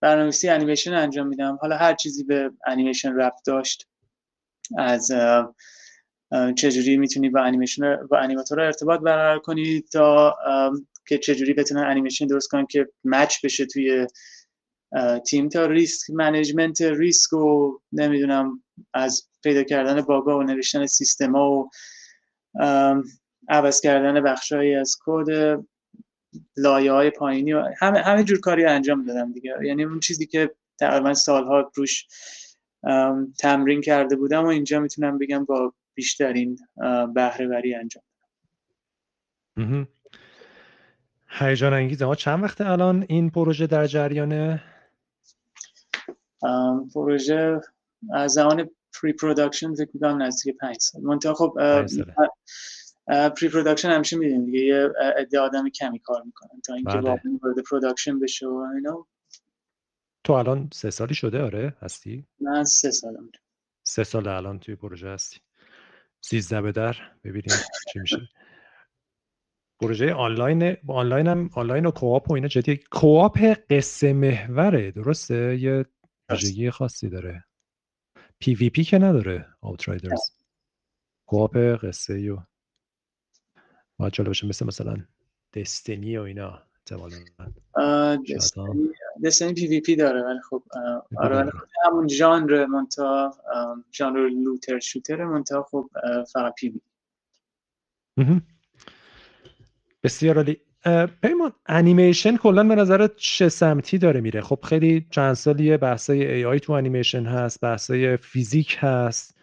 برنامه‌نویسی 0.00 0.48
انیمیشن 0.48 0.94
انجام 0.94 1.26
میدم. 1.26 1.58
حالا 1.60 1.76
هر 1.76 1.94
چیزی 1.94 2.24
به 2.24 2.50
انیمیشن 2.66 3.16
ربط 3.16 3.44
داشت 3.46 3.88
از 4.78 5.10
چجوری 6.56 6.96
می‌تونی 6.96 7.30
با 7.30 7.40
انیمیشن 7.40 8.06
با 8.06 8.18
انیماتور 8.18 8.60
ارتباط 8.60 9.00
برقرار 9.00 9.38
کنی 9.38 9.80
تا 9.80 10.36
که 11.08 11.18
چجوری 11.18 11.54
بتونن 11.54 11.82
انیمیشن 11.82 12.26
درست 12.26 12.50
کنن 12.50 12.66
که 12.66 12.88
match 13.04 13.44
بشه 13.44 13.66
توی 13.66 14.06
تیم 15.26 15.48
تا 15.48 15.66
risk 15.66 16.10
management 16.10 16.82
risk 16.82 17.32
و 17.32 17.78
نمی‌دونم 17.92 18.62
از 18.94 19.28
پیدا 19.42 19.62
کردن 19.62 20.00
bug 20.00 20.28
ا 20.28 20.38
و 20.38 20.42
نوشتن 20.42 20.86
سیستما 20.86 21.50
و 21.50 21.70
عوض 23.48 23.80
کردن 23.80 24.20
بخشهایی 24.20 24.74
از 24.74 24.96
کد 25.04 25.60
لایه 26.56 26.92
های 26.92 27.10
پایینی 27.10 27.52
و 27.52 27.64
همه, 27.78 28.02
همه 28.02 28.24
جور 28.24 28.40
کاری 28.40 28.64
انجام 28.64 29.04
دادم 29.04 29.32
دیگه. 29.32 29.54
یعنی 29.62 29.84
اون 29.84 30.00
چیزی 30.00 30.26
که 30.26 30.50
تقریبا 30.78 31.14
سالها 31.14 31.70
روش 31.74 32.06
تمرین 33.38 33.80
کرده 33.80 34.16
بودم 34.16 34.44
و 34.44 34.46
اینجا 34.46 34.80
می‌تونم 34.80 35.18
بگم 35.18 35.44
با 35.44 35.72
بیشترین 35.94 36.58
بهره 37.14 37.46
وری 37.46 37.74
انجام 37.74 38.02
هیجان 41.28 41.72
انگیزه 41.72 42.04
ما 42.04 42.14
چند 42.14 42.44
وقت 42.44 42.60
الان 42.60 43.04
این 43.08 43.30
پروژه 43.30 43.66
در 43.66 43.86
جریانه؟ 43.86 44.62
پروژه 46.94 47.60
از 48.14 48.32
زمان 48.32 48.70
pre-production 49.02 49.74
فکر 49.74 49.90
می‌کنم 49.94 50.22
نزدیک 50.22 50.56
پنج 50.56 50.76
سال. 50.76 51.02
منتها 51.02 51.34
خب 51.34 51.54
pre-production 53.06 53.90
همیشه 53.90 54.16
می‌دونیم 54.16 54.44
دیگه 54.44 54.58
یه 54.58 54.88
عده 55.16 55.40
آدم 55.40 55.68
کمی 55.68 55.98
کار 55.98 56.22
می‌کنن 56.22 56.60
تا 56.66 56.74
اینکه 56.74 56.90
بله. 56.90 57.00
واقعا 57.00 57.38
وارد 57.42 57.58
production 57.70 58.18
بشه 58.18 58.46
و 58.46 58.66
اینا. 58.74 59.06
تو 60.24 60.32
الان 60.32 60.70
سه 60.72 60.90
سالی 60.90 61.14
شده؟ 61.14 61.42
آره. 61.42 61.76
هستی؟ 61.82 62.26
من 62.40 62.64
سه 62.64 62.90
سالم 62.90 63.30
سه 63.84 64.04
سال 64.04 64.28
الان 64.28 64.58
توی 64.58 64.76
پروژه 64.76 65.08
هستی. 65.08 65.40
سیزده 66.20 66.60
به 66.60 66.72
در. 66.72 66.96
ببینیم 67.24 67.56
چی 67.92 67.98
میشه. 67.98 68.28
پروژه 69.80 70.14
online 70.14 70.76
online 70.88 71.26
هم 71.26 71.50
آنلاین 71.54 71.86
و 71.86 71.90
co-op 71.90 72.30
و 72.30 72.34
اینا 72.34 72.48
جدی 72.48 72.76
co-op 72.76 73.38
قصه 73.70 74.12
محوره 74.12 74.90
درسته؟ 74.90 75.58
یه 75.60 75.84
ویژگی 76.32 76.70
خاصی 76.70 77.08
داره. 77.08 77.44
PvP 78.38 78.84
که 78.84 78.98
نداره 78.98 79.46
Outriders 79.60 80.20
co-op 81.26 81.56
قصه 81.56 82.32
و 82.32 82.38
باید 83.96 84.12
جالب 84.12 84.28
باشه 84.28 84.46
مثل 84.46 84.66
مثلا 84.66 84.96
Destiny 85.54 86.16
و 86.16 86.22
اینا 86.22 86.62
دستنی 89.24 89.54
پی 89.54 89.66
وی 89.66 89.80
پی 89.80 89.96
داره 89.96 90.22
ولی 90.22 90.40
خب 90.40 90.62
آره 91.16 91.36
ولی 91.36 91.50
خب 91.50 91.66
همون 91.86 92.08
ژانر 92.08 92.66
مونتا 92.66 93.34
ژانر 93.92 94.28
looter 94.28 94.78
shooter 94.78 95.24
مونتا 95.24 95.62
خب 95.62 95.90
فقط 96.32 96.54
PvP 96.54 96.80
بسیار 100.02 100.36
عالی. 100.36 100.60
پیمان 101.22 101.52
انیمیشن 101.66 102.36
کلا 102.36 102.64
به 102.64 102.74
نظر 102.74 103.08
چه 103.16 103.48
سمتی 103.48 103.98
داره 103.98 104.20
میره؟ 104.20 104.40
خب 104.40 104.58
خیلی 104.64 105.06
چند 105.10 105.34
سالیه 105.34 105.76
بحثای 105.76 106.32
ای 106.32 106.44
آی 106.44 106.60
تو 106.60 106.72
انیمیشن 106.72 107.26
هست 107.26 107.60
بحثای 107.60 108.16
فیزیک 108.16 108.76
هست. 108.80 109.38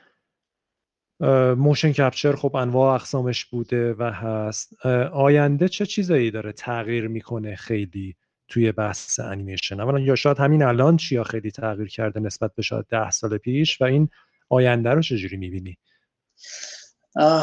motion 1.57 1.91
capture 1.91 2.35
خب 2.35 2.55
انواع 2.55 2.95
اقسامش 2.95 3.45
بوده 3.45 3.93
و 3.93 4.03
هست. 4.03 4.85
آینده 5.13 5.67
چه 5.67 5.85
چیزایی 5.85 6.31
داره 6.31 6.51
تغییر 6.51 7.07
می‌کنه 7.07 7.55
خیلی 7.55 8.15
توی 8.47 8.71
بحث 8.71 9.19
انیمیشن؟ 9.19 9.79
اولا 9.79 9.99
یا 9.99 10.15
شاید 10.15 10.37
همین 10.37 10.63
الان 10.63 10.97
چیا 10.97 11.23
خیلی 11.23 11.51
تغییر 11.51 11.87
کرده 11.87 12.19
نسبت 12.19 12.55
به 12.55 12.61
شاید 12.61 12.85
ده 12.85 13.09
سال 13.09 13.37
پیش 13.37 13.81
و 13.81 13.83
این 13.83 14.09
آینده 14.49 14.89
رو 14.89 15.01
چجوری 15.01 15.37
می‌بینی؟ 15.37 15.77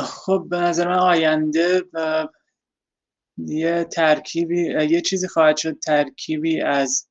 خب 0.04 0.46
به 0.50 0.56
نظر 0.56 0.88
من 0.88 0.98
آینده 0.98 1.82
یه 3.38 3.84
ترکیبی 3.84 4.62
یه 4.64 5.00
چیزی 5.00 5.28
خواهد 5.28 5.56
شد 5.56 5.78
ترکیبی 5.78 6.60
از 6.60 7.08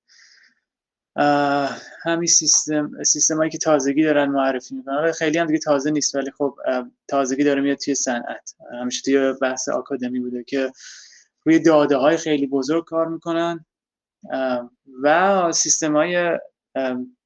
همین 2.03 2.27
سیستم 2.27 3.03
سیستمایی 3.03 3.52
که 3.52 3.57
تازگی 3.57 4.03
دارن 4.03 4.30
معرفی 4.30 4.76
می‌کنن. 4.76 5.11
خیلی 5.11 5.38
هم 5.38 5.47
دیگه 5.47 5.60
تازه 5.60 5.91
نیست 5.91 6.15
ولی 6.15 6.31
خب 6.31 6.56
تازگی 7.07 7.43
داره 7.43 7.61
میاد 7.61 7.77
توی 7.77 7.95
صنعت. 7.95 8.56
همیشه 8.81 9.02
توی 9.02 9.34
بحث 9.41 9.69
آکادمی 9.69 10.19
بوده 10.19 10.43
که 10.43 10.72
روی 11.45 11.60
داده 11.60 11.97
های 11.97 12.18
خیلی 12.18 12.47
بزرگ 12.47 12.85
کار 12.85 13.07
می‌کنن 13.07 13.65
و 15.03 15.52
سیستم 15.52 15.95
های 15.95 16.39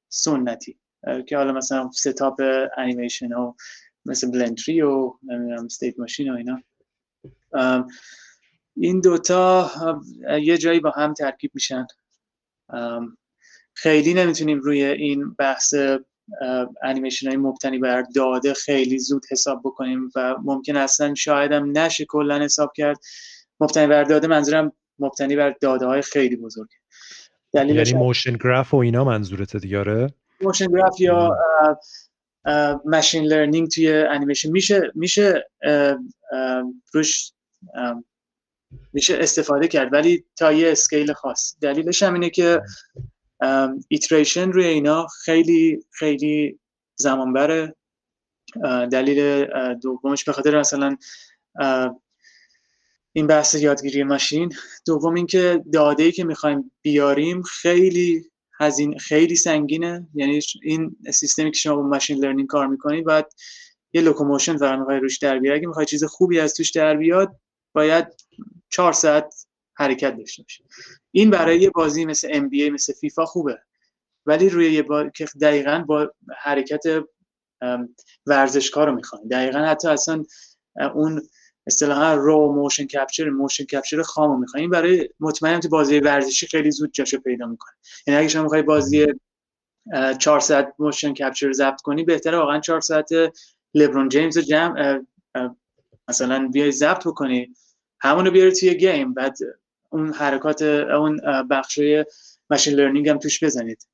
سنتی 0.08 0.78
که 1.26 1.36
حالا 1.36 1.52
مثلا 1.52 1.90
ستاپ 1.94 2.40
انیمیشن 2.76 3.32
و 3.32 3.54
مثل 4.04 4.30
بلندری 4.30 4.82
و 4.82 5.14
نمی‌دونم 5.22 5.64
استیت 5.64 5.98
ماشین 5.98 6.32
و 6.32 6.36
اینا. 6.36 6.62
این 8.76 9.00
دوتا 9.00 9.70
یه 10.42 10.58
جایی 10.58 10.80
با 10.80 10.90
هم 10.90 11.14
ترکیب 11.14 11.50
میشن. 11.54 11.86
خیلی 13.74 14.14
نمی‌تونیم 14.14 14.60
روی 14.60 14.84
این 14.84 15.34
بحث 15.34 15.74
انیمیشن 16.82 17.28
های 17.28 17.36
مبتنی 17.36 17.78
بر 17.78 18.04
داده 18.14 18.54
خیلی 18.54 18.98
زود 18.98 19.26
حساب 19.30 19.60
بکنیم 19.64 20.10
و 20.16 20.36
ممکن 20.44 20.76
اصلا 20.76 21.14
شاید 21.14 21.52
هم 21.52 21.78
نشه 21.78 22.04
کلا 22.04 22.38
حساب 22.38 22.72
کرد. 22.76 22.98
مبتنی 23.60 23.86
بر 23.86 24.04
داده 24.04 24.26
منظورم 24.26 24.72
مبتنی 24.98 25.36
بر 25.36 25.54
داده 25.60 25.86
های 25.86 26.02
خیلی 26.02 26.36
بزرگ. 26.36 26.68
یعنی 27.54 27.92
motion 27.92 28.36
graph 28.36 28.74
و 28.74 28.76
اینا 28.76 29.04
منظورت 29.04 29.56
دیگه 29.56 29.89
آره 29.89 30.14
motion 30.40 30.66
graph 30.66 31.00
یا 31.00 31.38
machine 32.84 33.24
learning 33.24 33.68
توی 33.68 33.92
انیمیشن 33.92 34.50
میشه 34.50 34.92
میشه 34.94 35.48
روش 36.92 37.32
میشه 38.92 39.16
استفاده 39.20 39.68
کرد 39.68 39.92
ولی 39.92 40.24
تا 40.36 40.52
یه 40.52 40.72
scale 40.72 41.12
خاص. 41.12 41.54
دلیلش 41.60 42.02
هم 42.02 42.14
اینه 42.14 42.30
که 42.30 42.62
iteration 43.88 44.52
روی 44.52 44.64
اینا 44.66 45.06
خیلی 45.06 45.84
خیلی 45.90 46.58
زمان 46.96 47.32
بره 47.32 47.76
دلیل 48.92 49.46
دومش 49.74 50.24
به 50.24 50.32
خاطر 50.32 50.60
مثلا 50.60 50.96
این 53.12 53.26
بحث 53.26 53.54
یادگیری 53.54 54.02
ماشین. 54.02 54.52
دوم 54.86 55.14
اینکه 55.14 55.64
داده 55.72 56.02
ای 56.02 56.12
که 56.12 56.24
می‌خوایم 56.24 56.72
بیاریم 56.82 57.42
خیلی 57.42 58.30
هزینه 58.60 58.98
خیلی 58.98 59.36
سنگینه. 59.36 60.08
یعنی 60.14 60.40
این 60.62 60.96
سیستمی 61.12 61.50
که 61.50 61.58
شما 61.58 61.76
با 61.76 61.82
machine 61.82 62.18
learning 62.18 62.48
کار 62.48 62.66
می‌کنید 62.66 63.04
باید 63.04 63.26
یه 63.92 64.02
locomotion 64.02 64.56
فقط 64.56 64.78
روش 64.88 65.18
در 65.18 65.38
بیاری. 65.38 65.58
اگه 65.58 65.66
می‌خوای 65.66 65.86
چیز 65.86 66.04
خوبی 66.04 66.40
از 66.40 66.54
توش 66.54 66.70
در 66.70 66.96
بیاد 66.96 67.36
باید 67.72 68.06
چهار 68.68 68.92
ساعت 68.92 69.46
حرکت 69.74 70.16
داشته 70.16 70.42
باشه. 70.42 70.64
این 71.10 71.30
برای 71.30 71.60
یه 71.60 71.70
بازی 71.70 72.04
مثل 72.04 72.28
NBA 72.30 72.70
مثل 72.70 72.92
فیفا 72.92 73.24
خوبه. 73.24 73.58
ولی 74.26 74.48
روی 74.48 74.72
یه 74.72 74.82
با... 74.82 75.08
که 75.08 75.26
دقیقا 75.40 75.84
با 75.88 76.12
حرکت 76.38 76.82
ورزشکار 78.26 78.88
رو 78.88 78.94
می‌خوان 78.94 79.28
دقیقا 79.28 79.58
حتی 79.58 79.88
اصلا 79.88 80.24
اون 80.94 81.22
اصطلاحا 81.66 82.14
رو 82.14 82.52
motion 82.52 82.86
capture 82.86 83.30
motion 83.30 83.64
capture 83.64 84.02
خامو 84.02 84.36
می‌خوان 84.36 84.60
این 84.60 84.70
برای 84.70 85.08
مطمئنم 85.20 85.60
تو 85.60 85.68
بازی 85.68 85.98
ورزشی 85.98 86.46
خیلی 86.46 86.70
زود 86.70 86.92
جاشو 86.92 87.20
پیدا 87.20 87.46
می‌کنه. 87.46 87.72
یعنی 88.06 88.20
اگه 88.20 88.28
شما 88.28 88.42
می‌خوای 88.42 88.62
بازی 88.62 89.06
4 90.18 90.40
ساعت 90.40 90.74
motion 90.78 91.14
capture 91.14 91.52
ضبط 91.52 91.80
کنی 91.80 92.04
بهتره 92.04 92.38
واقعا 92.38 92.60
4 92.60 92.80
ساعت 92.80 93.08
لبرون 93.74 94.08
جیمز 94.08 94.36
رو 94.36 94.42
جمع 94.42 95.00
مثلا 96.10 96.48
بیای 96.52 96.72
ضبط 96.72 97.06
بکنی 97.06 97.54
همونو 98.00 98.30
بیاری 98.30 98.52
توی 98.52 98.74
game 98.74 99.14
بعد 99.14 99.36
اون 99.90 100.12
حرکات 100.12 100.62
اون 100.62 101.20
بخشای 101.50 102.04
machine 102.50 102.74
learning 102.74 103.08
هم 103.08 103.18
توش 103.18 103.44
بزنید. 103.44 103.88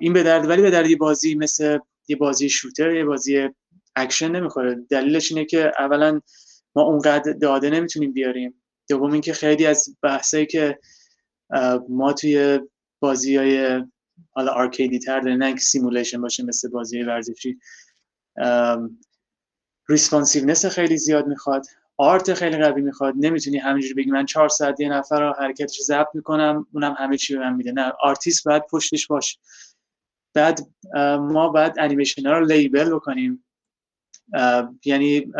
این 0.00 0.12
به 0.12 0.22
درد 0.22 0.48
ولی 0.48 0.62
به 0.62 0.70
درد 0.70 0.90
یه 0.90 0.96
بازی 0.96 1.34
مثل 1.34 1.78
یه 2.08 2.16
بازی 2.16 2.48
shooter 2.48 2.94
یه 2.94 3.04
بازی 3.04 3.48
اکشن 3.96 4.30
نمی‌خوره. 4.30 4.74
دلیلش 4.90 5.32
اینه 5.32 5.44
که 5.44 5.72
اولا 5.78 6.20
ما 6.74 6.82
اونقدر 6.82 7.32
داده 7.32 7.70
نمی‌تونیم 7.70 8.12
بیاریم. 8.12 8.62
دوم 8.88 9.12
اینکه 9.12 9.32
خیلی 9.32 9.66
از 9.66 9.96
بحثایی 10.02 10.46
که 10.46 10.78
ما 11.88 12.12
توی 12.12 12.60
بازی 13.00 13.36
های 13.36 13.84
حالا 14.30 14.52
arcade 14.52 14.91
ی 14.91 14.98
تر 14.98 15.20
داره 15.20 15.36
نه 15.36 15.46
اینکه 15.46 15.60
simulation 15.60 16.20
باشه 16.20 16.42
مثل 16.42 16.68
بازی 16.68 17.02
ورزشی 17.02 17.58
responsiveness 19.90 20.66
خیلی 20.66 20.96
زیاد 20.96 21.26
می‌خواد 21.26 21.66
art 21.96 22.34
خیلی 22.34 22.56
قوی 22.56 22.82
می‌خواد. 22.82 23.14
نمی‌تونی 23.16 23.58
همینجوری 23.58 23.94
بگی 23.94 24.10
من 24.10 24.26
چهار 24.26 24.48
ساعت 24.48 24.80
یه 24.80 24.88
نفر 24.88 25.20
رو 25.20 25.34
حرکتش 25.38 25.80
ضبط 25.80 26.08
می‌کنم 26.14 26.66
اونم 26.72 26.94
همه 26.98 27.16
چی 27.16 27.34
به 27.34 27.40
من 27.40 27.56
میده. 27.56 27.72
نه 27.72 27.92
آرتیست 28.00 28.44
باید 28.44 28.66
پشتش 28.66 29.06
باشه. 29.06 29.38
بعد 30.34 30.60
ما 31.20 31.48
باید 31.48 31.72
انیمیشن 31.78 32.26
ها 32.26 32.38
رو 32.38 32.46
label 32.46 32.94
بکنیم. 32.94 33.44
یعنی 34.84 35.32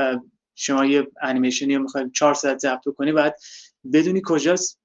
شما 0.54 0.84
یه 0.84 1.06
انیمیشنی 1.22 1.76
رو 1.76 1.82
می‌خواید 1.82 2.12
چهار 2.12 2.34
ساعت 2.34 2.58
ضبط 2.58 2.84
کنی 2.96 3.12
باید 3.12 3.34
بدونی 3.92 4.22
کجاست 4.24 4.80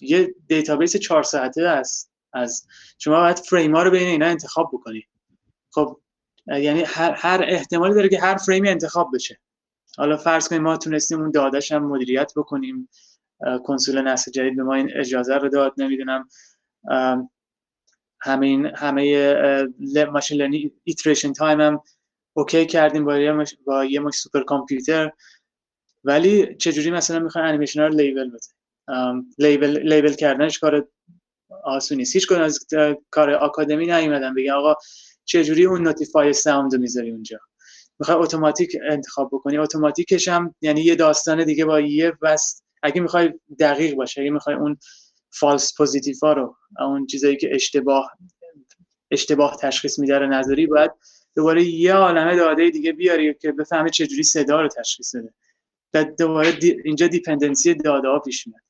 یه 0.00 0.34
database 0.46 0.96
چهار 0.96 1.22
ساعته 1.22 1.62
است. 1.62 2.10
از 2.32 2.66
شما 2.98 3.20
باید 3.20 3.38
فریم 3.38 3.76
ها 3.76 3.82
رو 3.82 3.90
بین 3.90 4.08
اینا 4.08 4.26
انتخاب 4.26 4.70
بکنی. 4.72 5.04
خب 5.70 6.00
یعنی 6.48 6.82
هر, 6.86 7.14
هر 7.16 7.44
احتمالی 7.48 7.94
داره 7.94 8.08
که 8.08 8.20
هر 8.20 8.36
فریمی 8.36 8.68
انتخاب 8.68 9.10
بشه. 9.14 9.40
حالا 9.96 10.16
فرض 10.16 10.48
کنیم 10.48 10.62
ما 10.62 10.76
تونستیم 10.76 11.20
اون 11.20 11.30
دادش 11.30 11.72
هم 11.72 11.84
مدیریت 11.84 12.32
بکنیم. 12.36 12.88
کنسول 13.64 14.02
نسل 14.02 14.30
جدید 14.30 14.56
به 14.56 14.62
ما 14.62 14.74
این 14.74 14.90
اجازه 14.96 15.36
رو 15.36 15.48
داد. 15.48 15.74
نمی‌دونم 15.78 16.28
همین 18.20 18.66
همه 18.66 19.34
machine 20.12 20.38
learning 20.38 20.72
iteration 20.84 21.32
time 21.32 21.60
هم 21.60 21.82
okay 22.32 22.66
کردیم 22.66 23.04
با 23.04 23.18
یه 23.18 23.32
مش... 23.32 23.54
با 23.64 23.84
یه 23.84 24.00
مش 24.00 24.14
سوپر 24.14 24.42
کامپیوتر 24.42 25.12
ولی 26.04 26.56
چجوری 26.56 26.90
مثلا 26.90 27.18
می‌خوان 27.18 27.44
انیمیشن 27.44 27.80
رو 27.80 27.88
label 27.88 28.30
بده؟ 28.30 28.48
label 29.38 29.92
label 29.92 30.12
کردنش 30.12 30.58
کار 30.58 30.88
آسونی 31.64 31.98
نیست. 31.98 32.16
هیچ 32.16 32.32
از 32.32 32.66
کار 33.10 33.30
آکادمی 33.30 33.86
نیومدن 33.86 34.34
بگن 34.34 34.50
آقا 34.50 34.74
چجوری 35.28 35.64
اون 35.64 35.82
notify 35.82 36.32
sound 36.32 36.74
رو 36.74 36.80
می‌ذاری 36.80 37.10
اونجا؟ 37.10 37.38
می‌خوای 38.00 38.18
automatic 38.18 38.76
انتخاب 38.90 39.28
بکنی؟ 39.32 39.58
automatic 39.58 40.15
ش 40.15 40.28
هم 40.28 40.54
یعنی 40.60 40.80
یه 40.80 40.94
داستان 40.94 41.44
دیگه 41.44 41.64
با 41.64 41.80
یه 41.80 42.12
بس 42.22 42.62
اگه 42.82 43.00
می‌خوای 43.00 43.34
دقیق 43.60 43.94
باشه 43.94 44.20
اگه 44.20 44.30
می‌خوای 44.30 44.56
اون 44.56 44.76
false 45.30 45.74
positive 45.76 46.16
ها 46.22 46.32
رو 46.32 46.56
اون 46.80 47.06
چیزایی 47.06 47.36
که 47.36 47.54
اشتباه 47.54 48.12
اشتباه 49.10 49.56
تشخیص 49.60 49.98
میده 49.98 50.18
نظری 50.18 50.66
باید 50.66 50.90
دوباره 51.36 51.64
یه 51.64 51.94
عالمه 51.94 52.36
داده 52.36 52.70
دیگه 52.70 52.92
بیاری 52.92 53.34
که 53.34 53.52
بفهمه 53.52 53.90
چجوری 53.90 54.22
صدا 54.22 54.60
رو 54.60 54.68
تشخیص 54.68 55.16
بده. 55.16 55.34
بعد 55.92 56.18
دوباره 56.18 56.52
دی... 56.52 56.80
اینجا 56.84 57.06
dependency 57.06 57.74
داده 57.74 58.08
ها 58.08 58.18
پیش 58.18 58.46
میاد. 58.46 58.60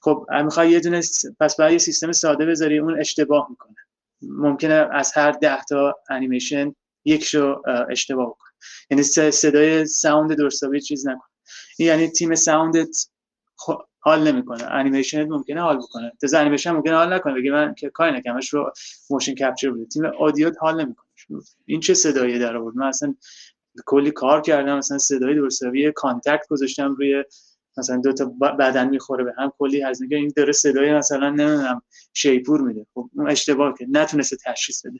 خب 0.00 0.26
می‌خوای 0.44 0.70
یه 0.70 0.80
دونه 0.80 1.00
پس 1.40 1.56
باید 1.56 1.72
یه 1.72 1.78
سیستم 1.78 2.12
ساده 2.12 2.46
بذاری 2.46 2.78
اون 2.78 3.00
اشتباه 3.00 3.46
می‌کنه. 3.50 3.76
ممکنه 4.22 4.88
از 4.92 5.12
هر 5.14 5.30
ده 5.30 5.64
تا 5.64 5.94
انیمیشن 6.10 6.74
یک 7.04 7.24
رو 7.26 7.62
اشتباه 7.90 8.36
کنه 8.38 8.52
یعنی 8.90 9.02
صدای 9.32 9.86
sound 9.86 10.34
درستابی 10.38 10.80
چیز 10.80 11.06
نکنه. 11.06 11.28
یعنی 11.78 12.08
تیم 12.08 12.34
sound 12.34 12.86
ت 12.86 12.96
حال 14.00 14.32
نمی‌کنه. 14.32 14.64
انیمیشن 14.64 15.24
ممکنه 15.24 15.60
حال 15.60 15.76
بکنه. 15.76 16.12
تازه 16.20 16.38
انیمیشن 16.38 16.70
ممکنه 16.70 16.96
حال 16.96 17.12
نکنه. 17.12 17.34
بگه 17.34 17.50
من 17.50 17.74
که 17.74 17.90
کاری 17.90 18.18
نکردمش 18.18 18.48
رو 18.48 18.72
motion 19.10 19.34
capture 19.34 19.70
بوده. 19.70 19.84
تیم 19.84 20.04
audio 20.04 20.52
حال 20.60 20.84
نمی‌کنه. 20.84 21.06
این 21.66 21.80
چه 21.80 21.94
صدایی 21.94 22.38
در 22.38 22.56
آورد؟ 22.56 22.76
من 22.76 22.86
اصلا 22.86 23.14
کلی 23.86 24.10
کار 24.10 24.40
کردم. 24.40 24.78
مثلا 24.78 24.98
صدای 24.98 25.34
درستابی 25.34 25.92
contact 25.92 26.46
گذاشتم 26.48 26.94
روی 26.94 27.24
مثلا 27.78 27.96
دو 27.96 28.12
تا 28.12 28.24
بدن 28.58 28.88
می‌خوره 28.88 29.24
به 29.24 29.34
هم 29.38 29.52
کلی 29.58 29.82
از 29.82 30.02
میگه 30.02 30.16
این 30.16 30.32
داره 30.36 30.52
صدای 30.52 30.94
مثلا 30.94 31.30
نمی‌دونم 31.30 31.82
شیپور 32.14 32.60
میده. 32.60 32.86
خب 32.94 33.10
اون 33.14 33.30
اشتباه 33.30 33.74
که 33.78 33.86
نتونسته 33.90 34.36
تشخیص 34.44 34.86
بده. 34.86 34.98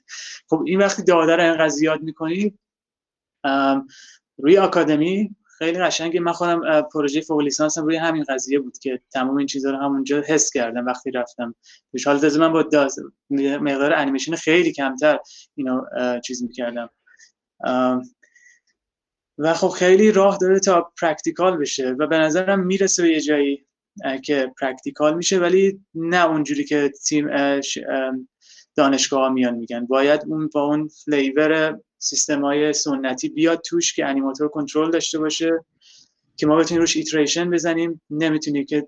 خب 0.50 0.62
این 0.66 0.78
وقتی 0.78 1.02
داده 1.02 1.36
رو 1.36 1.42
اینقدر 1.42 1.68
زیاد 1.68 2.02
می‌کنی 2.02 2.58
روی 4.38 4.58
آکادمی 4.58 5.36
خیلی 5.58 5.78
قشنگه. 5.78 6.20
من 6.20 6.32
خودم 6.32 6.82
پروژه 6.92 7.20
فوق 7.20 7.40
لیسانسم 7.40 7.84
روی 7.84 7.96
همین 7.96 8.24
قضیه 8.28 8.58
بود 8.58 8.78
که 8.78 9.00
تمام 9.12 9.36
این 9.36 9.46
چیزها 9.46 9.70
رو 9.70 9.78
همونجا 9.78 10.20
حس 10.20 10.50
کردم 10.50 10.86
وقتی 10.86 11.10
رفتم. 11.10 11.54
حال 12.06 12.18
تازه 12.18 12.40
من 12.40 12.52
با 12.52 12.64
مقدار 13.40 13.92
انیمیشن 13.92 14.34
خیلی 14.34 14.72
کمتر 14.72 15.18
اینو 15.54 15.82
چیز 16.20 16.42
می‌کردم. 16.42 16.90
و 19.38 19.54
خب 19.54 19.68
خیلی 19.68 20.12
راه 20.12 20.38
داره 20.40 20.60
تا 20.60 20.92
practical 21.00 21.56
بشه 21.56 21.90
و 21.90 22.06
به 22.06 22.18
نظرم 22.18 22.66
می‌رسه 22.66 23.02
به 23.02 23.08
یه 23.08 23.20
جایی 23.20 23.64
که 24.24 24.52
practical 24.60 25.16
میشه 25.16 25.38
ولی 25.38 25.80
نه 25.94 26.26
اونجوری 26.26 26.64
که 26.64 26.92
تیم 27.06 27.28
دانشگاه 28.76 29.32
میان 29.32 29.54
میگن. 29.54 29.86
باید 29.86 30.20
اون 30.26 30.50
با 30.54 30.64
اون 30.64 30.88
flavor 30.88 31.80
سیستم 31.98 32.44
های 32.44 32.72
سنتی 32.72 33.28
بیاد 33.28 33.60
توش 33.66 33.94
که 33.94 34.06
انیماتور 34.06 34.48
کنترل 34.48 34.90
داشته 34.90 35.18
باشه 35.18 35.50
که 36.36 36.46
ما 36.46 36.56
بتونیم 36.56 36.80
روش 36.80 36.96
iteration 36.96 37.50
بزنیم. 37.50 38.00
نمی‌تونی 38.10 38.64
که 38.64 38.84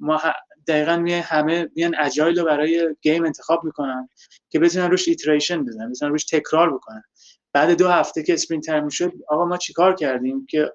ما 0.00 0.20
دقیقا 0.66 0.96
می 0.96 1.12
همه 1.12 1.68
میان 1.76 1.94
agile 1.98 2.38
رو 2.38 2.44
برای 2.44 2.96
game 3.00 3.24
انتخاب 3.24 3.64
می‌کنن 3.64 4.08
که 4.50 4.58
بتونن 4.58 4.90
روش 4.90 5.08
iteration 5.08 5.64
بزنن 5.64 5.90
بتونن 5.90 6.12
روش 6.12 6.24
تکرار 6.24 6.74
بکنن. 6.74 7.02
بعد 7.52 7.78
دو 7.78 7.88
هفته 7.88 8.22
که 8.22 8.32
sprint 8.34 8.66
ترم 8.66 8.88
شد 8.88 9.12
آقا 9.28 9.44
ما 9.44 9.56
چیکار 9.56 9.94
کردیم 9.94 10.46
که 10.46 10.72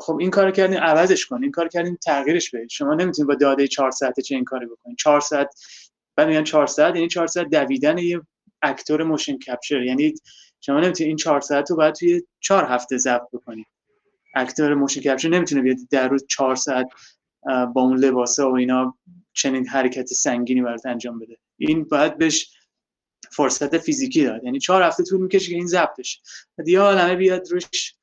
خب 0.00 0.16
این 0.20 0.30
کارو 0.30 0.50
کردیم 0.50 0.78
عوضش 0.78 1.26
کن 1.26 1.42
این 1.42 1.50
کار 1.50 1.68
کردیم 1.68 1.98
تغییرش 2.04 2.50
بدید 2.50 2.68
شما 2.70 2.94
نمی‌تونید 2.94 3.28
با 3.28 3.34
داده 3.34 3.68
4 3.68 3.90
ساعته 3.90 4.22
چه 4.22 4.34
این 4.34 4.44
کاری 4.44 4.66
بکنید. 4.66 4.96
4 4.98 5.20
ساعت 5.20 5.54
بعد 6.16 6.28
میگن 6.28 6.44
4 6.44 6.66
ساعت 6.66 6.94
یعنی 6.94 7.08
4 7.08 7.26
ساعت 7.26 7.48
دویدن 7.50 7.98
یه 7.98 8.20
actor 8.62 9.02
motion 9.02 9.38
capture. 9.38 9.82
یعنی 9.82 10.14
شما 10.60 10.80
نمی‌تونید 10.80 11.08
این 11.08 11.16
4 11.16 11.40
ساعت 11.40 11.70
رو 11.70 11.76
باید 11.76 11.94
توی 11.94 12.22
4 12.40 12.64
هفته 12.64 12.96
ضبط 12.96 13.28
بکنید. 13.32 13.66
actor 14.34 14.74
motion 14.74 15.00
capture 15.00 15.28
نمی‌تونه 15.28 15.62
بیاد 15.62 15.76
در 15.90 16.08
روز 16.08 16.26
4 16.28 16.54
ساعت 16.54 16.86
با 17.74 17.82
اون 17.82 17.98
لباسه 17.98 18.44
و 18.44 18.52
اینا 18.52 18.98
چنین 19.32 19.68
حرکت 19.68 20.06
سنگینی 20.06 20.62
برات 20.62 20.86
انجام 20.86 21.18
بده. 21.18 21.36
این 21.56 21.84
باید 21.84 22.18
بهش 22.18 22.50
فرصت 23.30 23.78
فیزیکی 23.78 24.24
داد. 24.24 24.44
یعنی 24.44 24.58
چهار 24.58 24.82
هفته 24.82 25.04
طول 25.04 25.20
می‌کشه 25.20 25.48
که 25.48 25.54
این 25.54 25.66
ضبط 25.66 25.96
بشه 25.98 26.20
یه 26.66 26.80
عالمه 26.80 27.16
بیاد 27.16 27.48
روش 27.52 27.94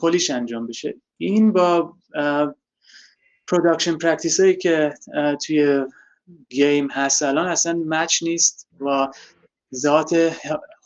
polish 0.00 0.30
انجام 0.30 0.66
بشه. 0.66 0.94
این 1.18 1.52
با 1.52 1.96
production 3.46 3.98
practice 3.98 4.40
هایی 4.40 4.56
که 4.56 4.94
توی 5.46 5.84
game 6.48 6.90
هست 6.90 7.22
الان 7.22 7.48
اصلا 7.48 7.82
match 7.86 8.22
نیست. 8.22 8.68
و 8.80 9.08
ذات 9.74 10.36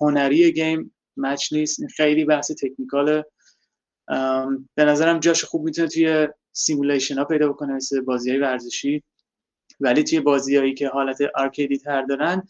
هنری 0.01 0.53
game 0.53 0.95
match 1.17 1.53
نیست. 1.53 1.81
این 1.81 1.89
خیلی 1.89 2.25
بحث 2.25 2.51
technical 2.51 3.17
ه 3.17 3.25
به 4.75 4.85
نظرم 4.85 5.21
جاش 5.21 5.45
خوب 5.45 5.65
می‌تونه 5.65 5.89
توی 5.89 6.29
simulation 6.53 7.19
ها 7.19 7.25
پیدا 7.25 7.49
بکنه 7.49 7.73
مثل 7.73 8.01
بازی 8.01 8.31
های 8.31 8.39
ورزشی. 8.39 9.03
ولی 9.81 10.05
توی 10.05 10.21
بازی 10.21 10.57
هایی 10.57 10.75
که 10.75 10.89
حالت 10.89 11.19
arcade 11.35 11.72
ی 11.72 11.79
تر 11.79 12.03
دارن 12.03 12.49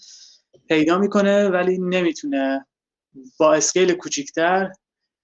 پیدا 0.69 0.99
می‌کنه 0.99 1.49
ولی 1.49 1.79
نمی‌تونه 1.79 2.67
با 3.39 3.55
scale 3.55 3.95
کوچیکتر 3.95 4.73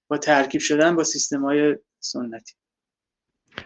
با 0.08 0.18
ترکیب 0.18 0.60
شدن 0.60 0.96
با 0.96 1.04
سیستم 1.04 1.44
های 1.44 1.76
سنتی. 2.00 2.54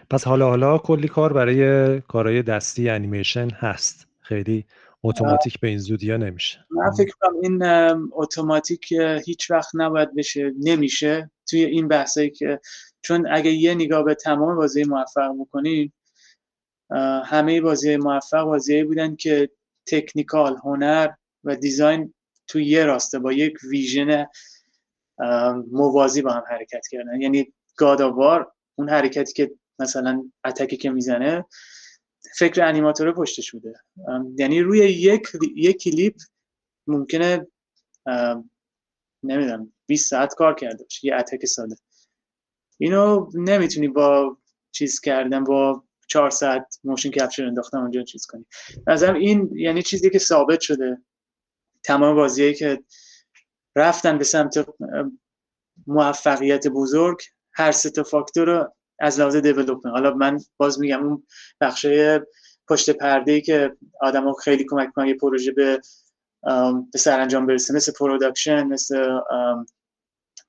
پس 0.09 0.23
حالا 0.23 0.49
حالا 0.49 0.77
کلی 0.77 1.07
کار 1.07 1.33
برای 1.33 2.01
کارهای 2.01 2.43
دستی 2.43 2.89
انیمیشن 2.89 3.49
هست. 3.49 4.07
خیلی 4.19 4.65
automatic 5.03 5.59
به 5.59 5.67
این 5.67 5.77
زودی 5.77 6.11
ها 6.11 6.17
نمیشه. 6.17 6.65
من 6.69 6.91
فکر 6.91 7.13
کنم 7.21 7.39
این 7.41 7.63
automatic 8.11 8.91
هیچ 9.25 9.51
وقت 9.51 9.69
نباید 9.73 10.15
بشه 10.15 10.53
نمیشه 10.59 11.31
توی 11.49 11.65
این 11.65 11.87
بحثایی 11.87 12.29
که 12.29 12.59
چون 13.01 13.27
اگه 13.31 13.51
یه 13.51 13.75
نگاه 13.75 14.03
به 14.03 14.15
تمام 14.15 14.55
بازی 14.55 14.83
موفق 14.83 15.35
بکنین 15.39 15.91
همه 17.25 17.61
بازی 17.61 17.97
موفق 17.97 18.43
بازی 18.43 18.83
بودن 18.83 19.15
که 19.15 19.49
تکنیکال 19.87 20.57
هنر 20.63 21.09
و 21.45 21.55
دیزاین 21.55 22.13
تو 22.47 22.59
یه 22.59 22.85
راسته 22.85 23.19
با 23.19 23.33
یک 23.33 23.57
ویژن 23.63 24.25
موازی 25.71 26.21
با 26.21 26.31
هم 26.31 26.43
حرکت 26.49 26.87
کردن. 26.91 27.21
یعنی 27.21 27.53
گاداوار 27.77 28.51
اون 28.75 28.89
حرکتی 28.89 29.33
که 29.33 29.51
مثلا 29.79 30.31
اتکی 30.45 30.77
که 30.77 30.89
می‌زنه 30.89 31.45
فکر 32.37 32.63
انیماتور 32.63 33.11
پشتش 33.11 33.51
بوده. 33.51 33.73
یعنی 34.37 34.61
روی 34.61 34.79
یک 34.79 35.27
یک 35.55 35.77
کلیپ 35.83 36.15
ممکنه 36.87 37.47
نمی‌دونم 39.23 39.73
20 39.87 40.09
ساعت 40.09 40.33
کار 40.33 40.55
کرده 40.55 40.83
باشه 40.83 41.07
یه 41.07 41.15
اتک 41.15 41.45
ساده. 41.45 41.75
اینو 42.77 43.29
نمی‌تونی 43.33 43.87
با 43.87 44.37
چیز 44.71 44.99
کردن 44.99 45.43
با 45.43 45.83
چهار 46.07 46.29
ساعت 46.29 46.79
motion 46.83 47.09
capture 47.09 47.45
انداختن 47.45 47.77
اونجا 47.77 48.03
چیز 48.03 48.25
کنی. 48.25 48.45
نظرم 48.87 49.15
این 49.15 49.49
یعنی 49.55 49.83
چیزی 49.83 50.09
که 50.09 50.19
ثابت 50.19 50.59
شده. 50.59 50.97
تمام 51.85 52.15
بازیایی 52.15 52.53
که 52.53 52.83
رفتن 53.75 54.17
به 54.17 54.23
سمت 54.23 54.67
موفقیت 55.87 56.67
بزرگ 56.67 57.21
هر 57.53 57.71
سه 57.71 57.89
تا 57.89 58.03
فاکتور 58.03 58.47
رو 58.47 58.73
از 58.99 59.19
لحاظ 59.19 59.35
development 59.35 59.85
حالا 59.85 60.13
من 60.13 60.39
باز 60.57 60.79
میگم 60.79 61.03
اون 61.03 61.23
بخشه 61.61 62.27
پشت 62.69 62.89
پرده 62.89 63.31
ای 63.31 63.41
که 63.41 63.77
آدم 64.01 64.33
خیلی 64.33 64.65
کمک 64.69 64.93
کنن 64.93 65.07
یه 65.07 65.13
پروژه 65.13 65.51
به 65.51 65.81
به 66.91 66.97
سرانجام 66.97 67.45
برسه 67.45 67.73
مثل 67.73 67.91
production 67.99 68.67
مثل 68.67 69.19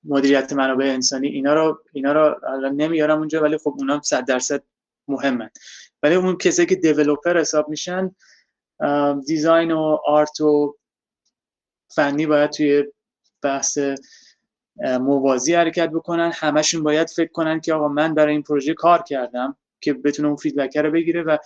مدیریت 0.04 0.52
منابع 0.52 0.84
انسانی 0.84 1.28
اینا 1.28 1.54
رو 1.54 1.82
اینا 1.92 2.12
رو 2.12 2.40
نمیارم 2.70 3.18
اونجا 3.18 3.42
ولی 3.42 3.58
خب 3.58 3.74
اونا 3.78 4.02
100 4.02 4.24
درصد 4.24 4.62
مهمن. 5.08 5.50
ولی 6.02 6.14
اون 6.14 6.36
کسایی 6.36 6.66
که 6.66 6.74
developer 6.74 7.40
حساب 7.40 7.68
میشن 7.68 8.14
design 9.26 9.72
و 9.72 9.98
art 10.06 10.40
و 10.40 10.76
فنی 11.88 12.26
باید 12.26 12.50
توی 12.50 12.84
بحث 13.42 13.78
موازی 15.00 15.54
حرکت 15.54 15.90
بکنن. 15.90 16.32
همشون 16.34 16.82
باید 16.82 17.10
فکر 17.10 17.32
کنن 17.32 17.60
که 17.60 17.74
آقا 17.74 17.88
من 17.88 18.14
برای 18.14 18.32
این 18.32 18.42
پروژه 18.42 18.74
کار 18.74 19.02
کردم 19.02 19.56
که 19.80 19.92
بتونه 19.92 20.28
اون 20.28 20.36
feedback 20.36 20.76
رو 20.76 20.90
بگیره 20.90 21.22
و 21.22 21.36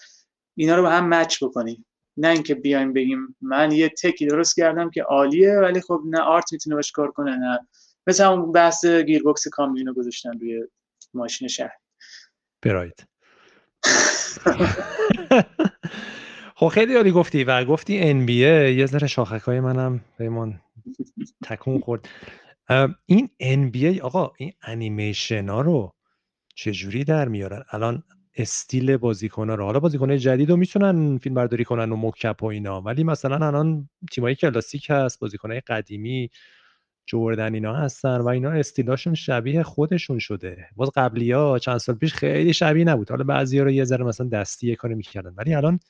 اینا 0.56 0.76
رو 0.76 0.82
به 0.82 0.90
هم 0.90 1.08
match 1.08 1.44
بکنیم. 1.44 1.86
نه 2.16 2.28
اینکه 2.28 2.54
بیایم 2.54 2.92
بگیم 2.92 3.36
من 3.40 3.72
یه 3.72 3.88
تکی 3.88 4.26
درست 4.26 4.56
کردم 4.56 4.90
که 4.90 5.02
عالیه 5.02 5.54
ولی 5.54 5.80
خب 5.80 6.02
نه 6.06 6.20
art 6.20 6.52
می‌تونه 6.52 6.76
باش 6.76 6.92
کار 6.92 7.10
کنه 7.10 7.36
نه. 7.36 7.68
مثل 8.06 8.24
اون 8.24 8.52
بحث 8.52 8.84
گیربکس 8.84 9.48
کامیون 9.48 9.86
رو 9.86 9.94
گذاشتن 9.94 10.38
روی 10.38 10.64
ماشین 11.14 11.48
شهر. 11.48 11.76
براید 12.62 13.06
خب 16.60 16.68
خیلی 16.68 16.96
عالی 16.96 17.10
گفتی 17.10 17.44
و 17.44 17.64
گفتی 17.64 18.14
بی 18.14 18.34
یه 18.34 18.86
ذره 18.86 19.06
شاخک 19.06 19.40
های 19.40 19.60
منم 19.60 20.00
بهمون 20.18 20.60
تکون 21.44 21.80
خورد. 21.80 22.08
این 23.36 23.70
بی 23.70 24.00
آقا 24.00 24.32
این 24.38 24.52
انیمیشن 24.62 25.48
ها 25.48 25.60
رو 25.60 25.92
چجوری 26.54 27.04
در 27.04 27.28
میارن؟ 27.28 27.64
الان 27.70 28.02
استیل 28.36 28.96
بازیکن 28.96 29.50
رو 29.50 29.64
حالا 29.64 29.80
بازیکن 29.80 30.16
جدید 30.16 30.50
رو 30.50 30.56
می‌تونن 30.56 31.18
فیلم 31.18 31.34
برداری 31.34 31.64
کنن 31.64 31.92
و 31.92 31.96
مکپ 31.96 32.42
و 32.42 32.46
اینا 32.46 32.80
ولی 32.80 33.04
مثلا 33.04 33.46
الان 33.46 33.88
تیمایی 34.12 34.34
کلاسیک 34.34 34.86
هست 34.90 35.20
بازیکن 35.20 35.60
قدیمی 35.60 36.30
جوردن 37.06 37.54
اینا 37.54 37.74
هستن 37.74 38.16
و 38.16 38.28
اینا 38.28 38.50
استیلاشون 38.50 39.14
شبیه 39.14 39.62
خودشون 39.62 40.18
شده. 40.18 40.66
باز 40.76 40.90
قبلی 40.94 41.32
ها 41.32 41.58
چند 41.58 41.78
سال 41.78 41.94
پیش 41.94 42.14
خیلی 42.14 42.52
شبیه 42.52 42.84
نبود. 42.84 43.10
حالا 43.10 43.24
بعضی 43.24 43.58
ها 43.58 43.64
رو 43.64 43.70
یه 43.70 43.84
ذره 43.84 44.04
مثلا 44.04 44.28
دستی 44.28 44.76
کاری 44.76 44.94
می‌کردن. 44.94 45.34
ولی 45.36 45.54
الان 45.54 45.80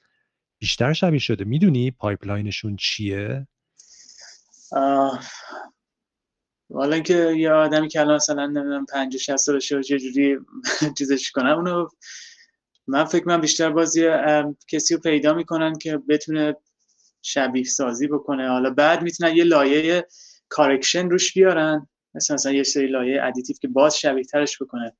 بیشتر 0.60 0.92
شبیه 0.92 1.18
شده. 1.18 1.44
می‌دونی 1.44 1.90
pipeline 1.90 2.48
شون 2.48 2.76
چیه؟ 2.76 3.46
حالا 6.74 7.00
که 7.00 7.34
یه 7.36 7.50
آدمی 7.50 7.88
که 7.88 8.00
الان 8.00 8.14
مثلا 8.14 8.46
نمی‌دونم 8.46 8.86
50 8.86 9.18
60 9.18 9.36
سالشه 9.36 9.82
چه 9.82 9.98
جوری 9.98 10.38
چیزش 10.98 11.30
کنم 11.30 11.56
اونو 11.56 11.88
من 12.86 13.04
فکر 13.04 13.28
من 13.28 13.40
بیشتر 13.40 13.70
بازی 13.70 14.08
کسی 14.68 14.94
رو 14.94 15.00
پیدا 15.00 15.34
می‌کنن 15.34 15.78
که 15.78 15.96
بتونه 15.96 16.56
شبیه 17.22 17.64
سازی 17.64 18.06
بکنه. 18.06 18.48
حالا 18.48 18.70
بعد 18.70 19.02
می‌تونن 19.02 19.36
یه 19.36 19.44
لایه 19.44 20.06
correction 20.48 21.10
روش 21.10 21.32
بیارن 21.34 21.88
مثلا 22.14 22.34
مثلا 22.34 22.52
یه 22.52 22.62
سری 22.62 22.86
لایه 22.86 23.24
additive 23.24 23.56
که 23.60 23.68
باز 23.68 23.98
شبیه 23.98 24.24
ترش 24.24 24.62
بکنه. 24.62 24.92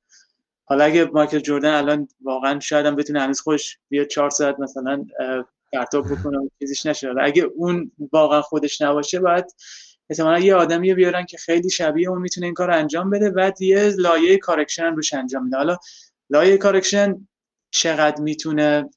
حالا 0.71 0.83
اگه 0.83 1.05
مایکل 1.05 1.39
جردن 1.39 1.73
الان 1.73 2.07
واقعا 2.21 2.59
شاید 2.59 2.85
هم 2.85 2.95
بتونه 2.95 3.21
هنوز 3.21 3.41
خودش 3.41 3.77
بیاد 3.89 4.07
چهار 4.07 4.29
ساعت 4.29 4.59
مثلا 4.59 5.05
پرتاب 5.71 6.05
بکنه 6.05 6.51
چیزیش 6.59 6.85
نشه. 6.85 7.13
اگه 7.21 7.43
اون 7.43 7.91
واقعا 8.11 8.41
خودش 8.41 8.81
نباشه 8.81 9.19
باید 9.19 9.45
احتمالا 10.09 10.39
یه 10.39 10.55
آدمی 10.55 10.93
بیارن 10.93 11.25
که 11.25 11.37
خیلی 11.37 11.69
شبیه 11.69 12.09
اون 12.09 12.21
می‌تونه 12.21 12.45
این 12.45 12.53
کار 12.53 12.71
انجام 12.71 13.09
بده 13.09 13.29
بعد 13.29 13.61
یه 13.61 13.89
لایه 13.97 14.37
correction 14.37 14.95
روش 14.95 15.13
انجام 15.13 15.47
بده. 15.47 15.57
حالا 15.57 15.77
لایه 16.29 16.57
correction 16.57 17.27
چقدر 17.71 18.21
می‌تونه 18.21 18.89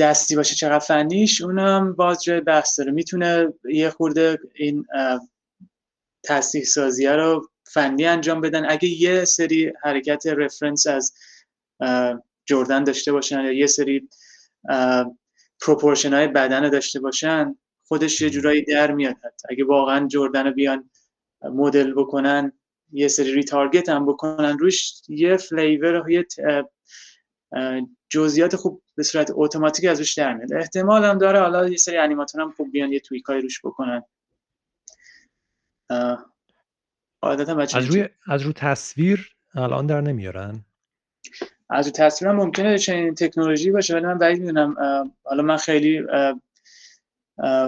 دستی 0.00 0.36
باشه 0.36 0.54
چقدر 0.54 0.78
فنیش 0.78 1.42
اونم 1.42 1.92
باز 1.92 2.22
جای 2.22 2.40
بحث 2.40 2.78
داره. 2.78 2.92
می‌تونه 2.92 3.52
یه 3.64 3.90
خورده 3.90 4.38
این 4.54 4.86
تصدیح 6.24 6.64
سازیه 6.64 7.12
رو 7.12 7.50
فنی 7.72 8.06
انجام 8.06 8.40
بدن. 8.40 8.70
اگه 8.70 8.88
یه 8.88 9.24
سری 9.24 9.72
حرکت 9.82 10.26
رفرنس 10.26 10.86
از 10.86 11.14
جردن 12.46 12.84
داشته 12.84 13.12
باشن 13.12 13.40
یا 13.40 13.52
یه 13.52 13.66
سری 13.66 14.08
پروپورشن 15.60 16.14
های 16.14 16.28
بدن 16.28 16.70
داشته 16.70 17.00
باشن 17.00 17.56
خودش 17.84 18.20
یه 18.20 18.30
جورایی 18.30 18.64
در 18.64 18.92
میاد 18.92 19.16
اگه 19.48 19.64
واقعا 19.64 20.06
جردن 20.08 20.46
رو 20.46 20.52
بیان 20.52 20.90
مدل 21.42 21.94
بکنن 21.94 22.52
یه 22.92 23.08
سری 23.08 23.32
retarget 23.32 23.88
هم 23.88 24.06
بکنن 24.06 24.58
روش 24.58 24.92
یه 25.08 25.36
flavor 25.36 26.10
یه 26.10 26.26
جزئیات 28.08 28.56
خوب 28.56 28.82
به 28.94 29.02
صورت 29.02 29.30
اتوماتیک 29.34 29.84
از 29.84 29.98
روش 29.98 30.14
در 30.14 30.34
میاد. 30.34 30.54
احتمال 30.54 31.04
هم 31.04 31.18
داره 31.18 31.40
حالا 31.40 31.68
یه 31.68 31.76
سری 31.76 31.96
animator 31.96 32.40
هم 32.40 32.52
خوب 32.52 32.70
بیان 32.70 32.92
یه 32.92 33.00
tweak 33.00 33.33
ای 33.33 33.40
روش 33.40 33.60
بکنن. 33.64 34.02
قاعدتا 37.22 37.56
از 37.56 37.86
روی 37.86 38.08
از 38.26 38.42
رو 38.42 38.52
تصویر 38.52 39.36
الان 39.54 39.86
در 39.86 40.00
نمیارن؟ 40.00 40.64
از 41.70 41.86
رو 41.86 41.92
تصویر 41.92 42.28
هم 42.30 42.36
ممکنه 42.36 42.78
چنین 42.78 43.14
تکنولوژی 43.14 43.70
باشه 43.70 43.94
ولی 43.94 44.06
من 44.06 44.18
بعید 44.18 44.40
می‌دونم 44.40 44.74
حالا 45.24 45.42
من 45.42 45.56
خیلی 45.56 46.02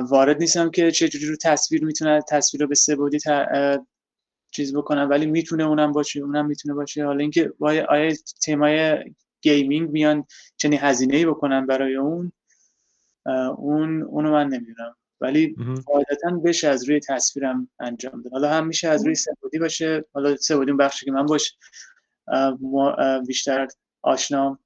وارد 0.09 0.39
نیستم 0.39 0.71
که 0.71 0.91
چه 0.91 1.09
جوری 1.09 1.27
رو 1.27 1.37
تصویر 1.37 1.85
می‌تونه 1.85 2.21
تصویر 2.29 2.63
رو 2.63 2.69
به 2.69 2.75
سه 2.75 2.97
بعدی 2.97 3.19
چیز 4.51 4.77
بکنم 4.77 5.11
ولی 5.11 5.27
می‌تونه 5.27 5.65
اونم 5.65 5.93
باشه 5.93 6.21
اونم 6.21 6.47
می‌تونه 6.47 6.75
باشه. 6.75 7.05
حالا 7.05 7.21
اینکه 7.21 7.53
آیا 7.61 8.13
تیمای 8.43 9.05
gaming 9.41 9.91
میان 9.91 10.25
چنین 10.57 10.79
هزینه 10.83 11.17
ای 11.17 11.27
بکنن 11.27 11.67
برای 11.67 11.97
اون؟ 11.97 12.33
اون 13.57 14.03
اونو 14.03 14.33
من 14.33 14.49
نمی‌دونم. 14.49 14.97
ولی 15.21 15.57
قاعدتا 15.87 16.31
بشه 16.45 16.69
از 16.69 16.89
روی 16.89 17.01
تصویرم 17.01 17.69
انجام 17.81 18.21
بده 18.21 18.31
حالا 18.31 18.51
هم 18.51 18.67
میشه 18.67 18.89
از 18.89 19.07
روی 19.07 19.15
سه 19.15 19.29
بعدی 19.29 19.59
باشه. 19.59 20.05
حالا 20.13 20.37
سه 20.37 20.49
بعدی 20.49 20.73
بخشی 20.73 21.07
که 21.07 21.13
من 21.13 21.27
باش 21.27 21.57
بیشتر 23.27 23.69
آشنام. 24.03 24.59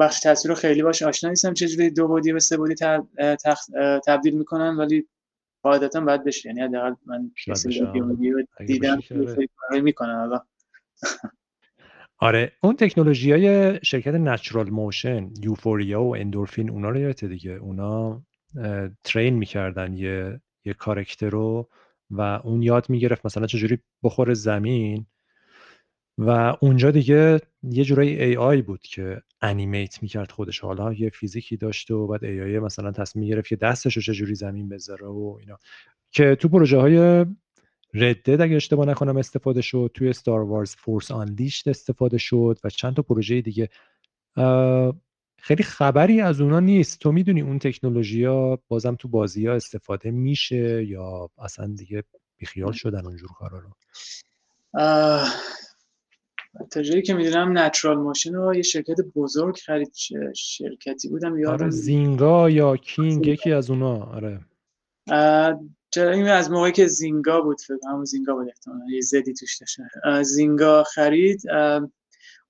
بخش 0.00 0.20
تصویر 0.20 0.54
رو 0.54 0.60
خیلی 0.60 0.82
باش 0.82 1.02
آشنا 1.02 1.30
نیستم 1.30 1.54
چجوری 1.54 1.90
دو 1.90 2.08
بعدی 2.08 2.32
به 2.32 2.40
سه 2.40 2.56
بعدی 2.56 2.74
تبدیل 4.06 4.38
می‌کنن 4.38 4.76
ولی 4.76 5.08
قاعدتا 5.62 6.00
باید 6.00 6.24
بشه. 6.24 6.48
یعنی 6.48 6.60
حداقل 6.60 6.94
من 7.06 7.30
دیدم 8.66 9.00
می‌کنن 9.82 10.14
حالا. 10.14 10.40
آره. 12.18 12.52
اون 12.62 12.76
تکنولوژی 12.76 13.32
های 13.32 13.78
شرکت 13.82 14.14
نچرال 14.14 14.70
موشن 14.70 15.30
یوفوریا 15.42 16.02
و 16.02 16.16
اندورفین 16.16 16.70
اونا 16.70 16.90
رو 16.90 16.98
یادته 16.98 17.28
دیگه؟ 17.28 17.50
اونا 17.50 18.22
train 19.04 19.34
می‌کردن 19.34 19.94
یه 19.94 20.40
یه 20.64 20.72
character 20.72 21.28
رو 21.30 21.68
و 22.10 22.20
اون 22.20 22.62
یاد 22.62 22.90
می‌گرفت 22.90 23.26
مثلا 23.26 23.46
چجوری 23.46 23.78
بخور 24.02 24.34
زمین 24.34 25.06
و 26.18 26.56
اونجا 26.60 26.90
دیگه 26.90 27.40
یه 27.62 27.84
جورایی 27.84 28.22
AI 28.22 28.62
بود 28.62 28.80
که 28.82 29.22
animate 29.40 30.02
می‌کرد 30.02 30.30
خودش. 30.30 30.60
حالا 30.60 30.92
یه 30.92 31.10
فیزیکی 31.10 31.56
داشت 31.56 31.90
و 31.90 32.06
بعد 32.06 32.24
AI 32.24 32.58
مثلا 32.58 32.92
تصمیم 32.92 33.28
گرفت 33.28 33.48
که 33.48 33.56
دستش 33.56 33.96
رو 33.96 34.02
چجوری 34.02 34.34
زمین 34.34 34.68
بذاره 34.68 35.06
و 35.06 35.36
اینا. 35.40 35.58
که 36.12 36.34
تو 36.34 36.48
پروژه 36.48 36.78
های 36.78 37.26
Red 37.94 38.14
Dead 38.14 38.40
اگه 38.40 38.56
اشتباه 38.56 38.86
نکنم 38.86 39.16
استفاده 39.16 39.60
شد 39.60 39.90
توی 39.94 40.12
Star 40.12 40.40
Wars 40.40 40.74
Force 40.76 41.10
Unleashed 41.10 41.68
استفاده 41.68 42.18
شد 42.18 42.58
و 42.64 42.70
چند 42.70 42.94
تا 42.96 43.02
پروژه 43.02 43.40
دیگه. 43.40 43.68
خیلی 45.44 45.62
خبری 45.62 46.20
از 46.20 46.40
اونا 46.40 46.60
نیست. 46.60 46.98
تو 46.98 47.12
می‌دونی 47.12 47.40
اون 47.40 47.58
تکنولوژی 47.58 48.24
ها 48.24 48.58
بازم 48.68 48.94
تو 48.94 49.08
بازی 49.08 49.46
ها 49.46 49.54
استفاده 49.54 50.10
میشه 50.10 50.84
یا 50.84 51.30
اصلا 51.38 51.66
دیگه 51.66 52.04
بیخیال 52.36 52.72
شدن 52.72 53.06
اونجور 53.06 53.28
کارا 53.38 53.58
رو؟ 53.58 53.70
تا 56.70 56.82
جایی 56.82 57.02
که 57.02 57.14
می‌دونم 57.14 57.58
نچرال 57.58 57.96
ماشین 57.96 58.34
رو 58.34 58.54
یه 58.54 58.62
شرکت 58.62 58.96
بزرگ 59.14 59.56
خرید 59.56 59.92
شرکتی 60.36 61.08
بودم 61.08 61.38
یا 61.38 61.50
آره 61.50 61.70
زینگا 61.70 62.50
یا 62.50 62.76
کینگ 62.76 63.26
یکی 63.26 63.52
از 63.52 63.70
اونا. 63.70 64.02
آره. 64.02 64.40
این 65.96 66.28
از 66.28 66.50
موقعی 66.50 66.72
که 66.72 66.86
زینگا 66.86 67.40
بود 67.40 67.60
فکر 67.60 67.88
همون 67.88 68.04
زینگا 68.04 68.34
بود 68.34 68.48
احتمالاً. 68.48 68.84
یه 68.90 69.00
زدی 69.00 69.34
توش 69.34 69.58
داشت 69.58 69.78
زینگا 70.22 70.84
خرید. 70.84 71.42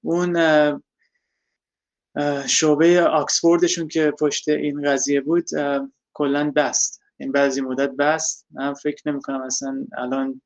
اون 0.02 0.36
شعبه 2.46 3.02
آکسفوردشون 3.02 3.88
که 3.88 4.12
پشت 4.20 4.48
این 4.48 4.90
قضیه 4.90 5.20
بود 5.20 5.46
کلا 6.12 6.52
بست. 6.56 7.00
این 7.16 7.32
بعضی 7.32 7.60
مدت 7.60 7.90
بست. 7.90 8.46
من 8.50 8.74
فکر 8.74 9.10
نمی 9.10 9.20
کنم 9.20 9.42
اصلا 9.42 9.86
الان 9.98 10.42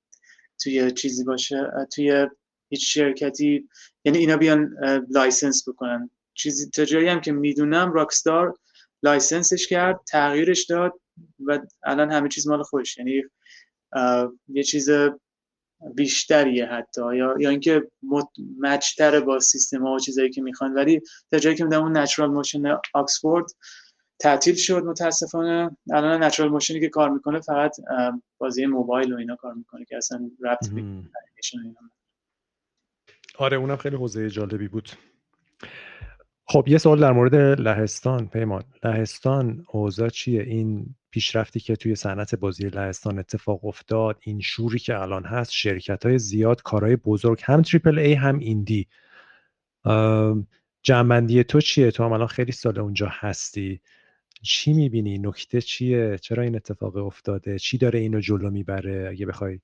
توی 0.62 0.90
چیزی 0.90 1.24
باشه 1.24 1.70
توی 1.94 2.26
هیچ 2.68 2.94
شرکتی 2.94 3.68
یعنی 4.04 4.18
اینا 4.18 4.36
بیان 4.36 4.76
license 5.10 5.68
بکنن. 5.68 6.10
چیزی 6.34 6.70
تا 6.70 6.84
جایی 6.84 7.08
هم 7.08 7.20
که 7.20 7.32
می‌دونم 7.32 7.92
راکستار 7.92 8.54
license 9.02 9.52
ش 9.52 9.66
کرد 9.66 10.00
تغییرش 10.08 10.64
داد 10.64 10.92
و 11.46 11.60
الان 11.82 12.12
همه 12.12 12.28
چیز 12.28 12.48
مال 12.48 12.62
خودش. 12.62 12.98
یعنی 12.98 13.22
یه 14.48 14.62
چیز 14.62 14.90
بیشتریه 15.94 16.66
حتی. 16.66 17.16
یا 17.16 17.34
یا 17.38 17.50
اینکه 17.50 17.82
match 18.60 19.03
تر 19.03 19.20
با 19.20 19.40
سیستم 19.40 19.86
ها 19.86 19.92
و 19.92 19.98
چیزایی 19.98 20.30
که 20.30 20.42
می‌خوان. 20.42 20.74
ولی 20.74 21.00
تا 21.30 21.38
جایی 21.38 21.56
که 21.56 21.64
می‌دونم 21.64 21.82
اون 21.82 21.96
نچرال 21.96 22.30
موشن 22.30 22.62
آکسفورد 22.94 23.46
تعطیل 24.18 24.54
شد 24.54 24.84
متاسفانه. 24.84 25.76
الان 25.92 26.22
نچرال 26.22 26.48
موشنی 26.48 26.80
که 26.80 26.88
کار 26.88 27.10
می‌کنه 27.10 27.40
فقط 27.40 27.76
بازی 28.38 28.66
موبایل 28.66 29.12
و 29.12 29.16
اینا 29.16 29.36
کار 29.36 29.54
می‌کنه 29.54 29.84
که 29.84 29.96
اصلا 29.96 30.30
ربط 30.40 30.68
آره 33.38 33.56
اونم 33.56 33.76
خیلی 33.76 33.96
حوزه 33.96 34.30
جالبی 34.30 34.68
بود. 34.68 34.88
خب 36.44 36.64
یه 36.68 36.78
سوال 36.78 37.00
در 37.00 37.12
مورد 37.12 37.34
لهستان 37.34 38.28
پیمان. 38.28 38.64
لهستان 38.84 39.64
اوضاع 39.72 40.08
چیه؟ 40.08 40.42
این 40.42 40.94
پیشرفتی 41.10 41.60
که 41.60 41.76
توی 41.76 41.94
صنعت 41.94 42.34
بازی 42.34 42.68
لهستان 42.68 43.18
اتفاق 43.18 43.64
افتاد 43.64 44.18
این 44.20 44.40
شوری 44.40 44.78
که 44.78 44.98
الان 44.98 45.24
هست 45.24 45.50
شرکت 45.50 46.06
های 46.06 46.18
زیاد 46.18 46.62
کارهای 46.62 46.96
بزرگ 46.96 47.40
هم 47.44 47.62
triple 47.62 47.98
A 47.98 48.12
هم 48.12 48.38
indie. 48.38 48.86
جنبندی 50.82 51.44
تو 51.44 51.60
چیه؟ 51.60 51.90
تو 51.90 52.04
هم 52.04 52.12
الان 52.12 52.26
خیلی 52.26 52.52
سال 52.52 52.78
اونجا 52.78 53.08
هستی. 53.10 53.80
چی 54.42 54.72
می‌بینی؟ 54.72 55.18
نکته 55.18 55.60
چیه؟ 55.60 56.18
چرا 56.18 56.42
این 56.42 56.56
اتفاق 56.56 56.96
افتاده؟ 56.96 57.58
چی 57.58 57.78
داره 57.78 57.98
اینو 57.98 58.20
جلو 58.20 58.50
می‌بره؟ 58.50 59.08
اگه 59.10 59.26
بخوای 59.26 59.60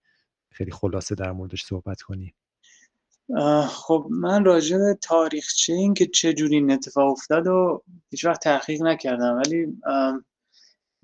خیلی 0.50 0.70
خلاصه 0.70 1.14
در 1.14 1.32
موردش 1.32 1.64
صحبت 1.64 2.02
کنی. 2.02 2.34
خب 3.68 4.06
من 4.10 4.44
راجع 4.44 4.78
به 4.78 4.98
تاریخچه 5.02 5.72
این 5.72 5.94
که 5.94 6.06
چه 6.06 6.32
جوری 6.32 6.54
این 6.56 6.70
اتفاق 6.70 7.12
افتاد 7.12 7.46
و 7.46 7.82
هیچ 8.10 8.24
وقت 8.24 8.42
تحقیق 8.42 8.82
نکردم 8.82 9.36
ولی 9.36 9.66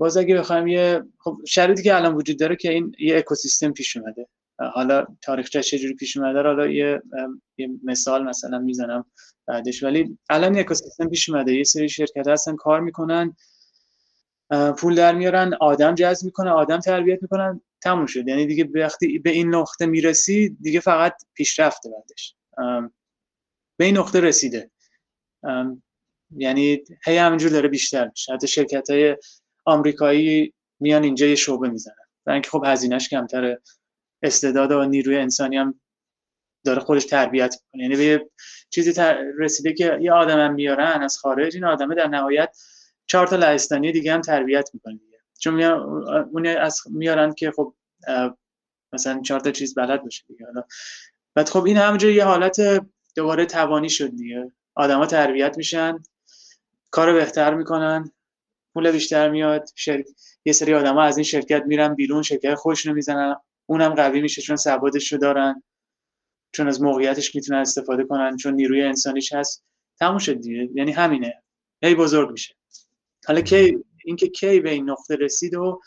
باز 0.00 0.16
اگه 0.16 0.34
بخوایم 0.34 0.66
یه 0.66 1.02
خب 1.18 1.38
شرایطی 1.48 1.82
که 1.82 1.96
الان 1.96 2.14
وجود 2.14 2.38
داره 2.38 2.56
که 2.56 2.70
این 2.70 2.92
یه 2.98 3.16
اکوسیستم 3.16 3.72
پیش 3.72 3.96
اومده. 3.96 4.26
حالا 4.74 5.06
تاریخچه 5.22 5.62
چجوری 5.62 5.94
پیش 5.94 6.16
اومده 6.16 6.42
حالا 6.42 6.66
یه, 6.66 7.02
یه 7.58 7.68
مثال 7.84 8.24
مثلا 8.24 8.58
می‌زنم 8.58 9.04
بعدش. 9.46 9.82
ولی 9.82 10.18
الان 10.30 10.54
یه 10.54 10.60
اکوسیستم 10.60 11.08
پیش 11.08 11.28
اومده. 11.28 11.54
یه 11.54 11.64
سری 11.64 11.88
شرکت 11.88 12.28
هستن 12.28 12.56
کار 12.56 12.80
می‌کنن 12.80 13.36
پول 14.78 14.94
در 14.94 15.14
میارن 15.14 15.54
آدم 15.60 15.94
جذب 15.94 16.24
می‌کنن 16.24 16.50
آدم 16.50 16.78
تربیت 16.78 17.22
می‌کنن. 17.22 17.60
تموم 17.82 18.06
شد. 18.06 18.28
یعنی 18.28 18.46
دیگه 18.46 18.68
وقتی 18.74 19.18
به 19.18 19.30
این 19.30 19.54
نقطه 19.54 19.86
می‌رسی 19.86 20.56
دیگه 20.60 20.80
فقط 20.80 21.14
پیشرفته 21.34 21.90
بعدش. 21.90 22.34
به 23.76 23.84
این 23.84 23.98
نقطه 23.98 24.20
رسیده. 24.20 24.70
یعنی 26.36 26.82
هی 27.04 27.16
همینجور 27.16 27.50
داره 27.50 27.68
بیشتر 27.68 28.08
میشه. 28.08 28.32
حتی 28.32 28.48
شرکت 28.48 28.90
های 28.90 29.16
آمریکایی 29.64 30.52
میان 30.80 31.04
اینجا 31.04 31.26
یه 31.26 31.34
شعبه 31.34 31.68
می‌زنن. 31.68 31.94
برای 32.24 32.34
اینکه 32.34 32.50
خب 32.50 32.62
هزینهش 32.66 33.08
کمتره. 33.08 33.62
استعداد 34.22 34.72
و 34.72 34.84
نیروی 34.84 35.16
انسانی 35.16 35.56
هم 35.56 35.80
داره 36.64 36.80
خودش 36.80 37.04
تربیت 37.04 37.54
می‌کنه. 37.54 37.82
یعنی 37.82 37.96
به 37.96 38.30
چیزی 38.70 39.02
رسیده 39.38 39.72
که 39.72 39.98
یه 40.00 40.12
آدم 40.12 40.38
هم 40.38 40.54
میارن 40.54 41.02
از 41.02 41.18
خارج 41.18 41.54
این 41.54 41.64
آدمه 41.64 41.94
در 41.94 42.06
نهایت 42.08 42.56
چهار 43.06 43.26
تا 43.26 43.36
لهستانی 43.36 43.92
دیگه 43.92 44.12
هم 44.14 44.20
تربیت 44.20 44.70
می‌کنه 44.74 45.00
چون 45.38 45.62
اون 45.62 46.46
از 46.46 46.80
میارن 46.90 47.32
که 47.34 47.50
خب 47.50 47.74
مثلا 48.92 49.20
چهار 49.22 49.40
تا 49.40 49.50
چیز 49.50 49.74
بلد 49.74 50.02
باشه 50.02 50.24
دیگه. 50.28 50.46
حالا 50.46 50.64
بعد 51.34 51.48
خب 51.48 51.64
این 51.64 51.76
همونجا 51.76 52.10
یه 52.10 52.24
حالت 52.24 52.86
دوباره 53.16 53.46
توانی 53.46 53.90
شد 53.90 54.16
دیگه. 54.16 54.52
آدما 54.74 55.06
تربیت 55.06 55.56
میشن 55.56 56.02
کار 56.90 57.12
بهتر 57.12 57.54
می‌کنن. 57.54 58.12
پول 58.74 58.90
بیشتر 58.90 59.30
میاد 59.30 59.68
شر... 59.74 60.02
یه 60.44 60.52
سری 60.52 60.74
آدما 60.74 61.02
از 61.02 61.16
این 61.16 61.24
شرکت 61.24 61.62
میرن 61.66 61.94
بیرون 61.94 62.22
شرکت 62.22 62.54
خوش 62.54 62.86
می‌زنن. 62.86 63.36
اونم 63.66 63.94
قوی 63.94 64.20
میشه 64.20 64.42
چون 64.42 64.56
سوادش 64.56 65.12
رو 65.12 65.18
دارن 65.18 65.62
چون 66.52 66.68
از 66.68 66.82
موقعیتش 66.82 67.34
می‌تونن 67.34 67.58
استفاده 67.58 68.04
کنن 68.04 68.36
چون 68.36 68.54
نیروی 68.54 68.82
انسانیش 68.82 69.32
هست. 69.32 69.64
تموم 70.00 70.18
شد 70.18 70.40
دیگه. 70.40 70.68
یعنی 70.74 70.92
همینه. 70.92 71.42
هی 71.82 71.94
بزرگ 71.94 72.30
میشه. 72.30 72.54
حالا 73.26 73.40
کی 73.40 73.78
اینکه 74.04 74.28
کی 74.28 74.60
به 74.60 74.70
این 74.70 74.90
نقطه 74.90 75.16
رسید 75.16 75.54
و 75.54 75.80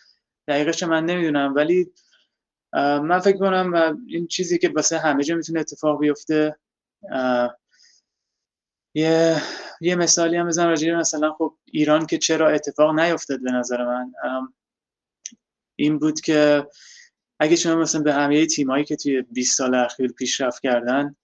دقیقش 0.48 0.84
من 0.84 1.06
نمی‌دونم 1.06 1.54
ولی 1.56 1.92
من 3.04 3.20
فکر 3.20 3.38
کنم 3.38 3.98
این 4.08 4.28
چیزی 4.28 4.58
که 4.58 4.70
واسه 4.70 4.98
همه 4.98 5.24
جا 5.24 5.36
می‌تونه 5.36 5.60
اتفاق 5.60 6.00
بیفته 6.00 6.56
یه 8.94 9.42
یه 9.82 9.96
مثالی 9.96 10.38
هم 10.38 10.48
بزنم 10.48 10.68
راجعه 10.68 10.96
مثلا 10.96 11.34
خب 11.34 11.58
ایران 11.66 12.06
که 12.06 12.18
چرا 12.18 12.50
اتفاق 12.50 13.00
نیفتاد 13.00 13.42
به 13.42 13.52
نظر 13.52 13.86
من 13.86 14.12
این 15.76 16.00
بود 16.00 16.22
که 16.22 16.68
اگه 17.40 17.56
شما 17.56 17.76
مثلا 17.76 18.02
به 18.02 18.14
همه 18.14 18.46
تیمایی 18.46 18.86
که 18.86 18.96
توی 18.96 19.22
20 19.22 19.58
سال 19.58 19.76
اخیر 19.76 20.12
پیشرفت 20.12 20.62
کردن 20.62 21.16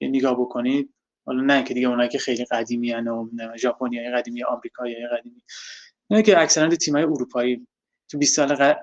یه 0.00 0.08
نگاه 0.08 0.40
بکنید 0.40 0.94
حالا 1.26 1.42
نه 1.42 1.64
که 1.64 1.74
دیگه 1.74 1.88
اونایی 1.88 2.08
که 2.08 2.18
خیلی 2.18 2.44
قدیمی 2.44 2.92
ان 2.92 3.08
و 3.08 3.28
ژاپنی 3.56 4.10
قدیمی 4.10 4.44
آمریکایی 4.44 4.96
قدیمی 5.18 5.42
نه 6.10 6.22
که 6.22 6.40
اکثرا 6.40 6.68
تیمای 6.68 7.02
اروپایی 7.02 7.66
تو 8.08 8.18
20 8.18 8.36
سال 8.36 8.74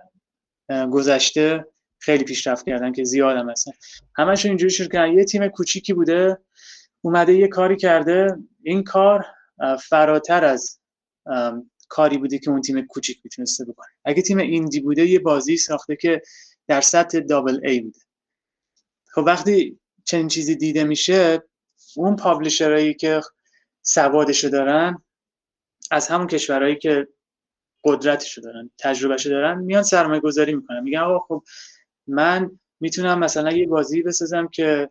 گذشته 0.92 1.66
خیلی 2.00 2.24
پیشرفت 2.24 2.66
کردن 2.66 2.92
که 2.92 3.04
زیاد 3.04 3.38
هم 3.38 3.50
هستن. 3.50 3.72
همشون 4.16 4.50
اینجوری 4.50 4.72
شروع 4.72 4.90
کردن 4.90 5.14
یه 5.14 5.24
تیم 5.26 5.48
کوچیکی 5.48 5.94
بوده 5.94 6.38
اومده 7.02 7.34
یه 7.34 7.48
کاری 7.48 7.76
کرده. 7.76 8.38
این 8.64 8.84
کار 8.84 9.26
فراتر 9.90 10.46
از 10.46 10.80
کاری 11.88 12.18
بوده 12.18 12.40
که 12.40 12.52
اون 12.52 12.62
تیم 12.62 12.86
کوچیک 12.86 13.22
می‌تونسته 13.24 13.66
بکنه. 13.66 13.88
اگه 14.06 14.22
تیم 14.22 14.38
ایندی 14.38 14.80
بوده 14.80 15.06
یه 15.06 15.20
بازی 15.20 15.58
ساخته 15.58 15.96
که 15.96 16.22
در 16.68 16.82
سطح 16.82 17.20
دابل 17.20 17.60
ای 17.64 17.80
بوده. 17.80 18.00
خب 19.06 19.24
وقتی 19.26 19.80
چنین 20.06 20.28
چیزی 20.28 20.56
دیده 20.56 20.84
میشه 20.84 21.44
اون 21.96 22.16
پابلیشرهایی 22.16 22.94
که 22.94 23.22
سوادشو 23.82 24.50
دارن 24.50 25.04
از 25.92 26.08
همون 26.08 26.28
کشورهایی 26.28 26.76
که 26.76 27.08
قدرتشو 27.84 28.42
دارن 28.42 28.70
تجربهشو 28.78 29.30
دارن 29.30 29.60
میان 29.60 29.84
سرمایه 29.84 30.22
گذاری 30.22 30.56
می‌کنن. 30.56 30.84
میگن 30.84 31.00
آقا 31.00 31.20
خب 31.20 31.44
من 32.08 32.60
می‌تونم 32.80 33.20
مثلا 33.20 33.52
یه 33.52 33.68
بازی 33.68 34.02
بسازم 34.02 34.48
که 34.48 34.90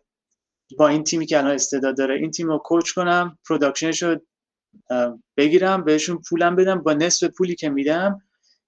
با 0.77 0.87
این 0.87 1.03
تیمی 1.03 1.25
که 1.25 1.37
الان 1.37 1.51
استعداد 1.51 1.97
داره 1.97 2.15
این 2.15 2.31
تیم 2.31 2.47
رو 2.47 2.57
coach 2.57 2.91
کنم 2.91 3.37
production 3.47 3.94
ش 3.94 4.03
رو 4.03 4.21
بگیرم 5.37 5.83
بهشون 5.83 6.21
پولم 6.29 6.55
بدم 6.55 6.79
با 6.81 6.93
نصف 6.93 7.27
پولی 7.27 7.55
که 7.55 7.69
میدم 7.69 8.21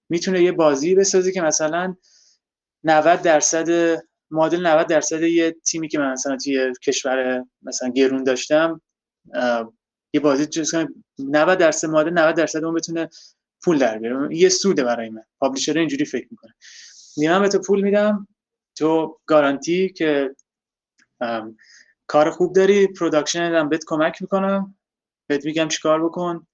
می‌تونه 0.09 0.43
یه 0.43 0.51
بازی 0.51 0.95
بسازه 0.95 1.31
که 1.31 1.41
مثلا 1.41 1.95
90 2.83 3.21
درصد 3.21 3.99
معادل 4.31 4.67
90 4.67 4.87
درصد 4.87 5.21
یه 5.21 5.51
تیمی 5.51 5.87
که 5.87 5.99
من 5.99 6.11
مثلا 6.11 6.37
توی 6.37 6.73
کشور 6.83 7.45
مثلا 7.61 7.89
گرون 7.89 8.23
داشتم 8.23 8.81
یه 10.13 10.19
بازی 10.19 10.45
چیز 10.45 10.75
90 11.19 11.57
درصد 11.57 11.87
معادل 11.87 12.13
90 12.13 12.35
درصد 12.35 12.63
اون 12.63 12.73
بتونه 12.73 13.09
پول 13.63 13.77
در 13.77 13.97
بیاره. 13.97 14.35
یه 14.35 14.49
سوده 14.49 14.83
برای 14.83 15.09
من. 15.09 15.23
publisher 15.39 15.77
اینجوری 15.77 16.05
فکر 16.05 16.27
می‌کنه. 16.31 16.53
میام 17.17 17.41
به 17.41 17.49
تو 17.49 17.59
پول 17.59 17.81
میدم 17.81 18.27
تو 18.75 19.19
guarantee 19.25 19.89
که 19.89 20.35
کار 22.11 22.29
خوب 22.29 22.55
داری؟ 22.55 22.87
production 22.87 23.39
هم 23.39 23.69
بهت 23.69 23.83
کمک 23.87 24.21
می‌کنم. 24.21 24.75
بهت 25.27 25.45
میگم 25.45 25.67
چیکار 25.67 26.05
بکن. 26.05 26.47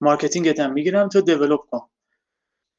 marketing 0.00 0.54
ت 0.54 0.60
هم 0.60 0.72
می‌گیرم 0.72 1.08
تو 1.08 1.20
develop 1.20 1.60
کن. 1.70 1.88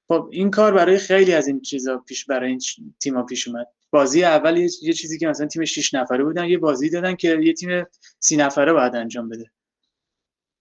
خب 0.08 0.30
این 0.32 0.52
کار 0.52 0.74
برای 0.74 0.98
خیلی 0.98 1.34
از 1.34 1.48
این 1.48 1.62
چیزا 1.62 1.98
پیش 1.98 2.26
برای 2.26 2.50
این 2.50 2.60
تیما 3.00 3.24
پیش 3.24 3.48
اومد. 3.48 3.68
بازی 3.92 4.24
اول 4.24 4.58
یه 4.58 4.94
چیزی 4.94 5.20
که 5.20 5.28
مثلا 5.28 5.48
تیم 5.48 5.66
6 5.66 5.94
نفره 5.94 6.24
بودن 6.24 6.46
یه 6.46 6.58
بازی 6.58 6.90
دادن 6.90 7.16
که 7.16 7.40
یه 7.42 7.54
تیم 7.54 7.84
سی 8.20 8.38
نفره 8.38 8.74
باید 8.74 8.96
انجام 8.96 9.30
بده. 9.30 9.52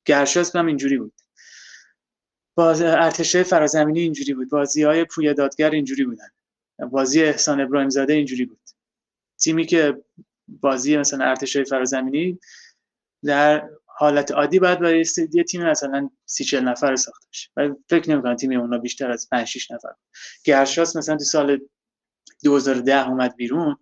گرشاس 0.04 0.56
هم 0.56 0.66
اینجوری 0.66 0.98
بود. 0.98 1.14
باز 2.54 2.82
ارتشه 2.82 3.42
فرازمینی 3.42 4.00
اینجوری 4.00 4.34
بود. 4.34 4.50
بازی 4.50 4.82
های 4.82 5.04
پویا 5.04 5.32
دادگر 5.32 5.70
اینجوری 5.70 6.04
بودن. 6.04 6.28
بازی 6.90 7.22
احسان 7.22 7.60
ابراهیم 7.60 7.88
زاده 7.88 8.12
اینجوری 8.12 8.44
بود. 8.44 8.60
تیمی 9.38 9.66
که 9.66 10.04
بازی 10.48 10.96
مثلا 10.96 11.24
ارتشه 11.24 11.64
فرازمینی 11.64 12.38
در 13.24 13.68
حالت 13.86 14.32
عادی 14.32 14.58
باید 14.58 14.78
برای 14.78 15.04
یه 15.32 15.44
تیم 15.44 15.62
مثلا 15.66 16.10
سی 16.24 16.44
چل 16.44 16.60
نفر 16.60 16.96
ساخته 16.96 17.26
بشه 17.32 17.50
ولی 17.56 17.72
فکر 17.88 18.10
نمی‌کنم 18.10 18.36
تیم 18.36 18.60
اونا 18.60 18.78
بیشتر 18.78 19.10
از 19.10 19.28
5 19.30 19.46
6 19.46 19.70
نفر. 19.70 19.88
گرشاس 20.44 20.96
مثلا 20.96 21.16
تو 21.16 21.24
سال 21.24 21.58
2010 22.44 23.08
اومد 23.08 23.36
بیرون. 23.36 23.76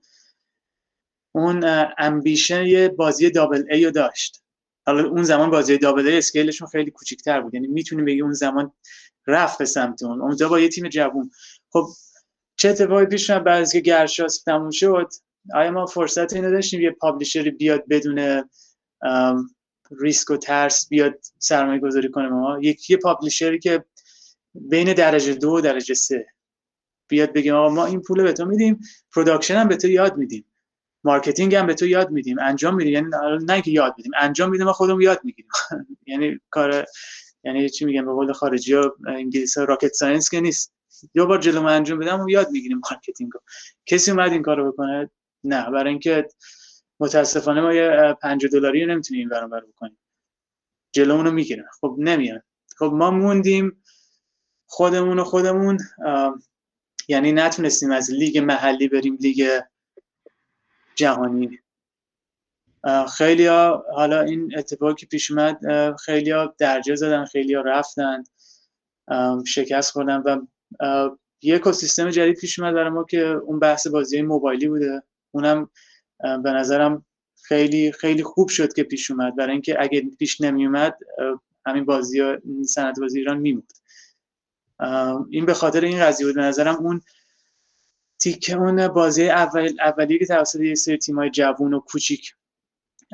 اون 1.34 1.84
امبیشن 1.98 2.66
یه 2.66 2.88
بازی 2.88 3.30
دابل 3.30 3.64
ای 3.70 3.84
رو 3.84 3.90
داشت. 3.90 4.42
حالا 4.86 5.08
اون 5.08 5.22
زمان 5.22 5.50
بازی 5.50 5.78
دابل 5.78 6.06
ای 6.06 6.18
اسکیلشون 6.18 6.68
خیلی 6.68 6.90
کوچیک‌تر 6.90 7.40
بود. 7.40 7.54
یعنی 7.54 7.66
می‌تونیم 7.66 8.04
بگی 8.04 8.22
اون 8.22 8.32
زمان 8.32 8.72
رفت 9.26 9.58
به 9.58 9.64
سمت 9.64 10.02
اون. 10.02 10.22
اونجا 10.22 10.48
با 10.48 10.60
یه 10.60 10.68
تیم 10.68 10.88
جوون. 10.88 11.30
خب 11.70 11.86
چه 12.56 12.68
اتفاقی 12.68 13.06
پیش 13.06 13.30
بعد 13.30 13.62
از 13.62 13.72
که 13.72 13.80
گرشاس 13.80 14.42
تموم 14.42 14.70
شد؟ 14.70 15.08
آیا 15.54 15.70
ما 15.70 15.86
فرصت 15.86 16.32
اینو 16.32 16.50
داشتیم 16.50 16.80
یه 16.80 16.90
پابلیشری 16.90 17.50
بیاد 17.50 17.84
بدون 17.88 18.44
ریسک 20.00 20.30
و 20.30 20.36
ترس 20.36 20.88
بیاد 20.88 21.14
سرمایه 21.38 21.80
گذاری 21.80 22.10
کنه 22.10 22.28
ما؟ 22.28 22.58
یکی 22.62 22.96
پابلیشری 22.96 23.58
که 23.58 23.84
بین 24.54 24.92
درجه 24.92 25.34
دو 25.34 25.50
و 25.50 25.60
درجه 25.60 25.94
سه 25.94 26.26
بیاد 27.08 27.32
بگیم 27.32 27.54
ما 27.54 27.86
این 27.86 28.00
پول 28.02 28.22
به 28.22 28.32
تو 28.32 28.44
میدیم 28.44 28.80
production 29.14 29.54
هم 29.54 29.68
به 29.68 29.76
تو 29.76 29.88
یاد 29.88 30.16
میدیم. 30.16 30.44
marketing 31.04 31.54
هم 31.54 31.66
به 31.66 31.74
تو 31.74 31.86
یاد 31.86 32.10
میدیم. 32.10 32.38
انجام 32.38 32.74
میدیم. 32.74 32.92
یعنی 32.92 33.08
نه 33.44 33.62
که 33.62 33.70
یاد 33.70 33.94
میدیم. 33.96 34.12
انجام 34.18 34.50
میدیم 34.50 34.66
ما 34.66 34.72
خودمون 34.72 35.02
یاد 35.02 35.20
می‌گیریم. 35.24 35.50
یعنی 36.06 36.40
کار 36.50 36.84
یعنی 37.44 37.68
چی 37.68 37.84
میگم 37.84 38.04
به 38.04 38.12
قول 38.12 38.32
خارجی 38.32 38.74
ها 38.74 38.96
انگلیسی 39.06 39.60
rocket 39.68 39.92
science 39.92 40.30
که 40.30 40.40
نیست. 40.40 40.74
دو 41.14 41.26
بار 41.26 41.38
جلو 41.38 41.64
انجام 41.64 41.98
بدم 41.98 42.20
و 42.20 42.30
یاد 42.30 42.50
می‌گیریم 42.50 42.80
marketing 42.90 43.30
رو. 43.34 43.40
کسی 43.86 44.10
اومد 44.10 44.32
این 44.32 44.42
کارو 44.42 44.72
بکنه؟ 44.72 45.10
نه 45.44 45.70
برای 45.70 45.90
اینکه 45.90 46.28
متاسفانه 47.00 47.60
ما 47.60 47.74
یه 47.74 48.16
5 48.22 48.46
دلاری 48.46 48.84
رو 48.84 48.92
نمی‌تونیم 48.92 49.20
این 49.20 49.28
برابر 49.28 49.60
بکنیم. 49.60 49.98
جلومون 50.92 51.24
رو 51.24 51.32
می‌گیرن. 51.32 51.66
خب 51.80 51.96
نمیان 51.98 52.42
خب 52.78 52.90
ما 52.94 53.10
موندیم 53.10 53.82
خودمون 54.66 55.18
و 55.18 55.24
خودمون 55.24 55.78
یعنی 57.08 57.32
نتونستیم 57.32 57.90
از 57.90 58.10
لیگ 58.10 58.38
محلی 58.38 58.88
بریم 58.88 59.18
لیگ 59.20 59.60
جهانی. 60.94 61.58
خیلی 63.16 63.46
ها 63.46 63.84
حالا 63.94 64.20
این 64.20 64.58
اتفاقی 64.58 64.94
که 64.94 65.06
پیش 65.06 65.30
اومد 65.30 65.58
خیلی 65.96 66.30
ها 66.30 66.54
درجه 66.58 66.94
زدن 66.94 67.24
خیلی 67.24 67.54
ها 67.54 67.60
رفتن 67.60 68.24
شکست 69.46 69.90
خوردن 69.90 70.22
و 70.26 70.40
یه 71.42 71.54
اکوسیستم 71.54 72.10
جدید 72.10 72.40
پیش 72.40 72.58
اومد 72.58 72.74
برای 72.74 72.90
ما 72.90 73.04
که 73.04 73.26
اون 73.26 73.58
بحث 73.58 73.86
بازی 73.86 74.22
موبایلی 74.22 74.68
بوده. 74.68 75.02
اونم 75.34 75.70
به 76.18 76.50
نظرم 76.50 77.04
خیلی 77.42 77.92
خیلی 77.92 78.22
خوب 78.22 78.48
شد 78.48 78.72
که 78.72 78.82
پیش 78.82 79.10
اومد. 79.10 79.36
برای 79.36 79.52
اینکه 79.52 79.76
اگه 79.80 80.02
پیش 80.18 80.40
نمی 80.40 80.66
اومد 80.66 80.98
همین 81.66 81.84
بازی 81.84 82.22
سنت 82.68 83.00
بازی 83.00 83.18
ایران 83.18 83.38
میموند. 83.38 83.72
این 85.30 85.46
به 85.46 85.54
خاطر 85.54 85.80
این 85.80 86.00
قضیه 86.00 86.26
بود. 86.26 86.34
به 86.34 86.42
نظرم 86.42 86.76
اون 86.76 87.00
تیکه 88.18 88.56
اون 88.56 88.88
بازی 88.88 89.28
اول 89.28 89.76
اولیه 89.80 90.18
که 90.18 90.26
توسط 90.26 90.60
یه 90.60 90.74
سری 90.74 90.98
تیمای 90.98 91.30
جوون 91.30 91.74
و 91.74 91.80
کوچیک 91.80 92.34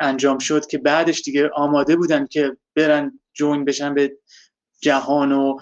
انجام 0.01 0.39
شد 0.39 0.67
که 0.67 0.79
بعدش 0.79 1.23
دیگه 1.23 1.51
آماده 1.55 1.97
بودن 1.97 2.27
که 2.27 2.57
برن 2.77 3.21
جوین 3.33 3.65
بشن 3.65 3.95
به 3.95 4.19
جهان 4.81 5.33
و 5.33 5.59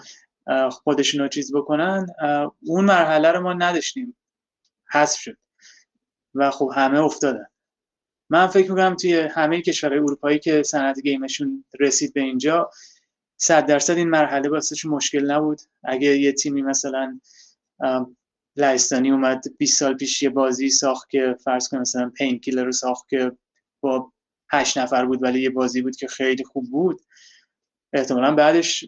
خودشون 0.71 1.21
رو 1.21 1.27
چیز 1.27 1.53
بکنن 1.53 2.07
اون 2.61 2.85
مرحله 2.85 3.31
رو 3.31 3.41
ما 3.41 3.53
نداشتیم. 3.53 4.15
حذف 4.91 5.19
شد. 5.19 5.37
و 6.35 6.51
خب 6.51 6.71
همه 6.75 6.99
افتادن. 6.99 7.45
من 8.29 8.47
فکر 8.47 8.71
می‌کنم 8.71 8.95
توی 8.95 9.13
همه 9.13 9.61
کشورهای 9.61 9.99
اروپایی 9.99 10.39
که 10.39 10.63
صنعت 10.63 11.01
گیمشون 11.01 11.65
رسید 11.79 12.13
به 12.13 12.21
اینجا 12.21 12.71
صد 13.37 13.65
درصد 13.65 13.93
این 13.93 14.09
مرحله 14.09 14.49
واسه 14.49 14.89
مشکل 14.89 15.31
نبود. 15.31 15.61
اگه 15.83 16.17
یه 16.17 16.31
تیمی 16.31 16.61
مثلا 16.61 17.19
لهستانی 18.55 19.11
اومد 19.11 19.43
20 19.57 19.79
سال 19.79 19.97
پیش 19.97 20.23
یه 20.23 20.29
بازی 20.29 20.69
ساخت 20.69 21.09
که 21.09 21.35
فرض 21.43 21.67
کنیم 21.67 21.81
مثلا 21.81 22.09
پین 22.09 22.39
کیلر 22.39 22.63
رو 22.63 22.71
ساخت 22.71 23.09
که 23.09 23.31
با 23.81 24.13
هشت 24.51 24.77
نفر 24.77 25.05
بود 25.05 25.23
ولی 25.23 25.41
یه 25.41 25.49
بازی 25.49 25.81
بود 25.81 25.95
که 25.95 26.07
خیلی 26.07 26.43
خوب 26.43 26.69
بود 26.71 27.01
احتمالا 27.93 28.35
بعدش 28.35 28.85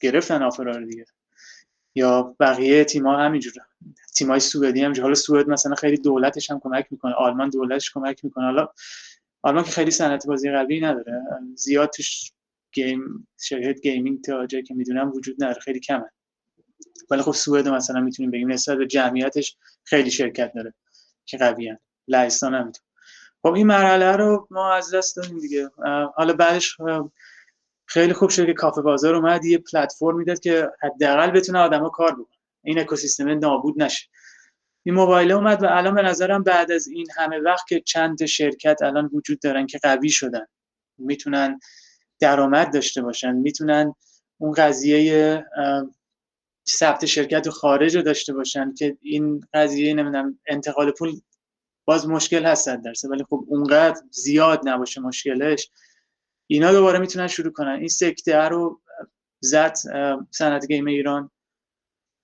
گرفتن 0.00 0.42
آفرا 0.42 0.76
رو 0.76 0.86
دیگه. 0.86 1.04
یا 1.94 2.36
بقیه 2.40 2.84
تیم‌ها 2.84 3.16
همینجور 3.16 3.52
تیمای 4.14 4.40
سوئدی 4.40 4.82
هم 4.82 5.02
حالا 5.02 5.14
سوئد 5.14 5.48
مثلا 5.48 5.74
خیلی 5.74 5.96
دولتش 5.96 6.50
هم 6.50 6.60
کمک 6.60 6.86
می‌کنه. 6.90 7.14
آلمان 7.14 7.48
دولتش 7.48 7.90
کمک 7.90 8.24
می‌کنه. 8.24 8.44
حالا 8.44 8.68
آلمان 9.42 9.64
که 9.64 9.70
خیلی 9.70 9.90
صنعت 9.90 10.26
بازی 10.26 10.50
قوی 10.50 10.80
نداره. 10.80 11.22
زیاد 11.54 11.90
توش 11.90 12.32
game 12.72 13.28
شرکت 13.40 13.80
gaming 13.80 14.24
تا 14.24 14.46
جایی 14.46 14.64
که 14.64 14.74
می‌دونم 14.74 15.12
وجود 15.12 15.44
نداره. 15.44 15.60
خیلی 15.60 15.80
کمه. 15.80 16.10
ولی 17.10 17.22
خب 17.22 17.32
سوئد 17.32 17.68
مثلا 17.68 18.00
می‌تونیم 18.00 18.30
بگیم 18.30 18.52
نسبت 18.52 18.78
به 18.78 18.86
جمعیتش 18.86 19.56
خیلی 19.84 20.10
شرکت 20.10 20.52
داره 20.54 20.74
که 21.24 21.38
قوی 21.38 21.76
لهستان 22.08 22.54
هم 22.54 22.72
خب 23.42 23.52
این 23.52 23.66
مرحله 23.66 24.16
رو 24.16 24.48
ما 24.50 24.72
از 24.74 24.94
دست 24.94 25.16
دادیم 25.16 25.38
دیگه. 25.38 25.70
حالا 26.14 26.32
بعدش 26.32 26.76
خیلی 27.86 28.12
خوب 28.12 28.30
شد 28.30 28.46
که 28.46 28.52
کافه 28.52 28.82
بازار 28.82 29.14
اومد 29.14 29.44
یه 29.44 29.58
پلتفرم 29.58 30.16
می‌داد 30.16 30.40
که 30.40 30.70
حداقل 30.82 31.30
بتونه 31.30 31.58
آدما 31.58 31.88
کار 31.88 32.12
بکنه. 32.12 32.38
این 32.64 32.78
اکوسیستم 32.78 33.28
نابود 33.28 33.82
نشه. 33.82 34.08
این 34.82 34.94
موبایل 34.94 35.32
اومد 35.32 35.62
و 35.62 35.66
الان 35.66 35.94
به 35.94 36.02
نظرم 36.02 36.42
بعد 36.42 36.72
از 36.72 36.88
این 36.88 37.06
همه 37.16 37.38
وقت 37.38 37.66
که 37.68 37.80
چند 37.80 38.24
شرکت 38.24 38.82
الان 38.82 39.10
وجود 39.12 39.40
دارن 39.40 39.66
که 39.66 39.78
قوی 39.82 40.08
شدن 40.08 40.46
می‌تونن 40.98 41.60
درآمد 42.20 42.72
داشته 42.72 43.02
باشن 43.02 43.32
می‌تونن 43.32 43.94
اون 44.38 44.52
قضیه 44.52 45.44
ثبت 46.68 47.06
شرکت 47.06 47.48
خارج 47.48 47.96
رو 47.96 48.02
داشته 48.02 48.32
باشن 48.32 48.74
که 48.74 48.96
این 49.00 49.40
قضیه 49.54 49.94
نمی‌دونم 49.94 50.38
انتقال 50.46 50.90
پول 50.90 51.20
باز 51.84 52.08
مشکل 52.08 52.44
هست 52.44 52.68
درسته 52.68 53.08
ولی 53.08 53.24
خب 53.24 53.44
اونقدر 53.48 54.00
زیاد 54.10 54.68
نباشه 54.68 55.00
مشکلش. 55.00 55.70
اینا 56.52 56.72
دوباره 56.72 56.98
می‌تونن 56.98 57.26
شروع 57.26 57.52
کنن. 57.52 57.78
این 57.78 57.88
سکته 57.88 58.36
رو 58.36 58.80
زد 59.40 59.74
صنعت 60.30 60.66
game 60.66 60.86
ایران. 60.86 61.30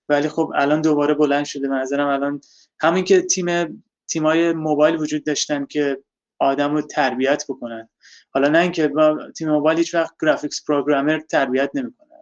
ولی 0.09 0.28
خب 0.28 0.52
الان 0.55 0.80
دوباره 0.80 1.14
بلند 1.14 1.44
شده. 1.44 1.68
نظرم 1.68 2.06
الان 2.09 2.40
همین 2.80 3.05
که 3.05 3.22
تیم 3.22 3.84
تیمای 4.09 4.52
موبایل 4.52 4.96
وجود 4.96 5.24
داشتن 5.24 5.66
که 5.66 5.98
آدم 6.38 6.74
رو 6.74 6.82
تربیت 6.82 7.44
بکنن. 7.48 7.88
حالا 8.30 8.48
نه 8.48 8.59
اینکه 8.59 8.92
تیم 9.36 9.50
موبایل 9.50 9.78
هیچ 9.78 9.94
وقت 9.94 10.14
graphics 10.22 10.64
programmer 10.64 11.20
تربیت 11.20 11.70
نمی‌کنه. 11.74 12.16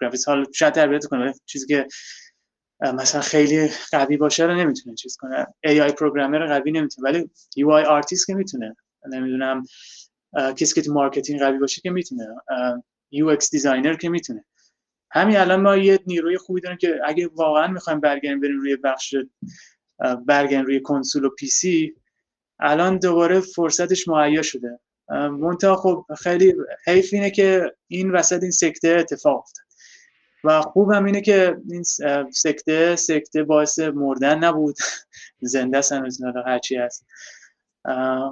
graphics 0.00 0.28
حال 0.28 0.46
شاید 0.52 0.74
تربیت 0.74 1.06
کنه 1.06 1.34
چیزی 1.46 1.66
که 1.66 1.86
مثلا 2.82 3.20
خیلی 3.20 3.70
قوی 3.92 4.16
باشه 4.16 4.44
رو 4.44 4.54
نمی‌تونه 4.54 4.96
چیز 4.96 5.16
کنه. 5.16 5.46
AI 5.64 5.80
programmer 5.80 6.46
قوی 6.46 6.72
نمی‌تونه 6.72 7.10
ولی 7.10 7.30
UI 7.56 7.70
artist 7.70 8.26
که 8.26 8.34
می‌تونه. 8.34 8.76
نمی‌دونم 9.08 9.64
کسی 10.56 10.82
که 10.82 10.90
marketing 10.90 11.40
قوی 11.40 11.58
باشه 11.58 11.80
که 11.80 11.90
می‌تونه 11.90 12.26
UX 13.10 13.50
designer 13.50 13.94
که 13.94 14.08
می‌تونه. 14.08 14.44
همین 15.10 15.36
الان 15.36 15.60
ما 15.60 15.76
یه 15.76 15.98
نیروی 16.06 16.38
خوبی 16.38 16.60
داریم 16.60 16.78
که 16.78 17.00
اگه 17.04 17.28
واقعا 17.34 17.66
می‌خوایم 17.66 18.00
برگردیم 18.00 18.40
بریم 18.40 18.60
روی 18.60 18.76
بخش 18.76 19.14
برگردیم 20.26 20.66
روی 20.66 20.80
کنسول 20.80 21.24
و 21.24 21.28
PC 21.28 21.94
الان 22.60 22.98
دوباره 22.98 23.40
فرصتش 23.40 24.08
مهیا 24.08 24.42
شده. 24.42 24.80
منتها 25.10 25.76
خب 25.76 26.06
خیلی 26.18 26.54
حیف 26.86 27.08
اینه 27.12 27.30
که 27.30 27.72
این 27.88 28.10
وسط 28.10 28.42
این 28.42 28.50
سکته 28.50 28.88
اتفاق 28.88 29.38
افتاد. 29.38 29.64
و 30.44 30.60
خوب 30.62 30.92
هم 30.92 31.04
اینه 31.04 31.20
که 31.20 31.56
این 31.70 31.82
سکته 32.32 32.96
سکته 32.96 33.42
باعث 33.42 33.78
مردن 33.78 34.38
نبود. 34.38 34.76
زنده 35.40 35.80
هنوز 35.90 36.18
هرچی 36.46 36.76
هست. 36.76 37.06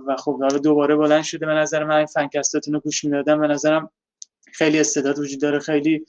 و 0.07 0.17
خب 0.19 0.41
حالا 0.41 0.59
دوباره 0.59 0.97
بلند 0.97 1.23
شده 1.23 1.47
به 1.47 1.53
نظر 1.53 1.85
من 1.85 2.07
فنکستاتون 2.07 2.75
رو 2.75 2.81
گوش 2.81 3.05
می‌دادم. 3.05 3.41
به 3.41 3.47
نظرم 3.47 3.91
خیلی 4.53 4.81
استعداد 4.81 5.19
وجود 5.19 5.41
داره 5.41 5.59
خیلی 5.59 6.07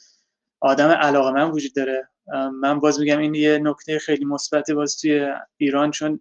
آدم 0.59 0.89
علاقه 0.89 1.31
من 1.31 1.51
وجود 1.51 1.73
داره. 1.73 2.09
من 2.53 2.80
باز 2.80 2.99
میگم 2.99 3.19
این 3.19 3.35
یه 3.35 3.57
نکته 3.57 3.99
خیلی 3.99 4.26
مثبت 4.26 4.72
باز 4.72 4.97
توی 4.97 5.27
ایران 5.57 5.91
چون 5.91 6.19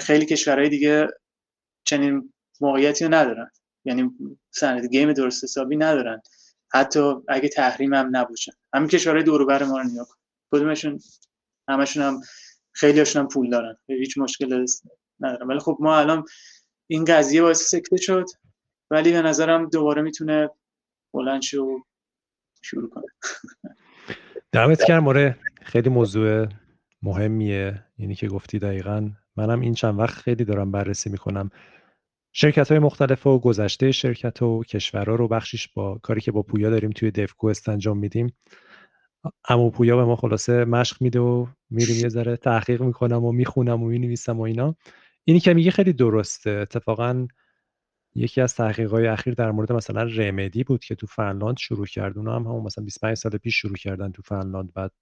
خیلی 0.00 0.26
کشورهای 0.26 0.68
دیگه 0.68 1.08
چنین 1.84 2.32
موقعیتی 2.60 3.04
رو 3.04 3.14
ندارن. 3.14 3.50
یعنی 3.84 4.10
سند 4.50 4.86
گیم 4.86 5.12
درست 5.12 5.44
حسابی 5.44 5.76
ندارن. 5.76 6.22
حتی 6.72 7.14
اگه 7.28 7.48
تحریم 7.48 7.94
هم 7.94 8.16
نباشن 8.16 8.52
همین 8.74 8.88
کشورهای 8.88 9.22
دور 9.24 9.44
بر 9.44 9.62
ما 9.62 9.78
رو 9.78 9.84
نیا 9.84 10.06
کدومشون؟ 10.52 11.00
همشون 11.68 12.02
هم 12.02 12.20
خیلی 12.72 12.98
هاشون 12.98 13.22
هم 13.22 13.28
پول 13.28 13.50
دارن. 13.50 13.76
هیچ 13.88 14.18
مشکل 14.18 14.66
ندارن 15.20 15.46
ولی 15.46 15.58
خب 15.58 15.76
ما 15.80 15.96
الان 15.98 16.24
این 16.86 17.04
قضیه 17.04 17.42
باعث 17.42 17.62
سکته 17.62 17.96
شد. 17.96 18.26
ولی 18.90 19.12
به 19.12 19.22
نظرم 19.22 19.68
دوباره 19.68 20.02
می‌تونه 20.02 20.50
بلند 21.14 21.42
و 21.54 21.82
شروع 22.62 22.90
کنه. 22.90 23.04
دمت 24.52 24.86
گرم. 24.86 25.08
آره 25.08 25.36
خیلی 25.62 25.88
موضوع 25.90 26.46
مهمیه. 27.02 27.84
یعنی 27.98 28.14
که 28.14 28.28
گفتی 28.28 28.58
دقیقا. 28.58 29.10
منم 29.36 29.60
این 29.60 29.74
چند 29.74 29.98
وقت 29.98 30.14
خیلی 30.14 30.44
دارم 30.44 30.72
بررسی 30.72 31.10
می‌کنم. 31.10 31.50
شرکت 32.32 32.68
های 32.68 32.78
مختلف 32.78 33.26
و 33.26 33.38
گذشته 33.38 33.92
شرکت 33.92 34.42
و 34.42 34.64
کشورها 34.64 35.14
رو 35.14 35.28
بخشیش 35.28 35.68
با 35.68 35.98
کاری 36.02 36.20
که 36.20 36.32
با 36.32 36.42
پویا 36.42 36.70
داریم 36.70 36.90
توی 36.90 37.10
دفکوست 37.10 37.68
انجام 37.68 37.98
میدیم. 37.98 38.32
اما 39.48 39.70
پویا 39.70 39.96
به 39.96 40.04
ما 40.04 40.16
خلاصه 40.16 40.64
مشق 40.64 41.02
میده 41.02 41.18
و 41.18 41.46
میریم 41.70 41.96
یه 41.96 42.08
ذره 42.08 42.36
تحقیق 42.36 42.82
می‌کنم 42.82 43.24
و 43.24 43.32
می‌خونم 43.32 43.82
و 43.82 43.88
می‌نویسم 43.88 44.38
و 44.38 44.42
اینا. 44.42 44.76
اینی 45.24 45.40
که 45.40 45.54
میگه 45.54 45.70
خیلی 45.70 45.92
درسته. 45.92 46.50
اتفاقا 46.50 47.26
یکی 48.14 48.40
از 48.40 48.54
تحقیقات 48.54 49.04
اخیر 49.04 49.34
در 49.34 49.50
مورد 49.50 49.72
مثلا 49.72 50.02
رمدی 50.02 50.64
بود 50.64 50.84
که 50.84 50.94
تو 50.94 51.06
فنلاند 51.06 51.56
شروع 51.58 51.86
کرد. 51.86 52.18
اونا 52.18 52.36
هم 52.36 52.42
همون 52.42 52.62
مثلا 52.62 52.84
25 52.84 53.16
سال 53.16 53.32
پیش 53.32 53.56
شروع 53.56 53.76
کردن 53.76 54.12
تو 54.12 54.22
فنلاند. 54.22 54.72
بعد 54.74 54.92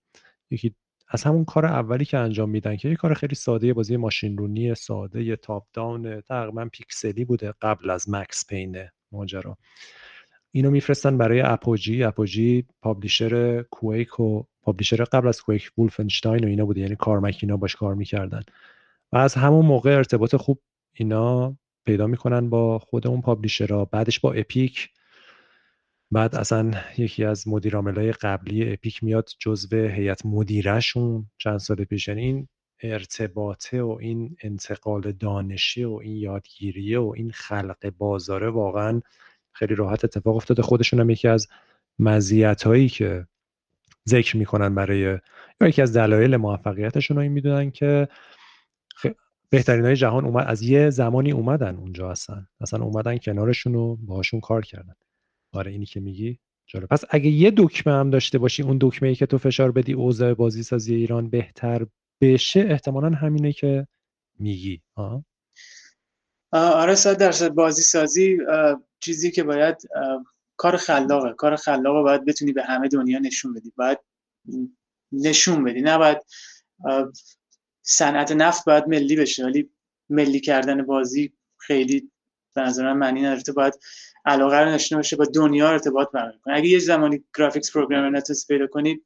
یکی 0.50 0.74
از 1.08 1.22
همون 1.22 1.44
کار 1.44 1.66
اولی 1.66 2.04
که 2.04 2.18
انجام 2.18 2.50
میدن 2.50 2.76
که 2.76 2.88
یه 2.88 2.96
کار 2.96 3.14
خیلی 3.14 3.34
ساده 3.34 3.74
بازی 3.74 3.96
ماشین 3.96 4.38
رونی 4.38 4.74
ساده 4.74 5.24
یه 5.24 5.36
تاپ 5.36 5.66
داون 5.72 6.20
تقریبا 6.20 6.68
پیکسلی 6.72 7.24
بوده 7.24 7.54
قبل 7.62 7.90
از 7.90 8.10
مکس 8.10 8.46
پین 8.46 8.76
ماجرا. 9.12 9.56
اینو 10.52 10.70
میفرستن 10.70 11.18
برای 11.18 11.40
Apogee. 11.40 12.02
Apogee 12.02 12.66
publisher 12.82 13.62
Quake 13.62 14.20
و 14.20 14.42
publisher 14.62 15.04
قبل 15.04 15.28
از 15.28 15.42
کویک 15.42 15.70
Wolfenstein 15.78 16.44
و 16.44 16.48
اینا 16.48 16.66
بوده. 16.66 16.80
یعنی 16.80 16.96
Carmack 16.96 17.38
اینا 17.42 17.56
باش 17.56 17.76
کار 17.76 17.94
می‌کردن. 17.94 18.42
و 19.12 19.16
از 19.16 19.34
همون 19.34 19.66
موقع 19.66 19.90
ارتباط 19.96 20.36
خوب 20.36 20.60
اینا 20.94 21.56
پیدا 21.86 22.06
می‌کنن 22.06 22.50
با 22.50 22.78
خود 22.78 23.06
اون 23.06 23.20
publisher 23.20 23.73
ها. 23.73 23.84
بعدش 23.84 24.20
با 24.20 24.32
Epic. 24.32 24.88
بعد 26.10 26.34
اصلا 26.34 26.70
یکی 26.98 27.24
از 27.24 27.48
مدیرعاملای 27.48 28.12
قبلی 28.12 28.72
Epic 28.72 29.04
میاد 29.04 29.30
جزو 29.38 29.76
هیئت 29.76 30.26
مدیرشون 30.26 31.30
چند 31.38 31.58
سال 31.58 31.84
پیش. 31.84 32.08
یعنی 32.08 32.22
این 32.22 32.48
ارتباطه 32.82 33.82
و 33.82 33.98
این 34.00 34.36
انتقال 34.42 35.12
دانشی 35.12 35.84
و 35.84 35.92
این 35.92 36.16
یادگیریه 36.16 36.98
و 36.98 37.12
این 37.16 37.30
خلق 37.30 37.92
بازاره 37.98 38.50
واقعا 38.50 39.02
خیلی 39.52 39.74
راحت 39.74 40.04
اتفاق 40.04 40.36
افتاده. 40.36 40.62
خودشون 40.62 41.00
هم 41.00 41.10
یکی 41.10 41.28
از 41.28 41.48
مزیت 41.98 42.62
هایی 42.62 42.88
که 42.88 43.26
ذکر 44.08 44.36
می‌کنن 44.36 44.74
برای 44.74 45.18
یکی 45.60 45.82
از 45.82 45.96
دلایل 45.96 46.36
موفقیتشون 46.36 47.16
رو 47.16 47.22
این 47.22 47.32
می‌دونن 47.32 47.70
که 47.70 48.08
بهترین 49.50 49.84
های 49.84 49.96
جهان 49.96 50.24
اومد 50.24 50.46
از 50.48 50.62
یه 50.62 50.90
زمانی 50.90 51.32
اومدن 51.32 51.76
اونجا 51.76 52.10
هستن. 52.10 52.46
اصلا 52.60 52.84
اومدن 52.84 53.18
کنارشون 53.18 53.74
رو 53.74 53.96
باهاشون 53.96 54.40
کار 54.40 54.64
کردن. 54.64 54.94
آره 55.52 55.72
اینی 55.72 55.86
که 55.86 56.00
میگی 56.00 56.38
جالب. 56.66 56.86
پس 56.86 57.04
اگه 57.10 57.30
یه 57.30 57.52
دکمه 57.56 57.92
هم 57.94 58.10
داشته 58.10 58.38
باشی 58.38 58.62
اون 58.62 58.78
دکمه 58.80 59.08
ای 59.08 59.14
که 59.14 59.26
تو 59.26 59.38
فشار 59.38 59.72
بدی 59.72 59.92
اوضاع 59.92 60.34
بازی 60.34 60.62
سازی 60.62 60.94
ایران 60.94 61.30
بهتر 61.30 61.86
بشه 62.20 62.60
احتمالا 62.60 63.10
همینه 63.10 63.52
که 63.52 63.86
میگی. 64.38 64.82
آه؟ 64.94 65.24
آره 66.52 66.94
صد 66.94 67.18
درصد 67.18 67.48
بازی 67.48 67.82
سازی 67.82 68.38
چیزی 69.00 69.30
که 69.30 69.42
باید 69.42 69.76
کار 70.56 70.76
خلاقه. 70.76 71.32
کار 71.32 71.56
خلاقه 71.56 72.02
باید 72.02 72.24
بتونی 72.24 72.52
به 72.52 72.64
همه 72.64 72.88
دنیا 72.88 73.18
نشون 73.18 73.54
بدی. 73.54 73.72
باید 73.76 73.98
نشون 75.12 75.64
بدی. 75.64 75.80
نه 75.80 75.98
باید 75.98 76.18
صنعت 77.88 78.32
نفت 78.32 78.64
باید 78.64 78.88
ملی 78.88 79.16
بشه 79.16 79.44
ولی 79.44 79.70
ملی 80.08 80.40
کردن 80.40 80.82
بازی 80.82 81.32
خیلی 81.56 82.10
به 82.54 82.60
نظر 82.60 82.92
من 82.92 82.98
معنی 82.98 83.22
نداره. 83.22 83.52
باید 83.56 83.74
علاقه 84.24 84.56
رو 84.56 84.70
نشونه 84.70 84.98
باشه 84.98 85.16
با 85.16 85.24
دنیا 85.24 85.70
ارتباط 85.70 86.10
برقرار 86.12 86.38
کنه 86.44 86.54
اگه 86.54 86.68
یه 86.68 86.78
زمانی 86.78 87.24
گرافیکس 87.36 87.72
پروگرامر 87.72 88.10
نتونست 88.10 88.48
پیدا 88.48 88.66
کنید 88.66 89.04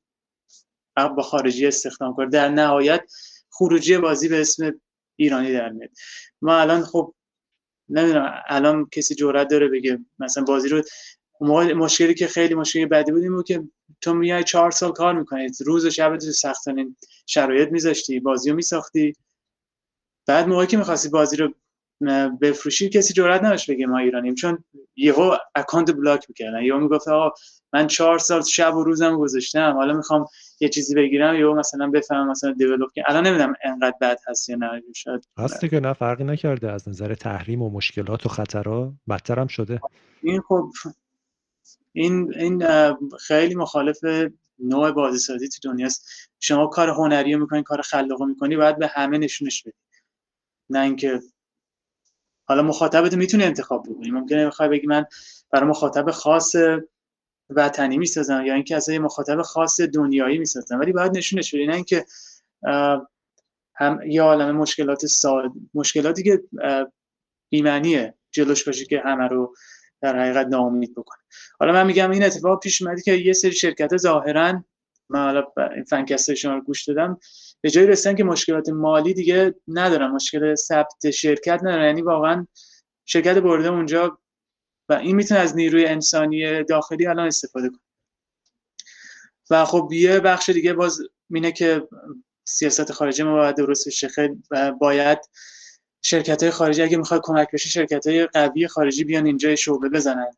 با 0.97 1.23
خارجی 1.23 1.67
استخدام 1.67 2.15
کنید 2.15 2.31
در 2.31 2.49
نهایت 2.49 3.03
خروجی 3.51 3.99
بازی 3.99 4.29
به 4.29 4.41
اسم 4.41 4.81
ایرانی 5.17 5.53
در 5.53 5.69
میاد. 5.69 5.91
ما 6.43 6.57
الان 6.57 6.83
خب 6.83 7.15
نمی‌دونم 7.89 8.43
الان 8.49 8.89
کسی 8.93 9.15
جرأت 9.15 9.49
داره 9.49 9.69
بگه 9.69 9.99
مثلا 10.19 10.45
بازی 10.45 10.69
رو 10.69 10.83
مشکلی 11.43 12.15
که 12.15 12.27
خیلی 12.27 12.55
مشکلی 12.55 12.87
بعدی 12.87 13.13
بودیم 13.13 13.35
بود 13.35 13.47
که 13.47 13.63
تو 14.01 14.15
میای 14.15 14.45
چهار 14.45 14.71
سال 14.71 14.93
کار 14.93 15.15
می‌کنید 15.15 15.57
روز 15.67 15.85
و 15.85 15.91
شب 15.91 16.17
تو 16.17 16.33
سختترین 16.33 16.97
شرایط 17.27 17.69
میذاشتی 17.73 18.21
بازی 18.21 18.51
رو 18.51 18.57
میساختی. 18.57 19.13
بعد 20.27 20.49
موقعی 20.49 20.67
که 20.67 20.77
می‌خواستی 20.77 21.09
بازی 21.09 21.37
رو 21.37 21.55
بفروشی 22.41 22.89
کسی 22.89 23.15
جرئت 23.15 23.43
نداشت 23.45 23.71
بگه 23.71 23.87
ما 23.87 23.99
ایرانیم. 23.99 24.35
چون 24.35 24.65
یهو 24.97 25.37
اکانت 25.55 25.91
بلاک 25.91 26.27
می‌کردن. 26.29 26.63
یهو 26.63 26.79
می‌گفت 26.79 27.09
آقا 27.09 27.35
من 27.73 27.87
چهار 27.87 28.19
سال 28.19 28.43
شب 28.43 28.77
و 28.77 28.85
روزم 28.85 29.17
گذاشتم. 29.17 29.73
حالا 29.73 29.93
می‌خوام 29.93 30.27
یه 30.61 30.69
چیزی 30.69 30.95
بگیرم. 30.95 31.35
یا 31.35 31.53
مثلا 31.53 31.91
بفهمم 31.91 32.31
مثلا 32.31 32.53
دیولپ 32.53 32.89
کنم 32.97 33.05
الان 33.07 33.27
نمی‌دونم 33.27 33.55
انقدر 33.65 33.97
بد 34.01 34.19
هست 34.29 34.49
یا 34.49 34.57
نه. 34.57 34.83
شاید 34.97 35.29
هست 35.39 35.61
که 35.61 35.81
نه 35.81 35.93
فرقی 35.93 36.25
نکرده. 36.25 36.73
از 36.73 36.89
نظر 36.89 37.15
تحریم 37.15 37.63
و 37.63 37.71
مشکلات 37.71 38.27
و 38.27 38.29
خطرها 38.29 38.93
بدتر 39.09 39.39
هم 39.39 39.47
شده. 39.47 39.81
این 40.23 40.41
خب 40.41 40.71
این 41.93 42.35
این 42.39 42.65
خیلی 43.21 43.55
مخالف 43.55 43.99
نوع 44.59 44.91
بازی 44.91 45.19
سازی 45.19 45.49
تو 45.49 45.73
دنیاست 45.73 46.09
شما 46.41 46.67
کار 46.67 46.89
هنری 46.89 47.35
رو 47.35 47.41
می‌کنی 47.41 47.63
کار 47.63 47.83
خلاقه 47.83 48.25
می‌کنی 48.25 48.57
باید 48.57 48.79
به 48.79 48.87
همه 48.87 49.19
نشونش 49.19 49.63
بدی. 49.63 49.75
نه 50.71 50.81
اینکه 50.81 51.21
حالا 52.49 52.63
مخاطبت 52.63 53.15
می‌تونه 53.15 53.45
انتخاب 53.45 53.83
بکنی. 53.83 54.11
ممکنه 54.11 54.47
بخوای 54.47 54.69
بگی 54.69 54.87
من 54.87 55.05
برای 55.51 55.69
مخاطب 55.69 56.11
خاص 56.11 56.55
وطنی 57.51 57.99
می‌سازم 57.99 58.45
یا 58.47 58.55
اینکه 58.55 58.77
از 58.77 58.89
یه 58.89 58.99
مخاطب 58.99 59.43
خاص 59.43 59.81
دنیایی 59.81 60.39
می‌سازم 60.39 60.81
ولی 60.81 60.93
باید 60.93 61.17
نشونش 61.17 61.55
بدی. 61.55 61.67
نه 61.67 61.75
اینکه 61.75 62.05
هم 63.75 64.01
یه 64.07 64.23
عالم 64.23 64.57
مشکلات 64.57 65.07
ساد 65.07 65.53
مشکلاتی 65.75 66.23
که 66.23 66.43
بیمعنیه 67.51 68.15
جلوش 68.31 68.65
باشه 68.65 68.85
که 68.85 69.03
همه 69.05 69.29
رو 69.29 69.55
در 70.03 70.21
حقیقت 70.21 70.47
ناامید 70.47 70.95
بکنه. 70.95 71.19
حالا 71.61 71.73
من 71.73 71.87
میگم 71.87 72.11
این 72.11 72.25
اتفاق 72.25 72.61
پیش 72.63 72.83
اومده 72.83 73.03
که 73.03 73.13
یه 73.13 73.33
سری 73.33 73.53
شرکت 73.53 73.97
ظاهرا 73.97 74.65
من 75.09 75.25
حالا 75.25 75.45
این 75.75 75.85
فنکست 75.85 76.35
شما 76.35 76.55
رو 76.55 76.61
گوش 76.61 76.85
دادم 76.85 77.19
به 77.61 77.71
جایی 77.71 77.87
رسیدن 77.87 78.17
که 78.17 78.25
مشکلات 78.25 78.69
مالی 78.69 79.15
دیگه 79.15 79.55
ندارن 79.69 80.11
مشکل 80.11 80.55
ثبت 80.55 81.11
شرکت 81.11 81.61
ندارن. 81.63 81.85
یعنی 81.85 82.03
واقعا 82.03 82.47
شرکت 83.05 83.39
برده 83.39 83.69
اونجا 83.69 84.19
و 84.89 84.93
این 84.93 85.17
می‌تونه 85.17 85.41
از 85.41 85.57
نیروی 85.57 85.87
انسانی 85.87 86.65
داخلی 86.65 87.07
الان 87.07 87.27
استفاده 87.27 87.69
کنه. 87.69 87.81
و 89.51 89.65
خب 89.65 89.89
یه 89.93 90.21
بخش 90.21 90.51
دیگه 90.51 90.73
باز 90.73 91.01
اینه 91.31 91.53
که 91.53 91.89
سیاست 92.45 92.93
خارجی 92.93 93.23
ما 93.23 93.35
باید 93.35 93.57
درست 93.57 93.89
بشه 93.89 94.09
خیلی 94.09 94.43
باید 94.81 95.19
شرکت 96.03 96.43
های 96.43 96.53
خارجی 96.53 96.83
اگه 96.83 96.97
می‌خواد 96.97 97.21
کمک 97.25 97.51
بشه 97.53 97.69
شرکت 97.69 98.07
های 98.07 98.27
قوی 98.27 98.69
خارجی 98.69 99.05
بیان 99.05 99.27
اینجا 99.27 99.57
شعبه 99.57 99.89
بزنن. 99.89 100.31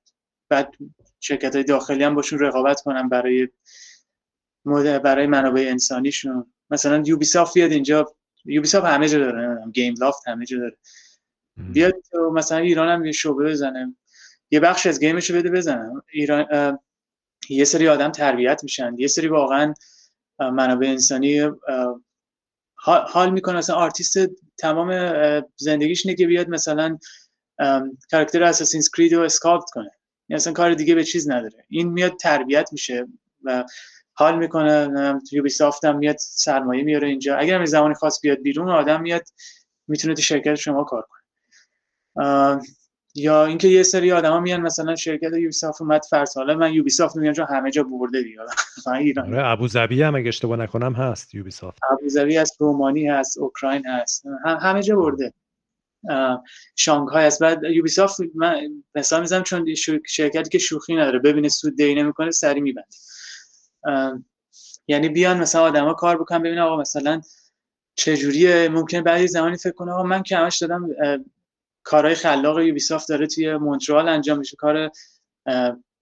بعد 0.48 0.74
شرکت 1.20 1.54
های 1.54 1.64
داخلی 1.64 2.04
هم 2.04 2.14
باشون 2.14 2.38
رقابت 2.38 2.80
کنن 2.80 3.08
برای 3.08 3.48
برای 5.04 5.26
منابع 5.26 5.66
انسانیشون. 5.68 6.52
مثلا 6.70 7.02
یوبی 7.06 7.24
سافت 7.24 7.54
بیاد 7.54 7.72
اینجا 7.72 8.14
Ubisoft 8.44 8.86
همه 8.86 9.08
جا 9.08 9.18
داره 9.18 9.64
Gameloft 9.72 10.28
همه 10.28 10.46
جا 10.46 10.58
داره. 10.58 10.76
بیاد 11.56 11.94
مثلا 12.32 12.58
ایران 12.58 12.88
هم 12.88 13.04
یه 13.04 13.12
شعبه 13.12 13.44
بزنه. 13.44 13.96
یه 14.50 14.60
بخش 14.60 14.86
از 14.86 15.00
game 15.00 15.20
شو 15.20 15.34
بده 15.34 15.50
بزنم 15.50 16.02
ایران 16.12 16.78
یه 17.48 17.64
سری 17.64 17.88
آدم 17.88 18.10
تربیت 18.10 18.60
میشن. 18.62 18.94
یه 18.98 19.06
سری 19.06 19.28
واقعا 19.28 19.74
منابع 20.38 20.86
انسانی 20.86 21.50
حال 22.84 23.30
می‌کنه 23.30 23.56
مثلا 23.56 23.76
آرتیست 23.76 24.18
تمام 24.58 24.90
زندگیش 25.56 26.06
اینه 26.06 26.16
که 26.16 26.26
بیاد 26.26 26.48
مثلا 26.48 26.98
character 28.10 28.42
Assassin's 28.42 28.88
Creed 28.96 29.14
رو 29.14 29.22
sculpt 29.22 29.70
کنه. 29.70 29.90
یعنی 30.28 30.36
اصلا 30.36 30.52
کار 30.52 30.74
دیگه 30.74 30.94
به 30.94 31.04
چیز 31.04 31.30
نداره. 31.30 31.64
این 31.68 31.88
میاد 31.88 32.16
تربیت 32.16 32.68
میشه 32.72 33.06
و 33.44 33.64
حال 34.12 34.38
می‌کنه 34.38 35.14
یوبی 35.32 35.48
سافت 35.48 35.84
هم 35.84 35.98
میاد 35.98 36.16
سرمایه 36.18 36.82
میاره 36.82 37.08
اینجا. 37.08 37.36
اگر 37.36 37.58
هم 37.58 37.64
زمانی 37.64 37.94
خاص 37.94 38.20
بیاد 38.20 38.38
بیرون 38.38 38.70
آدم 38.70 39.00
میاد 39.02 39.24
می‌تونه 39.88 40.14
تو 40.14 40.22
شرکت 40.22 40.54
شما 40.54 40.84
کار 40.84 41.06
کنه. 41.08 42.60
یا 43.14 43.46
اینکه 43.46 43.68
یه 43.68 43.82
سری 43.82 44.12
آدما 44.12 44.40
میان 44.40 44.60
مثلا 44.60 44.96
شرکت 44.96 45.32
یوبیسافت 45.32 45.82
اومد 45.82 46.04
فرض 46.10 46.36
حالا 46.36 46.54
من 46.54 46.72
یوبیسافت 46.72 47.16
میگم 47.16 47.32
چون 47.32 47.46
همه 47.50 47.70
جا 47.70 47.82
برده 47.82 48.22
دیگه. 48.22 48.40
ایران. 49.00 49.26
آره 49.26 49.46
ابوظبی 49.46 50.02
هم 50.02 50.14
اگه 50.14 50.28
اشتباه 50.28 50.58
نکنم 50.58 50.92
هست 50.92 51.34
یوبیسافت. 51.34 51.78
ابوظبی 51.90 52.36
هست 52.36 52.56
رومانی 52.60 53.08
هست 53.08 53.38
اوکراین 53.38 53.86
هست 53.86 54.26
هم 54.44 54.58
همه 54.62 54.82
جا 54.82 54.96
برده 54.96 55.32
شانگهای 56.76 57.26
هست. 57.26 57.42
بعد 57.42 57.64
یوبیسافت 57.64 58.20
من 58.34 58.60
مثلا 58.94 59.20
می‌زنم 59.20 59.42
چون 59.42 59.74
شرکتی 60.06 60.50
که 60.50 60.58
شوخی 60.58 60.96
نداره. 60.96 61.18
ببینه 61.18 61.48
سود 61.48 61.76
دی 61.76 61.94
نمی‌کنه 61.94 62.30
سری 62.30 62.60
میبنده. 62.60 62.86
یعنی 64.88 65.08
بیان 65.08 65.38
مثلا 65.38 65.62
آدما 65.62 65.94
کار 65.94 66.18
بکنن 66.18 66.38
ببینن 66.38 66.58
آقا 66.58 66.76
مثلا 66.76 67.20
چجوریه؟ 67.94 68.68
ممکنه 68.68 69.02
بعضی 69.02 69.26
زمانی 69.26 69.56
فکر 69.56 69.72
کنه 69.72 69.92
آقا 69.92 70.02
من 70.02 70.22
که 70.22 70.36
همش 70.36 70.58
دادم 70.58 70.88
کارهای 71.84 72.14
خلاق 72.14 72.60
Ubisoft 72.60 73.08
داره 73.08 73.26
توی 73.26 73.56
مونترال 73.56 74.08
انجام 74.08 74.38
میشه. 74.38 74.56
کار 74.56 74.90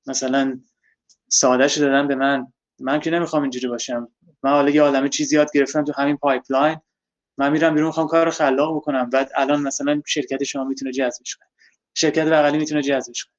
مثلا 0.07 0.61
سادهش 1.29 1.79
دادن 1.79 2.09
به 2.09 2.15
من. 2.15 2.53
من 2.81 3.01
که 3.01 3.11
نمی‌خوام 3.11 3.43
اینجوری 3.43 3.69
باشم. 3.69 4.09
من 4.43 4.51
حالا 4.51 4.71
یه 4.71 4.83
عالمه 4.83 5.09
چیزی 5.09 5.37
یاد 5.37 5.53
گرفتم 5.55 5.85
تو 5.85 5.93
همین 5.93 6.17
pipeline. 6.17 6.81
من 7.39 7.53
میرم 7.53 7.75
بیرون 7.75 7.87
می‌خوام 7.87 8.07
کار 8.07 8.31
خلاق 8.31 8.77
بکنم. 8.77 9.11
بعد 9.11 9.31
الان 9.35 9.63
مثلا 9.63 10.03
شرکت 10.07 10.45
شما 10.45 10.65
می‌تونه 10.65 10.93
جذبش 10.93 11.37
کنه. 11.37 11.49
شرکت 11.95 12.25
بغلی 12.25 12.59
می‌تونه 12.59 12.83
جذبش 12.83 13.25
کنه. 13.25 13.35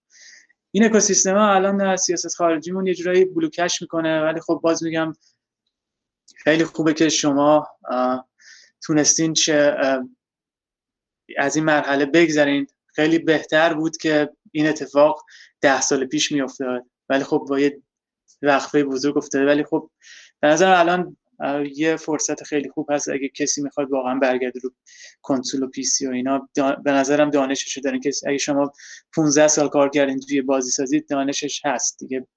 این 0.72 0.86
اکوسیستم 0.86 1.36
ها 1.36 1.54
الان 1.54 1.96
سیاست 1.96 2.36
خارجیمون 2.36 2.88
یه 2.88 2.94
جورایی 2.94 3.26
بلوکش 3.26 3.82
می‌کنه 3.82 4.22
ولی 4.22 4.40
خب 4.40 4.60
باز 4.64 4.84
میگم 4.84 5.14
خیلی 6.36 6.66
خوبه 6.66 6.94
که 6.94 7.10
شما 7.10 7.68
تونستین 8.86 9.34
چه 9.34 9.76
از 11.38 11.56
این 11.56 11.66
مرحله 11.66 12.06
بگذرین. 12.06 12.68
خیلی 12.88 13.20
بهتر 13.20 13.74
بود 13.74 13.98
که 13.98 14.30
این 14.52 14.68
اتفاق 14.68 15.26
ده 15.62 15.82
سال 15.82 16.06
پیش 16.06 16.32
میافتاد. 16.32 16.86
ولی 17.10 17.24
خب 17.24 17.46
با 17.50 17.60
یه 17.60 17.82
وقفه 18.42 18.84
بزرگ 18.84 19.18
افتاده. 19.18 19.46
ولی 19.46 19.64
خب 19.64 19.90
به 20.40 20.48
نظر 20.48 20.74
الان 20.74 21.18
یه 21.76 21.96
فرصت 21.96 22.44
خیلی 22.44 22.70
خوب 22.70 22.92
هست. 22.92 23.10
اگه 23.10 23.30
کسی 23.30 23.62
می‌خواد 23.62 23.92
واقعا 23.92 24.20
برگرده 24.20 24.60
رو 24.64 24.74
کنسول 25.22 25.64
و 25.64 25.68
پی 25.68 25.84
سی 25.84 26.08
و 26.08 26.12
اینا 26.12 26.50
به 26.84 26.92
نظرم 26.92 27.30
دانشش 27.30 27.78
دارین. 27.78 28.02
که 28.02 28.12
اگه 28.28 28.38
شما 28.38 28.74
15 29.16 29.48
سال 29.48 29.70
کار 29.70 29.90
کردین 29.90 30.20
توی 30.20 30.42
بازی 30.42 30.72
سازی 30.72 31.02
دانشش 31.02 31.62
هست 31.66 32.00
دیگه. 32.00 32.28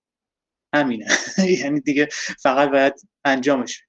همینه. 0.75 1.07
یعنی 1.63 1.81
دیگه 1.81 2.09
فقط 2.43 2.71
باید 2.71 2.95
انجامش 3.25 3.83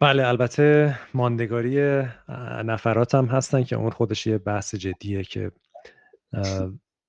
بله 0.00 0.26
البته 0.26 0.98
ماندگاری 1.14 2.02
نفرات 2.64 3.14
هم 3.14 3.26
هستن 3.26 3.64
که 3.64 3.76
اون 3.76 3.90
خودش 3.90 4.26
یه 4.26 4.38
بحث 4.38 4.74
جدیه 4.74 5.22
که 5.22 5.52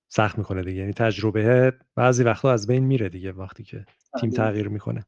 سخت 0.08 0.38
می‌کنه 0.38 0.64
دیگه. 0.64 0.80
یعنی 0.80 0.94
تجربه 0.94 1.74
بعضی 1.96 2.24
وقتا 2.24 2.52
از 2.52 2.68
بین 2.68 2.84
میره 2.84 3.10
دیگه 3.10 3.32
وقتی 3.32 3.64
که 3.64 3.86
تیم 4.22 4.30
تغییر 4.30 4.68
می‌کنه. 4.68 5.06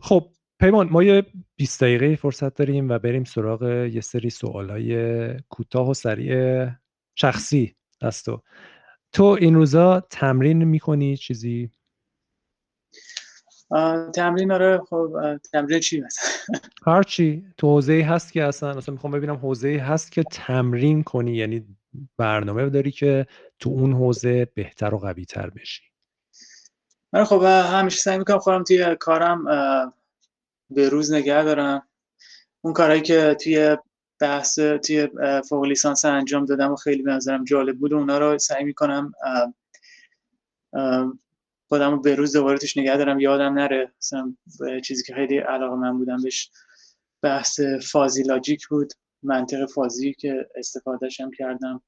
خب 0.00 0.28
پیمان 0.60 0.88
ما 0.90 1.02
یه 1.02 1.22
20 1.56 1.84
دقیقه 1.84 2.16
فرصت 2.16 2.54
داریم 2.54 2.88
و 2.88 2.98
بریم 2.98 3.24
سراغ 3.24 3.62
یه 3.62 4.00
سری 4.00 4.30
سوالای 4.30 5.40
کوتاه 5.40 5.90
و 5.90 5.94
سریع 5.94 6.66
شخصی. 7.14 7.74
از 8.00 8.22
تو 8.22 8.42
تو 9.12 9.24
این 9.24 9.54
روزا 9.54 10.00
تمرین 10.00 10.64
می‌کنی 10.64 11.16
چیزی؟ 11.16 11.70
تمرین 14.14 14.52
آره 14.52 14.78
خب 14.78 15.16
تمرین 15.52 15.80
چی 15.80 16.00
مثلا؟ 16.00 16.58
هر 16.92 17.02
چی 17.02 17.44
تو 17.56 17.66
حوزه 17.66 18.02
هست 18.02 18.32
که 18.32 18.44
اصلا 18.44 18.70
اصلا 18.70 18.92
می‌خوام 18.92 19.12
ببینم 19.12 19.36
حوزه 19.36 19.78
هست 19.78 20.12
که 20.12 20.22
تمرین 20.22 21.02
کنی 21.02 21.36
یعنی 21.36 21.76
برنامه 22.16 22.70
داری 22.70 22.90
که 22.90 23.26
تو 23.58 23.70
اون 23.70 23.92
حوزه 23.92 24.44
بهتر 24.54 24.94
و 24.94 24.98
قوی 24.98 25.24
تر 25.24 25.50
بشی. 25.50 25.82
من 27.12 27.24
خب 27.24 27.42
همیشه 27.42 27.98
سعی 27.98 28.18
می‌کنم 28.18 28.38
خودم 28.38 28.62
توی 28.62 28.96
کارم 29.00 29.44
به 30.70 30.88
روز 30.88 31.12
نگه 31.12 31.42
دارم. 31.42 31.82
اون 32.60 32.72
کارهایی 32.74 33.02
که 33.02 33.36
توی 33.42 33.76
بحث 34.20 34.58
توی 34.58 35.08
فوق 35.48 35.64
لیسانس 35.64 36.04
انجام 36.04 36.44
دادم 36.44 36.72
و 36.72 36.76
خیلی 36.76 37.02
به 37.02 37.12
نظرم 37.12 37.44
جالب 37.44 37.78
بود 37.78 37.92
و 37.92 37.96
اونا 37.96 38.18
رو 38.18 38.38
سعی 38.38 38.64
می‌کنم 38.64 39.12
خودم 41.68 41.90
رو 41.90 42.00
به 42.00 42.14
روز 42.14 42.32
دوباره 42.32 42.58
توش 42.58 42.76
نگه 42.76 42.96
دارم 42.96 43.20
یادم 43.20 43.54
نره. 43.54 43.92
مثلا 43.98 44.34
چیزی 44.84 45.02
که 45.02 45.14
خیلی 45.14 45.38
علاقه 45.38 45.76
من 45.76 45.98
بودم 45.98 46.22
بهش 46.22 46.50
بحث 47.22 47.60
فازی 47.60 48.22
لاجیک 48.22 48.68
بود 48.68 48.92
منطق 49.22 49.66
فازی 49.66 50.14
که 50.14 50.48
استفادهش 50.56 51.20
هم 51.20 51.30
کردم. 51.30 51.82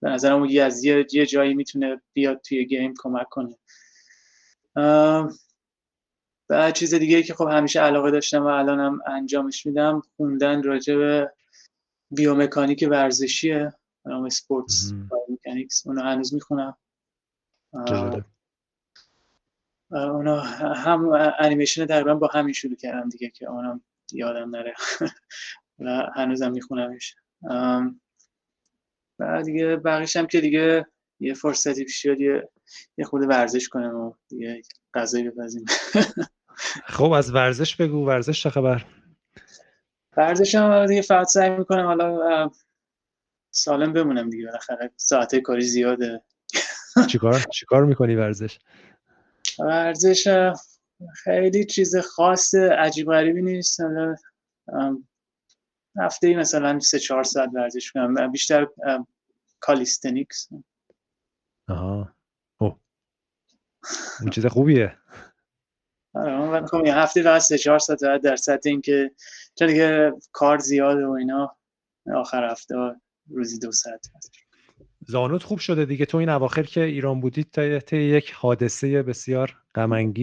به 0.00 0.08
نظرم 0.08 0.44
یه 0.44 0.62
از 0.62 0.84
یه 0.84 1.26
جایی 1.26 1.54
می‌تونه 1.54 2.02
بیاد 2.12 2.40
توی 2.40 2.64
game 2.64 2.94
کمک 2.98 3.28
کنه. 3.28 3.56
و 6.50 6.70
چیز 6.72 6.94
دیگه 6.94 7.22
که 7.22 7.34
خب 7.34 7.48
همیشه 7.48 7.80
علاقه 7.80 8.10
داشتم 8.10 8.42
و 8.42 8.46
الانم 8.46 9.00
انجامش 9.06 9.66
میدم 9.66 10.02
خوندن 10.16 10.62
راجع 10.62 10.96
به 10.96 11.32
بیومکانیک 12.10 12.86
ورزشیه. 12.90 13.72
نام 14.04 14.28
sports 14.28 14.92
biomechanics 14.92 15.86
اونو 15.86 16.02
هنوز 16.02 16.34
می‌خونم. 16.34 16.76
اونا 19.90 20.40
هم 20.40 21.32
انیمیشن 21.38 21.86
تقریبا 21.86 22.14
با 22.14 22.26
همین 22.26 22.52
شروع 22.52 22.76
کردم 22.76 23.08
دیگه 23.08 23.30
که 23.30 23.50
اونم 23.50 23.80
یادم 24.12 24.56
نره. 24.56 24.74
و 25.78 26.06
هنوزم 26.14 26.50
میخونمش. 26.50 27.14
و 29.18 29.42
دیگه 29.44 29.76
بقیش 29.76 30.16
هم 30.16 30.26
که 30.26 30.40
دیگه 30.40 30.86
یه 31.20 31.34
فرصتی 31.34 31.84
پیش 31.84 32.04
یاد 32.04 32.20
یه 32.20 32.48
یه 32.98 33.04
خود 33.04 33.22
ورزش 33.22 33.68
کنم 33.68 33.94
و 33.94 34.12
دیگه 34.28 34.62
غذایی 34.94 35.30
بپزیم. 35.30 35.64
خب 36.96 37.10
از 37.10 37.34
ورزش 37.34 37.76
بگو. 37.76 38.06
ورزش 38.06 38.42
چه 38.42 38.50
خبر؟ 38.50 38.84
ورزش 40.16 40.54
هم 40.54 40.86
دیگه 40.86 41.02
فقط 41.02 41.26
سعی 41.26 41.50
می‌کنم 41.50 41.86
حالا 41.86 42.50
سالم 43.50 43.92
بمونم 43.92 44.30
دیگه. 44.30 44.46
بالاخره 44.46 44.90
ساعت 44.96 45.36
کاری 45.36 45.62
زیاده. 45.64 46.22
چیکار؟ 47.08 47.44
چیکار 47.52 47.84
می‌کنی 47.84 48.14
ورزش؟ 48.14 48.58
ورزش 49.58 50.28
خیلی 51.14 51.64
چیز 51.64 51.96
خاص 51.96 52.54
عجیب 52.54 53.06
غریبی 53.06 53.42
نیست. 53.42 53.80
هفته 56.00 56.26
ای 56.26 56.36
مثلا 56.36 56.80
سه 56.80 56.98
چهار 56.98 57.22
ساعت 57.22 57.50
ورزش 57.54 57.92
کنم 57.92 58.32
بیشتر 58.32 58.66
کالیستنیکس. 59.60 60.48
آها. 61.68 62.14
او 62.58 62.80
این 64.20 64.30
چیز 64.30 64.46
خوبیه. 64.46 64.96
آره 66.14 66.66
خب 66.66 66.86
هفته 66.86 67.22
فقط 67.22 67.40
سه 67.40 67.58
چهار 67.58 67.78
ساعت 67.78 68.00
در 68.22 68.36
سطح 68.36 68.68
اینکه 68.68 69.10
چون 69.58 69.68
دیگه 69.68 70.12
کار 70.32 70.58
زیاده 70.58 71.06
و 71.06 71.10
اینا 71.10 71.56
آخر 72.14 72.50
هفته 72.50 72.74
روزی 73.30 73.58
دو 73.58 73.72
ساعت 73.72 74.06
زانوت 75.06 75.42
خوب 75.42 75.58
شده 75.58 75.84
دیگه. 75.84 76.06
تو 76.06 76.18
این 76.18 76.28
اواخر 76.28 76.62
که 76.62 76.82
ایران 76.82 77.20
بودید 77.20 77.50
تا 77.80 77.96
یک 77.96 78.32
حادثه 78.32 79.02
بسیار 79.02 79.56
غم 79.74 80.14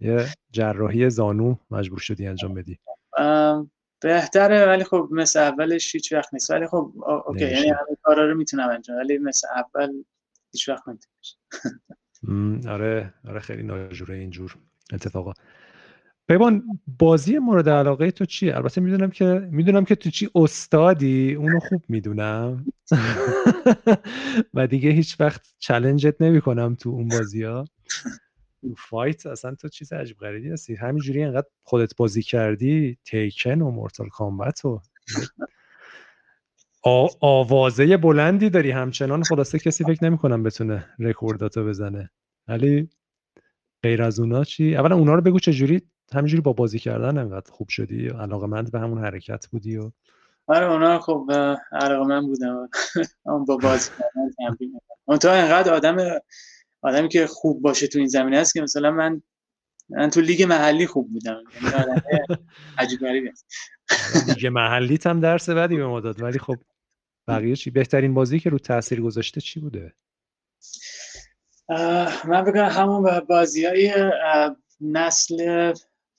یه 0.00 0.24
جراحی 0.52 1.10
زانو 1.10 1.56
مجبور 1.70 1.98
شدی 1.98 2.26
انجام 2.26 2.54
بدی. 2.54 2.78
بهتره 4.00 4.66
ولی 4.66 4.84
خب 4.84 5.08
مثل 5.10 5.40
اولش 5.40 5.94
هیچ 5.94 6.12
وقت 6.12 6.34
نیست. 6.34 6.50
ولی 6.50 6.66
خب 6.66 6.92
اوکی 7.26 7.44
یعنی 7.44 7.68
همه 7.68 7.96
کارا 8.02 8.26
رو 8.26 8.34
می‌تونم 8.34 8.68
انجام 8.68 8.96
ولی 8.96 9.18
مثل 9.18 9.48
اول 9.56 9.92
هیچ 10.52 10.68
وقت 10.68 10.82
نمی‌تونم. 10.88 11.14
آره 12.68 13.14
آره 13.28 13.40
خیلی 13.40 13.62
ناجوره 13.62 14.14
اینجور 14.14 14.56
اتفاقا. 14.92 15.32
پیمان 16.28 16.62
بازی 16.98 17.38
مورد 17.38 17.68
علاقه 17.68 18.10
تو 18.10 18.24
چیه؟ 18.24 18.56
البته 18.56 18.80
می‌دونم 18.80 19.10
که 19.10 19.48
می‌دونم 19.50 19.84
که 19.84 19.94
تو 19.94 20.10
چی 20.10 20.28
استادی 20.34 21.34
اونو 21.34 21.60
خوب 21.60 21.82
می‌دونم. 21.88 22.64
و 24.54 24.66
دیگه 24.66 24.90
هیچ 24.90 25.20
وقت 25.20 25.54
challenge 25.58 26.16
ت 26.16 26.22
نمی‌کنم 26.22 26.74
تو 26.74 26.90
اون 26.90 27.08
بازی 27.08 27.42
ها 27.42 27.64
fight 28.76 29.26
اصلا 29.26 29.54
تو 29.54 29.68
چیز 29.68 29.92
عجیب 29.92 30.18
غریبی 30.18 30.50
هستی. 30.50 30.74
همینجوری 30.74 31.22
انقدر 31.22 31.46
خودت 31.62 31.96
بازی 31.96 32.22
کردی 32.22 32.98
Tekken 33.04 33.60
و 33.60 33.70
Mortal 33.70 34.08
Kombat 34.08 34.64
و 34.64 34.80
آوازه 37.20 37.96
بلندی 37.96 38.50
داری. 38.50 38.70
همچنان 38.70 39.22
خلاصه 39.22 39.58
کسی 39.58 39.84
فکر 39.84 40.04
نمی‌کنم 40.04 40.42
بتونه 40.42 40.88
رکورداتو 40.98 41.64
بزنه. 41.64 42.10
ولی 42.48 42.88
غیر 43.82 44.02
از 44.02 44.20
اونا 44.20 44.44
چی؟ 44.44 44.76
اولا 44.76 44.96
اونا 44.96 45.14
رو 45.14 45.20
بگو 45.20 45.38
چجوری 45.38 45.82
همینجوری 46.14 46.40
با 46.42 46.52
بازی 46.52 46.78
کردن 46.78 47.18
انقدر 47.18 47.52
خوب 47.52 47.68
شدی؟ 47.68 48.08
علاقه 48.08 48.46
مند 48.46 48.72
به 48.72 48.80
همون 48.80 49.04
حرکت 49.04 49.46
بودی 49.46 49.76
و 49.76 49.90
آره 50.46 50.72
اونا 50.72 50.98
خب 51.00 51.30
علاقه 51.72 52.04
من 52.04 52.26
بودم. 52.26 52.68
با 53.48 53.56
بازی 53.56 53.90
کردن 53.90 54.30
تمرین 54.38 54.80
اون 55.04 55.18
تو 55.18 55.28
انقدر 55.28 55.74
آدم 55.74 56.18
آدمی 56.82 57.08
که 57.08 57.26
خوب 57.26 57.62
باشه 57.62 57.86
تو 57.86 57.98
این 57.98 58.08
زمینه 58.08 58.36
است 58.36 58.52
که 58.52 58.60
مثلا 58.60 58.90
من 58.90 59.22
من 59.88 60.10
تو 60.10 60.20
لیگ 60.20 60.42
محلی 60.42 60.86
خوب 60.86 61.12
بودم. 61.12 61.42
یعنی 61.62 61.96
عجیب 62.78 63.00
غریبی 63.00 63.30
لیگ 64.28 64.46
محلی 64.46 64.98
هم 65.06 65.20
درس 65.20 65.50
بعدی 65.50 65.76
به 65.76 65.86
ما 65.86 66.00
داد 66.00 66.22
ولی 66.22 66.38
خب 66.38 66.56
بقیه 67.28 67.56
چی؟ 67.56 67.70
بهترین 67.70 68.14
بازی 68.14 68.40
که 68.40 68.50
رو 68.50 68.58
تاثیر 68.58 69.00
گذاشته 69.00 69.40
چی 69.40 69.60
بوده؟ 69.60 69.92
من 72.28 72.44
بگم 72.46 72.64
همون 72.64 73.20
بازی 73.20 73.64
های 73.64 73.92
نسل 74.80 75.72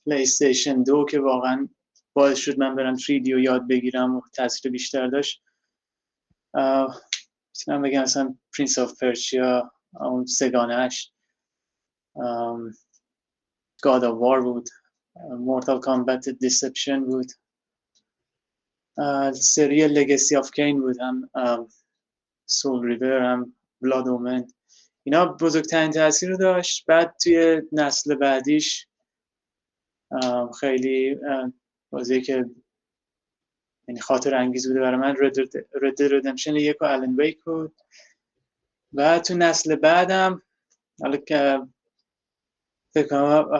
PlayStation 0.06 0.82
دو 0.82 1.04
که 1.04 1.20
واقعا 1.20 1.68
باعث 2.12 2.38
شد 2.38 2.58
من 2.58 2.74
برم 2.74 2.96
3D 2.96 3.12
یاد 3.24 3.68
بگیرم 3.68 4.16
و 4.16 4.20
تاثیر 4.32 4.72
بیشتر 4.72 5.06
داشت. 5.06 5.42
می‌تونم 6.54 7.82
بگم 7.82 8.02
مثلا 8.02 8.34
Prince 8.56 8.78
of 8.78 9.00
Persia 9.00 9.72
اون 10.00 10.26
سگانهش 10.26 11.12
God 13.82 14.04
of 14.04 14.18
War 14.18 14.40
بود. 14.40 14.68
Mortal 15.30 15.80
Kombat 15.80 16.28
Deception 16.28 17.04
بود. 17.04 17.32
سری 19.34 19.88
Legacy 19.88 20.36
of 20.36 20.50
Kain 20.50 20.80
بود. 20.80 20.96
هم 21.00 21.30
Soul 22.46 22.86
Reaver 22.86 23.22
هم 23.22 23.56
Blood 23.80 24.08
Omen 24.08 24.46
اینا 25.02 25.26
بزرگترین 25.26 25.90
تاثیر 25.90 26.30
رو 26.30 26.36
داشت. 26.36 26.86
بعد 26.86 27.16
توی 27.22 27.62
نسل 27.72 28.14
بعدیش 28.14 28.86
خیلی 30.60 31.16
بازی 31.90 32.20
که 32.20 32.44
یعنی 33.88 34.00
خاطر 34.00 34.34
انگیز 34.34 34.68
بوده 34.68 34.80
برای 34.80 34.96
من. 34.96 35.16
رد 35.82 36.02
ردمشن 36.02 36.56
یک 36.56 36.76
و 36.82 36.84
الان 36.84 37.16
ویک 37.16 37.44
بود. 37.44 37.74
و 38.92 39.18
تو 39.18 39.34
نسل 39.34 39.76
بعدم 39.76 40.42
حالا 41.00 41.16
که 41.16 41.60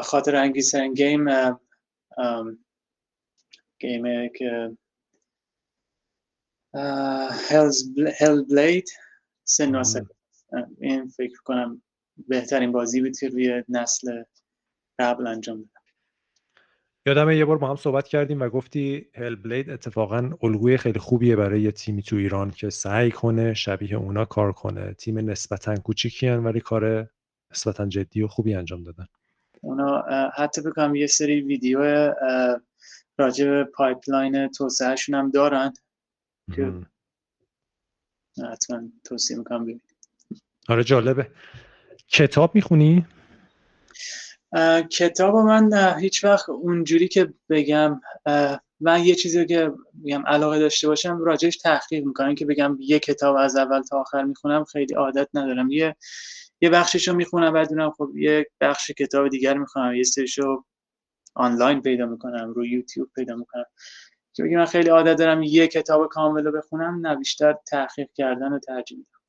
خاطر 0.02 0.36
انگیز 0.36 0.72
ترین 0.72 0.94
گیم 0.94 1.28
گیمه 3.78 4.30
که 4.34 4.76
هل 8.20 8.44
بلید 8.50 8.90
سن 9.44 9.82
این 10.80 11.08
فکر 11.08 11.42
کنم 11.44 11.82
بهترین 12.28 12.72
بازی 12.72 13.00
بود 13.00 13.18
که 13.18 13.28
روی 13.28 13.64
نسل 13.68 14.22
قبل 14.98 15.26
انجام 15.26 15.70
یادمه 17.06 17.36
یه 17.36 17.44
بار 17.44 17.58
با 17.58 17.68
هم 17.68 17.76
صحبت 17.76 18.08
کردیم 18.08 18.40
و 18.42 18.48
گفتی 18.48 19.06
Hellblade 19.14 19.70
اتفاقا 19.70 20.30
الگوی 20.42 20.76
خیلی 20.76 20.98
خوبیه 20.98 21.36
برای 21.36 21.60
یه 21.60 21.72
تیمی 21.72 22.02
تو 22.02 22.16
ایران 22.16 22.50
که 22.50 22.70
سعی 22.70 23.10
کنه 23.10 23.54
شبیه 23.54 23.96
اونا 23.96 24.24
کار 24.24 24.52
کنه. 24.52 24.94
تیم 24.94 25.30
نسبتا 25.30 25.76
کوچیکی 25.76 26.28
ولی 26.28 26.60
کار 26.60 27.10
نسبتا 27.50 27.86
جدی 27.86 28.22
و 28.22 28.28
خوبی 28.28 28.54
انجام 28.54 28.82
دادن. 28.82 29.06
اونا 29.60 30.02
حتی 30.36 30.62
بکنم 30.62 30.94
یه 30.94 31.06
سری 31.06 31.40
ویدیو 31.40 31.80
راجع 33.18 33.44
به 33.44 33.64
pipeline 33.64 34.48
توسعهشون 34.48 35.14
هم 35.14 35.30
دارن 35.30 35.72
که 36.54 36.72
حتما 38.52 38.82
توصیه 39.04 39.38
می‌کنم 39.38 39.62
ببینید 39.62 39.82
آره 40.68 40.84
جالبه. 40.84 41.30
کتاب 42.08 42.54
می‌خونی؟ 42.54 43.06
کتاب 44.90 45.36
من 45.36 45.94
هیچ 45.98 46.24
وقت 46.24 46.48
اونجوری 46.48 47.08
که 47.08 47.34
بگم 47.50 48.00
من 48.80 49.04
یه 49.04 49.14
چیزی 49.14 49.46
که 49.46 49.72
بگم 50.04 50.22
علاقه 50.26 50.58
داشته 50.58 50.88
باشم 50.88 51.18
راجعش 51.18 51.56
تحقیق 51.56 52.04
می‌کنم. 52.04 52.34
که 52.34 52.46
بگم 52.46 52.76
یه 52.80 52.98
کتاب 52.98 53.36
از 53.36 53.56
اول 53.56 53.82
تا 53.82 54.00
آخر 54.00 54.22
می‌خونم 54.24 54.64
خیلی 54.64 54.94
عادت 54.94 55.28
ندارم. 55.34 55.70
یه 55.70 55.96
یه 56.60 56.70
بخششو 56.70 57.14
می‌خونم 57.14 57.52
بعد 57.52 57.68
دونم 57.68 57.90
خب 57.90 58.10
یه 58.16 58.46
بخش 58.60 58.90
کتاب 58.90 59.28
دیگر 59.28 59.58
می‌خونم. 59.58 59.94
یه 59.94 60.02
سریشو 60.02 60.64
آنلاین 61.34 61.82
پیدا 61.82 62.06
می‌کنم 62.06 62.52
روی 62.54 62.70
یوتیوب 62.70 63.08
پیدا 63.14 63.36
می‌کنم. 63.36 63.64
که 64.34 64.42
بگم 64.44 64.58
من 64.58 64.64
خیلی 64.64 64.88
عادت 64.88 65.18
دارم 65.18 65.42
یه 65.42 65.68
کتاب 65.68 66.08
کامل 66.08 66.44
رو 66.44 66.52
بخونم 66.52 67.06
نه 67.06 67.16
بیشتر 67.16 67.54
تحقیق 67.66 68.08
کردن 68.14 68.52
و 68.52 68.58
میدم 68.96 69.20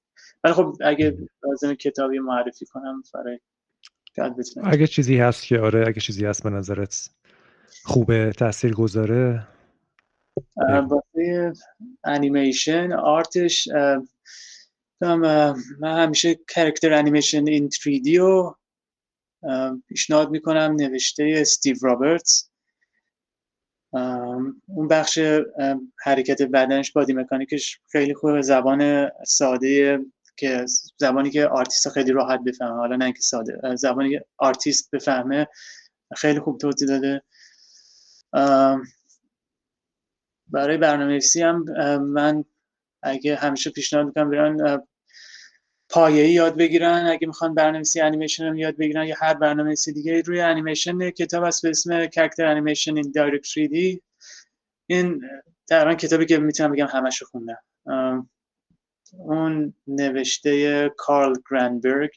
ولی 0.43 0.53
خب 0.53 0.76
اگه 0.81 1.18
لازم 1.43 1.73
کتابی 1.76 2.19
معرفی 2.19 2.65
کنم 2.65 3.03
برای 3.14 3.39
اگه 4.64 4.88
چیزی 4.88 5.18
هست 5.18 5.46
که 5.46 5.60
آره 5.60 5.88
اگه 5.88 6.02
چیزی 6.02 6.26
هست 6.26 6.44
به 6.44 6.50
نظرت 6.50 7.10
خوبه 7.84 8.32
تاثیر 8.38 8.74
گذاره 8.74 9.48
واسه 10.58 11.54
انیمیشن 12.04 12.94
آرتش 12.94 13.68
من 15.02 15.56
همیشه 15.84 16.40
Character 16.48 16.94
Animation 16.94 17.48
in 17.48 17.69
3D 17.70 18.18
رو 18.18 18.58
پیشنهاد 19.88 20.30
می‌کنم. 20.30 20.76
نوشته 20.80 21.34
Steve 21.38 21.76
Roberts 21.82 22.49
اون 24.68 24.88
بخش 24.90 25.20
حرکت 26.04 26.42
بدنش 26.42 26.92
body 26.91 27.14
mechanic 27.14 27.66
ش 27.66 27.80
خیلی 27.92 28.14
خوبه. 28.14 28.42
زبان 28.42 29.12
ساده 29.28 30.00
که 30.38 30.66
زبانی 30.98 31.30
که 31.30 31.48
آرتیست 31.48 31.90
خیلی 31.90 32.12
راحت 32.12 32.40
بفهمه 32.45 32.76
حالا 32.76 32.95
نه 32.95 33.06
اینکه 33.06 33.22
ساده 33.22 33.76
زبانی 33.76 34.10
که 34.10 34.26
آرتیست 34.38 34.91
بفهمه 34.91 35.48
خیلی 36.18 36.40
خوب 36.40 36.57
توضیح 36.57 36.88
داده. 36.88 37.22
برای 40.48 40.78
برنامه‌نویسی 40.78 41.41
هم 41.41 41.64
من 42.02 42.45
اگه 43.03 43.36
همیشه 43.36 43.70
پیشنهاد 43.70 44.06
می‌کنم 44.06 44.30
برن 44.30 44.84
پایه‌ای 45.90 46.32
یاد 46.32 46.57
بگیرن. 46.57 47.07
اگه 47.07 47.28
می‌خوان 47.28 47.56
برنامه‌نویسی 47.56 48.02
انیمیشن 48.02 48.48
رو 48.48 48.57
یاد 48.57 48.78
بگیرن 48.78 49.06
یا 49.06 49.16
هر 49.20 49.34
برنامه‌نویسی 49.34 49.94
دیگه 49.94 50.22
روی 50.22 50.41
انیمیشن 50.41 51.10
کتاب 51.10 51.44
هست 51.44 51.64
به 51.64 51.70
اسم 51.70 52.06
Character 52.07 52.45
Animation 52.45 52.98
in 52.98 53.11
Direct 53.15 53.45
3D 53.45 53.99
این 54.88 55.22
تقریبا 55.70 55.95
کتابی 55.95 56.26
که 56.26 56.38
می‌تونم 56.38 56.72
بگم 56.72 56.88
همش 56.88 57.18
رو 57.22 57.28
خوندم 57.28 57.57
اون 59.14 59.73
نوشته 59.88 60.90
کارل 60.98 61.36
گرانبرگ 61.52 62.11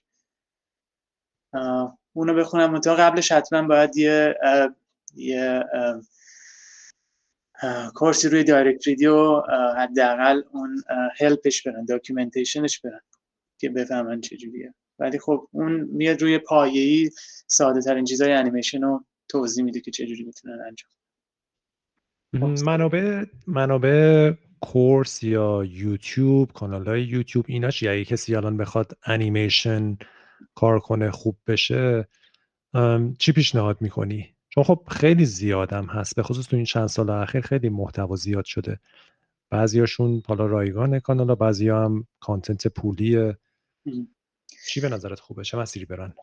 اونو 2.12 2.34
بخونم. 2.34 2.70
منتها 2.70 2.94
قبلش 2.94 3.32
حتما 3.32 3.62
باید 3.62 3.96
یه 3.96 4.34
یه 5.14 5.64
course 7.94 8.23
ی 8.23 8.28
روی 8.28 8.44
Direct 8.44 8.86
3D 8.86 9.40
حداقل 9.78 10.42
اون 10.52 10.82
help 11.20 11.48
ش 11.48 11.62
برن 11.62 11.84
documentation 11.84 12.67
ش 12.67 12.80
برن 12.80 13.00
که 13.58 13.68
بفهمن 13.68 14.20
چجوریه. 14.20 14.74
ولی 14.98 15.18
خب 15.18 15.48
اون 15.52 15.72
میاد 15.72 16.22
روی 16.22 16.38
پایه‌ای 16.38 17.10
ساده 17.46 17.80
ترین 17.80 18.04
چیزای 18.04 18.32
انیمیشن 18.32 18.82
رو 18.82 19.04
توضیح 19.28 19.64
میده 19.64 19.80
که 19.80 19.90
چجوری 19.90 20.24
می‌تونن 20.24 20.60
انجام 20.66 20.90
منابع 22.64 23.24
منابع 23.46 24.32
کورس 24.60 25.22
یا 25.22 25.64
یوتیوب 25.64 26.52
کانال 26.52 26.86
های 26.86 27.02
یوتیوب 27.02 27.44
اینا 27.48 27.70
چیه 27.70 27.90
اگه 27.90 28.04
کسی 28.04 28.36
الان 28.36 28.56
بخواد 28.56 28.98
انیمیشن 29.04 29.98
کار 30.54 30.80
کنه 30.80 31.10
خوب 31.10 31.36
بشه 31.46 32.08
چی 33.18 33.32
پیشنهاد 33.32 33.76
می‌کنی؟ 33.80 34.34
چون 34.48 34.64
خب 34.64 34.82
خیلی 34.90 35.24
زیادم 35.24 35.86
هست 35.86 36.16
به 36.16 36.22
خصوص 36.22 36.46
تو 36.46 36.56
این 36.56 36.64
چند 36.64 36.86
سال 36.86 37.10
اخیر 37.10 37.40
خیلی 37.40 37.68
محتوا 37.68 38.16
زیاد 38.16 38.44
شده. 38.44 38.80
بعضیاشون 39.50 40.22
حالا 40.26 40.46
رایگان 40.46 41.00
کانال 41.00 41.34
بعضی 41.34 41.68
هم 41.68 42.06
کانتنت 42.20 42.68
پولیه 42.68 43.38
چی 44.68 44.80
به 44.80 44.88
نظرت 44.88 45.20
خوبه؟ 45.20 45.44
چه 45.44 45.58
مسیری 45.58 45.86
برن؟ 45.86 46.14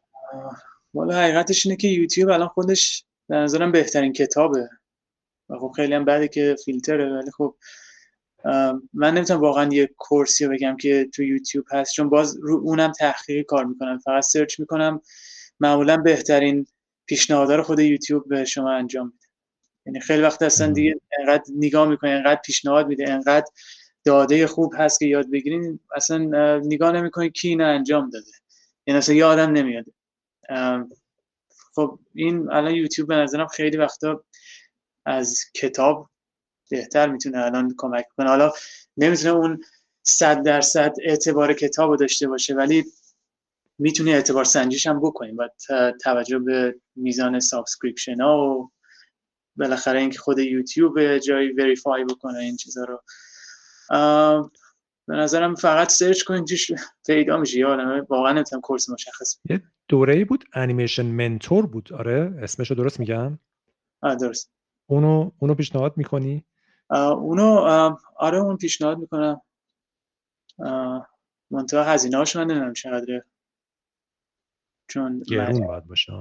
والا 0.93 1.21
حقیقتش 1.21 1.65
اینه 1.65 1.77
که 1.77 1.87
یوتیوب 1.87 2.29
الان 2.29 2.47
خودش 2.47 3.05
به 3.27 3.35
نظرم 3.35 3.71
بهترین 3.71 4.13
کتابه. 4.13 4.69
و 5.49 5.59
خب 5.59 5.71
خیلی 5.75 5.93
هم 5.93 6.05
بده 6.05 6.27
که 6.27 6.55
فیلتره 6.65 7.13
ولی 7.13 7.31
خب 7.31 7.55
من 8.93 9.13
نمی‌تونم 9.13 9.41
واقعا 9.41 9.73
یه 9.73 9.89
کورسی 9.97 10.45
رو 10.45 10.51
بگم 10.51 10.77
که 10.77 11.09
تو 11.13 11.23
یوتیوب 11.23 11.65
هست 11.71 11.93
چون 11.93 12.09
باز 12.09 12.37
رو 12.41 12.55
اونم 12.63 12.91
تحقیقی 12.91 13.43
کار 13.43 13.65
می‌کنم 13.65 13.97
فقط 13.97 14.23
سرچ 14.23 14.59
می‌کنم. 14.59 15.01
معمولا 15.59 15.97
بهترین 15.97 16.67
پیشنهادها 17.05 17.55
رو 17.55 17.63
خود 17.63 17.79
یوتیوب 17.79 18.27
به 18.27 18.45
شما 18.45 18.71
انجام 18.71 19.05
میده. 19.05 19.27
یعنی 19.85 19.99
خیلی 19.99 20.21
وقت 20.21 20.41
اصلا 20.41 20.71
دیگه 20.71 20.95
انقدر 21.19 21.43
نگاه 21.55 21.87
می‌کنه 21.87 22.09
انقدر 22.09 22.41
پیشنهاد 22.45 22.87
میده 22.87 23.09
انقدر 23.09 23.47
داده 24.03 24.47
خوب 24.47 24.73
هست 24.77 24.99
که 24.99 25.05
یاد 25.05 25.31
بگیرین 25.31 25.79
اصلا 25.95 26.17
نگاه 26.59 26.91
نمی‌کنه 26.91 27.29
کی 27.29 27.47
اینو 27.47 27.65
انجام 27.65 28.09
داده. 28.09 28.31
یعنی 28.87 28.97
اصلا 28.97 29.15
یادم 29.15 29.51
نمیاد. 29.51 29.85
خب 31.75 31.99
این 32.13 32.51
الان 32.51 32.75
یوتیوب 32.75 33.07
به 33.07 33.15
نظرم 33.15 33.47
خیلی 33.47 33.77
وقتا 33.77 34.23
از 35.05 35.39
کتاب 35.55 36.09
بهتر 36.69 37.09
می‌تونه 37.09 37.37
الان 37.37 37.73
کمک 37.77 38.05
کنه. 38.17 38.29
حالا 38.29 38.51
نمی‌تونه 38.97 39.33
اون 39.33 39.63
صد 40.03 40.43
درصد 40.43 40.93
اعتبار 41.03 41.53
کتاب 41.53 41.89
رو 41.89 41.97
داشته 41.97 42.27
باشه 42.27 42.55
ولی 42.55 42.85
می‌تونی 43.77 44.13
اعتبار 44.13 44.43
سنجیش 44.43 44.87
هم 44.87 44.99
بکنیم 44.99 45.37
و 45.37 45.49
توجه 46.03 46.39
به 46.39 46.75
میزان 46.95 47.39
subscription 47.39 48.21
ها 48.21 48.37
و 48.37 48.71
بالاخره 49.55 49.99
اینکه 49.99 50.19
خود 50.19 50.39
یوتیوب 50.39 51.17
جایی 51.17 51.51
verify 51.51 52.03
بکنه 52.03 52.37
این 52.39 52.55
چیزا 52.55 52.83
رو. 52.83 53.01
به 55.07 55.15
نظرم 55.15 55.55
فقط 55.55 55.91
search 55.91 56.23
کنید 56.23 56.47
توش 56.47 56.71
پیدا 57.05 57.37
میشه 57.37 57.59
یادم 57.59 58.05
واقعا 58.09 58.31
نمی‌تونم 58.31 58.61
کورس 58.61 58.89
مشخص 58.89 59.37
یه 59.49 59.63
دوره 59.87 60.25
بود 60.25 60.43
انیمیشن 60.53 61.05
منتور 61.05 61.65
بود. 61.65 61.93
آره 61.93 62.33
اسمشو 62.41 62.75
درست 62.75 62.99
میگم؟ 62.99 63.39
آره 64.01 64.15
درست. 64.15 64.51
اونو 64.85 65.31
اونو 65.39 65.55
پیشنهاد 65.55 65.93
می‌کنی؟ 65.97 66.45
اونو 66.89 67.45
آره 68.15 68.37
اون 68.37 68.57
پیشنهاد 68.57 68.97
می‌کنم. 68.97 69.41
منتها 71.51 71.83
هزینه 71.83 72.17
هاش 72.17 72.35
من 72.35 72.47
نمی‌دونم 72.47 72.73
چقدره. 72.73 73.25
چون 74.87 75.19
گرون 75.19 75.67
باید 75.67 75.85
باشه 75.85 76.13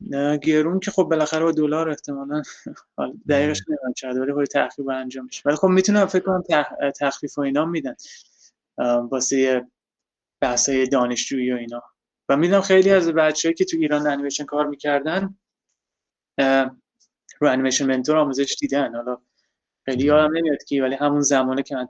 نه 0.00 0.36
گرون 0.38 0.80
که 0.80 0.90
خب 0.90 1.02
بالاخره 1.02 1.44
با 1.44 1.52
دلار 1.52 1.88
احتمالا. 1.88 2.42
دقیقش 3.28 3.62
نمی‌دونم 3.68 3.92
چقدر 3.92 4.20
ولی 4.20 4.32
خود 4.32 4.44
تخفیف 4.44 4.88
انجام 4.88 5.24
میشه. 5.24 5.42
ولی 5.44 5.56
خب 5.56 5.68
می‌تونم 5.68 6.06
فکر 6.06 6.22
کنم 6.22 6.42
تخفیف 7.00 7.38
و 7.38 7.40
اینا 7.40 7.64
میدن. 7.64 7.94
واسه 9.10 9.66
بحثای 10.40 10.86
دانشجویی 10.86 11.52
و 11.52 11.56
اینا. 11.56 11.82
و 12.28 12.36
می‌دونم 12.36 12.60
خیلی 12.60 12.90
از 12.90 13.08
بچه‌ای 13.08 13.54
که 13.54 13.64
تو 13.64 13.76
ایران 13.76 14.06
انیمیشن 14.06 14.44
کار 14.44 14.66
می‌کردن 14.66 15.38
رو 17.38 17.48
انیمیشن 17.48 17.86
منتور 17.86 18.16
آموزش 18.16 18.56
دیدن. 18.60 18.94
حالا 18.94 19.18
خیلی 19.86 20.04
یادم 20.04 20.36
نمیاد 20.36 20.64
کی 20.64 20.80
ولی 20.80 20.94
همون 20.94 21.20
زمانه 21.20 21.62
که 21.62 21.74
من 21.76 21.86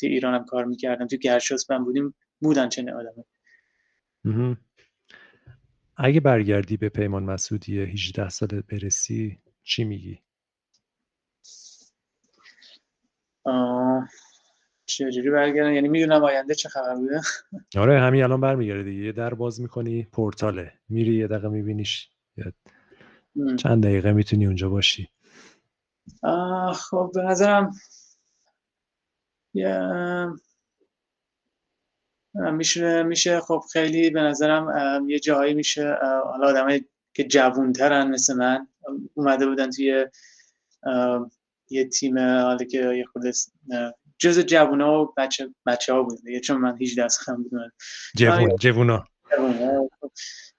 تو 0.00 0.06
ایرانم 0.06 0.44
کار 0.44 0.64
می‌کردم 0.64 1.06
تو 1.06 1.16
گرشاسپم 1.16 1.84
بودیم 1.84 2.14
بودن 2.40 2.68
چه 2.68 2.82
آدمه. 2.82 4.56
اگه 5.96 6.20
برگردی 6.20 6.76
به 6.76 6.88
پیمان 6.88 7.22
مسعودی 7.22 7.80
18 7.80 8.28
ساله 8.28 8.60
برسی 8.60 9.38
چی 9.62 9.84
میگی؟ 9.84 10.18
چجوری 14.86 15.30
برگردم؟ 15.30 15.72
یعنی 15.72 15.88
می‌دونم 15.88 16.24
آینده 16.24 16.54
چه 16.54 16.68
خبر 16.68 16.94
بوده؟ 16.94 17.20
آره 17.82 18.00
همین 18.00 18.22
الان 18.22 18.40
برمیگرده 18.40 18.82
دیگه. 18.82 19.04
یه 19.04 19.12
در 19.12 19.34
باز 19.34 19.60
می‌کنی 19.60 20.02
پورتاله. 20.12 20.72
میری 20.88 21.14
یه 21.16 21.26
دقیقه 21.26 21.48
میبینیش. 21.48 22.10
چند 23.58 23.84
دقیقه 23.84 24.12
می‌تونی 24.12 24.46
اونجا 24.46 24.68
باشی. 24.68 25.08
خب 26.74 27.10
به 27.14 27.22
نظرم 27.22 27.70
میشه 32.34 33.02
میشه. 33.02 33.40
خب 33.40 33.62
خیلی 33.72 34.10
به 34.10 34.20
نظرم 34.20 35.08
یه 35.08 35.18
جایی 35.18 35.54
میشه 35.54 35.98
حالا 36.24 36.46
آدمایی 36.46 36.84
که 37.14 37.24
جوونترن 37.24 38.08
مثل 38.08 38.36
من 38.36 38.68
اومده 39.14 39.46
بودن 39.46 39.70
توی 39.70 40.06
یه 41.70 41.84
تیم 41.84 42.18
حالا 42.18 42.64
که 42.64 42.78
یه 42.78 43.04
خود 43.04 43.22
جز 44.18 44.38
جوونا 44.38 45.02
و 45.02 45.14
بچه 45.16 45.54
بچه 45.66 45.92
ها 45.92 46.02
بود 46.02 46.18
چون 46.44 46.56
من 46.56 46.78
18 46.82 47.08
سالم 47.08 47.42
بودم. 47.42 47.72
جوون 48.16 48.56
جوونا. 48.56 49.04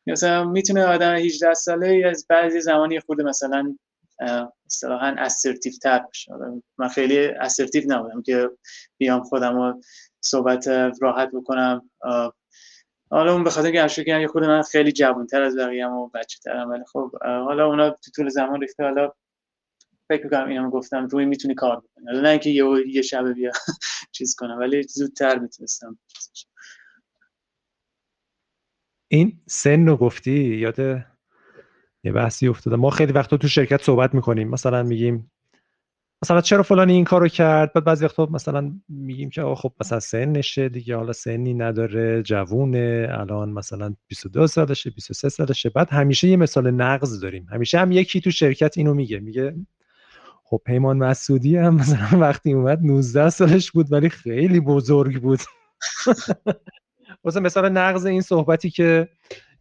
مثلا 0.08 0.44
می‌تونه 0.44 0.84
آدم 0.84 1.16
18 1.16 1.54
ساله 1.54 2.04
از 2.12 2.26
بعضی 2.30 2.62
زمانی 2.62 3.00
خود 3.00 3.22
مثلا 3.22 3.78
اصطلاحا 4.66 5.16
اسرتیو 5.18 5.74
تر 5.82 6.00
باشه 6.00 6.32
من 6.78 6.88
خیلی 6.88 7.26
اسرتیو 7.28 7.84
نبودم 7.88 8.22
که 8.22 8.50
بیام 8.98 9.24
خودم 9.24 9.56
رو 9.56 9.82
صحبت 10.22 10.68
راحت 11.02 11.30
بکنم. 11.34 11.90
حالا 13.12 13.34
اون 13.34 13.44
به 13.44 13.52
که 14.04 14.20
یه 14.20 14.28
خود 14.28 14.44
من 14.44 14.62
خیلی 14.62 14.92
جوانتر 14.92 15.42
از 15.42 15.58
بقیه 15.58 15.88
و 15.88 16.08
بچه 16.08 16.40
ترم 16.44 16.70
ولی 16.70 16.84
خب 16.92 17.12
حالا 17.24 17.68
اونا 17.68 17.90
تو 17.90 18.12
طول 18.16 18.30
زمان 18.30 18.62
ریخته 18.62 18.84
حالا 18.84 19.12
فکر 20.10 20.24
می‌کنم 20.24 20.48
اینم 20.48 20.70
گفتم 20.70 21.06
روی 21.08 21.26
می‌تونی 21.26 21.56
کار 21.56 21.78
بکنی. 21.78 22.06
حالا 22.06 22.22
نه 22.22 22.30
اینکه 22.30 22.50
یه 22.50 22.66
یه 22.88 23.02
شب 23.02 23.34
بیا 23.34 23.52
چیز 24.16 24.36
کنم 24.36 24.60
ولی 24.60 24.84
زودتر 24.84 25.40
می‌تونستم. 25.40 26.00
این 29.08 29.42
سن 29.48 29.88
رو 29.88 29.98
گفتی؟ 29.98 30.58
یاد 30.58 31.06
یه 32.04 32.12
بحثی 32.12 32.48
افتاده. 32.48 32.76
ما 32.76 32.90
خیلی 32.90 33.14
وقتا 33.14 33.38
تو 33.38 33.48
شرکت 33.48 33.84
صحبت 33.84 34.16
می‌کنیم. 34.16 34.50
مثلا 34.50 34.84
میگیم 34.84 35.32
مثلا 36.24 36.42
چرا 36.42 36.64
فلانی 36.64 36.94
این 36.94 37.04
کارو 37.04 37.28
کرد؟ 37.28 37.74
بعد 37.74 37.84
بعضی 37.84 38.06
وقتا 38.06 38.26
مثلا 38.32 38.74
میگیم 38.90 39.30
که 39.30 39.44
خب 39.58 39.74
مثلا 39.82 40.00
سن 40.00 40.26
نشه 40.26 40.70
دیگه 40.70 40.96
حالا 40.96 41.14
سنی 41.14 41.54
نداره 41.54 42.24
جوونه 42.24 43.08
الان 43.12 43.50
مثلا 43.50 43.96
22 44.08 44.48
سالشه 44.48 44.90
23 44.90 45.30
سالشه. 45.30 45.70
بعد 45.70 45.90
همیشه 45.90 46.28
یه 46.28 46.38
مثال 46.38 46.72
نقض 46.72 47.20
داریم. 47.20 47.48
همیشه 47.52 47.80
هم 47.80 47.92
یکی 47.92 48.22
تو 48.22 48.32
شرکت 48.32 48.78
اینو 48.78 48.94
میگه. 48.94 49.20
میگه 49.20 49.56
خب 50.44 50.62
پیمان 50.66 50.98
مسعودی 50.98 51.58
هم 51.58 51.76
مثلا 51.76 52.20
وقتی 52.28 52.54
اومد 52.54 52.80
19 52.82 53.30
سالش 53.30 53.72
بود 53.72 53.92
ولی 53.92 54.10
خیلی 54.10 54.60
بزرگ 54.60 55.22
بود. 55.22 55.40
مثلا 57.26 57.42
مثال 57.42 57.70
نقض 57.70 58.06
این 58.06 58.22
صحبتی 58.22 58.70
که 58.70 59.10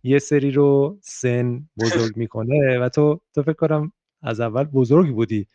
یه 0.03 0.19
سری 0.19 0.51
رو 0.51 0.99
سن 1.03 1.69
بزرگ 1.81 2.17
می‌کنه 2.17 2.79
و 2.79 2.89
تو 2.89 3.21
تو 3.35 3.43
فکر 3.43 3.53
کنم 3.53 3.93
از 4.23 4.41
اول 4.41 4.65
بزرگ 4.65 5.15
بودی. 5.15 5.47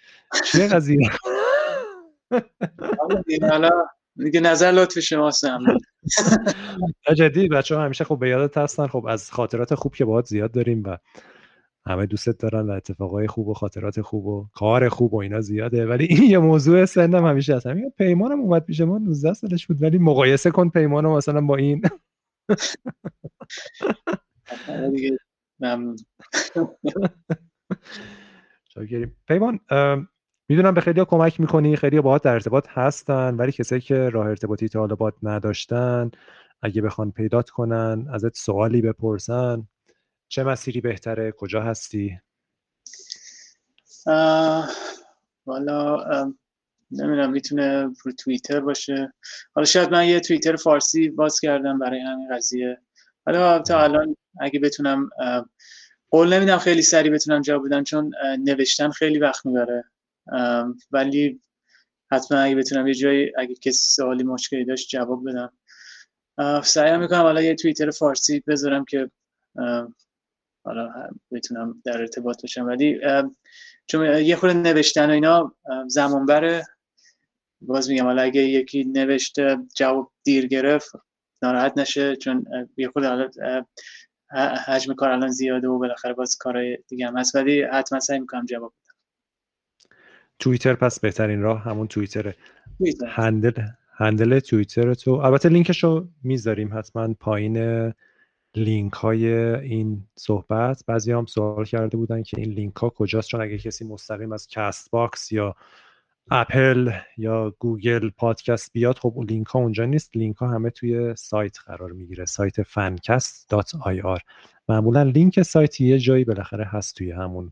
چیه 0.46 0.68
قضیه؟ 0.68 1.10
حالا 3.42 3.70
دیگه 4.16 4.40
نظر 4.40 4.72
لطف 4.72 5.00
شماست 5.00 5.46
جدی 7.16 7.48
بچه 7.48 7.76
ها 7.76 7.84
همیشه 7.84 8.04
خب 8.04 8.20
به 8.20 8.30
یادت 8.30 8.58
هستن 8.58 8.88
خب 8.88 9.06
از 9.06 9.32
خاطرات 9.32 9.76
خوب 9.76 9.96
که 9.96 10.06
باهات 10.06 10.26
زیاد 10.26 10.52
داریم 10.52 10.84
و 10.86 10.98
همه 11.88 12.06
دوستت 12.06 12.38
دارن 12.38 12.70
و 12.70 12.72
اتفاقای 12.72 13.28
خوب 13.28 13.48
و 13.48 13.54
خاطرات 13.54 14.02
خوب 14.02 14.26
و 14.26 14.48
کار 14.54 14.90
خوب 14.90 15.14
و 15.14 15.18
اینا 15.18 15.42
زیاده. 15.42 15.86
ولی 15.86 16.06
این 16.06 16.24
یه 16.24 16.38
موضوع 16.38 16.86
سندم 16.86 17.26
همیشه 17.26 17.56
هست. 17.56 17.68
همین 17.68 17.94
پیمانم 17.98 18.40
اومد 18.40 18.66
پیش 18.66 18.82
ما 18.82 18.98
19 18.98 19.34
سالش 19.34 19.68
بود 19.68 19.84
ولی 19.84 19.98
مقایسه 19.98 20.52
کن 20.52 20.70
پیمانو 20.70 21.16
مثلا 21.18 21.42
با 21.42 21.56
این. 21.56 21.82
دیگه. 24.92 25.18
ممنون. 25.60 25.98
پیمان 29.28 29.60
می‌دونم 30.50 30.74
به 30.74 30.82
خیلی 30.82 31.06
کمک 31.06 31.40
می‌کنی 31.40 31.76
خیلی 31.76 32.02
باهات 32.02 32.24
در 32.24 32.34
ارتباط 32.34 32.68
هستن 32.70 33.36
ولی 33.36 33.52
کسایی 33.52 33.82
که 33.82 34.10
راه 34.10 34.28
ارتباطی 34.28 34.70
تا 34.70 34.80
حالا 34.80 34.96
نداشتن 35.24 36.12
اگه 36.62 36.82
بخوان 36.82 37.12
پیدات 37.12 37.50
کنن 37.50 38.08
ازت 38.14 38.38
سوالی 38.38 38.82
بپرسن 38.82 39.68
چه 40.28 40.44
مسیری 40.44 40.82
بهتره؟ 40.82 41.32
کجا 41.32 41.62
هستی؟ 41.62 42.20
والا 45.46 45.98
نمی‌دونم 46.92 47.32
می‌تونه 47.32 47.84
رو 47.84 48.12
توییتر 48.20 48.60
باشه. 48.60 49.14
حالا 49.54 49.66
شاید 49.66 49.92
من 49.92 50.08
یه 50.08 50.20
توییتر 50.20 50.56
فارسی 50.56 51.10
باز 51.10 51.40
کردم 51.40 51.80
برای 51.80 52.00
همین 52.00 52.36
قضیه. 52.36 52.82
حالا 53.26 53.60
تا 53.60 53.84
الان 53.84 54.16
اگه 54.42 54.60
بتونم 54.60 55.10
قول 56.10 56.34
نمیدم 56.34 56.58
خیلی 56.58 56.82
سریع 56.82 57.12
بتونم 57.12 57.42
جواب 57.42 57.66
بدم 57.66 57.84
چون 57.84 58.12
نوشتن 58.40 58.90
خیلی 58.90 59.20
وقت 59.20 59.46
می‌بره. 59.46 59.84
ولی 60.92 61.42
حتما 62.12 62.40
اگه 62.40 62.56
بتونم 62.56 62.88
یه 62.88 62.94
جایی 62.94 63.32
اگه 63.38 63.56
کسی 63.56 63.94
سوالی 63.94 64.24
مشکلی 64.24 64.66
داشت 64.66 64.90
جواب 64.90 65.24
بدم. 65.30 65.54
سعی 66.64 66.98
می‌کنم 66.98 67.22
حالا 67.22 67.42
یه 67.42 67.56
توییتر 67.56 67.92
فارسی 67.92 68.44
بذارم 68.48 68.86
که 68.86 69.12
حالا 70.66 71.10
بتونم 71.32 71.82
در 71.86 72.02
ارتباط 72.02 72.42
باشم. 72.42 72.66
ولی 72.66 73.00
چون 73.88 74.18
یه 74.18 74.36
خورده 74.36 74.58
نوشتن 74.58 75.10
و 75.10 75.14
اینا 75.14 75.56
زمان 75.88 76.26
بره 76.26 76.66
باز 77.62 77.90
میگم 77.90 78.04
حالا 78.04 78.22
اگه 78.22 78.42
یکی 78.42 78.84
نوشته 78.84 79.58
جواب 79.76 80.12
دیر 80.24 80.48
گرفت 80.48 80.92
ناراحت 81.42 81.78
نشه 81.78 82.16
چون 82.16 82.46
یه 82.78 82.90
خود 82.90 83.04
حالا 83.04 83.30
حجم 84.66 84.94
کار 84.94 85.10
الان 85.10 85.30
زیاده 85.30 85.68
و 85.68 85.80
بالاخره 85.80 86.14
باز 86.14 86.38
کارهای 86.38 86.78
دیگه 86.88 87.08
هم 87.08 87.18
هست. 87.18 87.36
ولی 87.36 87.62
حتما 87.62 88.00
سعی 88.00 88.20
می‌کنم 88.20 88.46
جواب 88.46 88.74
بدم. 88.82 88.94
توییتر 90.40 90.74
پس 90.74 91.00
بهترین 91.00 91.42
راه 91.42 91.62
همون 91.62 91.88
توییتره. 91.88 92.36
handle 93.08 93.64
handle 93.98 94.40
توییتر 94.40 94.94
تو 94.94 95.12
البته 95.12 95.50
لینکش 95.50 95.84
رو 95.84 96.08
می‌ذاریم 96.24 96.78
حتما 96.78 97.14
پایین 97.20 97.94
لینک 98.56 98.94
های 98.94 99.34
این 99.56 100.08
صحبت. 100.16 100.84
بعضی 100.88 101.12
هم 101.12 101.26
سوال 101.26 101.66
کرده 101.66 101.98
بودن 101.98 102.24
که 102.24 102.40
این 102.40 102.52
لینک 102.52 102.76
ها 102.76 102.90
کجاست؟ 102.90 103.30
چون 103.30 103.42
اگه 103.42 103.58
کسی 103.58 103.86
مستقیم 103.86 104.32
از 104.32 104.48
کست 104.48 104.92
باکس 104.92 105.32
یا 105.32 105.56
اپل 106.32 106.92
یا 107.18 107.56
گوگل 107.60 108.10
پادکست 108.10 108.74
بیاد 108.74 108.98
خب 108.98 109.26
لینک 109.30 109.48
ها 109.48 109.60
اونجا 109.60 109.86
نیست. 109.86 110.18
لینک 110.18 110.36
ها 110.36 110.48
همه 110.48 110.70
توی 110.70 111.16
سایت 111.16 111.60
قرار 111.60 111.92
می‌گیره. 111.92 112.26
سایت 112.26 112.62
fancast.ir 112.62 114.22
معمولا 114.70 115.04
لینک 115.04 115.42
سایت 115.42 115.82
یه 115.82 116.00
جایی 116.00 116.24
بالاخره 116.24 116.66
هست 116.66 116.96
توی 116.96 117.12
همون 117.12 117.52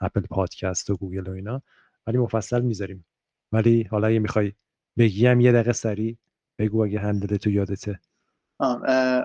اپل 0.00 0.20
پادکست 0.20 0.90
و 0.90 0.96
گوگل 0.96 1.28
و 1.28 1.32
اینا. 1.32 1.62
ولی 2.06 2.18
مفصل 2.18 2.60
می‌ذاریم. 2.62 3.06
ولی 3.52 3.82
حالا 3.82 4.10
یه 4.10 4.18
می‌خوای 4.18 4.52
بگیم 4.98 5.40
یه 5.40 5.52
دقیقه 5.52 5.72
سریع 5.72 6.16
بگو 6.58 6.84
اگه 6.84 7.00
handle 7.00 7.36
تو 7.36 7.50
یادته 7.50 8.00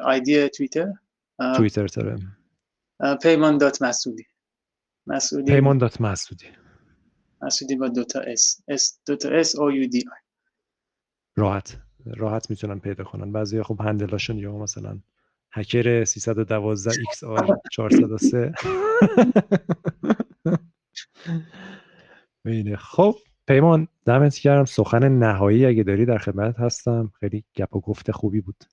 آیدی 0.04 0.50
توییتر؟ 0.50 0.94
توییتر 1.58 1.88
تره 1.88 2.18
پیمان 3.24 3.58
dot 3.58 3.82
مسعودی. 3.82 4.26
مسعودی. 5.08 5.52
پیمان 5.52 5.78
dot 5.78 6.02
مسعودی. 6.02 6.46
مسعودی 7.41 7.76
با 7.76 7.88
دوتا 7.88 8.20
S 8.20 8.62
S 8.68 9.00
دوتا 9.06 9.30
S 9.30 9.56
O 9.56 9.72
U 9.72 9.88
D 9.88 10.00
I 10.00 10.20
راحت 11.36 11.78
راحت 12.06 12.49
می‌تونن 12.49 12.80
پیدا 12.80 13.03
کنن. 13.03 13.32
بعضی 13.32 13.64
خب 13.64 13.82
handle 13.82 14.15
اشون 14.15 14.38
یا 14.38 14.57
مثلا 14.57 14.99
هکر 15.52 16.03
312 16.03 16.99
X 17.00 17.24
R 17.24 17.58
403 17.72 18.53
بینه 22.44 22.76
خب 22.76 23.16
پیمان 23.48 23.88
دمت 24.06 24.36
کردم 24.36 24.66
سخن 24.66 25.10
نهایی 25.20 25.66
اگه 25.66 25.84
داری 25.84 26.06
در 26.06 26.18
خدمت 26.18 26.60
هستم. 26.60 27.11
خیلی 27.20 27.44
گپ 27.56 27.76
و 27.76 27.80
گفت 27.80 28.11
خوبی 28.11 28.41
بود. 28.41 28.64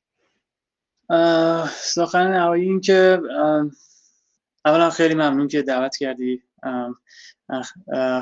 سخن 1.71 2.27
نهایی 2.27 2.69
این 2.69 2.81
که 2.81 3.21
اولا 4.65 4.91
خیلی 4.91 5.15
ممنون 5.15 5.49
که 5.49 5.63
دعوت 5.63 5.97
کردی. 5.97 6.43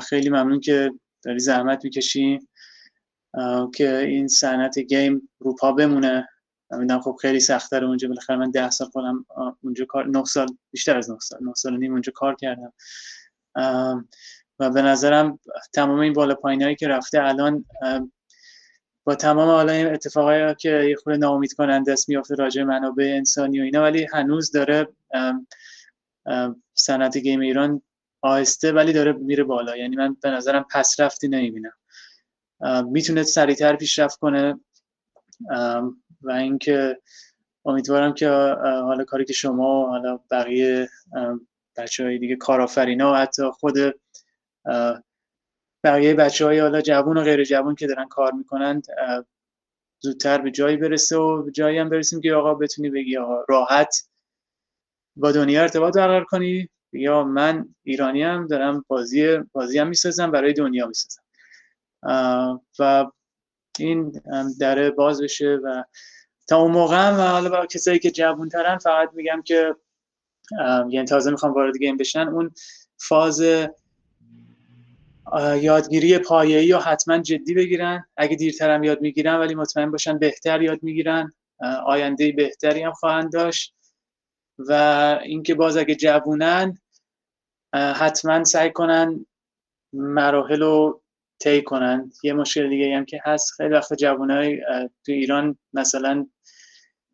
خیلی 0.09 0.29
ممنون 0.29 0.59
که 0.59 0.91
داری 1.23 1.39
زحمت 1.39 1.83
می‌کشی. 1.83 2.39
که 3.75 3.97
این 3.97 4.27
صنعت 4.27 4.79
گیم 4.79 5.29
رو 5.39 5.55
پا 5.55 5.71
بمونه 5.71 6.27
می‌دونم 6.71 7.01
خب 7.01 7.17
خیلی 7.21 7.39
سختتر 7.39 7.85
اونجا 7.85 8.07
بالاخره 8.07 8.35
من 8.35 8.51
ده 8.51 8.69
سال 8.69 8.87
خودم 8.87 9.25
اونجا 9.63 9.85
کار 9.85 10.07
نه 10.07 10.23
سال 10.23 10.47
بیشتر 10.71 10.97
از 10.97 11.11
نه 11.11 11.17
سال 11.19 11.39
نه 11.43 11.53
سال 11.53 11.77
نیم 11.77 11.91
اونجا 11.91 12.11
کار 12.15 12.35
کردم. 12.35 12.73
و 14.59 14.69
به 14.69 14.81
نظرم 14.81 15.39
تمام 15.73 15.99
این 15.99 16.13
بالا 16.13 16.35
پایینایی 16.35 16.75
که 16.75 16.87
رفته 16.87 17.23
الان 17.23 17.65
با 19.03 19.15
تمام 19.15 19.49
حالا 19.49 19.71
این 19.71 19.87
اتفاقایی 19.87 20.55
که 20.55 20.69
یه 20.69 20.95
خود 20.95 21.13
ناامید 21.13 21.53
کننده 21.53 21.91
است 21.91 22.09
میافته 22.09 22.35
راجع 22.35 22.63
منابع 22.63 23.13
انسانی 23.17 23.59
و 23.59 23.63
اینا 23.63 23.81
ولی 23.81 24.07
هنوز 24.13 24.51
داره 24.51 24.87
صنعت 26.73 27.17
گیم 27.17 27.39
ایران 27.39 27.81
آهسته 28.25 28.71
ولی 28.71 28.93
داره 28.93 29.11
میره 29.11 29.43
بالا. 29.43 29.77
یعنی 29.77 29.95
من 29.95 30.17
به 30.21 30.29
نظرم 30.29 30.65
پس 30.71 30.99
رفتی 30.99 31.27
نمی‌بینم. 31.27 31.73
می‌تونه 32.91 33.23
سریعتر 33.23 33.75
پیشرفت 33.75 34.19
کنه. 34.19 34.59
و 36.21 36.31
اینکه 36.31 37.01
امیدوارم 37.65 38.13
که 38.13 38.29
حالا 38.59 39.03
کاری 39.03 39.25
که 39.25 39.33
شما 39.33 39.87
حالا 39.87 40.19
بقیه 40.31 40.89
بچه 41.77 42.03
های 42.03 42.17
دیگه 42.17 42.35
کارآفرینا 42.35 43.15
حتی 43.15 43.43
خود 43.49 43.75
بقیه 45.83 46.13
بچه 46.13 46.45
های 46.45 46.59
حالا 46.59 46.81
جوون 46.81 47.17
و 47.17 47.23
غیر 47.23 47.43
جوون 47.43 47.75
که 47.75 47.87
دارن 47.87 48.07
کار 48.07 48.31
می‌کنند 48.31 48.87
زودتر 49.99 50.37
به 50.37 50.51
جایی 50.51 50.77
برسه 50.77 51.17
و 51.17 51.49
جایی 51.53 51.77
هم 51.77 51.89
برسیم 51.89 52.21
که 52.21 52.33
آقا 52.33 52.53
بتونی 52.53 52.89
بگی 52.89 53.17
آقا 53.17 53.45
راحت 53.49 53.95
با 55.15 55.31
دنیا 55.31 55.61
ارتباط 55.61 55.93
برقرار 55.93 56.23
کنی. 56.23 56.69
یا 56.95 57.23
من 57.23 57.75
ایرانی 57.83 58.23
هم 58.23 58.47
دارم 58.47 58.85
بازی 58.87 59.37
بازی 59.51 59.79
هم 59.79 59.87
می‌سازم 59.87 60.31
برای 60.31 60.53
دنیا 60.53 60.87
می‌سازم. 60.87 61.21
و 62.79 63.05
این 63.79 64.21
دره 64.59 64.91
باز 64.91 65.21
بشه 65.21 65.59
و 65.63 65.83
تا 66.47 66.57
اون 66.57 66.71
موقع 66.71 67.07
هم 67.07 67.13
حالا 67.13 67.49
با 67.49 67.65
کسایی 67.65 67.99
که 67.99 68.11
جوون 68.11 68.49
ترن 68.49 68.77
فقط 68.77 69.09
میگم 69.13 69.41
که 69.45 69.75
یعنی 70.89 71.05
تازه 71.05 71.31
می‌خوام 71.31 71.53
وارد 71.53 71.77
گیم 71.77 71.97
بشن 71.97 72.27
اون 72.27 72.51
فاز 72.97 73.43
یادگیری 75.61 76.17
پایه‌ای 76.17 76.71
رو 76.71 76.79
حتما 76.79 77.17
جدی 77.17 77.53
بگیرن. 77.53 78.05
اگه 78.17 78.35
دیرتر 78.35 78.75
هم 78.75 78.83
یاد 78.83 79.01
می‌گیرن 79.01 79.35
ولی 79.35 79.55
مطمئن 79.55 79.91
باشن 79.91 80.19
بهتر 80.19 80.61
یاد 80.61 80.83
می‌گیرن. 80.83 81.33
آینده 81.85 82.31
بهتری 82.31 82.81
هم 82.81 82.91
خواهند 82.91 83.33
داشت. 83.33 83.75
و 84.57 84.71
اینکه 85.23 85.55
باز 85.55 85.77
اگه 85.77 85.95
جوونن 85.95 86.77
حتما 87.75 88.43
سعی 88.43 88.71
کنن 88.71 89.25
مراحل 89.93 90.59
رو 90.59 91.01
طی 91.39 91.61
کنن. 91.61 92.11
یه 92.23 92.33
مشکل 92.33 92.69
دیگه 92.69 92.97
هم 92.97 93.05
که 93.05 93.21
هست 93.25 93.51
خیلی 93.51 93.69
وقت 93.69 93.93
جوانای 93.93 94.61
تو 95.05 95.11
ایران 95.11 95.57
مثلا 95.73 96.27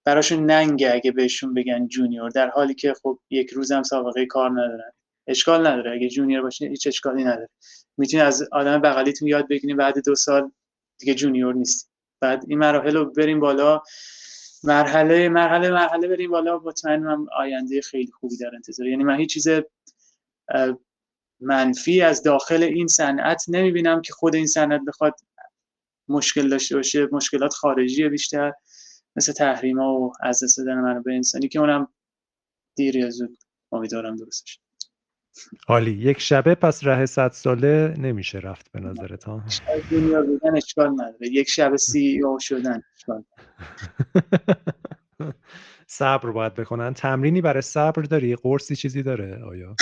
براشون 0.05 0.45
ننگه 0.45 0.93
اگه 0.93 1.11
بهشون 1.11 1.53
بگن 1.53 1.87
junior 1.87 2.29
در 2.29 2.49
حالی 2.49 2.73
که 2.73 2.93
خب 3.03 3.19
یک 3.29 3.49
روز 3.49 3.71
هم 3.71 3.83
سابقه 3.83 4.25
کار 4.25 4.51
ندارن. 4.51 4.91
اشکال 5.27 5.67
نداره. 5.67 5.91
اگه 5.91 6.09
junior 6.09 6.41
باشین 6.41 6.69
هیچ 6.69 6.87
اشکالی 6.87 7.23
نداره. 7.23 7.49
می‌تونی 7.97 8.23
از 8.23 8.47
آدم 8.51 8.81
بغلیتون 8.81 9.27
یاد 9.27 9.47
بگیرین 9.47 9.77
بعد 9.77 10.05
دو 10.05 10.15
سال 10.15 10.51
دیگه 10.99 11.13
junior 11.13 11.53
نیست 11.53 11.91
بعد 12.21 12.45
این 12.47 12.59
مراحل 12.59 12.95
رو 12.95 13.05
بریم 13.05 13.39
بالا. 13.39 13.81
مرحله 14.63 15.29
مرحله 15.29 15.69
مرحله 15.71 16.07
بریم 16.07 16.31
بالا. 16.31 16.59
مطمئنم 16.59 17.25
آینده 17.37 17.81
خیلی 17.81 18.11
خوبی 18.11 18.37
در 18.37 18.51
انتظار. 18.55 18.87
یعنی 18.87 19.03
من 19.03 19.15
هیچ 19.15 19.33
چیز 19.33 19.47
منفی 21.39 22.01
از 22.01 22.23
داخل 22.23 22.63
این 22.63 22.87
صنعت 22.87 23.45
نمی‌بینم 23.47 24.01
که 24.01 24.13
خود 24.13 24.35
این 24.35 24.47
صنعت 24.47 24.81
بخواد 24.87 25.13
مشکل 26.09 26.49
داشته 26.49 26.75
باشه 26.75 27.07
مشکلات 27.11 27.53
خارجی 27.53 28.09
بیشتر 28.09 28.51
مثل 29.15 29.33
تحریم 29.33 29.79
ها 29.79 29.93
و 29.93 30.13
از 30.23 30.43
دست 30.43 30.57
دادن 30.57 31.01
به 31.03 31.13
انسانی 31.13 31.47
که 31.47 31.59
اونم 31.59 31.87
دیر 32.75 32.95
یا 32.95 33.09
زود. 33.09 33.37
امیدوارم 33.71 34.15
درستش. 34.15 34.59
حالی 35.67 35.91
یک 35.91 36.19
شبه 36.19 36.55
پس 36.55 36.83
ره 36.83 37.05
صد 37.05 37.31
ساله 37.31 37.95
نمیشه 37.97 38.37
رفت 38.39 38.71
به 38.71 38.79
نظرت 38.79 39.23
ها 39.23 39.43
دنیا 39.91 40.21
بودن 40.21 40.57
اشکال 40.57 40.91
نداره. 40.91 41.27
یک 41.31 41.49
شب 41.49 41.75
سی 41.75 42.21
او 42.23 42.39
شدن 42.39 42.81
اشکال. 42.95 43.23
صبر 45.91 46.31
باید 46.31 46.53
بکنن. 46.53 46.93
تمرینی 46.93 47.41
برای 47.41 47.61
صبر 47.61 48.01
داری؟ 48.01 48.35
قرصی 48.35 48.75
چیزی 48.75 49.03
داره؟ 49.03 49.43
آیا؟ 49.43 49.75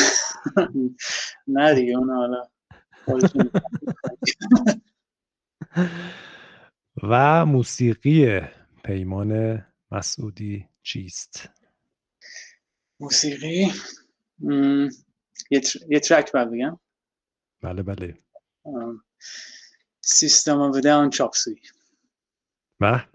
نه 1.57 1.75
دیگه 1.75 1.97
اون 1.97 2.09
حالا 2.09 2.47
و 7.03 7.45
موسیقی 7.45 8.41
پیمان 8.83 9.61
مسعودی 9.91 10.69
چیست؟ 10.83 11.49
موسیقی؟ 12.99 13.71
یه, 15.89 15.99
ترک 15.99 16.31
باید 16.31 16.51
بگم. 16.51 16.79
بله 17.61 17.83
بله. 17.83 18.17
سیستم 20.01 20.61
آف 20.61 20.77
داون 20.77 21.09
چاپسوی 21.09 21.61
به. 22.79 23.05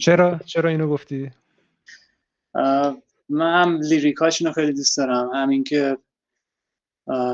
چرا؟ 0.00 0.38
چرا 0.38 0.70
اینو 0.70 0.88
گفتی؟ 0.88 1.30
من 3.28 3.62
هم 3.62 3.80
لیریکاشون 3.80 4.46
رو 4.46 4.52
خیلی 4.52 4.72
دوست 4.72 4.96
دارم. 4.96 5.30
همین 5.34 5.64
که 5.64 5.98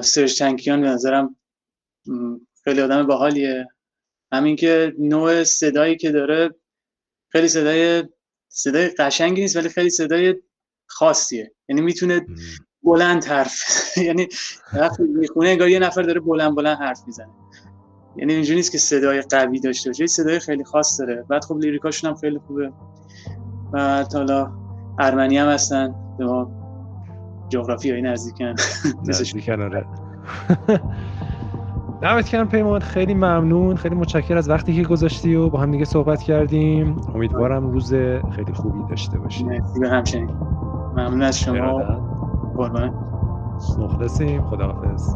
سرج 0.03 0.39
تنکیان 0.39 0.81
به 0.81 0.87
نظرم 0.87 1.37
خیلی 2.65 2.81
آدم 2.81 3.07
باحالیه. 3.07 3.69
همین 4.33 4.57
که 4.57 4.95
نوع 4.99 5.45
صدایی 5.45 5.97
که 5.97 6.13
داره 6.13 6.55
خیلی 7.29 7.49
صدای 7.49 8.05
صدای 8.49 8.89
قشنگی 8.89 9.41
نیست 9.41 9.57
ولی 9.57 9.69
خیلی 9.69 9.91
صدای 9.91 10.35
خاصیه. 10.87 11.53
یعنی 11.69 11.81
می‌تونه 11.83 12.27
بلند 12.83 13.25
حرف 13.25 13.63
یعنی 14.07 14.29
وقتی 14.75 15.03
می‌خونه 15.03 15.49
انگار 15.49 15.69
یه 15.69 15.79
نفر 15.79 16.03
داره 16.03 16.21
بلند 16.21 16.55
بلند 16.55 16.79
حرف 16.79 17.03
می‌زنه. 17.07 17.31
یعنی 18.17 18.35
اینجوری 18.35 18.57
نیست 18.57 18.73
که 18.73 18.79
صدای 18.79 19.21
قوی 19.21 19.61
داشته 19.61 19.91
باشه 19.91 20.07
صدای 20.07 20.39
خیلی 20.39 20.65
خاص 20.65 21.01
داره. 21.01 21.25
بعد 21.29 21.45
خب 21.45 21.59
لیریکاشون 21.59 22.11
هم 22.11 22.17
خیلی 22.17 22.39
خوبه. 22.39 22.73
و 23.73 24.05
حالا 24.13 24.66
ارمنی 24.98 25.39
هم 25.39 25.48
هستن. 25.48 25.94
به 26.18 26.27
ما 26.27 26.51
جغرافی 27.48 27.90
هایی 27.90 28.02
نزدیکن 28.02 28.55
نزدیکن 29.09 29.62
آره. 29.62 29.86
دعوت 32.02 32.27
کردم 32.28 32.48
پیمان. 32.48 32.81
خیلی 32.81 33.14
ممنون. 33.14 33.77
خیلی 33.77 33.94
متشکر 33.94 34.36
از 34.36 34.51
وقتی 34.51 34.74
که 34.74 34.82
گذاشتی 34.89 35.35
و 35.35 35.51
با 35.51 35.59
هم 35.60 35.70
دیگه 35.70 35.85
صحبت 35.85 36.23
کردیم. 36.23 36.97
امیدوارم 37.14 37.70
روز 37.70 37.94
خیلی 38.31 38.52
خوبی 38.55 38.78
داشته 38.90 39.18
باشی. 39.18 39.44
مرسی 39.44 39.81
به 39.81 39.89
همچنین. 39.89 40.31
ممنون 40.97 41.23
از 41.23 41.40
شما. 41.40 41.78
قربان. 42.56 42.94
مخلصیم. 43.78 44.43
خداحافظ. 44.43 45.14